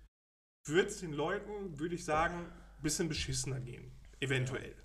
würde 0.68 0.90
es 0.90 1.00
den 1.00 1.14
Leuten, 1.14 1.80
würde 1.80 1.96
ich 1.96 2.06
sagen, 2.06 2.38
ein 2.38 2.84
bisschen 2.84 3.08
beschissener 3.08 3.60
gehen. 3.60 3.92
Eventuell. 4.20 4.76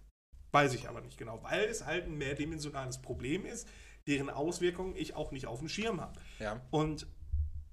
Weiß 0.53 0.75
ich 0.75 0.89
aber 0.89 1.01
nicht 1.01 1.19
genau, 1.19 1.43
weil 1.43 1.65
es 1.65 1.85
halt 1.85 2.07
ein 2.07 2.17
mehrdimensionales 2.17 2.99
Problem 2.99 3.45
ist, 3.45 3.67
deren 4.07 4.31
Auswirkungen 4.31 4.95
ich 4.97 5.15
auch 5.15 5.33
nicht 5.33 5.47
auf 5.47 5.59
dem 5.59 5.69
Schirm 5.69 6.01
habe. 6.01 6.21
Ja. 6.39 6.61
Und 6.71 7.07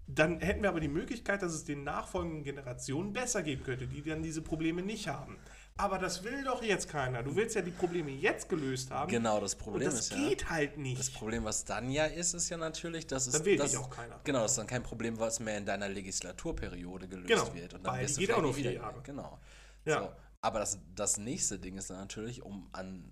dann 0.08 0.40
hätten 0.40 0.64
wir 0.64 0.70
aber 0.70 0.80
die 0.80 0.88
Möglichkeit, 0.88 1.44
dass 1.44 1.54
es 1.54 1.66
den 1.66 1.84
nachfolgenden 1.84 2.44
Generationen 2.44 3.14
besser 3.14 3.44
geben 3.44 3.64
könnte, 3.64 3.86
die 3.86 4.02
dann 4.02 4.24
diese 4.24 4.42
Probleme 4.42 4.82
nicht 4.82 5.08
haben. 5.08 5.38
Aber 5.78 5.98
das 5.98 6.24
will 6.24 6.44
doch 6.44 6.64
jetzt 6.64 6.90
keiner. 6.90 7.22
Du 7.24 7.36
willst 7.36 7.56
ja 7.56 7.62
die 7.62 7.72
Probleme 7.72 8.10
jetzt 8.10 8.50
gelöst 8.50 8.92
haben. 8.92 9.10
Genau, 9.10 9.40
das 9.40 9.56
Problem 9.56 9.86
das 9.86 10.00
ist 10.00 10.12
ja. 10.12 10.18
geht 10.18 10.50
halt 10.50 10.78
nicht. 10.78 11.00
Das 11.00 11.12
Problem, 11.12 11.44
was 11.46 11.64
dann 11.64 11.90
ja 11.90 12.06
ist, 12.06 12.34
ist 12.34 12.50
ja 12.50 12.58
natürlich, 12.58 13.08
dass 13.08 13.28
es. 13.28 13.34
Dann 13.34 13.46
wählt 13.46 13.60
das, 13.60 13.72
dich 13.72 13.80
auch 13.80 13.90
keiner. 13.90 14.20
Genau, 14.24 14.42
das 14.42 14.52
ist 14.52 14.58
dann 14.58 14.68
kein 14.68 14.84
Problem, 14.84 15.20
was 15.20 15.40
mehr 15.40 15.58
in 15.58 15.66
deiner 15.66 15.88
Legislaturperiode 15.88 17.08
gelöst 17.08 17.30
Genau, 17.30 17.54
wird. 17.54 17.76
Und 17.76 17.86
dann 17.86 17.96
weil 17.96 18.08
die 18.08 18.14
geht 18.16 18.34
auch 18.34 18.42
nur 18.42 18.54
vier 18.54 18.74
Jahre. 18.74 19.02
Genau. 19.04 19.40
Ja. 19.86 20.02
So, 20.02 20.12
aber 20.42 20.60
das, 20.60 20.80
das 20.96 21.18
nächste 21.18 21.60
Ding 21.60 21.78
ist 21.78 21.90
dann 21.90 21.98
natürlich, 21.98 22.42
um 22.44 22.70
an 22.72 23.12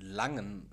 langen 0.00 0.70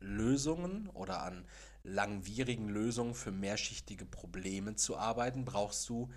Lösungen 0.00 0.88
oder 0.90 1.22
an 1.22 1.46
langwierigen 1.82 2.68
Lösungen 2.68 3.14
für 3.14 3.32
mehrschichtige 3.32 4.04
Probleme 4.04 4.74
zu 4.74 4.96
arbeiten, 4.96 5.44
brauchst 5.44 5.88
du 5.88 6.10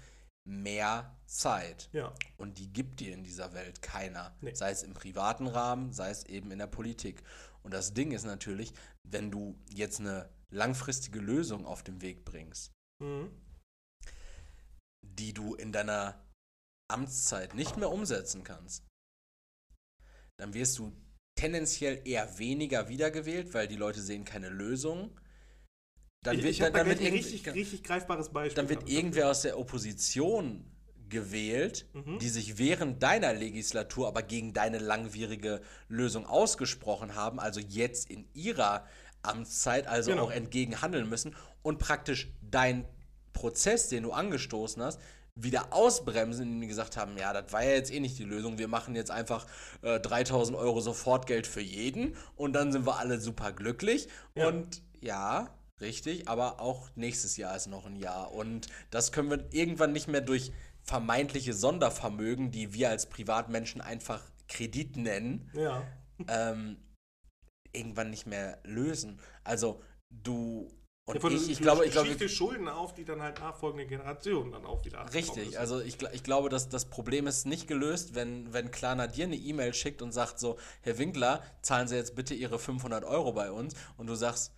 mehr 0.48 1.16
Zeit. 1.26 1.90
ja. 1.94 2.14
Und 2.38 2.58
die 2.58 2.74
gibt 2.74 3.00
dir 3.00 3.14
in 3.14 3.24
dieser 3.24 3.54
Welt 3.54 3.82
keiner. 3.82 4.36
Nee. 4.42 4.56
Sei 4.56 4.72
es 4.72 4.82
im 4.84 4.94
privaten 4.94 5.48
Rahmen, 5.48 5.92
sei 5.94 6.10
es 6.10 6.26
eben 6.26 6.52
in 6.52 6.58
der 6.60 6.68
Politik. 6.68 7.24
Und 7.62 7.74
das 7.74 7.94
Ding 7.94 8.12
ist 8.12 8.26
natürlich, 8.26 8.74
wenn 9.08 9.30
du 9.30 9.56
jetzt 9.70 10.00
eine 10.00 10.30
langfristige 10.50 11.20
Lösung 11.20 11.66
auf 11.66 11.84
den 11.84 12.02
Weg 12.02 12.26
bringst, 12.26 12.72
Mhm. 13.00 13.32
die 15.04 15.34
du 15.34 15.56
in 15.56 15.72
deiner 15.72 16.20
Amtszeit 16.92 17.56
nicht 17.56 17.78
mehr 17.78 17.90
umsetzen 17.92 18.44
kannst, 18.44 18.84
dann 20.38 20.54
wirst 20.54 20.78
du 20.80 20.92
tendenziell 21.36 22.02
eher 22.06 22.38
weniger 22.38 22.90
wiedergewählt, 22.90 23.54
weil 23.54 23.68
die 23.68 23.76
Leute 23.76 24.02
sehen 24.02 24.26
keine 24.26 24.50
Lösung. 24.50 25.18
Dann 26.24 26.38
ich 26.38 26.44
wird, 26.44 26.54
ich 26.54 26.60
dann, 26.60 26.74
dann 26.74 26.88
wird 26.88 27.00
ein 27.00 27.14
richtig, 27.14 27.48
richtig 27.54 27.84
greifbares 27.84 28.30
Beispiel. 28.30 28.56
dann 28.56 28.70
wird 28.70 28.88
irgendwer 28.90 29.30
aus 29.32 29.42
der 29.42 29.58
Opposition 29.58 30.66
gewählt, 31.10 31.88
Mhm. 31.94 32.20
die 32.20 32.30
sich 32.30 32.58
während 32.58 33.02
deiner 33.04 33.34
Legislatur 33.34 34.08
aber 34.08 34.22
gegen 34.24 34.54
deine 34.54 34.78
langwierige 34.78 35.62
Lösung 35.90 36.26
ausgesprochen 36.26 37.16
haben, 37.16 37.40
also 37.40 37.60
jetzt 37.60 38.10
in 38.10 38.28
ihrer 38.34 38.88
Amtszeit 39.24 39.88
also 39.88 40.12
Genau. 40.12 40.24
auch 40.26 40.32
entgegen 40.32 40.82
handeln 40.82 41.10
müssen 41.10 41.36
und 41.64 41.80
praktisch 41.80 42.32
dein 42.42 42.86
Prozess, 43.34 43.90
den 43.90 44.04
du 44.04 44.12
angestoßen 44.14 44.82
hast, 44.82 45.00
wieder 45.36 45.74
ausbremsen, 45.74 46.44
indem 46.46 46.62
die 46.62 46.68
gesagt 46.68 46.98
haben, 46.98 47.18
ja, 47.18 47.32
das 47.34 47.52
war 47.54 47.64
ja 47.64 47.72
jetzt 47.72 47.92
eh 47.92 48.00
nicht 48.00 48.18
die 48.20 48.24
Lösung, 48.26 48.58
wir 48.58 48.68
machen 48.68 48.96
jetzt 48.96 49.12
einfach 49.12 49.48
äh, 49.82 50.00
3000 50.00 50.58
Euro 50.58 50.82
Sofortgeld 50.82 51.48
für 51.48 51.62
jeden 51.62 52.16
und 52.36 52.54
dann 52.54 52.72
sind 52.72 52.86
wir 52.86 52.98
alle 53.00 53.20
super 53.20 53.52
glücklich 53.52 54.08
Ja. 54.36 54.48
und 54.48 54.82
ja, 55.00 55.50
richtig, 55.80 56.28
aber 56.28 56.60
auch 56.60 56.90
nächstes 56.96 57.38
Jahr 57.38 57.56
ist 57.56 57.68
noch 57.68 57.86
ein 57.86 57.96
Jahr 57.96 58.32
und 58.34 58.68
das 58.92 59.12
können 59.12 59.30
wir 59.30 59.46
irgendwann 59.52 59.94
nicht 59.94 60.08
mehr 60.08 60.22
durch 60.22 60.52
vermeintliche 60.84 61.54
Sondervermögen, 61.54 62.52
die 62.52 62.74
wir 62.74 62.90
als 62.90 63.08
Privatmenschen 63.08 63.82
einfach 63.82 64.22
Kredit 64.48 64.98
nennen, 64.98 65.50
Ja. 65.54 65.84
ähm, 66.28 66.78
irgendwann 67.74 68.10
nicht 68.10 68.28
mehr 68.28 68.60
lösen. 68.64 69.20
Also 69.46 69.82
du 70.10 70.70
und 71.12 71.32
Ja, 71.32 71.38
ich, 71.38 71.50
ich 71.50 71.60
glaube, 71.60 71.86
ich 71.86 71.92
glaube, 71.92 72.30
Schulden 72.30 72.68
auf, 72.68 72.94
die 72.94 73.06
dann 73.06 73.22
halt 73.22 73.40
nachfolgende 73.40 73.86
Generationen 73.86 74.52
dann 74.52 74.66
auch 74.66 74.84
wieder 74.86 75.12
Richtig, 75.14 75.60
also 75.60 75.80
ich, 75.80 75.98
ich 76.14 76.24
glaube, 76.24 76.50
dass 76.50 76.70
das 76.70 76.86
Problem 76.86 77.28
ist 77.28 77.46
nicht 77.46 77.68
gelöst, 77.68 78.16
wenn, 78.16 78.54
wenn 78.54 78.72
Klarna 78.72 79.08
dir 79.08 79.26
eine 79.26 79.36
E-Mail 79.36 79.74
schickt 79.74 80.02
und 80.02 80.12
sagt 80.12 80.40
so, 80.40 80.58
Herr 80.82 80.98
Winkler, 80.98 81.44
zahlen 81.62 81.88
Sie 81.88 81.96
jetzt 81.96 82.16
bitte 82.16 82.34
Ihre 82.34 82.60
500 82.60 83.04
Euro 83.04 83.34
bei 83.34 83.52
uns? 83.52 83.76
Und 83.98 84.08
du 84.08 84.16
sagst, 84.16 84.54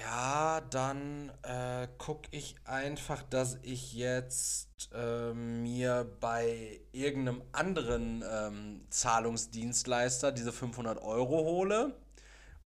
ja, 0.00 0.60
dann 0.70 1.32
äh, 1.42 1.88
gucke 1.98 2.28
ich 2.30 2.56
einfach, 2.64 3.22
dass 3.22 3.58
ich 3.62 3.92
jetzt 3.94 4.90
äh, 4.92 5.32
mir 5.32 6.04
bei 6.20 6.80
irgendeinem 6.92 7.42
anderen 7.52 8.22
ähm, 8.28 8.86
Zahlungsdienstleister 8.90 10.32
diese 10.32 10.52
500 10.52 11.02
Euro 11.02 11.44
hole 11.44 11.96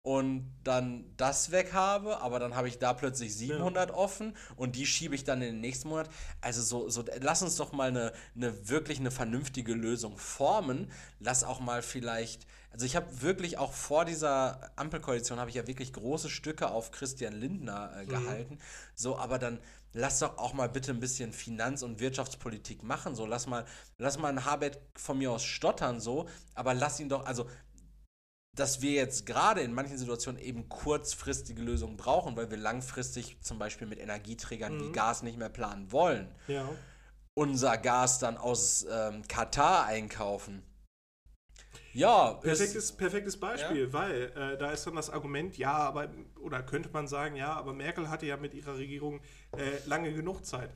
und 0.03 0.51
dann 0.65 1.05
das 1.19 1.51
weg 1.51 1.75
habe, 1.75 2.21
aber 2.23 2.39
dann 2.39 2.57
habe 2.57 2.69
ich 2.69 2.79
da 2.79 2.95
plötzlich 2.95 3.37
700 3.37 3.91
offen 3.91 4.35
und 4.57 4.77
die 4.77 4.87
schiebe 4.87 5.15
ich 5.15 5.25
dann 5.25 5.43
in 5.43 5.55
den 5.55 5.61
nächsten 5.61 5.89
Monat. 5.89 6.09
Also 6.41 6.63
so, 6.63 6.89
so 6.89 7.05
lass 7.21 7.43
uns 7.43 7.57
doch 7.57 7.73
mal 7.73 7.89
eine, 7.89 8.13
eine 8.35 8.69
wirklich 8.69 8.99
eine 8.99 9.11
vernünftige 9.11 9.75
Lösung 9.75 10.17
formen. 10.17 10.91
Lass 11.19 11.45
auch 11.45 11.61
mal 11.61 11.83
vielleicht, 11.83 12.47
also 12.71 12.87
ich 12.87 12.97
habe 12.97 13.21
wirklich 13.21 13.59
auch 13.59 13.75
vor 13.75 14.07
dieser 14.07 14.71
Ampelkoalition 14.77 15.39
habe 15.39 15.51
ich 15.51 15.57
ja 15.57 15.67
wirklich 15.67 15.93
große 15.93 16.31
Stücke 16.31 16.71
auf 16.71 16.93
Christian 16.93 17.35
Lindner 17.35 17.93
äh, 18.01 18.07
gehalten. 18.07 18.59
So, 18.95 19.19
aber 19.19 19.39
dann 19.39 19.59
lass 19.93 20.21
doch 20.21 20.39
auch 20.39 20.55
mal 20.55 20.69
bitte 20.69 20.93
ein 20.93 21.01
bisschen 21.01 21.33
Finanz- 21.33 21.83
und 21.83 22.01
Wirtschaftspolitik 22.01 22.83
machen. 22.83 23.15
So, 23.15 23.27
lass 23.27 23.47
mal, 23.47 23.67
lass 23.99 24.19
mal 24.19 24.29
einen 24.29 24.47
Habeck 24.47 24.81
von 24.95 25.19
mir 25.19 25.31
aus 25.31 25.45
stottern, 25.45 26.01
so, 26.01 26.27
aber 26.55 26.73
lass 26.73 27.01
ihn 27.01 27.09
doch, 27.09 27.27
also 27.27 27.47
dass 28.57 28.83
wir 28.83 28.93
jetzt 28.93 29.27
gerade 29.27 29.61
in 29.61 29.73
manchen 29.73 29.97
Situationen 29.97 30.41
eben 30.41 30.69
kurzfristige 30.69 31.63
Lösungen 31.63 31.97
brauchen, 31.97 32.37
weil 32.37 32.51
wir 32.51 32.59
langfristig 32.59 33.41
zum 33.41 33.59
Beispiel 33.59 33.87
mit 33.87 33.99
Energieträgern 33.99 34.81
wie 34.81 34.93
Gas 34.93 35.23
nicht 35.23 35.39
mehr 35.39 35.49
planen 35.49 35.93
wollen. 35.93 36.29
ja. 36.49 36.69
Unser 37.35 37.79
Gas 37.79 38.19
dann 38.19 38.37
aus 38.37 38.85
ähm, 38.91 39.23
Katar 39.29 39.87
einkaufen. 39.87 40.63
Ja, 41.93 42.33
ist, 42.33 42.41
Perfektes, 42.43 42.93
perfektes 42.93 43.39
Beispiel, 43.39 43.93
weil 43.93 44.33
äh, 44.37 44.59
da 44.59 44.71
ist 44.73 44.87
dann 44.87 44.97
das 44.97 45.11
Argument, 45.11 45.57
ja, 45.57 45.73
aber, 45.73 46.11
oder 46.41 46.63
könnte 46.63 46.91
man 46.93 47.09
sagen, 47.09 47.37
ja, 47.37 47.53
aber 47.53 47.73
Merkel 47.73 48.11
hatte 48.11 48.27
ja 48.27 48.37
mit 48.37 48.55
ihrer 48.55 48.77
Regierung 48.77 49.21
äh, 49.57 49.79
lange 49.87 50.13
genug 50.13 50.45
Zeit. 50.45 50.71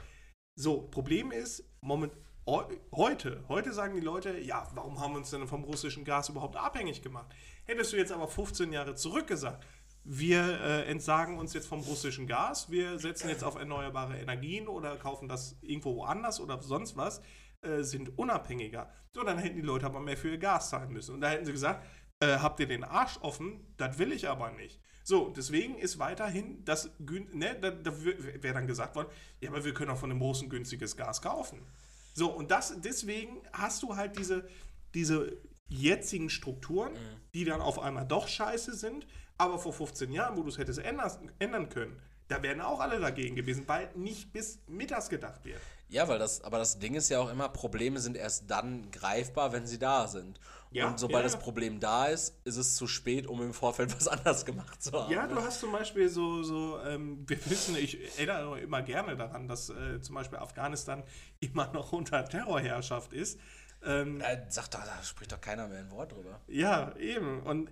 So, 0.56 0.82
Problem 0.82 1.32
ist, 1.32 1.64
moment, 1.80 2.12
heute, 2.46 3.42
heute 3.48 3.72
sagen 3.72 3.94
die 3.94 4.00
Leute, 4.00 4.38
ja, 4.38 4.68
warum 4.74 5.00
haben 5.00 5.12
wir 5.12 5.18
uns 5.18 5.30
denn 5.30 5.46
vom 5.48 5.64
russischen 5.64 6.04
Gas 6.04 6.28
überhaupt 6.28 6.56
abhängig 6.56 7.02
gemacht? 7.02 7.26
Hättest 7.64 7.92
du 7.92 7.96
jetzt 7.96 8.12
aber 8.12 8.28
15 8.28 8.72
Jahre 8.72 8.94
zurück 8.94 9.26
gesagt, 9.26 9.64
wir 10.04 10.60
äh, 10.60 10.82
entsagen 10.84 11.38
uns 11.38 11.54
jetzt 11.54 11.66
vom 11.66 11.80
russischen 11.80 12.26
Gas, 12.26 12.70
wir 12.70 12.98
setzen 12.98 13.30
jetzt 13.30 13.42
auf 13.42 13.54
erneuerbare 13.54 14.18
Energien 14.18 14.68
oder 14.68 14.96
kaufen 14.96 15.28
das 15.28 15.56
irgendwo 15.62 15.96
woanders 15.96 16.40
oder 16.40 16.60
sonst 16.60 16.96
was, 16.96 17.22
äh, 17.62 17.82
sind 17.82 18.18
unabhängiger. 18.18 18.90
So, 19.12 19.22
dann 19.22 19.38
hätten 19.38 19.56
die 19.56 19.62
Leute 19.62 19.86
aber 19.86 20.00
mehr 20.00 20.18
für 20.18 20.28
ihr 20.28 20.38
Gas 20.38 20.68
zahlen 20.68 20.92
müssen. 20.92 21.14
Und 21.14 21.22
da 21.22 21.30
hätten 21.30 21.46
sie 21.46 21.52
gesagt, 21.52 21.86
äh, 22.20 22.36
habt 22.36 22.60
ihr 22.60 22.66
den 22.66 22.84
Arsch 22.84 23.18
offen? 23.22 23.74
Das 23.78 23.98
will 23.98 24.12
ich 24.12 24.28
aber 24.28 24.50
nicht. 24.50 24.78
So, 25.02 25.30
deswegen 25.30 25.76
ist 25.76 25.98
weiterhin 25.98 26.64
das, 26.64 26.90
ne, 26.98 27.56
da, 27.60 27.70
da 27.70 27.92
wäre 28.04 28.54
dann 28.54 28.66
gesagt 28.66 28.96
worden, 28.96 29.08
ja, 29.40 29.50
aber 29.50 29.64
wir 29.64 29.72
können 29.72 29.90
auch 29.90 29.98
von 29.98 30.10
dem 30.10 30.18
großen 30.18 30.50
günstiges 30.50 30.96
Gas 30.96 31.22
kaufen. 31.22 31.66
So, 32.14 32.30
und 32.30 32.50
das, 32.50 32.72
deswegen 32.78 33.42
hast 33.52 33.82
du 33.82 33.96
halt 33.96 34.18
diese, 34.18 34.48
diese 34.94 35.36
jetzigen 35.68 36.30
Strukturen, 36.30 36.92
mhm. 36.92 37.20
die 37.34 37.44
dann 37.44 37.60
auf 37.60 37.78
einmal 37.78 38.06
doch 38.06 38.28
scheiße 38.28 38.74
sind, 38.74 39.06
aber 39.36 39.58
vor 39.58 39.72
15 39.72 40.12
Jahren, 40.12 40.36
wo 40.36 40.42
du 40.42 40.48
es 40.48 40.58
hättest 40.58 40.78
ändern, 40.78 41.30
ändern 41.38 41.68
können, 41.68 42.00
da 42.28 42.42
wären 42.42 42.60
auch 42.60 42.80
alle 42.80 43.00
dagegen 43.00 43.36
gewesen, 43.36 43.64
weil 43.66 43.90
nicht 43.94 44.32
bis 44.32 44.60
mittags 44.66 45.10
gedacht 45.10 45.44
wird. 45.44 45.60
Ja, 45.88 46.08
weil 46.08 46.18
das, 46.18 46.42
aber 46.42 46.58
das 46.58 46.78
Ding 46.78 46.94
ist 46.94 47.10
ja 47.10 47.20
auch 47.20 47.30
immer, 47.30 47.48
Probleme 47.48 48.00
sind 48.00 48.16
erst 48.16 48.50
dann 48.50 48.90
greifbar, 48.90 49.52
wenn 49.52 49.66
sie 49.66 49.78
da 49.78 50.06
sind. 50.06 50.40
Ja, 50.74 50.88
und 50.88 50.98
sobald 50.98 51.24
ja. 51.24 51.30
das 51.30 51.38
Problem 51.38 51.78
da 51.78 52.06
ist, 52.06 52.36
ist 52.44 52.56
es 52.56 52.74
zu 52.74 52.88
spät, 52.88 53.28
um 53.28 53.40
im 53.40 53.54
Vorfeld 53.54 53.94
was 53.96 54.08
anders 54.08 54.44
gemacht 54.44 54.82
zu 54.82 54.92
haben. 54.92 55.12
Ja, 55.12 55.26
du 55.28 55.36
hast 55.36 55.60
zum 55.60 55.70
Beispiel 55.70 56.08
so, 56.08 56.42
so 56.42 56.80
ähm, 56.80 57.24
wir 57.28 57.38
wissen, 57.46 57.76
ich 57.76 58.18
erinnere 58.18 58.58
immer 58.60 58.82
gerne 58.82 59.16
daran, 59.16 59.46
dass 59.46 59.70
äh, 59.70 60.00
zum 60.00 60.16
Beispiel 60.16 60.38
Afghanistan 60.38 61.04
immer 61.38 61.72
noch 61.72 61.92
unter 61.92 62.24
Terrorherrschaft 62.24 63.12
ist. 63.12 63.38
Ähm, 63.84 64.20
äh, 64.20 64.46
sag 64.48 64.68
doch, 64.72 64.82
da 64.84 65.02
spricht 65.04 65.30
doch 65.30 65.40
keiner 65.40 65.68
mehr 65.68 65.78
ein 65.78 65.92
Wort 65.92 66.10
drüber. 66.10 66.40
Ja, 66.48 66.96
eben. 66.96 67.42
Und 67.42 67.70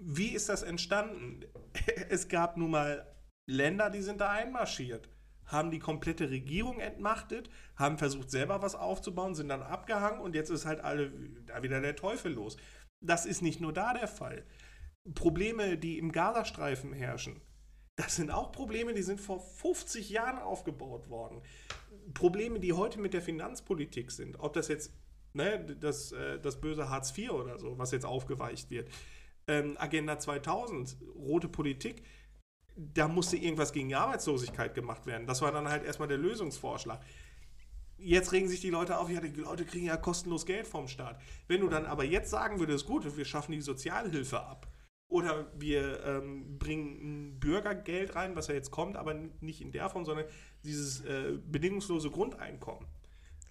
wie 0.00 0.28
ist 0.28 0.48
das 0.48 0.62
entstanden? 0.62 1.44
es 2.08 2.28
gab 2.28 2.56
nun 2.56 2.70
mal 2.70 3.04
Länder, 3.50 3.90
die 3.90 4.02
sind 4.02 4.20
da 4.20 4.30
einmarschiert 4.30 5.08
haben 5.48 5.70
die 5.70 5.78
komplette 5.78 6.30
Regierung 6.30 6.78
entmachtet, 6.78 7.50
haben 7.76 7.98
versucht 7.98 8.30
selber 8.30 8.62
was 8.62 8.74
aufzubauen, 8.74 9.34
sind 9.34 9.48
dann 9.48 9.62
abgehangen 9.62 10.20
und 10.20 10.34
jetzt 10.34 10.50
ist 10.50 10.66
halt 10.66 10.80
alle 10.80 11.10
da 11.46 11.62
wieder 11.62 11.80
der 11.80 11.96
Teufel 11.96 12.32
los. 12.32 12.56
Das 13.00 13.26
ist 13.26 13.42
nicht 13.42 13.60
nur 13.60 13.72
da 13.72 13.94
der 13.94 14.08
Fall. 14.08 14.44
Probleme, 15.14 15.76
die 15.76 15.98
im 15.98 16.12
Gazastreifen 16.12 16.92
herrschen, 16.92 17.40
das 17.96 18.14
sind 18.14 18.30
auch 18.30 18.52
Probleme, 18.52 18.94
die 18.94 19.02
sind 19.02 19.20
vor 19.20 19.40
50 19.40 20.10
Jahren 20.10 20.38
aufgebaut 20.38 21.08
worden. 21.08 21.42
Probleme, 22.14 22.60
die 22.60 22.72
heute 22.72 23.00
mit 23.00 23.12
der 23.12 23.22
Finanzpolitik 23.22 24.12
sind, 24.12 24.38
ob 24.38 24.52
das 24.52 24.68
jetzt 24.68 24.92
ne, 25.32 25.64
das, 25.80 26.12
äh, 26.12 26.38
das 26.38 26.60
böse 26.60 26.88
Hartz 26.88 27.16
IV 27.16 27.30
oder 27.30 27.58
so, 27.58 27.78
was 27.78 27.90
jetzt 27.90 28.06
aufgeweicht 28.06 28.70
wird, 28.70 28.88
ähm, 29.46 29.76
Agenda 29.78 30.18
2000, 30.18 30.96
rote 31.16 31.48
Politik, 31.48 32.02
da 32.78 33.08
musste 33.08 33.36
irgendwas 33.36 33.72
gegen 33.72 33.88
die 33.88 33.96
Arbeitslosigkeit 33.96 34.74
gemacht 34.74 35.06
werden. 35.06 35.26
Das 35.26 35.42
war 35.42 35.50
dann 35.50 35.68
halt 35.68 35.84
erstmal 35.84 36.08
der 36.08 36.18
Lösungsvorschlag. 36.18 37.00
Jetzt 37.96 38.30
regen 38.30 38.48
sich 38.48 38.60
die 38.60 38.70
Leute 38.70 38.98
auf, 38.98 39.10
ja, 39.10 39.20
die 39.20 39.40
Leute 39.40 39.64
kriegen 39.64 39.86
ja 39.86 39.96
kostenlos 39.96 40.46
Geld 40.46 40.68
vom 40.68 40.86
Staat. 40.86 41.20
Wenn 41.48 41.60
du 41.60 41.68
dann 41.68 41.86
aber 41.86 42.04
jetzt 42.04 42.30
sagen 42.30 42.60
würdest, 42.60 42.86
gut, 42.86 43.16
wir 43.16 43.24
schaffen 43.24 43.52
die 43.52 43.60
Sozialhilfe 43.60 44.40
ab 44.40 44.68
oder 45.08 45.50
wir 45.58 46.04
ähm, 46.04 46.58
bringen 46.58 47.00
ein 47.00 47.40
Bürgergeld 47.40 48.14
rein, 48.14 48.36
was 48.36 48.46
ja 48.46 48.54
jetzt 48.54 48.70
kommt, 48.70 48.96
aber 48.96 49.14
nicht 49.40 49.60
in 49.60 49.72
der 49.72 49.90
Form, 49.90 50.04
sondern 50.04 50.26
dieses 50.62 51.00
äh, 51.00 51.38
bedingungslose 51.44 52.10
Grundeinkommen. 52.10 52.86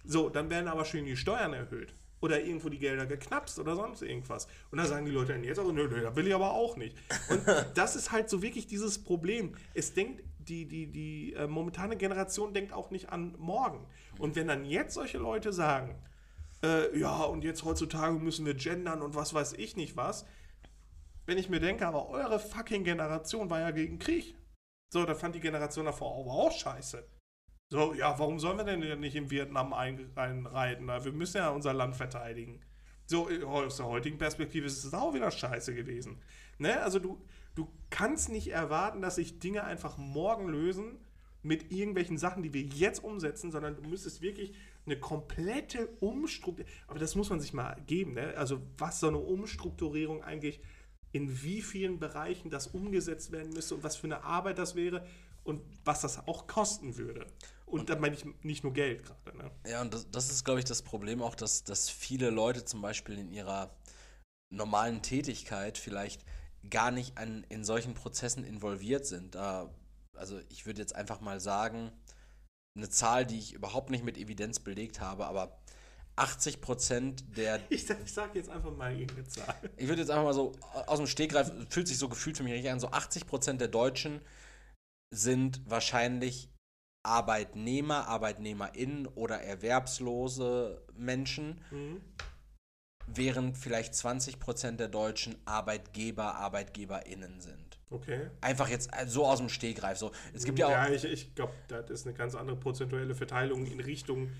So, 0.04 0.30
dann 0.30 0.48
werden 0.48 0.68
aber 0.68 0.86
schön 0.86 1.04
die 1.04 1.16
Steuern 1.16 1.52
erhöht 1.52 1.92
oder 2.20 2.40
irgendwo 2.40 2.68
die 2.68 2.78
Gelder 2.78 3.06
geknapst 3.06 3.58
oder 3.58 3.76
sonst 3.76 4.02
irgendwas. 4.02 4.48
Und 4.70 4.78
da 4.78 4.86
sagen 4.86 5.06
die 5.06 5.12
Leute 5.12 5.32
dann 5.32 5.44
jetzt 5.44 5.58
auch, 5.58 5.72
nö, 5.72 5.88
nö, 5.88 6.02
da 6.02 6.16
will 6.16 6.26
ich 6.26 6.34
aber 6.34 6.52
auch 6.52 6.76
nicht. 6.76 6.96
Und 7.30 7.42
das 7.74 7.96
ist 7.96 8.12
halt 8.12 8.28
so 8.28 8.42
wirklich 8.42 8.66
dieses 8.66 9.02
Problem. 9.02 9.54
Es 9.74 9.94
denkt, 9.94 10.22
die, 10.38 10.66
die, 10.66 10.86
die 10.90 11.34
äh, 11.34 11.46
momentane 11.46 11.96
Generation 11.96 12.54
denkt 12.54 12.72
auch 12.72 12.90
nicht 12.90 13.10
an 13.10 13.34
morgen. 13.38 13.86
Und 14.18 14.34
wenn 14.36 14.48
dann 14.48 14.64
jetzt 14.64 14.94
solche 14.94 15.18
Leute 15.18 15.52
sagen, 15.52 15.94
äh, 16.62 16.98
ja, 16.98 17.22
und 17.22 17.44
jetzt 17.44 17.64
heutzutage 17.64 18.18
müssen 18.18 18.46
wir 18.46 18.54
gendern 18.54 19.02
und 19.02 19.14
was 19.14 19.34
weiß 19.34 19.52
ich 19.54 19.76
nicht 19.76 19.96
was, 19.96 20.24
wenn 21.26 21.38
ich 21.38 21.50
mir 21.50 21.60
denke, 21.60 21.86
aber 21.86 22.08
eure 22.08 22.38
fucking 22.38 22.84
Generation 22.84 23.50
war 23.50 23.60
ja 23.60 23.70
gegen 23.70 23.98
Krieg. 23.98 24.34
So, 24.90 25.04
da 25.04 25.14
fand 25.14 25.34
die 25.34 25.40
Generation 25.40 25.84
davor 25.84 26.18
aber 26.18 26.32
auch 26.32 26.52
scheiße. 26.52 27.06
So, 27.70 27.92
ja, 27.92 28.18
warum 28.18 28.38
sollen 28.38 28.56
wir 28.56 28.64
denn 28.64 29.00
nicht 29.00 29.14
in 29.14 29.30
Vietnam 29.30 29.74
einreiten? 29.74 30.86
Wir 30.86 31.12
müssen 31.12 31.36
ja 31.36 31.50
unser 31.50 31.74
Land 31.74 31.96
verteidigen. 31.96 32.60
So, 33.04 33.28
aus 33.46 33.76
der 33.76 33.86
heutigen 33.86 34.16
Perspektive 34.16 34.66
ist 34.66 34.84
es 34.84 34.94
auch 34.94 35.12
wieder 35.12 35.30
scheiße 35.30 35.74
gewesen. 35.74 36.18
Ne? 36.58 36.80
Also 36.80 36.98
du, 36.98 37.20
du 37.54 37.68
kannst 37.90 38.30
nicht 38.30 38.48
erwarten, 38.48 39.02
dass 39.02 39.16
sich 39.16 39.38
Dinge 39.38 39.64
einfach 39.64 39.98
morgen 39.98 40.48
lösen 40.48 40.98
mit 41.42 41.70
irgendwelchen 41.70 42.16
Sachen, 42.16 42.42
die 42.42 42.54
wir 42.54 42.62
jetzt 42.62 43.04
umsetzen, 43.04 43.52
sondern 43.52 43.76
du 43.76 43.82
müsstest 43.82 44.22
wirklich 44.22 44.54
eine 44.86 44.98
komplette 44.98 45.88
Umstrukturierung, 46.00 46.72
aber 46.86 46.98
das 46.98 47.14
muss 47.14 47.30
man 47.30 47.40
sich 47.40 47.52
mal 47.52 47.76
geben, 47.86 48.14
ne? 48.14 48.34
also 48.36 48.60
was 48.78 49.00
so 49.00 49.08
eine 49.08 49.18
Umstrukturierung 49.18 50.22
eigentlich, 50.24 50.60
in 51.12 51.42
wie 51.42 51.62
vielen 51.62 51.98
Bereichen 51.98 52.50
das 52.50 52.66
umgesetzt 52.66 53.30
werden 53.30 53.52
müsste 53.52 53.74
und 53.74 53.84
was 53.84 53.96
für 53.96 54.06
eine 54.06 54.24
Arbeit 54.24 54.58
das 54.58 54.74
wäre 54.74 55.06
und 55.44 55.62
was 55.84 56.00
das 56.00 56.26
auch 56.26 56.46
kosten 56.46 56.96
würde. 56.96 57.26
Und, 57.70 57.80
und 57.80 57.90
da 57.90 57.96
meine 57.96 58.16
ich 58.16 58.24
nicht 58.42 58.64
nur 58.64 58.72
Geld 58.72 59.04
gerade. 59.04 59.36
Ne? 59.36 59.50
Ja, 59.66 59.80
und 59.82 59.92
das, 59.92 60.10
das 60.10 60.30
ist, 60.30 60.44
glaube 60.44 60.60
ich, 60.60 60.64
das 60.64 60.82
Problem 60.82 61.22
auch, 61.22 61.34
dass, 61.34 61.64
dass 61.64 61.90
viele 61.90 62.30
Leute 62.30 62.64
zum 62.64 62.80
Beispiel 62.80 63.18
in 63.18 63.30
ihrer 63.30 63.74
normalen 64.50 65.02
Tätigkeit 65.02 65.78
vielleicht 65.78 66.24
gar 66.70 66.90
nicht 66.90 67.18
an, 67.18 67.44
in 67.48 67.64
solchen 67.64 67.94
Prozessen 67.94 68.44
involviert 68.44 69.06
sind. 69.06 69.34
Da, 69.34 69.72
also 70.14 70.40
ich 70.48 70.66
würde 70.66 70.80
jetzt 70.80 70.94
einfach 70.94 71.20
mal 71.20 71.40
sagen, 71.40 71.92
eine 72.76 72.88
Zahl, 72.88 73.26
die 73.26 73.38
ich 73.38 73.52
überhaupt 73.52 73.90
nicht 73.90 74.04
mit 74.04 74.16
Evidenz 74.16 74.60
belegt 74.60 75.00
habe, 75.00 75.26
aber 75.26 75.60
80 76.16 76.60
Prozent 76.60 77.24
der. 77.36 77.60
Ich, 77.70 77.86
sage 77.86 78.30
jetzt 78.34 78.48
einfach 78.48 78.74
mal 78.74 78.92
irgendeine 78.92 79.28
Zahl. 79.28 79.54
Ich 79.76 79.88
würde 79.88 80.02
jetzt 80.02 80.10
einfach 80.10 80.24
mal 80.24 80.34
so 80.34 80.52
aus 80.86 80.98
dem 80.98 81.06
Stegreif, 81.06 81.52
fühlt 81.70 81.88
sich 81.88 81.98
so 81.98 82.08
gefühlt 82.08 82.36
für 82.36 82.42
mich 82.42 82.52
richtig 82.52 82.70
an, 82.70 82.80
so 82.80 82.90
80 82.90 83.26
Prozent 83.26 83.60
der 83.60 83.68
Deutschen 83.68 84.20
sind 85.14 85.62
wahrscheinlich 85.64 86.50
Arbeitnehmer, 87.02 88.08
ArbeitnehmerInnen 88.08 89.06
oder 89.06 89.40
erwerbslose 89.40 90.82
Menschen, 90.94 91.60
mhm. 91.70 92.00
während 93.06 93.56
vielleicht 93.56 93.94
20% 93.94 94.76
der 94.76 94.88
Deutschen 94.88 95.36
Arbeitgeber, 95.44 96.34
ArbeitgeberInnen 96.36 97.40
sind. 97.40 97.68
Okay. 97.90 98.28
Einfach 98.40 98.68
jetzt 98.68 98.90
äh, 98.92 99.06
so 99.06 99.26
aus 99.26 99.38
dem 99.38 99.48
Stegreif. 99.48 99.98
So. 99.98 100.12
Es 100.34 100.44
gibt 100.44 100.58
ja, 100.58 100.70
ja 100.70 100.82
auch. 100.82 100.88
Ja, 100.88 100.94
ich, 100.94 101.04
ich 101.04 101.34
glaube, 101.34 101.54
das 101.68 101.90
ist 101.90 102.06
eine 102.06 102.14
ganz 102.14 102.34
andere 102.34 102.56
prozentuelle 102.56 103.14
Verteilung 103.14 103.64
in 103.66 103.80
Richtung 103.80 104.30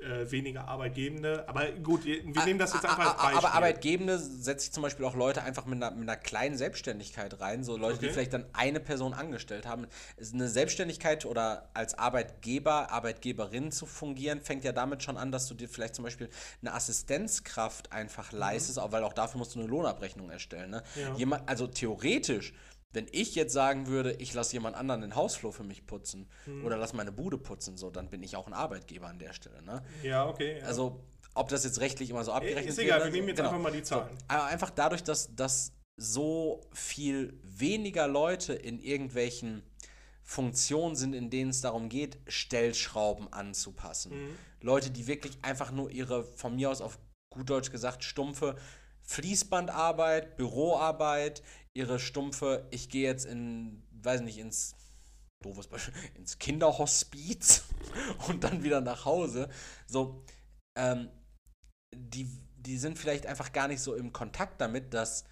äh, 0.00 0.30
weniger 0.30 0.66
Arbeitgebende. 0.68 1.44
Aber 1.48 1.70
gut, 1.72 2.04
wir 2.04 2.22
nehmen 2.22 2.58
das 2.58 2.72
jetzt 2.72 2.84
einfach 2.84 3.12
als 3.12 3.22
Beispiel. 3.22 3.38
Aber 3.38 3.52
Arbeitgebende 3.54 4.18
setze 4.18 4.66
ich 4.66 4.72
zum 4.72 4.82
Beispiel 4.82 5.04
auch 5.04 5.14
Leute 5.14 5.42
einfach 5.42 5.66
mit 5.66 5.82
einer, 5.82 5.90
mit 5.90 6.08
einer 6.08 6.16
kleinen 6.16 6.56
Selbstständigkeit 6.56 7.40
rein. 7.40 7.64
So 7.64 7.76
Leute, 7.76 7.96
okay. 7.96 8.06
die 8.06 8.12
vielleicht 8.12 8.32
dann 8.32 8.46
eine 8.52 8.80
Person 8.80 9.12
angestellt 9.12 9.66
haben. 9.66 9.86
Eine 10.32 10.48
Selbstständigkeit 10.48 11.26
oder 11.26 11.68
als 11.74 11.98
Arbeitgeber, 11.98 12.90
Arbeitgeberin 12.90 13.72
zu 13.72 13.86
fungieren, 13.86 14.40
fängt 14.40 14.64
ja 14.64 14.72
damit 14.72 15.02
schon 15.02 15.16
an, 15.16 15.32
dass 15.32 15.48
du 15.48 15.54
dir 15.54 15.68
vielleicht 15.68 15.94
zum 15.94 16.04
Beispiel 16.04 16.30
eine 16.62 16.74
Assistenzkraft 16.74 17.92
einfach 17.92 18.32
mhm. 18.32 18.38
leistest, 18.38 18.78
mhm. 18.78 18.92
weil 18.92 19.04
auch 19.04 19.12
dafür 19.12 19.38
musst 19.38 19.54
du 19.54 19.60
eine 19.60 19.68
Lohnabrechnung 19.68 20.30
erstellen. 20.30 20.70
Ne? 20.70 20.82
Ja. 20.96 21.14
Jemand, 21.16 21.48
also 21.48 21.66
theoretisch 21.66 22.52
wenn 22.92 23.06
ich 23.12 23.34
jetzt 23.34 23.52
sagen 23.52 23.86
würde, 23.86 24.12
ich 24.14 24.34
lasse 24.34 24.52
jemand 24.52 24.76
anderen 24.76 25.00
den 25.00 25.14
Hausflur 25.14 25.52
für 25.52 25.62
mich 25.62 25.86
putzen 25.86 26.28
hm. 26.44 26.64
oder 26.64 26.76
lasse 26.76 26.96
meine 26.96 27.12
Bude 27.12 27.38
putzen, 27.38 27.76
so, 27.76 27.90
dann 27.90 28.10
bin 28.10 28.22
ich 28.22 28.36
auch 28.36 28.46
ein 28.46 28.52
Arbeitgeber 28.52 29.06
an 29.06 29.18
der 29.18 29.32
Stelle. 29.32 29.62
Ne? 29.62 29.82
Ja, 30.02 30.26
okay. 30.26 30.58
Ja. 30.58 30.66
Also, 30.66 31.00
ob 31.34 31.48
das 31.48 31.64
jetzt 31.64 31.80
rechtlich 31.80 32.10
immer 32.10 32.24
so 32.24 32.32
abgerechnet 32.32 32.64
wird. 32.64 32.78
Ist 32.78 32.84
egal, 32.84 33.04
wir 33.04 33.12
nehmen 33.12 33.28
jetzt 33.28 33.36
genau. 33.36 33.50
einfach 33.50 33.62
mal 33.62 33.72
die 33.72 33.82
Zahlen. 33.82 34.16
So, 34.18 34.24
aber 34.28 34.44
einfach 34.46 34.70
dadurch, 34.70 35.04
dass, 35.04 35.34
dass 35.34 35.72
so 35.96 36.62
viel 36.72 37.38
weniger 37.44 38.08
Leute 38.08 38.54
in 38.54 38.80
irgendwelchen 38.80 39.62
Funktionen 40.22 40.96
sind, 40.96 41.12
in 41.12 41.30
denen 41.30 41.50
es 41.50 41.60
darum 41.60 41.88
geht, 41.88 42.18
Stellschrauben 42.26 43.32
anzupassen. 43.32 44.12
Mhm. 44.12 44.36
Leute, 44.60 44.90
die 44.90 45.06
wirklich 45.06 45.38
einfach 45.42 45.70
nur 45.70 45.90
ihre, 45.90 46.24
von 46.24 46.56
mir 46.56 46.70
aus 46.70 46.80
auf 46.80 46.98
gut 47.30 47.48
Deutsch 47.50 47.70
gesagt, 47.70 48.02
stumpfe 48.02 48.56
Fließbandarbeit, 49.02 50.36
Büroarbeit, 50.36 51.42
ihre 51.76 51.98
stumpfe, 51.98 52.66
ich 52.70 52.88
gehe 52.88 53.06
jetzt 53.06 53.24
in, 53.24 53.82
weiß 54.02 54.22
nicht, 54.22 54.38
ins 54.38 54.74
doofes 55.42 55.68
Beispiel, 55.68 55.94
ins 56.14 56.38
Kinderhospiz 56.38 57.64
und 58.28 58.44
dann 58.44 58.62
wieder 58.62 58.80
nach 58.80 59.04
Hause. 59.04 59.48
So, 59.86 60.24
ähm, 60.76 61.10
die, 61.94 62.28
die 62.56 62.78
sind 62.78 62.98
vielleicht 62.98 63.26
einfach 63.26 63.52
gar 63.52 63.68
nicht 63.68 63.80
so 63.80 63.94
im 63.94 64.12
Kontakt 64.12 64.60
damit, 64.60 64.94
dass 64.94 65.24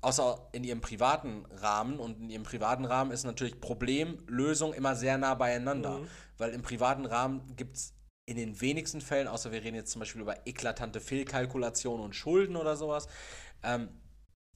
außer 0.00 0.48
in 0.52 0.64
ihrem 0.64 0.80
privaten 0.80 1.46
Rahmen 1.46 1.98
und 1.98 2.20
in 2.20 2.30
ihrem 2.30 2.42
privaten 2.42 2.84
Rahmen 2.84 3.12
ist 3.12 3.24
natürlich 3.24 3.60
Problem, 3.60 4.22
Lösung 4.26 4.74
immer 4.74 4.96
sehr 4.96 5.16
nah 5.16 5.34
beieinander. 5.34 5.98
Mhm. 5.98 6.08
Weil 6.38 6.50
im 6.50 6.62
privaten 6.62 7.06
Rahmen 7.06 7.54
gibt 7.56 7.76
es 7.76 7.94
in 8.26 8.36
den 8.36 8.60
wenigsten 8.60 9.00
Fällen, 9.00 9.28
außer 9.28 9.52
wir 9.52 9.62
reden 9.62 9.76
jetzt 9.76 9.92
zum 9.92 10.00
Beispiel 10.00 10.20
über 10.20 10.46
eklatante 10.46 11.00
Fehlkalkulation 11.00 12.00
und 12.00 12.14
Schulden 12.14 12.56
oder 12.56 12.76
sowas, 12.76 13.08
ähm, 13.62 13.88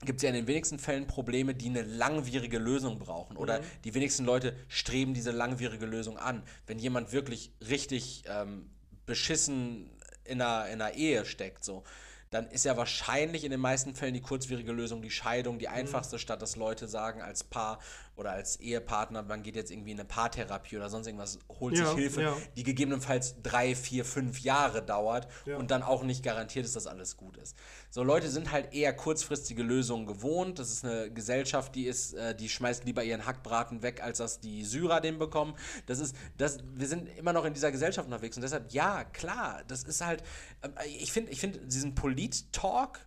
gibt 0.05 0.17
es 0.17 0.23
ja 0.23 0.29
in 0.29 0.35
den 0.35 0.47
wenigsten 0.47 0.77
Fällen 0.77 1.07
Probleme, 1.07 1.55
die 1.55 1.67
eine 1.67 1.81
langwierige 1.81 2.59
Lösung 2.59 2.99
brauchen. 2.99 3.35
Oder 3.35 3.59
mhm. 3.59 3.65
die 3.83 3.93
wenigsten 3.95 4.25
Leute 4.25 4.55
streben 4.67 5.13
diese 5.13 5.31
langwierige 5.31 5.85
Lösung 5.85 6.17
an. 6.17 6.43
Wenn 6.67 6.77
jemand 6.77 7.11
wirklich 7.11 7.51
richtig 7.67 8.23
ähm, 8.27 8.69
beschissen 9.05 9.89
in 10.23 10.41
einer, 10.41 10.67
in 10.67 10.81
einer 10.81 10.93
Ehe 10.93 11.25
steckt, 11.25 11.63
so, 11.63 11.83
dann 12.29 12.47
ist 12.47 12.65
ja 12.65 12.77
wahrscheinlich 12.77 13.43
in 13.43 13.51
den 13.51 13.59
meisten 13.59 13.95
Fällen 13.95 14.13
die 14.13 14.21
kurzwierige 14.21 14.71
Lösung 14.71 15.01
die 15.01 15.09
Scheidung, 15.09 15.59
die 15.59 15.69
einfachste, 15.69 16.19
statt 16.19 16.41
dass 16.41 16.57
Leute 16.57 16.87
sagen 16.87 17.21
als 17.21 17.43
Paar 17.43 17.79
oder 18.17 18.31
als 18.31 18.59
Ehepartner, 18.59 19.21
man 19.21 19.43
geht 19.43 19.55
jetzt 19.55 19.71
irgendwie 19.71 19.91
in 19.91 19.99
eine 19.99 20.07
Paartherapie 20.07 20.75
oder 20.75 20.89
sonst 20.89 21.05
irgendwas, 21.07 21.37
holt 21.59 21.77
Ja, 21.77 21.85
sich 21.85 21.95
Hilfe, 21.95 22.21
ja. 22.23 22.37
die 22.55 22.63
gegebenenfalls 22.63 23.35
drei, 23.43 23.75
vier, 23.75 24.03
fünf 24.03 24.39
Jahre 24.41 24.81
dauert 24.83 25.27
Ja. 25.45 25.57
und 25.57 25.69
dann 25.71 25.83
auch 25.83 26.03
nicht 26.03 26.23
garantiert 26.23 26.65
ist, 26.65 26.75
dass 26.75 26.87
alles 26.87 27.15
gut 27.15 27.37
ist. 27.37 27.55
So 27.91 28.03
Leute 28.03 28.29
sind 28.29 28.51
halt 28.51 28.73
eher 28.73 28.91
kurzfristige 28.95 29.61
Lösungen 29.61 30.07
gewohnt. 30.07 30.57
Das 30.57 30.71
ist 30.71 30.83
eine 30.83 31.11
Gesellschaft, 31.11 31.75
die 31.75 31.85
ist, 31.85 32.13
äh, 32.13 32.35
die 32.35 32.49
schmeißt 32.49 32.85
lieber 32.85 33.03
ihren 33.03 33.25
Hackbraten 33.25 33.83
weg, 33.83 34.01
als 34.03 34.17
dass 34.17 34.39
die 34.39 34.65
Syrer 34.65 34.99
den 34.99 35.19
bekommen. 35.19 35.55
Das 35.85 35.99
ist, 35.99 36.15
das, 36.37 36.57
wir 36.73 36.87
sind 36.87 37.07
immer 37.17 37.33
noch 37.33 37.45
in 37.45 37.53
dieser 37.53 37.71
Gesellschaft 37.71 38.07
unterwegs 38.07 38.35
und 38.35 38.41
deshalb, 38.41 38.71
ja, 38.73 39.03
klar, 39.03 39.63
das 39.67 39.83
ist 39.83 40.03
halt, 40.03 40.23
äh, 40.63 40.87
ich 40.87 41.11
finde, 41.11 41.31
ich 41.31 41.39
finde 41.39 41.59
diesen 41.59 41.93
Polit-Talk, 41.93 42.99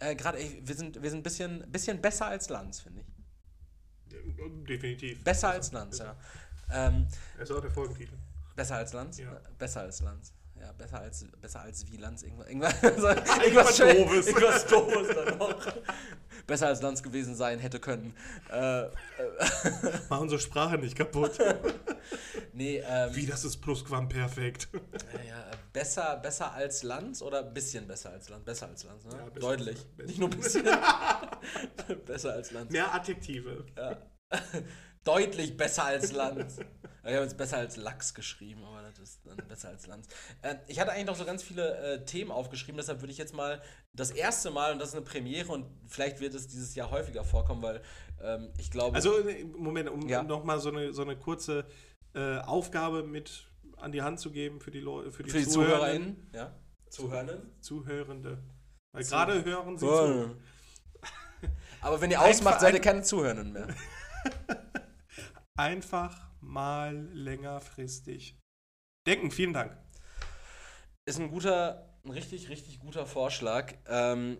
äh, 0.00 0.14
gerade, 0.16 0.38
wir 0.62 0.74
sind, 0.74 1.00
wir 1.02 1.08
sind 1.10 1.20
ein 1.20 1.22
bisschen, 1.22 1.64
bisschen 1.70 2.00
besser 2.02 2.26
als 2.26 2.48
Lanz, 2.48 2.80
finde 2.80 3.00
ich. 3.02 3.15
Definitiv. 4.68 5.22
Besser 5.24 5.50
als 5.50 5.72
Lanz, 5.72 5.98
ja. 5.98 6.16
Ähm, 6.72 7.06
ist 7.40 7.52
auch 7.52 7.60
der 7.60 7.70
Folgentitel. 7.70 8.14
Besser 8.54 8.76
als 8.76 8.92
Lanz? 8.92 9.18
Ja. 9.18 9.40
Besser 9.58 9.82
als 9.82 10.00
Lanz. 10.00 10.32
Ja, 10.58 10.72
besser 10.72 11.00
als, 11.00 11.26
besser 11.40 11.60
als 11.60 11.86
wie 11.92 11.96
Lanz. 11.98 12.22
Irgendwas, 12.48 12.82
irgendwas, 12.82 12.82
irgendwas, 12.82 13.44
Irgendwas 13.44 13.76
Doofes. 13.76 14.26
Irgendwas 14.26 14.66
Doofes 14.66 15.14
dann 15.14 15.38
noch. 15.38 15.66
Besser 16.46 16.68
als 16.68 16.80
Lanz 16.80 17.02
gewesen 17.02 17.34
sein 17.34 17.58
hätte 17.58 17.78
können. 17.78 18.14
Äh, 18.50 18.84
äh, 18.84 18.90
Mach 20.08 20.20
unsere 20.20 20.40
Sprache 20.40 20.78
nicht 20.78 20.96
kaputt. 20.96 21.38
nee, 22.52 22.82
ähm, 22.88 23.14
Wie, 23.14 23.26
das 23.26 23.44
ist 23.44 23.58
Plusquamperfekt. 23.58 24.68
ja, 25.26 25.50
besser, 25.72 26.16
besser 26.22 26.52
als 26.54 26.82
Lanz 26.84 27.20
oder 27.20 27.44
ein 27.44 27.52
bisschen 27.52 27.86
besser 27.86 28.10
als 28.10 28.28
Lanz? 28.28 28.44
Besser 28.44 28.68
als 28.68 28.84
Lanz, 28.84 29.04
ne? 29.04 29.12
Ja, 29.18 29.40
Deutlich. 29.40 29.84
Nicht 30.06 30.18
nur 30.18 30.30
ein 30.30 30.38
bisschen. 30.38 30.64
besser 32.06 32.32
als 32.32 32.50
Lanz. 32.50 32.70
Mehr 32.70 32.94
Adjektive. 32.94 33.66
Ja. 33.76 33.98
Deutlich 35.04 35.56
besser 35.56 35.84
als 35.84 36.10
Lanz. 36.12 36.58
Ich 36.58 37.12
habe 37.12 37.22
jetzt 37.22 37.36
besser 37.36 37.58
als 37.58 37.76
Lachs 37.76 38.12
geschrieben, 38.12 38.64
aber 38.64 38.82
das 38.82 38.98
ist 38.98 39.20
dann 39.24 39.36
besser 39.46 39.68
als 39.68 39.86
Lanz. 39.86 40.08
Äh, 40.42 40.56
ich 40.66 40.80
hatte 40.80 40.90
eigentlich 40.90 41.06
noch 41.06 41.14
so 41.14 41.24
ganz 41.24 41.44
viele 41.44 41.76
äh, 41.76 42.04
Themen 42.04 42.32
aufgeschrieben, 42.32 42.76
deshalb 42.76 43.00
würde 43.00 43.12
ich 43.12 43.18
jetzt 43.18 43.32
mal 43.32 43.62
das 43.92 44.10
erste 44.10 44.50
Mal, 44.50 44.72
und 44.72 44.80
das 44.80 44.88
ist 44.88 44.96
eine 44.96 45.04
Premiere 45.04 45.52
und 45.52 45.66
vielleicht 45.86 46.18
wird 46.18 46.34
es 46.34 46.48
dieses 46.48 46.74
Jahr 46.74 46.90
häufiger 46.90 47.22
vorkommen, 47.22 47.62
weil 47.62 47.82
ähm, 48.20 48.52
ich 48.58 48.72
glaube. 48.72 48.96
Also, 48.96 49.16
äh, 49.28 49.44
Moment, 49.44 49.88
um 49.90 50.08
Ja. 50.08 50.24
nochmal 50.24 50.58
so 50.58 50.70
eine, 50.70 50.92
so 50.92 51.02
eine 51.02 51.16
kurze 51.16 51.66
äh, 52.14 52.38
Aufgabe 52.38 53.04
mit 53.04 53.48
an 53.76 53.92
die 53.92 54.02
Hand 54.02 54.18
zu 54.18 54.32
geben 54.32 54.60
für 54.60 54.72
die, 54.72 54.80
Leu 54.80 55.12
für 55.12 55.22
die, 55.22 55.30
für 55.30 55.38
die 55.38 55.46
Zuhörerinnen, 55.46 56.16
ZuhörerInnen, 56.16 56.30
ja? 56.34 56.52
Zuhörenden? 56.90 57.50
Zuhörende. 57.60 58.38
Weil 58.92 59.04
gerade 59.04 59.44
hören 59.44 59.78
sie 59.78 59.86
zu. 59.86 60.36
Aber 61.86 62.00
wenn 62.00 62.10
ihr 62.10 62.20
Ein 62.20 62.30
ausmacht, 62.30 62.60
seid 62.60 62.74
ihr 62.74 62.80
keine 62.80 63.02
Zuhörenden 63.02 63.52
mehr. 63.52 63.68
Einfach 65.56 66.28
mal 66.40 66.96
längerfristig 67.12 68.36
denken. 69.06 69.30
Vielen 69.30 69.52
Dank. 69.52 69.78
Ist 71.08 71.20
ein 71.20 71.30
guter, 71.30 71.96
ein 72.04 72.10
richtig, 72.10 72.48
richtig 72.48 72.80
guter 72.80 73.06
Vorschlag. 73.06 73.74
Ähm, 73.86 74.38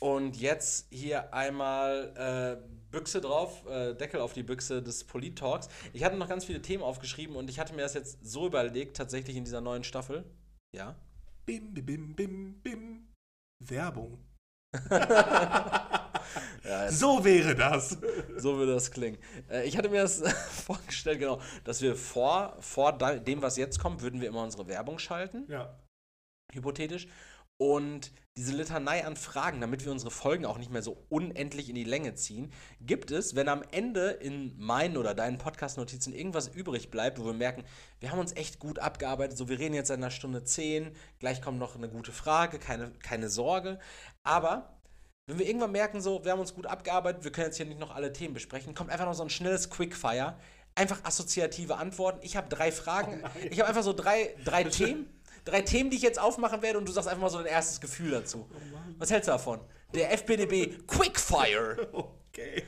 und 0.00 0.38
jetzt 0.40 0.86
hier 0.90 1.34
einmal 1.34 2.16
äh, 2.16 2.90
Büchse 2.90 3.20
drauf, 3.20 3.66
äh, 3.66 3.92
Deckel 3.92 4.22
auf 4.22 4.32
die 4.32 4.42
Büchse 4.42 4.82
des 4.82 5.04
Polit-Talks. 5.04 5.68
Ich 5.92 6.04
hatte 6.04 6.16
noch 6.16 6.30
ganz 6.30 6.46
viele 6.46 6.62
Themen 6.62 6.82
aufgeschrieben 6.82 7.36
und 7.36 7.50
ich 7.50 7.60
hatte 7.60 7.74
mir 7.74 7.82
das 7.82 7.92
jetzt 7.92 8.24
so 8.24 8.46
überlegt, 8.46 8.96
tatsächlich 8.96 9.36
in 9.36 9.44
dieser 9.44 9.60
neuen 9.60 9.84
Staffel. 9.84 10.24
Ja. 10.74 10.96
Bim, 11.44 11.74
bim, 11.74 11.84
bim, 11.84 12.16
bim, 12.16 12.62
bim. 12.62 13.12
Werbung. 13.60 14.24
ja 16.72 16.90
So 16.90 17.24
wäre 17.24 17.54
das. 17.54 17.98
so 18.36 18.56
würde 18.56 18.74
das 18.74 18.90
klingen. 18.90 19.18
Äh, 19.50 19.66
ich 19.66 19.76
hatte 19.76 19.88
mir 19.88 20.02
das 20.02 20.22
vorgestellt, 20.66 21.20
genau, 21.20 21.40
dass 21.64 21.82
wir 21.82 21.96
vor, 21.96 22.56
vor 22.60 22.92
dem, 22.92 23.42
was 23.42 23.56
jetzt 23.56 23.78
kommt, 23.78 24.02
würden 24.02 24.20
wir 24.20 24.28
immer 24.28 24.42
unsere 24.42 24.66
Werbung 24.66 24.98
schalten. 24.98 25.46
Ja. 25.48 25.78
hypothetisch. 26.52 27.08
Und 27.58 28.10
diese 28.36 28.56
Litanei 28.56 29.04
an 29.04 29.14
Fragen, 29.14 29.60
damit 29.60 29.84
wir 29.84 29.92
unsere 29.92 30.10
Folgen 30.10 30.46
auch 30.46 30.58
nicht 30.58 30.72
mehr 30.72 30.82
so 30.82 31.04
unendlich 31.10 31.68
in 31.68 31.74
die 31.74 31.84
Länge 31.84 32.14
ziehen, 32.14 32.50
gibt 32.80 33.10
es, 33.10 33.36
wenn 33.36 33.48
am 33.48 33.62
Ende 33.70 34.10
in 34.10 34.58
meinen 34.58 34.96
oder 34.96 35.14
deinen 35.14 35.38
Podcast-Notizen 35.38 36.14
irgendwas 36.14 36.48
übrig 36.48 36.90
bleibt, 36.90 37.20
wo 37.20 37.26
wir 37.26 37.34
merken, 37.34 37.62
wir 38.00 38.10
haben 38.10 38.18
uns 38.18 38.32
echt 38.32 38.58
gut 38.58 38.78
abgearbeitet, 38.78 39.36
so 39.36 39.48
wir 39.48 39.58
reden 39.58 39.74
jetzt 39.74 39.88
seit 39.88 39.98
einer 39.98 40.10
Stunde 40.10 40.44
zehn, 40.44 40.96
gleich 41.20 41.42
kommt 41.42 41.58
noch 41.58 41.76
eine 41.76 41.90
gute 41.90 42.10
Frage, 42.10 42.58
keine, 42.58 42.90
keine 43.00 43.28
Sorge. 43.28 43.78
Aber 44.24 44.81
wenn 45.26 45.38
wir 45.38 45.46
irgendwann 45.46 45.72
merken, 45.72 46.00
so, 46.00 46.24
wir 46.24 46.32
haben 46.32 46.40
uns 46.40 46.54
gut 46.54 46.66
abgearbeitet, 46.66 47.24
wir 47.24 47.30
können 47.32 47.46
jetzt 47.46 47.56
hier 47.56 47.66
nicht 47.66 47.78
noch 47.78 47.94
alle 47.94 48.12
Themen 48.12 48.34
besprechen, 48.34 48.74
kommt 48.74 48.90
einfach 48.90 49.06
noch 49.06 49.14
so 49.14 49.22
ein 49.22 49.30
schnelles 49.30 49.70
Quickfire, 49.70 50.36
einfach 50.74 51.04
assoziative 51.04 51.76
Antworten. 51.76 52.18
Ich 52.22 52.36
habe 52.36 52.48
drei 52.48 52.72
Fragen, 52.72 53.22
ich 53.50 53.60
habe 53.60 53.68
einfach 53.68 53.84
so 53.84 53.92
drei, 53.92 54.34
drei 54.44 54.64
Themen, 54.64 55.06
drei 55.44 55.62
Themen, 55.62 55.90
die 55.90 55.96
ich 55.96 56.02
jetzt 56.02 56.20
aufmachen 56.20 56.62
werde 56.62 56.78
und 56.78 56.88
du 56.88 56.92
sagst 56.92 57.08
einfach 57.08 57.22
mal 57.22 57.30
so 57.30 57.38
dein 57.38 57.46
erstes 57.46 57.80
Gefühl 57.80 58.10
dazu. 58.10 58.48
Was 58.98 59.10
hältst 59.10 59.28
du 59.28 59.32
davon? 59.32 59.60
Der 59.94 60.10
FBDB 60.12 60.78
Quickfire. 60.86 61.88
Okay. 62.34 62.62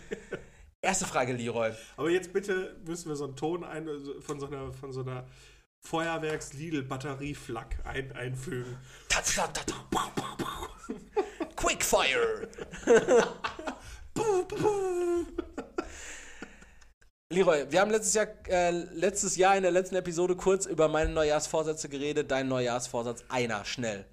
Erste 0.83 1.07
Frage, 1.07 1.33
Leroy. 1.33 1.73
Aber 1.97 2.11
jetzt 2.11 2.35
bitte 2.35 2.77
müssen 2.85 3.09
wir 3.09 3.17
so 3.17 3.25
einen 3.25 3.35
Ton 3.35 3.65
ein, 3.65 3.89
von 4.21 4.39
so 4.39 4.47
einer, 4.47 4.71
von 4.75 4.93
so 4.93 5.01
einer 5.01 5.27
Feuerwerks-Lidl-Batterieflak 5.81 7.79
ein, 7.85 8.13
einfügen. 8.13 8.77
Quickfire. 11.57 12.49
Puh, 14.15 14.45
puh. 14.45 15.27
Leroy, 17.33 17.67
wir 17.69 17.81
haben 17.81 17.91
letztes 17.91 18.15
Jahr, 18.15 18.29
äh, 18.49 18.71
letztes 18.71 19.37
Jahr 19.37 19.57
in 19.57 19.65
der 19.65 19.73
letzten 19.73 19.97
Episode 19.97 20.37
kurz 20.37 20.67
über 20.67 20.87
meine 20.87 21.11
Neujahrsvorsätze 21.11 21.89
geredet. 21.89 22.31
Dein 22.31 22.47
Neujahrsvorsatz, 22.47 23.25
einer, 23.29 23.65
schnell. 23.65 24.07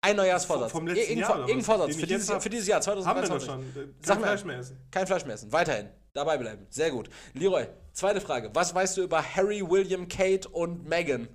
Ein 0.00 0.16
Neujahrsvorsatz. 0.16 0.72
Vom 0.72 0.86
letzten 0.86 1.12
Irgendein 1.12 1.30
Jahr, 1.30 1.38
irgendein 1.40 1.62
Vorsatz 1.62 1.96
für 1.96 2.06
dieses, 2.06 2.28
hab? 2.30 2.42
für 2.42 2.50
dieses 2.50 2.66
Jahr, 2.66 2.80
Haben 2.80 3.22
wir 3.22 3.28
doch 3.28 3.38
2023. 3.38 3.46
schon. 3.46 3.74
Kein 3.74 3.94
Sag. 4.02 4.18
Fleisch 4.18 4.44
mehr 4.44 4.58
essen. 4.58 4.80
Kein 4.90 5.06
Fleisch 5.06 5.24
mehr 5.24 5.34
essen. 5.34 5.52
Weiterhin. 5.52 5.90
Dabei 6.12 6.38
bleiben. 6.38 6.66
Sehr 6.70 6.90
gut. 6.90 7.08
Leroy, 7.34 7.66
zweite 7.92 8.20
Frage. 8.20 8.50
Was 8.54 8.74
weißt 8.74 8.96
du 8.96 9.02
über 9.02 9.22
Harry, 9.22 9.62
William, 9.68 10.08
Kate 10.08 10.48
und 10.48 10.88
Meghan? 10.88 11.28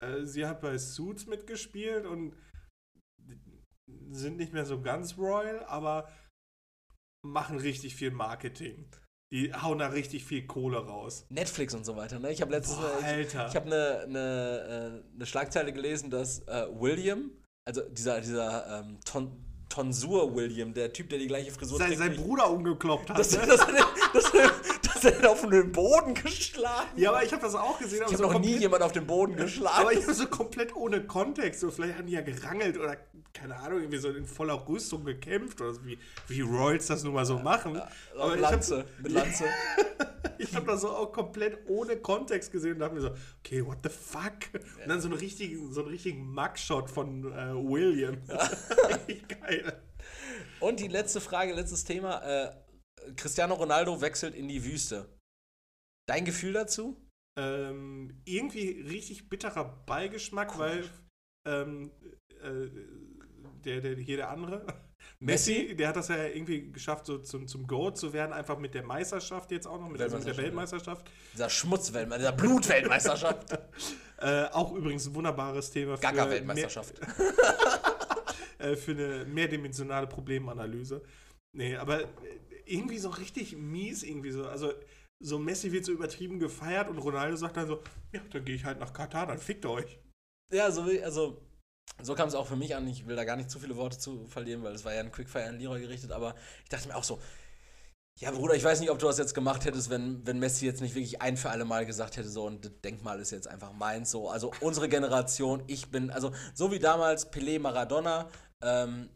Äh, 0.00 0.24
sie 0.24 0.46
hat 0.46 0.60
bei 0.60 0.76
Suits 0.76 1.26
mitgespielt 1.26 2.04
und 2.04 2.34
sind 4.10 4.36
nicht 4.36 4.52
mehr 4.52 4.66
so 4.66 4.80
ganz 4.80 5.16
royal, 5.18 5.64
aber 5.66 6.08
machen 7.24 7.58
richtig 7.58 7.96
viel 7.96 8.10
Marketing. 8.10 8.88
Die 9.32 9.52
hauen 9.52 9.78
da 9.80 9.88
richtig 9.88 10.24
viel 10.24 10.46
Kohle 10.46 10.78
raus. 10.78 11.26
Netflix 11.30 11.74
und 11.74 11.84
so 11.84 11.96
weiter, 11.96 12.20
ne? 12.20 12.30
Ich 12.30 12.40
habe 12.40 12.52
letztens 12.52 12.78
Boah, 12.78 12.98
ich, 13.00 13.04
Alter. 13.04 13.48
ich 13.48 13.56
habe 13.56 13.66
eine, 13.66 14.00
eine, 14.04 15.02
äh, 15.02 15.14
eine 15.16 15.26
Schlagzeile 15.26 15.72
gelesen, 15.72 16.10
dass 16.10 16.40
äh, 16.46 16.66
William, 16.70 17.32
also 17.66 17.82
dieser, 17.88 18.20
dieser 18.20 18.80
ähm, 18.80 18.98
Ton, 19.04 19.44
Tonsur 19.68 20.36
William, 20.36 20.72
der 20.72 20.92
Typ, 20.92 21.08
der 21.10 21.18
die 21.18 21.26
gleiche 21.26 21.50
Frisur 21.50 21.78
sein, 21.78 21.88
trägt 21.88 21.98
sein 21.98 22.12
ich, 22.12 22.20
Bruder 22.20 22.48
umgekloppt 22.50 23.10
hat. 23.10 23.18
dass, 23.18 23.32
ne? 23.36 23.46
dass, 23.46 23.60
er, 23.62 23.66
den- 23.66 24.75
dass, 25.06 25.14
er, 25.14 25.20
dass 25.22 25.42
er 25.42 25.50
den 25.50 25.54
auf 25.54 25.64
den 25.64 25.72
Boden 25.72 26.14
geschlagen 26.14 26.88
Ja, 26.96 27.10
aber 27.10 27.24
ich 27.24 27.32
habe 27.32 27.42
das 27.42 27.54
auch 27.54 27.78
gesehen. 27.78 28.02
aber 28.02 28.12
Ich 28.12 28.18
habe 28.18 28.28
so 28.28 28.32
noch 28.32 28.40
nie 28.40 28.56
jemand 28.56 28.82
auf 28.82 28.92
den 28.92 29.06
Boden 29.06 29.36
geschlagen. 29.36 29.76
Aber 29.80 29.92
ich 29.92 30.02
habe 30.02 30.14
so 30.14 30.26
komplett 30.26 30.74
ohne 30.74 31.06
Kontext. 31.06 31.60
So, 31.60 31.70
vielleicht 31.70 31.98
haben 31.98 32.06
die 32.06 32.14
ja 32.14 32.22
gerangelt 32.22 32.78
oder 32.78 32.96
keine 33.32 33.56
Ahnung, 33.56 33.80
irgendwie 33.80 33.98
so 33.98 34.08
in 34.08 34.24
voller 34.24 34.66
Rüstung 34.66 35.04
gekämpft 35.04 35.60
oder 35.60 35.74
so, 35.74 35.84
wie, 35.84 35.98
wie 36.28 36.40
Royals 36.40 36.86
das 36.86 37.04
nun 37.04 37.14
mal 37.14 37.26
so 37.26 37.38
machen. 37.38 37.80
Aber 38.14 38.30
mit 38.30 38.38
ich 38.38 38.44
habe 38.44 38.54
Lanze, 38.54 38.84
mit 39.02 39.12
Lanze. 39.12 39.44
ich 40.38 40.54
hab 40.54 40.66
das 40.66 40.80
so 40.80 40.90
auch 40.90 41.12
komplett 41.12 41.58
ohne 41.68 41.96
Kontext 41.96 42.50
gesehen 42.50 42.74
und 42.74 42.78
dachte 42.80 42.94
mir 42.94 43.00
so, 43.02 43.10
okay, 43.44 43.64
what 43.64 43.78
the 43.82 43.90
fuck? 43.90 44.32
Und 44.82 44.88
dann 44.88 45.00
so 45.00 45.08
einen 45.08 45.18
richtigen, 45.18 45.72
so 45.72 45.80
einen 45.82 45.90
richtigen 45.90 46.32
Mugshot 46.32 46.90
von 46.90 47.24
äh, 47.32 47.54
William. 47.54 48.16
Richtig 48.88 49.28
geil. 49.40 49.80
Und 50.60 50.80
die 50.80 50.88
letzte 50.88 51.20
Frage, 51.20 51.52
letztes 51.52 51.84
Thema. 51.84 52.22
Äh, 52.22 52.50
Cristiano 53.14 53.54
Ronaldo 53.54 54.00
wechselt 54.00 54.34
in 54.34 54.48
die 54.48 54.64
Wüste. 54.64 55.08
Dein 56.08 56.24
Gefühl 56.24 56.52
dazu? 56.52 56.96
Ähm, 57.38 58.22
irgendwie 58.24 58.80
richtig 58.80 59.28
bitterer 59.28 59.64
Beigeschmack, 59.86 60.58
weil 60.58 60.88
ähm, 61.46 61.90
äh, 62.42 62.68
der, 63.64 63.80
der, 63.80 63.96
hier 63.96 64.16
der 64.16 64.30
andere, 64.30 64.64
Messi, 65.20 65.52
Messi? 65.52 65.76
der 65.76 65.88
hat 65.88 65.96
das 65.96 66.08
ja 66.08 66.24
irgendwie 66.24 66.72
geschafft, 66.72 67.06
so 67.06 67.18
zum, 67.18 67.46
zum 67.46 67.66
Goat 67.66 67.98
zu 67.98 68.12
werden, 68.12 68.32
einfach 68.32 68.58
mit 68.58 68.74
der 68.74 68.82
Meisterschaft 68.84 69.50
jetzt 69.50 69.66
auch 69.66 69.80
noch, 69.80 69.88
mit, 69.88 70.00
also 70.00 70.16
mit 70.16 70.26
der 70.26 70.36
Weltmeisterschaft. 70.36 71.10
Dieser 71.34 71.50
Schmutzweltmeisterschaft, 71.50 72.40
dieser 72.40 72.48
Blutweltmeisterschaft. 72.48 73.58
Äh, 74.18 74.46
auch 74.52 74.72
übrigens 74.72 75.06
ein 75.06 75.14
wunderbares 75.14 75.70
Thema 75.70 75.98
für, 75.98 76.00
Gaga-Weltmeisterschaft. 76.00 76.94
Mehr, 78.58 78.70
äh, 78.70 78.74
für 78.74 78.92
eine 78.92 79.26
mehrdimensionale 79.26 80.06
Problemanalyse. 80.06 81.02
Nee, 81.52 81.76
aber 81.76 82.04
irgendwie 82.66 82.98
so 82.98 83.10
richtig 83.10 83.56
mies, 83.56 84.02
irgendwie 84.02 84.30
so. 84.30 84.46
Also, 84.46 84.72
so 85.18 85.38
Messi 85.38 85.72
wird 85.72 85.84
so 85.84 85.92
übertrieben 85.92 86.38
gefeiert 86.38 86.88
und 86.88 86.98
Ronaldo 86.98 87.36
sagt 87.36 87.56
dann 87.56 87.66
so: 87.66 87.82
Ja, 88.12 88.20
dann 88.30 88.44
gehe 88.44 88.54
ich 88.54 88.64
halt 88.64 88.78
nach 88.80 88.92
Katar, 88.92 89.26
dann 89.26 89.38
fickt 89.38 89.64
euch. 89.66 89.98
Ja, 90.52 90.70
so 90.70 90.82
also 90.82 91.42
so 92.02 92.14
kam 92.14 92.28
es 92.28 92.34
auch 92.34 92.46
für 92.46 92.56
mich 92.56 92.74
an. 92.74 92.86
Ich 92.88 93.06
will 93.06 93.16
da 93.16 93.24
gar 93.24 93.36
nicht 93.36 93.50
zu 93.50 93.58
viele 93.58 93.76
Worte 93.76 93.98
zu 93.98 94.26
verlieren, 94.26 94.62
weil 94.62 94.74
es 94.74 94.84
war 94.84 94.92
ja 94.92 95.00
ein 95.00 95.10
Quickfire 95.12 95.46
an 95.46 95.58
Leroy 95.58 95.80
gerichtet, 95.80 96.12
aber 96.12 96.34
ich 96.62 96.68
dachte 96.68 96.88
mir 96.88 96.96
auch 96.96 97.04
so, 97.04 97.20
ja, 98.18 98.30
Bruder, 98.30 98.54
ich 98.54 98.64
weiß 98.64 98.80
nicht, 98.80 98.90
ob 98.90 98.98
du 98.98 99.06
das 99.06 99.18
jetzt 99.18 99.34
gemacht 99.34 99.66
hättest, 99.66 99.90
wenn, 99.90 100.26
wenn 100.26 100.38
Messi 100.38 100.64
jetzt 100.64 100.80
nicht 100.80 100.94
wirklich 100.94 101.20
ein 101.20 101.36
für 101.36 101.50
alle 101.50 101.66
Mal 101.66 101.84
gesagt 101.84 102.16
hätte, 102.16 102.28
so, 102.30 102.46
und 102.46 102.64
das 102.64 102.72
Denkmal 102.82 103.20
ist 103.20 103.30
jetzt 103.30 103.46
einfach 103.46 103.72
meins, 103.74 104.10
so. 104.10 104.30
Also 104.30 104.52
unsere 104.60 104.88
Generation, 104.88 105.62
ich 105.66 105.90
bin, 105.90 106.10
also 106.10 106.32
so 106.54 106.72
wie 106.72 106.78
damals 106.78 107.30
Pelé, 107.30 107.60
Maradona, 107.60 108.30
ähm, 108.62 109.10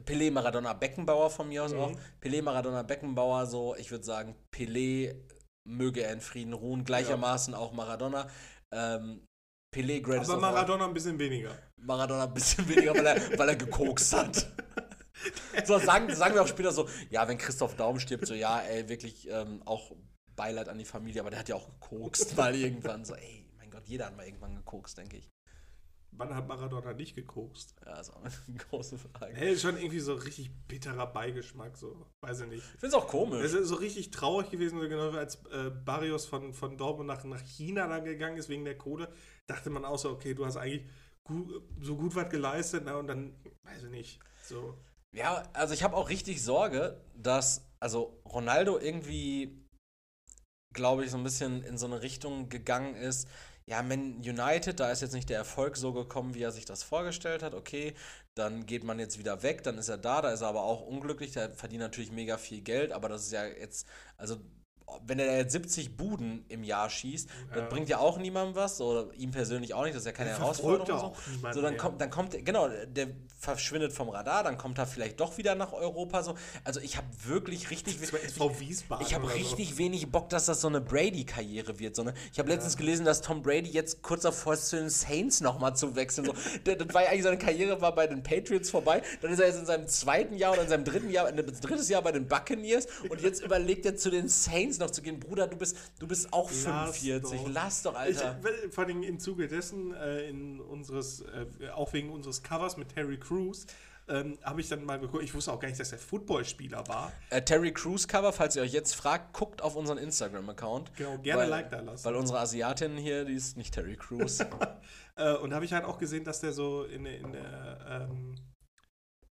Pelé, 0.00 0.30
Maradona, 0.30 0.72
Beckenbauer 0.72 1.30
von 1.30 1.48
mir 1.48 1.64
aus 1.64 1.72
Mhm. 1.72 1.78
auch. 1.78 1.92
Pelé, 2.20 2.42
Maradona, 2.42 2.82
Beckenbauer, 2.82 3.46
so, 3.46 3.76
ich 3.76 3.90
würde 3.90 4.04
sagen, 4.04 4.34
Pelé 4.54 5.14
möge 5.66 6.02
er 6.02 6.12
in 6.12 6.20
Frieden 6.20 6.52
ruhen, 6.52 6.84
gleichermaßen 6.84 7.54
auch 7.54 7.72
Maradona. 7.72 8.28
Ähm, 8.72 9.24
Pelé, 9.74 10.00
greatest 10.00 10.30
Aber. 10.30 10.40
Maradona 10.40 10.84
ein 10.86 10.94
bisschen 10.94 11.18
weniger. 11.18 11.56
Maradona 11.80 12.24
ein 12.24 12.34
bisschen 12.34 12.68
weniger, 12.68 12.94
weil 12.94 13.06
er, 13.06 13.38
weil 13.38 13.48
er 13.48 13.56
gekokst 13.56 14.12
hat. 14.12 14.46
So, 15.64 15.78
sagen, 15.78 16.14
sagen 16.14 16.34
wir 16.34 16.42
auch 16.42 16.48
später 16.48 16.72
so, 16.72 16.88
ja, 17.08 17.26
wenn 17.26 17.38
Christoph 17.38 17.76
Daum 17.76 17.98
stirbt, 17.98 18.26
so, 18.26 18.34
ja, 18.34 18.60
ey, 18.60 18.88
wirklich 18.88 19.26
ähm, 19.30 19.62
auch 19.64 19.92
Beileid 20.36 20.68
an 20.68 20.76
die 20.76 20.84
Familie, 20.84 21.20
aber 21.20 21.30
der 21.30 21.38
hat 21.38 21.48
ja 21.48 21.54
auch 21.54 21.68
gekokst 21.80 22.36
mal 22.36 22.54
irgendwann. 22.54 23.04
So, 23.04 23.14
ey, 23.14 23.48
mein 23.56 23.70
Gott, 23.70 23.86
jeder 23.86 24.06
hat 24.06 24.16
mal 24.16 24.26
irgendwann 24.26 24.56
gekokst, 24.56 24.98
denke 24.98 25.16
ich. 25.16 25.30
Wann 26.16 26.34
hat 26.34 26.46
Maradona 26.46 26.92
nicht 26.92 27.16
gekokst? 27.16 27.74
Ja, 27.84 27.98
ist 27.98 28.10
auch 28.10 28.22
eine 28.22 28.58
große 28.70 28.98
Frage. 28.98 29.34
Hey, 29.34 29.52
ist 29.52 29.62
schon 29.62 29.76
irgendwie 29.76 30.00
so 30.00 30.14
richtig 30.14 30.50
bitterer 30.68 31.06
Beigeschmack, 31.06 31.76
so. 31.76 32.06
Weiß 32.20 32.40
ich 32.40 32.48
nicht. 32.48 32.64
Ich 32.74 32.80
finde 32.80 32.88
es 32.88 32.94
auch 32.94 33.08
komisch. 33.08 33.42
Es 33.42 33.52
ist 33.52 33.68
so 33.68 33.74
richtig 33.76 34.10
traurig 34.10 34.50
gewesen, 34.50 34.78
genau 34.80 35.10
als 35.10 35.44
äh, 35.46 35.70
Barrios 35.70 36.26
von, 36.26 36.54
von 36.54 36.76
Dortmund 36.76 37.08
nach, 37.08 37.24
nach 37.24 37.40
China 37.40 37.88
dann 37.88 38.04
gegangen 38.04 38.36
ist 38.36 38.48
wegen 38.48 38.64
der 38.64 38.78
Kohle, 38.78 39.08
dachte 39.46 39.70
man 39.70 39.84
auch 39.84 39.98
so, 39.98 40.10
okay, 40.10 40.34
du 40.34 40.46
hast 40.46 40.56
eigentlich 40.56 40.86
gu 41.24 41.60
so 41.80 41.96
gut 41.96 42.14
was 42.14 42.28
geleistet, 42.30 42.84
ne? 42.84 42.96
und 42.96 43.06
dann, 43.06 43.34
weiß 43.62 43.84
ich 43.84 43.90
nicht, 43.90 44.20
so. 44.42 44.78
Ja, 45.12 45.44
also 45.52 45.74
ich 45.74 45.82
habe 45.82 45.96
auch 45.96 46.08
richtig 46.08 46.42
Sorge, 46.42 47.00
dass, 47.14 47.66
also 47.80 48.20
Ronaldo 48.24 48.78
irgendwie, 48.78 49.64
glaube 50.72 51.04
ich, 51.04 51.10
so 51.10 51.16
ein 51.16 51.24
bisschen 51.24 51.62
in 51.62 51.78
so 51.78 51.86
eine 51.86 52.02
Richtung 52.02 52.48
gegangen 52.48 52.94
ist. 52.96 53.28
Ja, 53.66 53.82
Man 53.82 54.16
United, 54.18 54.78
da 54.78 54.90
ist 54.90 55.00
jetzt 55.00 55.14
nicht 55.14 55.30
der 55.30 55.38
Erfolg 55.38 55.76
so 55.78 55.94
gekommen, 55.94 56.34
wie 56.34 56.42
er 56.42 56.52
sich 56.52 56.66
das 56.66 56.82
vorgestellt 56.82 57.42
hat. 57.42 57.54
Okay, 57.54 57.94
dann 58.34 58.66
geht 58.66 58.84
man 58.84 58.98
jetzt 58.98 59.18
wieder 59.18 59.42
weg, 59.42 59.62
dann 59.62 59.78
ist 59.78 59.88
er 59.88 59.96
da, 59.96 60.20
da 60.20 60.32
ist 60.32 60.42
er 60.42 60.48
aber 60.48 60.64
auch 60.64 60.82
unglücklich, 60.82 61.32
der 61.32 61.50
verdient 61.52 61.80
natürlich 61.80 62.12
mega 62.12 62.36
viel 62.36 62.60
Geld, 62.60 62.92
aber 62.92 63.08
das 63.08 63.22
ist 63.24 63.32
ja 63.32 63.46
jetzt, 63.46 63.86
also 64.18 64.36
wenn 65.06 65.18
er 65.18 65.38
jetzt 65.38 65.52
70 65.52 65.96
Buden 65.96 66.44
im 66.48 66.62
Jahr 66.64 66.88
schießt, 66.88 67.28
Ja. 67.50 67.60
das 67.60 67.68
bringt 67.70 67.88
ja 67.88 67.98
auch 67.98 68.18
niemandem 68.18 68.54
was, 68.54 68.80
oder 68.80 69.12
ihm 69.14 69.30
persönlich 69.30 69.74
auch 69.74 69.82
nicht, 69.84 69.94
das 69.94 70.02
ist 70.02 70.06
ja 70.06 70.12
keine 70.12 70.30
Der 70.30 70.38
Herausforderung. 70.38 70.88
ja 70.88 70.98
so. 70.98 71.04
auch 71.06 71.26
niemanden 71.30 71.54
So, 71.58 71.62
dann 71.62 71.76
kommt, 71.76 72.00
dann 72.00 72.10
kommt, 72.10 72.44
genau, 72.44 72.68
der 72.68 73.08
verschwindet 73.38 73.92
vom 73.92 74.08
Radar, 74.08 74.42
dann 74.42 74.56
kommt 74.56 74.78
er 74.78 74.86
vielleicht 74.86 75.20
doch 75.20 75.36
wieder 75.36 75.54
nach 75.54 75.72
Europa. 75.72 76.22
So. 76.22 76.34
Also 76.64 76.80
ich 76.80 76.96
habe 76.96 77.06
wirklich 77.24 77.70
richtig, 77.70 78.00
Wiesbaden. 78.00 79.06
ich 79.06 79.14
habe 79.14 79.32
richtig 79.34 79.76
wenig 79.76 80.10
Bock, 80.10 80.30
dass 80.30 80.46
das 80.46 80.60
so 80.62 80.68
eine 80.68 80.80
Brady-Karriere 80.80 81.78
wird. 81.78 81.94
So 81.96 82.02
eine, 82.02 82.14
ich 82.32 82.38
habe 82.38 82.48
letztens 82.48 82.76
gelesen, 82.76 83.04
dass 83.04 83.20
Tom 83.20 83.42
Brady 83.42 83.68
jetzt 83.70 84.02
kurz 84.02 84.22
davor 84.22 84.54
ist, 84.54 84.68
zu 84.68 84.76
den 84.76 84.88
Saints 84.88 85.40
nochmal 85.40 85.76
zu 85.76 85.94
wechseln. 85.94 86.26
So, 86.26 86.32
das 86.74 86.94
war 86.94 87.02
ja 87.02 87.10
eigentlich 87.10 87.22
seine 87.24 87.38
Karriere 87.38 87.80
war 87.80 87.94
bei 87.94 88.06
den 88.06 88.22
Patriots 88.22 88.70
vorbei. 88.70 89.02
Dann 89.20 89.32
ist 89.32 89.40
er 89.40 89.46
jetzt 89.48 89.58
in 89.58 89.66
seinem 89.66 89.88
zweiten 89.88 90.36
Jahr 90.36 90.52
oder 90.52 90.62
in 90.62 90.68
seinem 90.68 90.84
dritten 90.84 91.10
Jahr, 91.10 91.28
in 91.28 91.36
drittes 91.36 91.88
Jahr 91.88 92.00
bei 92.02 92.12
den 92.12 92.26
Buccaneers 92.26 92.86
und 93.10 93.20
jetzt 93.20 93.42
überlegt 93.42 93.84
er 93.84 93.96
zu 93.96 94.10
den 94.10 94.28
Saints 94.28 94.73
noch 94.80 94.90
zu 94.90 95.02
gehen. 95.02 95.20
Bruder, 95.20 95.46
du 95.46 95.56
bist, 95.56 95.76
du 95.98 96.06
bist 96.06 96.32
auch 96.32 96.50
Lass 96.50 96.98
45. 96.98 97.40
doch. 97.40 97.48
Lass 97.52 97.82
doch, 97.82 97.92
Ich, 97.92 97.98
Alter. 98.18 98.38
weil- 98.42 98.70
vor 98.70 98.84
allem 98.84 99.02
im 99.02 99.18
Zuge 99.18 99.48
dessen, 99.48 99.94
äh, 99.94 100.28
in 100.28 100.60
unseres, 100.60 101.20
äh, 101.20 101.68
auch 101.74 101.92
wegen 101.92 102.10
unseres 102.10 102.42
Covers 102.42 102.76
mit 102.76 102.88
Terry 102.94 103.18
Crews, 103.18 103.66
ähm, 104.06 104.38
habe 104.42 104.60
ich 104.60 104.68
dann 104.68 104.84
mal 104.84 104.98
geguckt, 105.00 105.24
ich 105.24 105.32
wusste 105.34 105.50
auch 105.50 105.58
gar 105.58 105.68
nicht, 105.68 105.80
dass 105.80 105.90
er 105.90 105.98
Footballspieler 105.98 106.86
war. 106.88 107.10
Äh, 107.30 107.40
Terry 107.42 107.72
Crews 107.72 108.06
Cover, 108.06 108.34
falls 108.34 108.54
ihr 108.54 108.60
euch 108.62 108.72
jetzt 108.74 108.94
fragt, 108.94 109.32
guckt 109.32 109.62
auf 109.62 109.76
unseren 109.76 109.96
Instagram-Account. 109.96 110.94
Genau, 110.96 111.16
gerne 111.18 111.42
weil, 111.44 111.48
Like 111.48 111.70
da 111.70 111.80
lassen. 111.80 112.04
Weil 112.04 112.16
unsere 112.16 112.38
Asiatin 112.40 112.98
hier, 112.98 113.24
die 113.24 113.32
ist 113.32 113.56
nicht 113.56 113.72
Terry 113.74 113.96
Crews. 113.96 114.38
Äh, 115.16 115.34
und 115.36 115.54
habe 115.54 115.64
ich 115.64 115.72
halt 115.72 115.84
auch 115.84 115.98
gesehen, 115.98 116.24
dass 116.24 116.40
der 116.40 116.52
so 116.52 116.82
in, 116.86 117.04
der- 117.04 117.18
in 117.20 117.30
der, 117.30 118.08
ähm, 118.10 118.34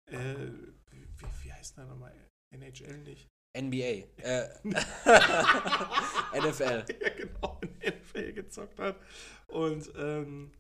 äh, 0.08 0.18
wie, 0.90 1.06
wie 1.44 1.54
heißt 1.54 1.78
der 1.78 1.86
nochmal? 1.86 2.14
NHL 2.50 2.98
nicht. 3.04 3.28
NBA. 3.62 4.06
Äh, 4.24 4.50
NFL. 6.40 6.86
ja, 7.02 7.10
genau, 7.16 7.60
in 7.62 7.70
NFL 7.78 8.34
gezockt 8.34 8.80
hat. 8.80 8.96
Und 9.48 9.92
ähm, 9.98 10.52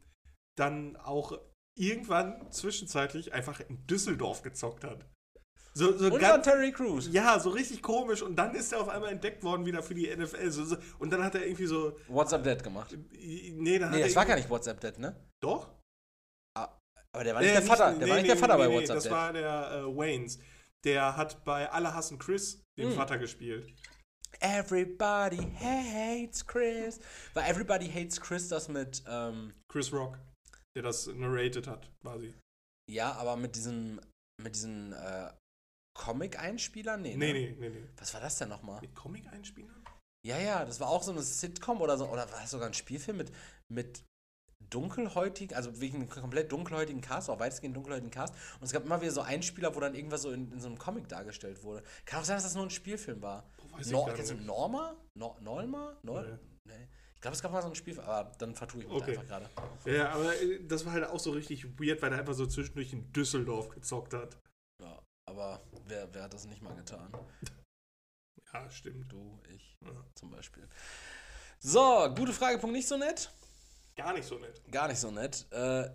dann 0.57 0.95
auch 0.98 1.38
irgendwann 1.78 2.52
zwischenzeitlich 2.52 3.34
einfach 3.34 3.60
in 3.60 3.86
Düsseldorf 3.88 4.41
gezockt 4.41 4.84
hat. 4.84 5.06
So, 5.74 5.95
so 5.95 6.11
Und 6.11 6.19
ganz, 6.19 6.44
Terry 6.44 6.72
Crews. 6.72 7.07
ja, 7.11 7.40
so 7.40 7.52
richtig 7.52 7.84
komisch. 7.84 8.24
Und 8.24 8.36
dann 8.36 8.56
ist 8.56 8.74
er 8.74 8.82
auf 8.82 8.90
einmal 8.90 9.11
entdeckt 9.11 9.44
worden 9.44 9.64
wieder 9.68 9.84
für 9.84 9.94
die 9.94 10.07
NFL. 10.15 10.49
So, 10.49 10.65
so, 10.65 10.78
und 10.98 11.11
dann 11.11 11.24
hat 11.24 11.36
er 11.36 11.45
irgendwie 11.45 11.68
so. 11.68 11.95
WhatsApp 12.07 12.44
Dead 12.44 12.64
gemacht. 12.64 12.98
Nee, 13.11 13.78
dann 13.78 13.91
Nee, 13.91 14.02
das 14.02 14.15
war 14.15 14.26
gar 14.26 14.36
nicht 14.36 14.49
WhatsApp 14.49 14.80
Dead, 14.82 14.98
ne? 14.98 15.15
Doch? 15.40 15.69
Aber 16.56 17.24
der 17.24 17.36
war 17.36 17.41
nicht 17.41 17.52
Äh, 17.52 17.53
der 17.53 17.61
Vater. 17.64 17.90
nicht- 17.91 18.02
der 18.02 18.06
nee, 18.07 18.11
war 18.11 18.18
nicht 18.18 18.24
nee, 18.24 18.28
der 18.34 18.38
Vater 18.38 18.57
nee, 18.57 18.64
bei 18.64 18.68
nee, 18.69 18.76
WhatsApp 18.76 18.95
Das 18.98 19.03
Dead. 19.03 19.11
war 19.11 19.34
der 19.34 19.72
äh, 19.72 19.98
Waynes. 19.98 20.40
Der 20.88 21.18
hat 21.18 21.44
bei 21.44 21.70
Alle 21.70 21.94
hassen 21.94 22.18
Chris 22.18 22.64
den 22.80 22.88
Hm. 22.92 22.96
Vater 22.96 23.18
gespielt. 23.18 23.68
Everybody 24.40 25.38
hates 25.60 26.46
Chris. 26.48 27.02
War 27.34 27.46
Everybody 27.46 27.90
hates 27.90 28.22
Chris 28.22 28.48
das 28.48 28.70
mit, 28.70 29.04
ähm, 29.06 29.54
Chris 29.68 29.92
Rock, 29.92 30.18
der 30.78 30.84
das 30.84 31.08
narrated 31.08 31.68
hat, 31.68 31.92
quasi. 32.02 32.34
ja, 32.90 33.12
aber 33.14 33.36
mit 33.36 33.58
diesem, 33.58 34.00
mit 34.42 34.56
diesen 34.56 34.94
äh, 34.94 35.30
Comic-Einspielern? 36.00 37.02
Nee, 37.02 37.18
Nee, 37.18 37.34
ne? 37.34 37.40
nee, 37.40 37.56
nee, 37.60 37.70
nee. 37.70 37.90
Was 37.98 38.14
war 38.14 38.22
das 38.22 38.38
denn 38.38 38.48
nochmal? 38.48 38.80
Mit 38.80 38.96
Comic-Einspielern? 38.96 39.84
Ja, 40.26 40.38
ja, 40.40 40.64
das 40.64 40.80
war 40.80 40.88
auch 40.88 41.04
so 41.04 41.12
eine 41.12 41.22
Sitcom 41.22 41.82
oder 41.82 41.98
so, 41.98 42.06
oder 42.08 42.32
war 42.32 42.40
das 42.40 42.52
sogar 42.52 42.68
ein 42.68 42.74
Spielfilm 42.74 43.18
mit, 43.18 43.32
mit 43.70 44.04
dunkelhäutigen, 44.69 45.56
also 45.56 45.80
wegen 45.81 45.98
einem 45.98 46.10
komplett 46.10 46.52
dunkelhäutigen 46.52 47.02
Cast, 47.02 47.30
auch 47.30 47.39
weitestgehend 47.39 47.76
dunkelhäutigen 47.76 48.11
Cast. 48.11 48.34
Und 48.60 48.64
es 48.65 48.72
gab 48.72 48.85
immer 48.85 49.02
wieder 49.02 49.11
so 49.11 49.22
Einspieler, 49.22 49.76
wo 49.76 49.80
dann 49.80 49.95
irgendwas 49.95 50.22
so 50.23 50.31
in, 50.31 50.52
in 50.52 50.60
so 50.60 50.68
einem 50.68 50.77
Comic 50.77 51.07
dargestellt 51.07 51.64
wurde. 51.64 51.84
Kann 52.06 52.22
auch 52.22 52.26
sein, 52.26 52.35
dass 52.38 52.44
das 52.44 52.56
nur 52.56 52.64
ein 52.64 52.69
Spielfilm 52.69 53.22
war. 53.22 53.44
Boah, 53.57 53.77
weiß 53.80 53.88
ich 53.88 53.91
Nor 53.91 54.06
gar 54.07 54.15
kennst 54.15 54.31
du. 54.31 54.35
Norma? 54.35 54.95
Nor 55.15 55.39
Norma? 55.41 55.98
Nor 56.03 56.23
nee. 56.65 56.88
Ich 57.15 57.22
glaube, 57.22 57.35
es 57.35 57.41
gab 57.41 57.52
mal 57.52 57.61
so 57.64 57.68
ein 57.69 57.76
Spielfilm, 57.76 58.06
aber 58.07 58.31
dann 58.38 58.53
vertue 58.53 58.81
ich 58.81 58.88
mich 58.88 58.95
Okay. 59.02 59.15
da 59.15 59.22
einfach 59.22 59.49
gerade. 59.84 59.95
Ja, 59.98 60.10
aber 60.10 60.39
äh, 60.39 60.64
das 60.68 60.85
war 60.85 60.94
halt 60.94 61.06
auch 61.06 61.19
so 61.19 61.31
richtig 61.31 61.80
weird, 61.80 62.02
weil 62.02 62.11
er 62.14 62.19
einfach 62.19 62.35
so 62.35 62.45
zwischendurch 62.45 62.94
in 62.94 63.11
Düsseldorf 63.11 63.69
gezockt 63.69 64.14
hat. 64.14 64.38
Ja, 64.84 65.02
aber 65.27 65.61
wer, 65.88 66.14
wer 66.14 66.23
hat 66.23 66.34
das 66.34 66.45
nicht 66.45 66.61
mal 66.61 66.76
getan? 66.76 67.11
Ja, 68.53 68.69
stimmt. 68.69 69.11
Du, 69.11 69.39
ich 69.49 69.76
Ja. 69.84 69.91
zum 70.15 70.30
Beispiel. 70.31 70.68
So, 71.60 72.14
gute 72.15 72.34
Frage, 72.34 72.60
Punkt 72.60 72.76
nicht 72.76 72.88
so 72.88 72.98
nett. 72.98 73.31
Gar 73.98 74.14
nicht 74.14 74.26
so 74.26 74.38
nett. 74.38 74.61
Gar 74.72 74.88
nicht 74.90 74.99
so 74.99 75.11
nett. 75.11 75.48
Äh, 75.52 75.90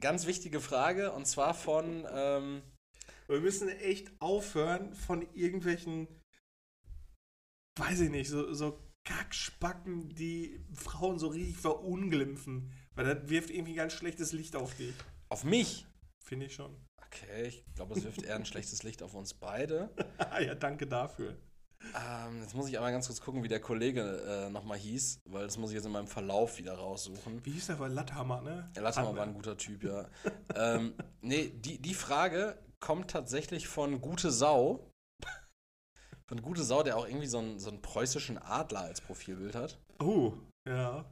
ganz 0.00 0.26
wichtige 0.26 0.60
Frage 0.60 1.12
und 1.12 1.26
zwar 1.26 1.52
von. 1.52 2.06
Ähm, 2.10 2.62
Wir 3.26 3.40
müssen 3.40 3.68
echt 3.68 4.10
aufhören 4.20 4.94
von 4.94 5.26
irgendwelchen, 5.34 6.06
weiß 7.78 8.00
ich 8.00 8.10
nicht, 8.10 8.28
so, 8.30 8.54
so 8.54 8.78
Kackspacken, 9.04 10.14
die 10.14 10.64
Frauen 10.72 11.18
so 11.18 11.28
richtig 11.28 11.56
verunglimpfen. 11.56 12.72
Weil 12.94 13.04
das 13.14 13.28
wirft 13.28 13.50
irgendwie 13.50 13.74
ganz 13.74 13.92
schlechtes 13.94 14.32
Licht 14.32 14.54
auf 14.56 14.74
dich. 14.76 14.94
auf 15.28 15.44
mich. 15.44 15.86
Finde 16.24 16.46
ich 16.46 16.54
schon. 16.54 16.76
Okay, 17.06 17.48
ich 17.48 17.64
glaube, 17.74 17.94
es 17.94 18.04
wirft 18.04 18.22
eher 18.22 18.36
ein 18.36 18.44
schlechtes 18.44 18.82
Licht 18.82 19.02
auf 19.02 19.14
uns 19.14 19.32
beide. 19.34 19.90
ja, 20.40 20.54
danke 20.54 20.86
dafür. 20.86 21.36
Ähm, 21.94 22.40
jetzt 22.42 22.54
muss 22.54 22.68
ich 22.68 22.78
aber 22.78 22.90
ganz 22.90 23.06
kurz 23.06 23.20
gucken, 23.20 23.42
wie 23.42 23.48
der 23.48 23.60
Kollege 23.60 24.02
äh, 24.02 24.50
nochmal 24.50 24.78
hieß, 24.78 25.20
weil 25.26 25.44
das 25.44 25.56
muss 25.58 25.70
ich 25.70 25.76
jetzt 25.76 25.86
in 25.86 25.92
meinem 25.92 26.08
Verlauf 26.08 26.58
wieder 26.58 26.74
raussuchen. 26.74 27.44
Wie 27.44 27.52
hieß 27.52 27.68
der? 27.68 27.78
War 27.78 27.88
Latthammer, 27.88 28.42
ne? 28.42 28.70
Der 28.74 28.82
Lattermann 28.82 29.08
Hammer. 29.10 29.18
war 29.18 29.26
ein 29.26 29.34
guter 29.34 29.56
Typ, 29.56 29.84
ja. 29.84 30.08
ähm, 30.54 30.94
nee, 31.20 31.48
die, 31.48 31.80
die 31.80 31.94
Frage 31.94 32.58
kommt 32.80 33.10
tatsächlich 33.10 33.68
von 33.68 34.00
Gute 34.00 34.30
Sau. 34.30 34.90
Von 36.26 36.42
Gute 36.42 36.62
Sau, 36.62 36.82
der 36.82 36.96
auch 36.96 37.06
irgendwie 37.06 37.26
so 37.26 37.38
einen, 37.38 37.58
so 37.58 37.70
einen 37.70 37.80
preußischen 37.80 38.38
Adler 38.38 38.80
als 38.80 39.00
Profilbild 39.00 39.54
hat. 39.54 39.78
Oh, 39.98 40.34
ja. 40.68 41.04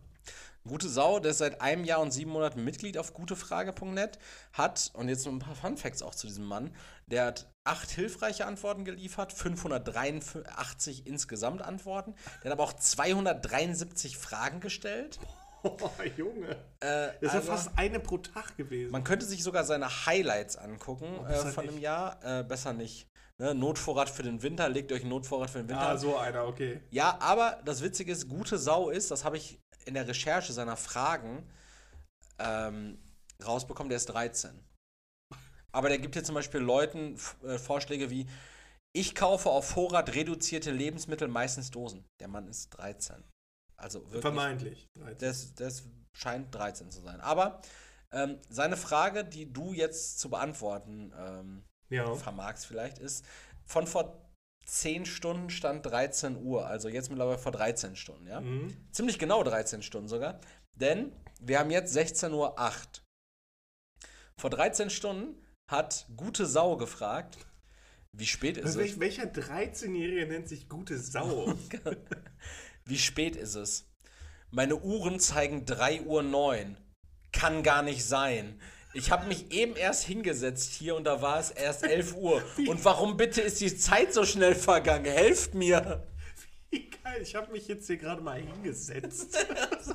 Gute 0.66 0.88
Sau, 0.88 1.20
der 1.20 1.30
ist 1.30 1.38
seit 1.38 1.60
einem 1.60 1.84
Jahr 1.84 2.00
und 2.00 2.10
sieben 2.10 2.32
Monaten 2.32 2.64
Mitglied 2.64 2.98
auf 2.98 3.14
gutefrage.net, 3.14 4.18
hat, 4.52 4.90
und 4.94 5.08
jetzt 5.08 5.24
noch 5.24 5.32
ein 5.32 5.38
paar 5.38 5.54
Funfacts 5.54 6.02
auch 6.02 6.14
zu 6.14 6.26
diesem 6.26 6.44
Mann, 6.44 6.74
der 7.06 7.26
hat 7.26 7.55
acht 7.66 7.90
hilfreiche 7.90 8.46
Antworten 8.46 8.84
geliefert, 8.84 9.32
583 9.32 11.06
insgesamt 11.06 11.62
Antworten. 11.62 12.14
Der 12.42 12.50
hat 12.50 12.58
aber 12.58 12.64
auch 12.64 12.72
273 12.72 14.16
Fragen 14.16 14.60
gestellt. 14.60 15.18
Oh, 15.62 15.90
Junge. 16.16 16.50
Äh, 16.50 16.56
Das 16.80 17.12
ist 17.20 17.22
ja 17.22 17.30
also- 17.40 17.50
fast 17.52 17.70
eine 17.76 17.98
pro 17.98 18.18
Tag 18.18 18.56
gewesen. 18.56 18.92
Man 18.92 19.02
könnte 19.02 19.26
sich 19.26 19.42
sogar 19.42 19.64
seine 19.64 20.06
Highlights 20.06 20.56
angucken 20.56 21.18
Oh, 21.20 21.26
äh, 21.26 21.34
von 21.52 21.66
dem. 21.66 21.78
Jahr. 21.78 22.18
Äh, 22.22 22.44
besser 22.44 22.72
nicht. 22.72 23.08
Ne? 23.38 23.54
Notvorrat 23.54 24.08
für 24.08 24.22
den 24.22 24.42
Winter, 24.42 24.68
legt 24.68 24.92
euch 24.92 25.00
einen 25.00 25.10
Notvorrat 25.10 25.50
für 25.50 25.58
den 25.58 25.68
Winter. 25.68 25.82
ah, 25.82 25.96
so 25.96 26.16
einer, 26.16 26.46
okay. 26.46 26.80
Ja, 26.90 27.18
aber 27.20 27.60
das 27.64 27.82
Witzige 27.82 28.12
ist, 28.12 28.28
gute 28.28 28.58
Sau 28.58 28.90
ist, 28.90 29.10
das 29.10 29.24
habe 29.24 29.36
ich 29.36 29.58
in 29.84 29.94
der 29.94 30.06
Recherche 30.06 30.52
seiner 30.52 30.76
Fragen 30.76 31.46
ähm, 32.38 32.98
rausbekommen, 33.44 33.88
der 33.90 33.96
ist 33.96 34.06
13. 34.06 34.50
Aber 35.76 35.90
der 35.90 35.98
gibt 35.98 36.14
hier 36.14 36.24
zum 36.24 36.34
Beispiel 36.34 36.60
Leuten 36.60 37.18
äh, 37.44 37.58
Vorschläge 37.58 38.08
wie, 38.08 38.26
ich 38.94 39.14
kaufe 39.14 39.50
auf 39.50 39.68
Vorrat 39.68 40.14
reduzierte 40.14 40.70
Lebensmittel, 40.70 41.28
meistens 41.28 41.70
Dosen. 41.70 42.06
Der 42.18 42.28
Mann 42.28 42.48
ist 42.48 42.70
13. 42.70 43.22
Also 43.76 44.00
wirklich. 44.04 44.22
Vermeintlich. 44.22 44.88
13. 44.94 45.18
Das, 45.18 45.54
das 45.54 45.82
scheint 46.14 46.54
13 46.54 46.90
zu 46.90 47.02
sein. 47.02 47.20
Aber 47.20 47.60
ähm, 48.10 48.38
seine 48.48 48.78
Frage, 48.78 49.22
die 49.22 49.52
du 49.52 49.74
jetzt 49.74 50.18
zu 50.18 50.30
beantworten 50.30 51.12
ähm, 51.14 51.64
ja. 51.90 52.14
vermagst 52.14 52.64
vielleicht, 52.64 52.96
ist, 52.96 53.26
von 53.66 53.86
vor 53.86 54.26
10 54.64 55.04
Stunden 55.04 55.50
stand 55.50 55.84
13 55.84 56.42
Uhr, 56.42 56.66
also 56.66 56.88
jetzt 56.88 57.10
mittlerweile 57.10 57.36
vor 57.36 57.52
13 57.52 57.96
Stunden, 57.96 58.26
ja? 58.26 58.40
Mhm. 58.40 58.74
Ziemlich 58.92 59.18
genau 59.18 59.42
13 59.42 59.82
Stunden 59.82 60.08
sogar, 60.08 60.40
denn 60.74 61.12
wir 61.38 61.58
haben 61.58 61.70
jetzt 61.70 61.94
16.08 61.94 62.32
Uhr. 62.32 62.54
Vor 64.38 64.48
13 64.48 64.88
Stunden 64.88 65.45
hat 65.68 66.06
Gute 66.16 66.46
Sau 66.46 66.76
gefragt, 66.76 67.38
wie 68.12 68.26
spät 68.26 68.56
ist 68.56 68.76
es? 68.76 69.00
Welcher 69.00 69.24
13-Jährige 69.24 70.26
nennt 70.26 70.48
sich 70.48 70.68
Gute 70.68 70.98
Sau? 70.98 71.54
wie 72.84 72.98
spät 72.98 73.36
ist 73.36 73.56
es? 73.56 73.86
Meine 74.50 74.76
Uhren 74.76 75.20
zeigen 75.20 75.64
3.09 75.64 76.06
Uhr. 76.06 76.76
Kann 77.32 77.62
gar 77.62 77.82
nicht 77.82 78.04
sein. 78.04 78.58
Ich 78.94 79.10
habe 79.10 79.26
mich 79.26 79.52
eben 79.52 79.76
erst 79.76 80.04
hingesetzt 80.04 80.72
hier 80.72 80.96
und 80.96 81.04
da 81.04 81.20
war 81.20 81.38
es 81.38 81.50
erst 81.50 81.82
11 81.82 82.14
Uhr. 82.14 82.42
Und 82.66 82.82
warum 82.86 83.18
bitte 83.18 83.42
ist 83.42 83.60
die 83.60 83.76
Zeit 83.76 84.14
so 84.14 84.24
schnell 84.24 84.54
vergangen? 84.54 85.04
Helft 85.04 85.52
mir! 85.52 86.06
Wie 86.70 86.88
geil, 86.88 87.20
ich 87.20 87.34
habe 87.34 87.52
mich 87.52 87.68
jetzt 87.68 87.86
hier 87.88 87.98
gerade 87.98 88.22
mal 88.22 88.40
hingesetzt. 88.40 89.36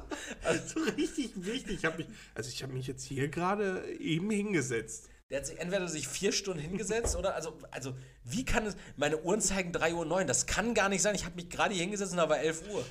also 0.44 0.80
richtig 0.96 1.32
wichtig. 1.36 1.84
Ich 1.84 1.98
mich, 1.98 2.08
also 2.36 2.50
ich 2.50 2.62
habe 2.62 2.74
mich 2.74 2.86
jetzt 2.86 3.04
hier 3.04 3.28
gerade 3.30 3.90
eben 4.00 4.30
hingesetzt. 4.30 5.10
Der 5.32 5.40
hat 5.40 5.46
sich 5.48 5.60
entweder 5.60 5.88
sich 5.88 6.10
vier 6.10 6.34
Stunden 6.34 6.60
hingesetzt 6.60 7.16
oder, 7.16 7.36
also, 7.36 7.58
also 7.72 7.96
wie 8.26 8.44
kann 8.44 8.66
es, 8.66 8.76
meine 8.98 9.18
Uhren 9.22 9.40
zeigen 9.40 9.72
3.09 9.72 10.12
Uhr, 10.12 10.26
das 10.26 10.46
kann 10.46 10.74
gar 10.74 10.90
nicht 10.90 11.02
sein. 11.02 11.16
Ich 11.16 11.24
habe 11.24 11.36
mich 11.36 11.50
gerade 11.50 11.74
hier 11.74 11.84
hingesetzt 11.84 12.12
und 12.12 12.18
da 12.18 12.28
war 12.28 12.40
11 12.40 12.70
Uhr. 12.70 12.86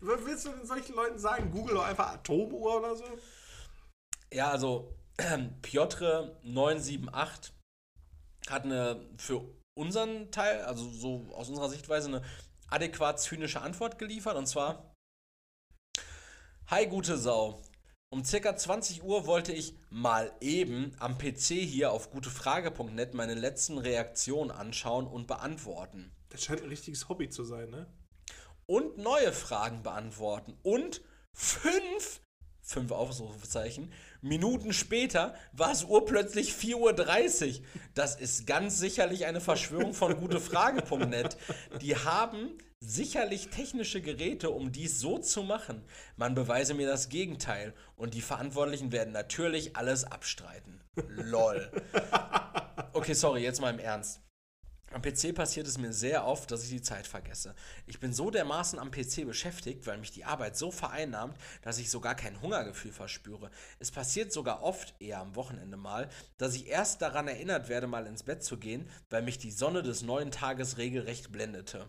Was 0.00 0.24
willst 0.24 0.46
du 0.46 0.50
denn 0.50 0.64
solchen 0.64 0.94
Leuten 0.94 1.18
sagen? 1.18 1.50
Google 1.50 1.74
doch 1.74 1.84
einfach 1.84 2.12
Atomuhr 2.12 2.76
oder 2.76 2.94
so? 2.94 3.04
Ja, 4.32 4.52
also 4.52 4.96
äh, 5.16 5.38
Piotr 5.62 6.38
978 6.44 7.52
hat 8.48 8.64
eine 8.64 9.10
für 9.18 9.42
unseren 9.74 10.30
Teil, 10.30 10.62
also 10.62 10.88
so 10.88 11.34
aus 11.34 11.48
unserer 11.48 11.68
Sichtweise, 11.68 12.08
eine 12.08 12.22
adäquat 12.68 13.20
zynische 13.20 13.60
Antwort 13.60 13.98
geliefert. 13.98 14.36
Und 14.36 14.46
zwar: 14.46 14.94
Hi, 16.68 16.86
gute 16.86 17.18
Sau. 17.18 17.60
Um 18.12 18.24
circa 18.24 18.56
20 18.56 19.04
Uhr 19.04 19.26
wollte 19.26 19.52
ich 19.52 19.72
mal 19.88 20.32
eben 20.40 20.96
am 20.98 21.16
PC 21.16 21.54
hier 21.62 21.92
auf 21.92 22.10
gutefrage.net 22.10 23.14
meine 23.14 23.34
letzten 23.34 23.78
Reaktionen 23.78 24.50
anschauen 24.50 25.06
und 25.06 25.28
beantworten. 25.28 26.10
Das 26.28 26.42
scheint 26.42 26.60
ein 26.60 26.68
richtiges 26.68 27.08
Hobby 27.08 27.28
zu 27.28 27.44
sein, 27.44 27.70
ne? 27.70 27.86
Und 28.66 28.98
neue 28.98 29.32
Fragen 29.32 29.84
beantworten. 29.84 30.58
Und 30.64 31.02
fünf, 31.32 32.20
fünf 32.60 32.90
Ausrufezeichen, 32.90 33.92
Minuten 34.22 34.72
später 34.72 35.36
war 35.52 35.70
es 35.70 35.84
urplötzlich 35.84 36.52
4.30 36.52 37.60
Uhr. 37.60 37.66
Das 37.94 38.16
ist 38.16 38.44
ganz 38.44 38.80
sicherlich 38.80 39.26
eine 39.26 39.40
Verschwörung 39.40 39.94
von 39.94 40.16
gutefrage.net. 40.20 41.36
Die 41.80 41.94
haben 41.94 42.58
sicherlich 42.80 43.48
technische 43.48 44.00
Geräte, 44.00 44.50
um 44.50 44.72
dies 44.72 45.00
so 45.00 45.18
zu 45.18 45.42
machen. 45.42 45.84
Man 46.16 46.34
beweise 46.34 46.74
mir 46.74 46.88
das 46.88 47.08
Gegenteil. 47.08 47.74
Und 47.96 48.14
die 48.14 48.22
Verantwortlichen 48.22 48.90
werden 48.90 49.12
natürlich 49.12 49.76
alles 49.76 50.04
abstreiten. 50.04 50.80
Lol. 51.08 51.70
Okay, 52.92 53.12
sorry, 53.12 53.42
jetzt 53.42 53.60
mal 53.60 53.72
im 53.72 53.78
Ernst. 53.78 54.20
Am 54.92 55.02
PC 55.02 55.32
passiert 55.32 55.68
es 55.68 55.78
mir 55.78 55.92
sehr 55.92 56.26
oft, 56.26 56.50
dass 56.50 56.64
ich 56.64 56.70
die 56.70 56.82
Zeit 56.82 57.06
vergesse. 57.06 57.54
Ich 57.86 58.00
bin 58.00 58.12
so 58.12 58.32
dermaßen 58.32 58.78
am 58.80 58.90
PC 58.90 59.24
beschäftigt, 59.24 59.86
weil 59.86 59.98
mich 59.98 60.10
die 60.10 60.24
Arbeit 60.24 60.56
so 60.56 60.72
vereinnahmt, 60.72 61.36
dass 61.62 61.78
ich 61.78 61.90
sogar 61.90 62.16
kein 62.16 62.40
Hungergefühl 62.40 62.90
verspüre. 62.90 63.52
Es 63.78 63.92
passiert 63.92 64.32
sogar 64.32 64.64
oft, 64.64 64.94
eher 65.00 65.20
am 65.20 65.36
Wochenende 65.36 65.76
mal, 65.76 66.08
dass 66.38 66.56
ich 66.56 66.66
erst 66.66 67.00
daran 67.02 67.28
erinnert 67.28 67.68
werde, 67.68 67.86
mal 67.86 68.06
ins 68.08 68.24
Bett 68.24 68.42
zu 68.42 68.58
gehen, 68.58 68.90
weil 69.08 69.22
mich 69.22 69.38
die 69.38 69.52
Sonne 69.52 69.82
des 69.82 70.02
neuen 70.02 70.32
Tages 70.32 70.78
regelrecht 70.78 71.30
blendete. 71.30 71.88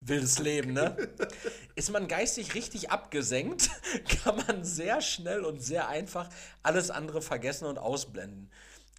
Wildes 0.00 0.38
Leben, 0.38 0.72
ne? 0.72 0.96
Ist 1.74 1.90
man 1.90 2.08
geistig 2.08 2.54
richtig 2.54 2.90
abgesenkt, 2.90 3.70
kann 4.22 4.36
man 4.36 4.64
sehr 4.64 5.00
schnell 5.00 5.44
und 5.44 5.60
sehr 5.60 5.88
einfach 5.88 6.28
alles 6.62 6.90
andere 6.90 7.20
vergessen 7.20 7.66
und 7.66 7.78
ausblenden. 7.78 8.50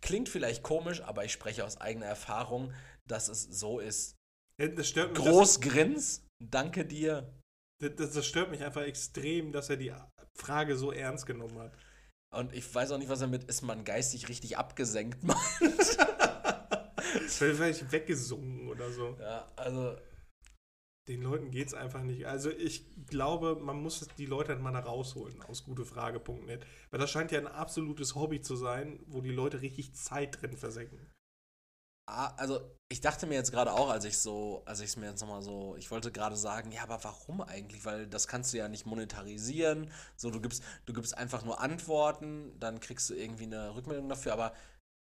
Klingt 0.02 0.30
vielleicht 0.30 0.64
komisch, 0.64 1.02
aber 1.02 1.26
ich 1.26 1.32
spreche 1.32 1.66
aus 1.66 1.80
eigener 1.82 2.06
Erfahrung 2.06 2.74
dass 3.10 3.28
es 3.28 3.44
so 3.44 3.80
ist. 3.80 4.16
Das 4.58 4.88
stört 4.88 5.12
mich. 5.12 5.20
Groß 5.20 5.62
Grins, 5.62 6.26
danke 6.44 6.86
dir. 6.86 7.34
Das, 7.82 8.14
das, 8.14 8.26
stört 8.26 8.52
mich 8.52 8.64
einfach 8.64 8.84
extrem, 8.84 9.52
dass 9.52 9.70
er 9.70 9.78
die 9.78 9.94
Frage 10.36 10.76
so 10.76 10.92
ernst 10.92 11.26
genommen 11.26 11.58
hat. 11.60 11.74
Und 12.36 12.54
ich 12.54 12.74
weiß 12.74 12.92
auch 12.92 12.98
nicht, 12.98 13.10
was 13.10 13.22
er 13.22 13.28
mit 13.28 13.46
ist 13.46 13.62
man 13.62 13.84
geistig 13.84 14.30
richtig 14.30 14.58
abgesenkt 14.58 15.24
meint. 15.24 15.40
Vielleicht 17.28 17.92
weggesungen 17.92 18.68
oder 18.68 18.92
so. 18.92 19.18
Ja, 19.20 19.48
also. 19.56 19.98
Den 21.10 21.24
Leuten 21.24 21.50
geht 21.50 21.68
es 21.68 21.74
einfach 21.74 22.04
nicht. 22.04 22.28
Also 22.28 22.52
ich 22.52 22.86
glaube, 23.08 23.56
man 23.56 23.82
muss 23.82 24.08
die 24.20 24.28
Leute 24.28 24.50
halt 24.50 24.62
mal 24.62 24.72
da 24.72 24.82
rausholen 24.82 25.42
aus 25.42 25.64
gutefrage.net. 25.64 26.64
Weil 26.92 27.00
das 27.00 27.10
scheint 27.10 27.32
ja 27.32 27.40
ein 27.40 27.48
absolutes 27.48 28.14
Hobby 28.14 28.42
zu 28.42 28.56
sein, 28.56 29.00
wo 29.08 29.20
die 29.22 29.32
Leute 29.32 29.62
richtig 29.62 29.96
Zeit 29.96 30.40
drin 30.40 30.56
versenken. 30.56 31.12
Ah, 32.08 32.34
also 32.38 32.60
ich 32.90 33.02
dachte 33.02 33.26
mir 33.26 33.34
jetzt 33.34 33.52
gerade 33.52 33.74
auch, 33.74 33.90
als 33.90 34.06
ich 34.06 34.20
so, 34.20 34.62
als 34.66 34.82
ich 34.82 34.88
es 34.88 34.98
mir 34.98 35.08
jetzt 35.08 35.22
nochmal 35.22 35.42
so, 35.42 35.76
ich 35.78 35.90
wollte 35.90 36.12
gerade 36.12 36.36
sagen, 36.36 36.72
ja, 36.72 36.84
aber 36.84 37.04
warum 37.04 37.42
eigentlich? 37.42 37.86
Weil 37.86 38.06
das 38.06 38.28
kannst 38.28 38.54
du 38.54 38.58
ja 38.58 38.68
nicht 38.68 38.86
monetarisieren. 38.86 39.92
So, 40.16 40.30
du 40.30 40.40
gibst, 40.40 40.64
du 40.86 40.94
gibst 40.94 41.18
einfach 41.18 41.44
nur 41.44 41.60
Antworten, 41.60 42.52
dann 42.60 42.80
kriegst 42.80 43.10
du 43.10 43.16
irgendwie 43.16 43.46
eine 43.46 43.76
Rückmeldung 43.76 44.10
dafür, 44.10 44.34
aber 44.34 44.54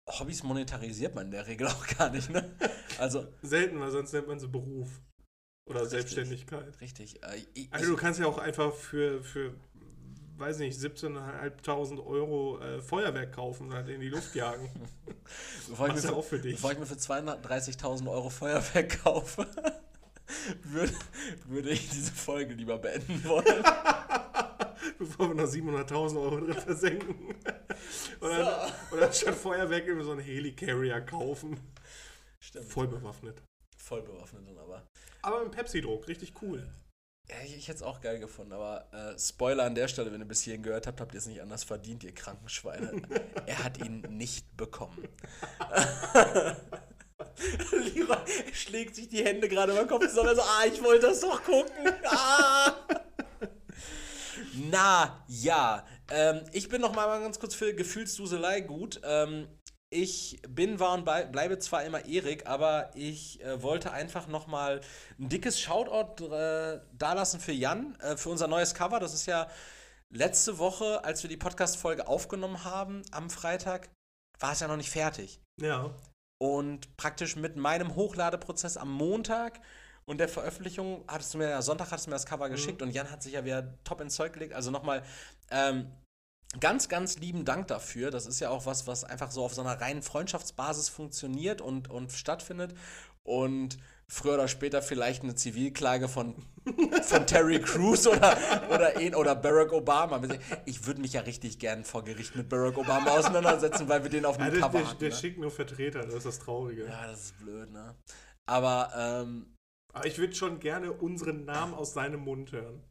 Hobbys 0.06 0.42
monetarisiert 0.42 1.14
man 1.14 1.26
in 1.26 1.32
der 1.32 1.46
Regel 1.46 1.66
auch 1.66 1.86
gar 1.98 2.10
nicht, 2.10 2.28
ne? 2.28 2.54
Also. 2.98 3.26
Selten, 3.42 3.80
weil 3.80 3.90
sonst 3.90 4.12
nennt 4.12 4.28
man 4.28 4.38
sie 4.38 4.48
Beruf. 4.48 5.00
Oder 5.66 5.80
richtig, 5.80 5.90
Selbstständigkeit. 5.90 6.80
Richtig. 6.80 7.22
Äh, 7.22 7.42
ich, 7.54 7.68
also 7.72 7.90
du 7.90 7.96
kannst 7.96 8.20
ja 8.20 8.26
auch 8.26 8.38
einfach 8.38 8.74
für, 8.74 9.22
für 9.22 9.54
weiß 10.36 10.58
nicht, 10.58 10.78
17.500 10.78 12.04
Euro 12.04 12.58
äh, 12.60 12.82
Feuerwerk 12.82 13.32
kaufen 13.32 13.68
und 13.68 13.74
halt 13.74 13.88
in 13.88 14.00
die 14.00 14.08
Luft 14.08 14.34
jagen. 14.34 14.70
bevor, 15.68 15.88
ich 15.88 15.94
mir 15.94 16.00
für, 16.00 16.14
auch 16.14 16.24
für 16.24 16.38
dich. 16.38 16.56
bevor 16.56 16.72
ich 16.72 16.78
mir 16.78 16.86
für 16.86 16.94
230.000 16.94 18.10
Euro 18.10 18.30
Feuerwerk 18.30 19.02
kaufe, 19.02 19.46
würde, 20.64 20.92
würde 21.46 21.70
ich 21.70 21.88
diese 21.88 22.12
Folge 22.12 22.54
lieber 22.54 22.78
beenden 22.78 23.24
wollen. 23.24 23.44
bevor 24.98 25.28
wir 25.28 25.34
noch 25.34 25.50
700.000 25.50 26.20
Euro 26.20 26.40
drin 26.40 26.54
versenken. 26.54 27.34
Oder, 28.20 28.68
so. 28.90 28.96
oder 28.96 29.12
statt 29.12 29.34
Feuerwerk 29.34 29.86
irgendwie 29.86 30.04
so 30.04 30.12
einen 30.12 30.20
Helicarrier 30.20 31.00
kaufen. 31.00 31.58
Stimmt. 32.40 32.66
Voll 32.66 32.88
bewaffnet. 32.88 33.42
Voll 33.76 34.02
bewaffnet 34.02 34.46
dann 34.46 34.58
aber. 34.58 34.82
Aber 35.24 35.42
mit 35.42 35.52
Pepsi-Druck, 35.52 36.06
richtig 36.06 36.34
cool. 36.42 36.68
Ja, 37.30 37.36
ich, 37.46 37.56
ich 37.56 37.68
hätte 37.68 37.78
es 37.78 37.82
auch 37.82 38.02
geil 38.02 38.18
gefunden, 38.18 38.52
aber 38.52 38.86
äh, 38.92 39.18
Spoiler 39.18 39.64
an 39.64 39.74
der 39.74 39.88
Stelle, 39.88 40.12
wenn 40.12 40.20
ihr 40.20 40.26
bis 40.26 40.42
hierhin 40.42 40.62
gehört 40.62 40.86
habt, 40.86 41.00
habt 41.00 41.14
ihr 41.14 41.18
es 41.18 41.24
nicht 41.26 41.40
anders 41.40 41.64
verdient, 41.64 42.04
ihr 42.04 42.12
kranken 42.12 42.50
Schweine. 42.50 43.00
er 43.46 43.64
hat 43.64 43.78
ihn 43.78 44.02
nicht 44.10 44.54
bekommen. 44.58 45.08
Lira 47.94 48.22
schlägt 48.52 48.96
sich 48.96 49.08
die 49.08 49.24
Hände 49.24 49.48
gerade 49.48 49.72
über 49.72 49.84
den 49.84 49.88
Kopf 49.88 50.06
zusammen, 50.08 50.36
so, 50.36 50.42
ah, 50.42 50.66
ich 50.70 50.82
wollte 50.82 51.06
das 51.06 51.20
doch 51.20 51.42
gucken. 51.42 51.72
Ah. 52.04 52.74
Na, 54.70 55.24
ja. 55.26 55.86
Ähm, 56.10 56.42
ich 56.52 56.68
bin 56.68 56.80
noch 56.80 56.94
mal 56.94 57.06
ganz 57.20 57.40
kurz 57.40 57.54
für 57.54 57.74
Gefühlsduselei 57.74 58.60
gut. 58.60 59.00
Ähm, 59.02 59.48
ich 59.94 60.40
bin, 60.48 60.80
war 60.80 60.92
und 60.92 61.04
bleibe 61.04 61.58
zwar 61.58 61.84
immer 61.84 62.04
Erik, 62.04 62.46
aber 62.46 62.90
ich 62.94 63.40
äh, 63.42 63.62
wollte 63.62 63.92
einfach 63.92 64.26
nochmal 64.26 64.80
ein 65.18 65.28
dickes 65.28 65.60
Shoutout 65.60 66.26
äh, 66.26 66.80
dalassen 66.92 67.38
für 67.38 67.52
Jan, 67.52 67.96
äh, 68.00 68.16
für 68.16 68.30
unser 68.30 68.48
neues 68.48 68.74
Cover. 68.74 68.98
Das 68.98 69.14
ist 69.14 69.26
ja 69.26 69.48
letzte 70.10 70.58
Woche, 70.58 71.04
als 71.04 71.22
wir 71.22 71.30
die 71.30 71.36
Podcast-Folge 71.36 72.08
aufgenommen 72.08 72.64
haben 72.64 73.02
am 73.12 73.30
Freitag, 73.30 73.88
war 74.40 74.52
es 74.52 74.60
ja 74.60 74.68
noch 74.68 74.76
nicht 74.76 74.90
fertig. 74.90 75.40
Ja. 75.60 75.94
Und 76.42 76.96
praktisch 76.96 77.36
mit 77.36 77.56
meinem 77.56 77.94
Hochladeprozess 77.94 78.76
am 78.76 78.90
Montag 78.90 79.60
und 80.06 80.18
der 80.18 80.28
Veröffentlichung 80.28 81.04
hattest 81.06 81.34
du 81.34 81.38
mir 81.38 81.48
ja 81.50 81.62
Sonntag 81.62 81.92
hattest 81.92 82.06
du 82.06 82.10
mir 82.10 82.16
das 82.16 82.26
Cover 82.26 82.48
mhm. 82.48 82.52
geschickt 82.52 82.82
und 82.82 82.90
Jan 82.90 83.10
hat 83.10 83.22
sich 83.22 83.32
ja 83.32 83.44
wieder 83.44 83.78
top 83.84 84.00
ins 84.00 84.16
Zeug 84.16 84.32
gelegt. 84.32 84.54
Also 84.54 84.72
nochmal, 84.72 85.04
ähm, 85.50 85.90
ganz, 86.60 86.88
ganz 86.88 87.18
lieben 87.18 87.44
Dank 87.44 87.68
dafür. 87.68 88.10
Das 88.10 88.26
ist 88.26 88.40
ja 88.40 88.50
auch 88.50 88.66
was, 88.66 88.86
was 88.86 89.04
einfach 89.04 89.30
so 89.30 89.44
auf 89.44 89.54
so 89.54 89.60
einer 89.62 89.80
reinen 89.80 90.02
Freundschaftsbasis 90.02 90.88
funktioniert 90.88 91.60
und, 91.60 91.90
und 91.90 92.12
stattfindet. 92.12 92.74
Und 93.22 93.78
früher 94.06 94.34
oder 94.34 94.48
später 94.48 94.82
vielleicht 94.82 95.22
eine 95.22 95.34
Zivilklage 95.34 96.08
von, 96.08 96.34
von 97.02 97.26
Terry 97.26 97.60
Crews 97.60 98.06
oder, 98.06 98.36
oder, 98.70 99.00
ihn, 99.00 99.14
oder 99.14 99.34
Barack 99.34 99.72
Obama. 99.72 100.20
Ich 100.66 100.86
würde 100.86 101.00
mich 101.00 101.14
ja 101.14 101.22
richtig 101.22 101.58
gern 101.58 101.84
vor 101.84 102.04
Gericht 102.04 102.36
mit 102.36 102.48
Barack 102.48 102.76
Obama 102.76 103.12
auseinandersetzen, 103.12 103.88
weil 103.88 104.02
wir 104.02 104.10
den 104.10 104.24
auf 104.24 104.36
dem 104.36 104.46
Ja, 104.46 104.50
der, 104.50 104.60
Cover 104.60 104.78
der, 104.78 104.88
hatten. 104.88 104.98
der 105.00 105.08
ne? 105.10 105.14
schickt 105.14 105.38
nur 105.38 105.50
Vertreter, 105.50 106.00
das 106.00 106.14
ist 106.14 106.26
das 106.26 106.38
Traurige. 106.38 106.86
Ja, 106.86 107.06
das 107.06 107.24
ist 107.24 107.38
blöd, 107.38 107.70
ne? 107.72 107.94
Aber, 108.46 108.92
ähm, 108.94 109.56
Aber 109.92 110.06
ich 110.06 110.18
würde 110.18 110.34
schon 110.34 110.60
gerne 110.60 110.92
unseren 110.92 111.44
Namen 111.46 111.74
aus 111.74 111.94
seinem 111.94 112.20
Mund 112.20 112.52
hören. 112.52 112.82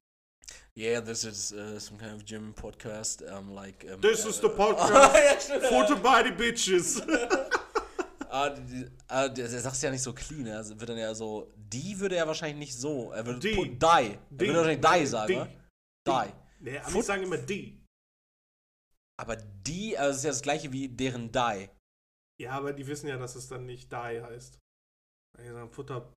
Yeah, 0.76 1.00
this 1.00 1.24
is 1.24 1.52
uh, 1.54 1.80
some 1.80 1.98
kind 1.98 2.12
of 2.14 2.26
gym 2.26 2.54
podcast. 2.56 3.22
Um, 3.32 3.54
like, 3.54 3.86
um, 3.92 4.02
This 4.02 4.26
äh, 4.26 4.30
is 4.30 4.40
the 4.40 4.48
ja, 4.50 4.56
podcast 4.56 5.42
stimmt. 5.42 5.66
for 5.66 5.88
the 5.88 5.96
body 5.96 6.32
bitches. 6.32 7.02
Ah, 8.36 8.50
die, 8.50 8.64
die, 8.66 8.90
ah, 9.10 9.28
der, 9.30 9.48
der 9.48 9.62
sagt 9.62 9.80
ja 9.84 9.92
nicht 9.92 10.02
so 10.02 10.12
clean, 10.12 10.48
also 10.48 10.80
wird 10.80 10.90
dann 10.90 10.98
ja 10.98 11.14
so, 11.14 11.54
die 11.56 12.00
würde 12.00 12.16
er 12.16 12.26
wahrscheinlich 12.26 12.58
nicht 12.58 12.76
so, 12.76 13.12
er 13.12 13.24
würde 13.28 13.40
Die. 13.40 13.54
die. 13.54 13.78
die. 13.78 13.86
Er 13.86 14.20
würde 14.40 14.56
wahrscheinlich 14.56 14.82
die 15.02 15.06
sagen, 15.06 15.28
Die. 15.28 15.36
ne? 15.38 15.50
Die. 16.08 16.34
Nee, 16.62 16.80
Amis 16.80 17.06
sagen 17.06 17.22
immer 17.22 17.38
die. 17.38 17.80
Aber 19.22 19.36
die, 19.36 19.96
also 19.96 20.18
ist 20.18 20.24
ja 20.24 20.32
das 20.32 20.42
gleiche 20.42 20.72
wie 20.72 20.90
deren 20.90 21.32
die. 21.32 21.70
Ja, 22.42 22.54
aber 22.54 22.74
die 22.74 22.88
wissen 22.88 23.08
ja, 23.08 23.18
dass 23.18 23.36
es 23.36 23.48
dann 23.48 23.68
nicht 23.68 23.92
die 23.92 23.96
heißt. 23.98 24.58
Die 25.38 25.52
sagen 25.52 25.70
Futter 25.70 26.12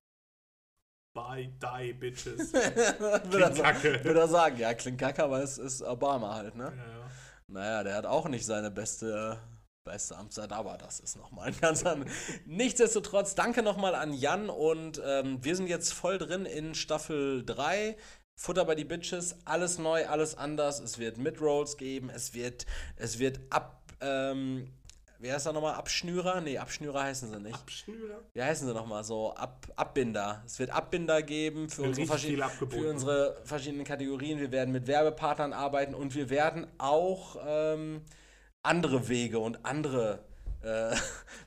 by 1.17 1.47
die 1.47 1.93
bitches. 1.93 2.53
würde, 2.53 3.43
er, 3.43 3.49
Klingt 3.49 3.63
kacke. 3.63 4.03
würde 4.03 4.19
er 4.19 4.27
sagen, 4.27 4.57
ja, 4.57 4.73
klingt 4.75 4.99
kacke, 4.99 5.23
aber 5.23 5.41
es 5.41 5.57
ist 5.57 5.81
Obama 5.81 6.35
halt, 6.35 6.55
ne? 6.55 6.65
Ja, 6.65 6.69
ja. 6.69 7.11
Naja, 7.47 7.83
der 7.83 7.95
hat 7.95 8.05
auch 8.05 8.27
nicht 8.27 8.45
seine 8.45 8.69
beste, 8.69 9.39
beste 9.83 10.15
Amtszeit, 10.15 10.51
aber 10.51 10.77
das 10.77 10.99
ist 10.99 11.15
nochmal 11.17 11.47
ein 11.47 11.59
ganz 11.59 11.83
anderes. 11.85 12.11
Nichtsdestotrotz, 12.45 13.33
danke 13.33 13.63
nochmal 13.63 13.95
an 13.95 14.13
Jan 14.13 14.49
und 14.49 15.01
ähm, 15.03 15.43
wir 15.43 15.55
sind 15.55 15.67
jetzt 15.67 15.93
voll 15.93 16.19
drin 16.19 16.45
in 16.45 16.75
Staffel 16.75 17.43
3. 17.45 17.97
Futter 18.39 18.65
bei 18.65 18.75
die 18.75 18.85
Bitches, 18.85 19.37
alles 19.45 19.79
neu, 19.79 20.05
alles 20.05 20.37
anders. 20.37 20.79
Es 20.79 20.99
wird 20.99 21.17
Midrolls 21.17 21.77
geben, 21.77 22.11
es 22.11 22.35
wird, 22.35 22.67
es 22.95 23.17
wird 23.17 23.39
ab, 23.49 23.81
ähm, 24.01 24.71
wer 25.19 25.33
heißt 25.35 25.45
da 25.45 25.53
nochmal? 25.53 25.75
Abschnürer? 25.75 26.41
Nee, 26.41 26.57
Abschnürer 26.57 27.03
heißen 27.03 27.31
sie 27.31 27.39
nicht. 27.39 27.55
Abschnürer? 27.55 28.21
Wie 28.33 28.41
heißen 28.43 28.67
sie 28.67 28.73
nochmal? 28.73 29.03
So 29.03 29.33
ab, 29.33 29.67
Abbinder. 29.75 30.41
Es 30.45 30.59
wird 30.59 30.69
Abbinder 30.71 31.21
geben 31.21 31.69
für 31.69 31.83
unsere, 31.83 32.07
verschied- 32.07 32.43
für 32.69 32.89
unsere 32.89 33.41
verschiedenen 33.43 33.85
Kategorien. 33.85 34.39
Wir 34.39 34.51
werden 34.51 34.71
mit 34.71 34.87
Werbepartnern 34.87 35.53
arbeiten 35.53 35.93
und 35.93 36.15
wir 36.15 36.29
werden 36.29 36.67
auch 36.77 37.37
ähm, 37.45 38.01
andere 38.63 39.07
Wege 39.09 39.39
und 39.39 39.65
andere 39.65 40.19
äh, 40.63 40.95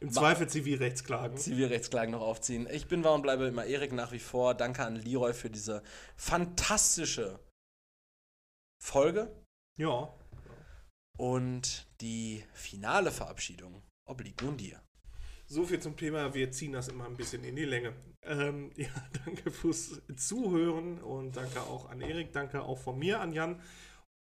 Im 0.00 0.10
Zweifel 0.12 0.48
Zivilrechtsklagen. 0.48 1.36
Zivilrechtsklagen 1.36 2.12
noch 2.12 2.22
aufziehen. 2.22 2.68
Ich 2.70 2.86
bin 2.86 3.02
war 3.04 3.12
und 3.12 3.22
bleibe 3.22 3.46
immer 3.46 3.64
Erik 3.64 3.92
nach 3.92 4.12
wie 4.12 4.20
vor. 4.20 4.54
Danke 4.54 4.84
an 4.84 4.94
Leroy 4.96 5.34
für 5.34 5.50
diese 5.50 5.82
fantastische 6.16 7.38
Folge. 8.82 9.30
Ja. 9.76 10.12
Und 11.20 11.86
die 12.00 12.42
finale 12.54 13.10
Verabschiedung 13.10 13.82
obliegt 14.06 14.40
nun 14.40 14.56
dir. 14.56 14.80
So 15.44 15.66
viel 15.66 15.78
zum 15.78 15.94
Thema, 15.94 16.32
wir 16.32 16.50
ziehen 16.50 16.72
das 16.72 16.88
immer 16.88 17.04
ein 17.04 17.18
bisschen 17.18 17.44
in 17.44 17.56
die 17.56 17.66
Länge. 17.66 17.92
Ähm, 18.22 18.70
ja, 18.76 18.88
danke 19.26 19.50
fürs 19.50 20.00
Zuhören 20.16 20.98
und 20.98 21.36
danke 21.36 21.60
auch 21.60 21.90
an 21.90 22.00
Erik, 22.00 22.32
danke 22.32 22.62
auch 22.62 22.78
von 22.78 22.98
mir 22.98 23.20
an 23.20 23.34
Jan. 23.34 23.60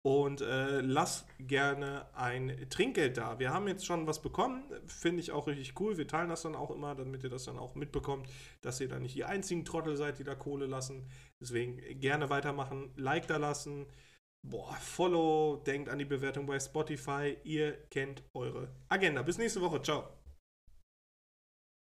Und 0.01 0.41
äh, 0.41 0.81
lass 0.81 1.25
gerne 1.39 2.05
ein 2.15 2.67
Trinkgeld 2.69 3.15
da. 3.15 3.39
Wir 3.39 3.53
haben 3.53 3.69
jetzt 3.69 3.85
schon 3.85 4.05
was 4.05 4.21
bekommen, 4.21 4.65
finde 4.85 5.21
ich 5.21 5.31
auch 5.31 5.47
richtig 5.47 5.79
cool. 5.79 5.97
Wir 5.97 6.07
teilen 6.07 6.27
das 6.27 6.41
dann 6.41 6.55
auch 6.55 6.69
immer, 6.69 6.95
damit 6.95 7.23
ihr 7.23 7.29
das 7.29 7.45
dann 7.45 7.57
auch 7.57 7.75
mitbekommt, 7.75 8.27
dass 8.59 8.81
ihr 8.81 8.89
da 8.89 8.99
nicht 8.99 9.15
die 9.15 9.23
einzigen 9.23 9.63
Trottel 9.63 9.95
seid, 9.95 10.19
die 10.19 10.25
da 10.25 10.35
Kohle 10.35 10.65
lassen. 10.65 11.07
Deswegen 11.39 11.77
gerne 12.01 12.29
weitermachen, 12.29 12.91
Like 12.97 13.27
da 13.27 13.37
lassen, 13.37 13.87
boah, 14.43 14.75
Follow, 14.75 15.57
denkt 15.57 15.89
an 15.89 15.99
die 15.99 16.05
Bewertung 16.05 16.45
bei 16.45 16.59
Spotify. 16.59 17.37
Ihr 17.43 17.73
kennt 17.89 18.23
eure 18.33 18.69
Agenda. 18.89 19.21
Bis 19.21 19.37
nächste 19.37 19.61
Woche. 19.61 19.81
Ciao. 19.81 20.18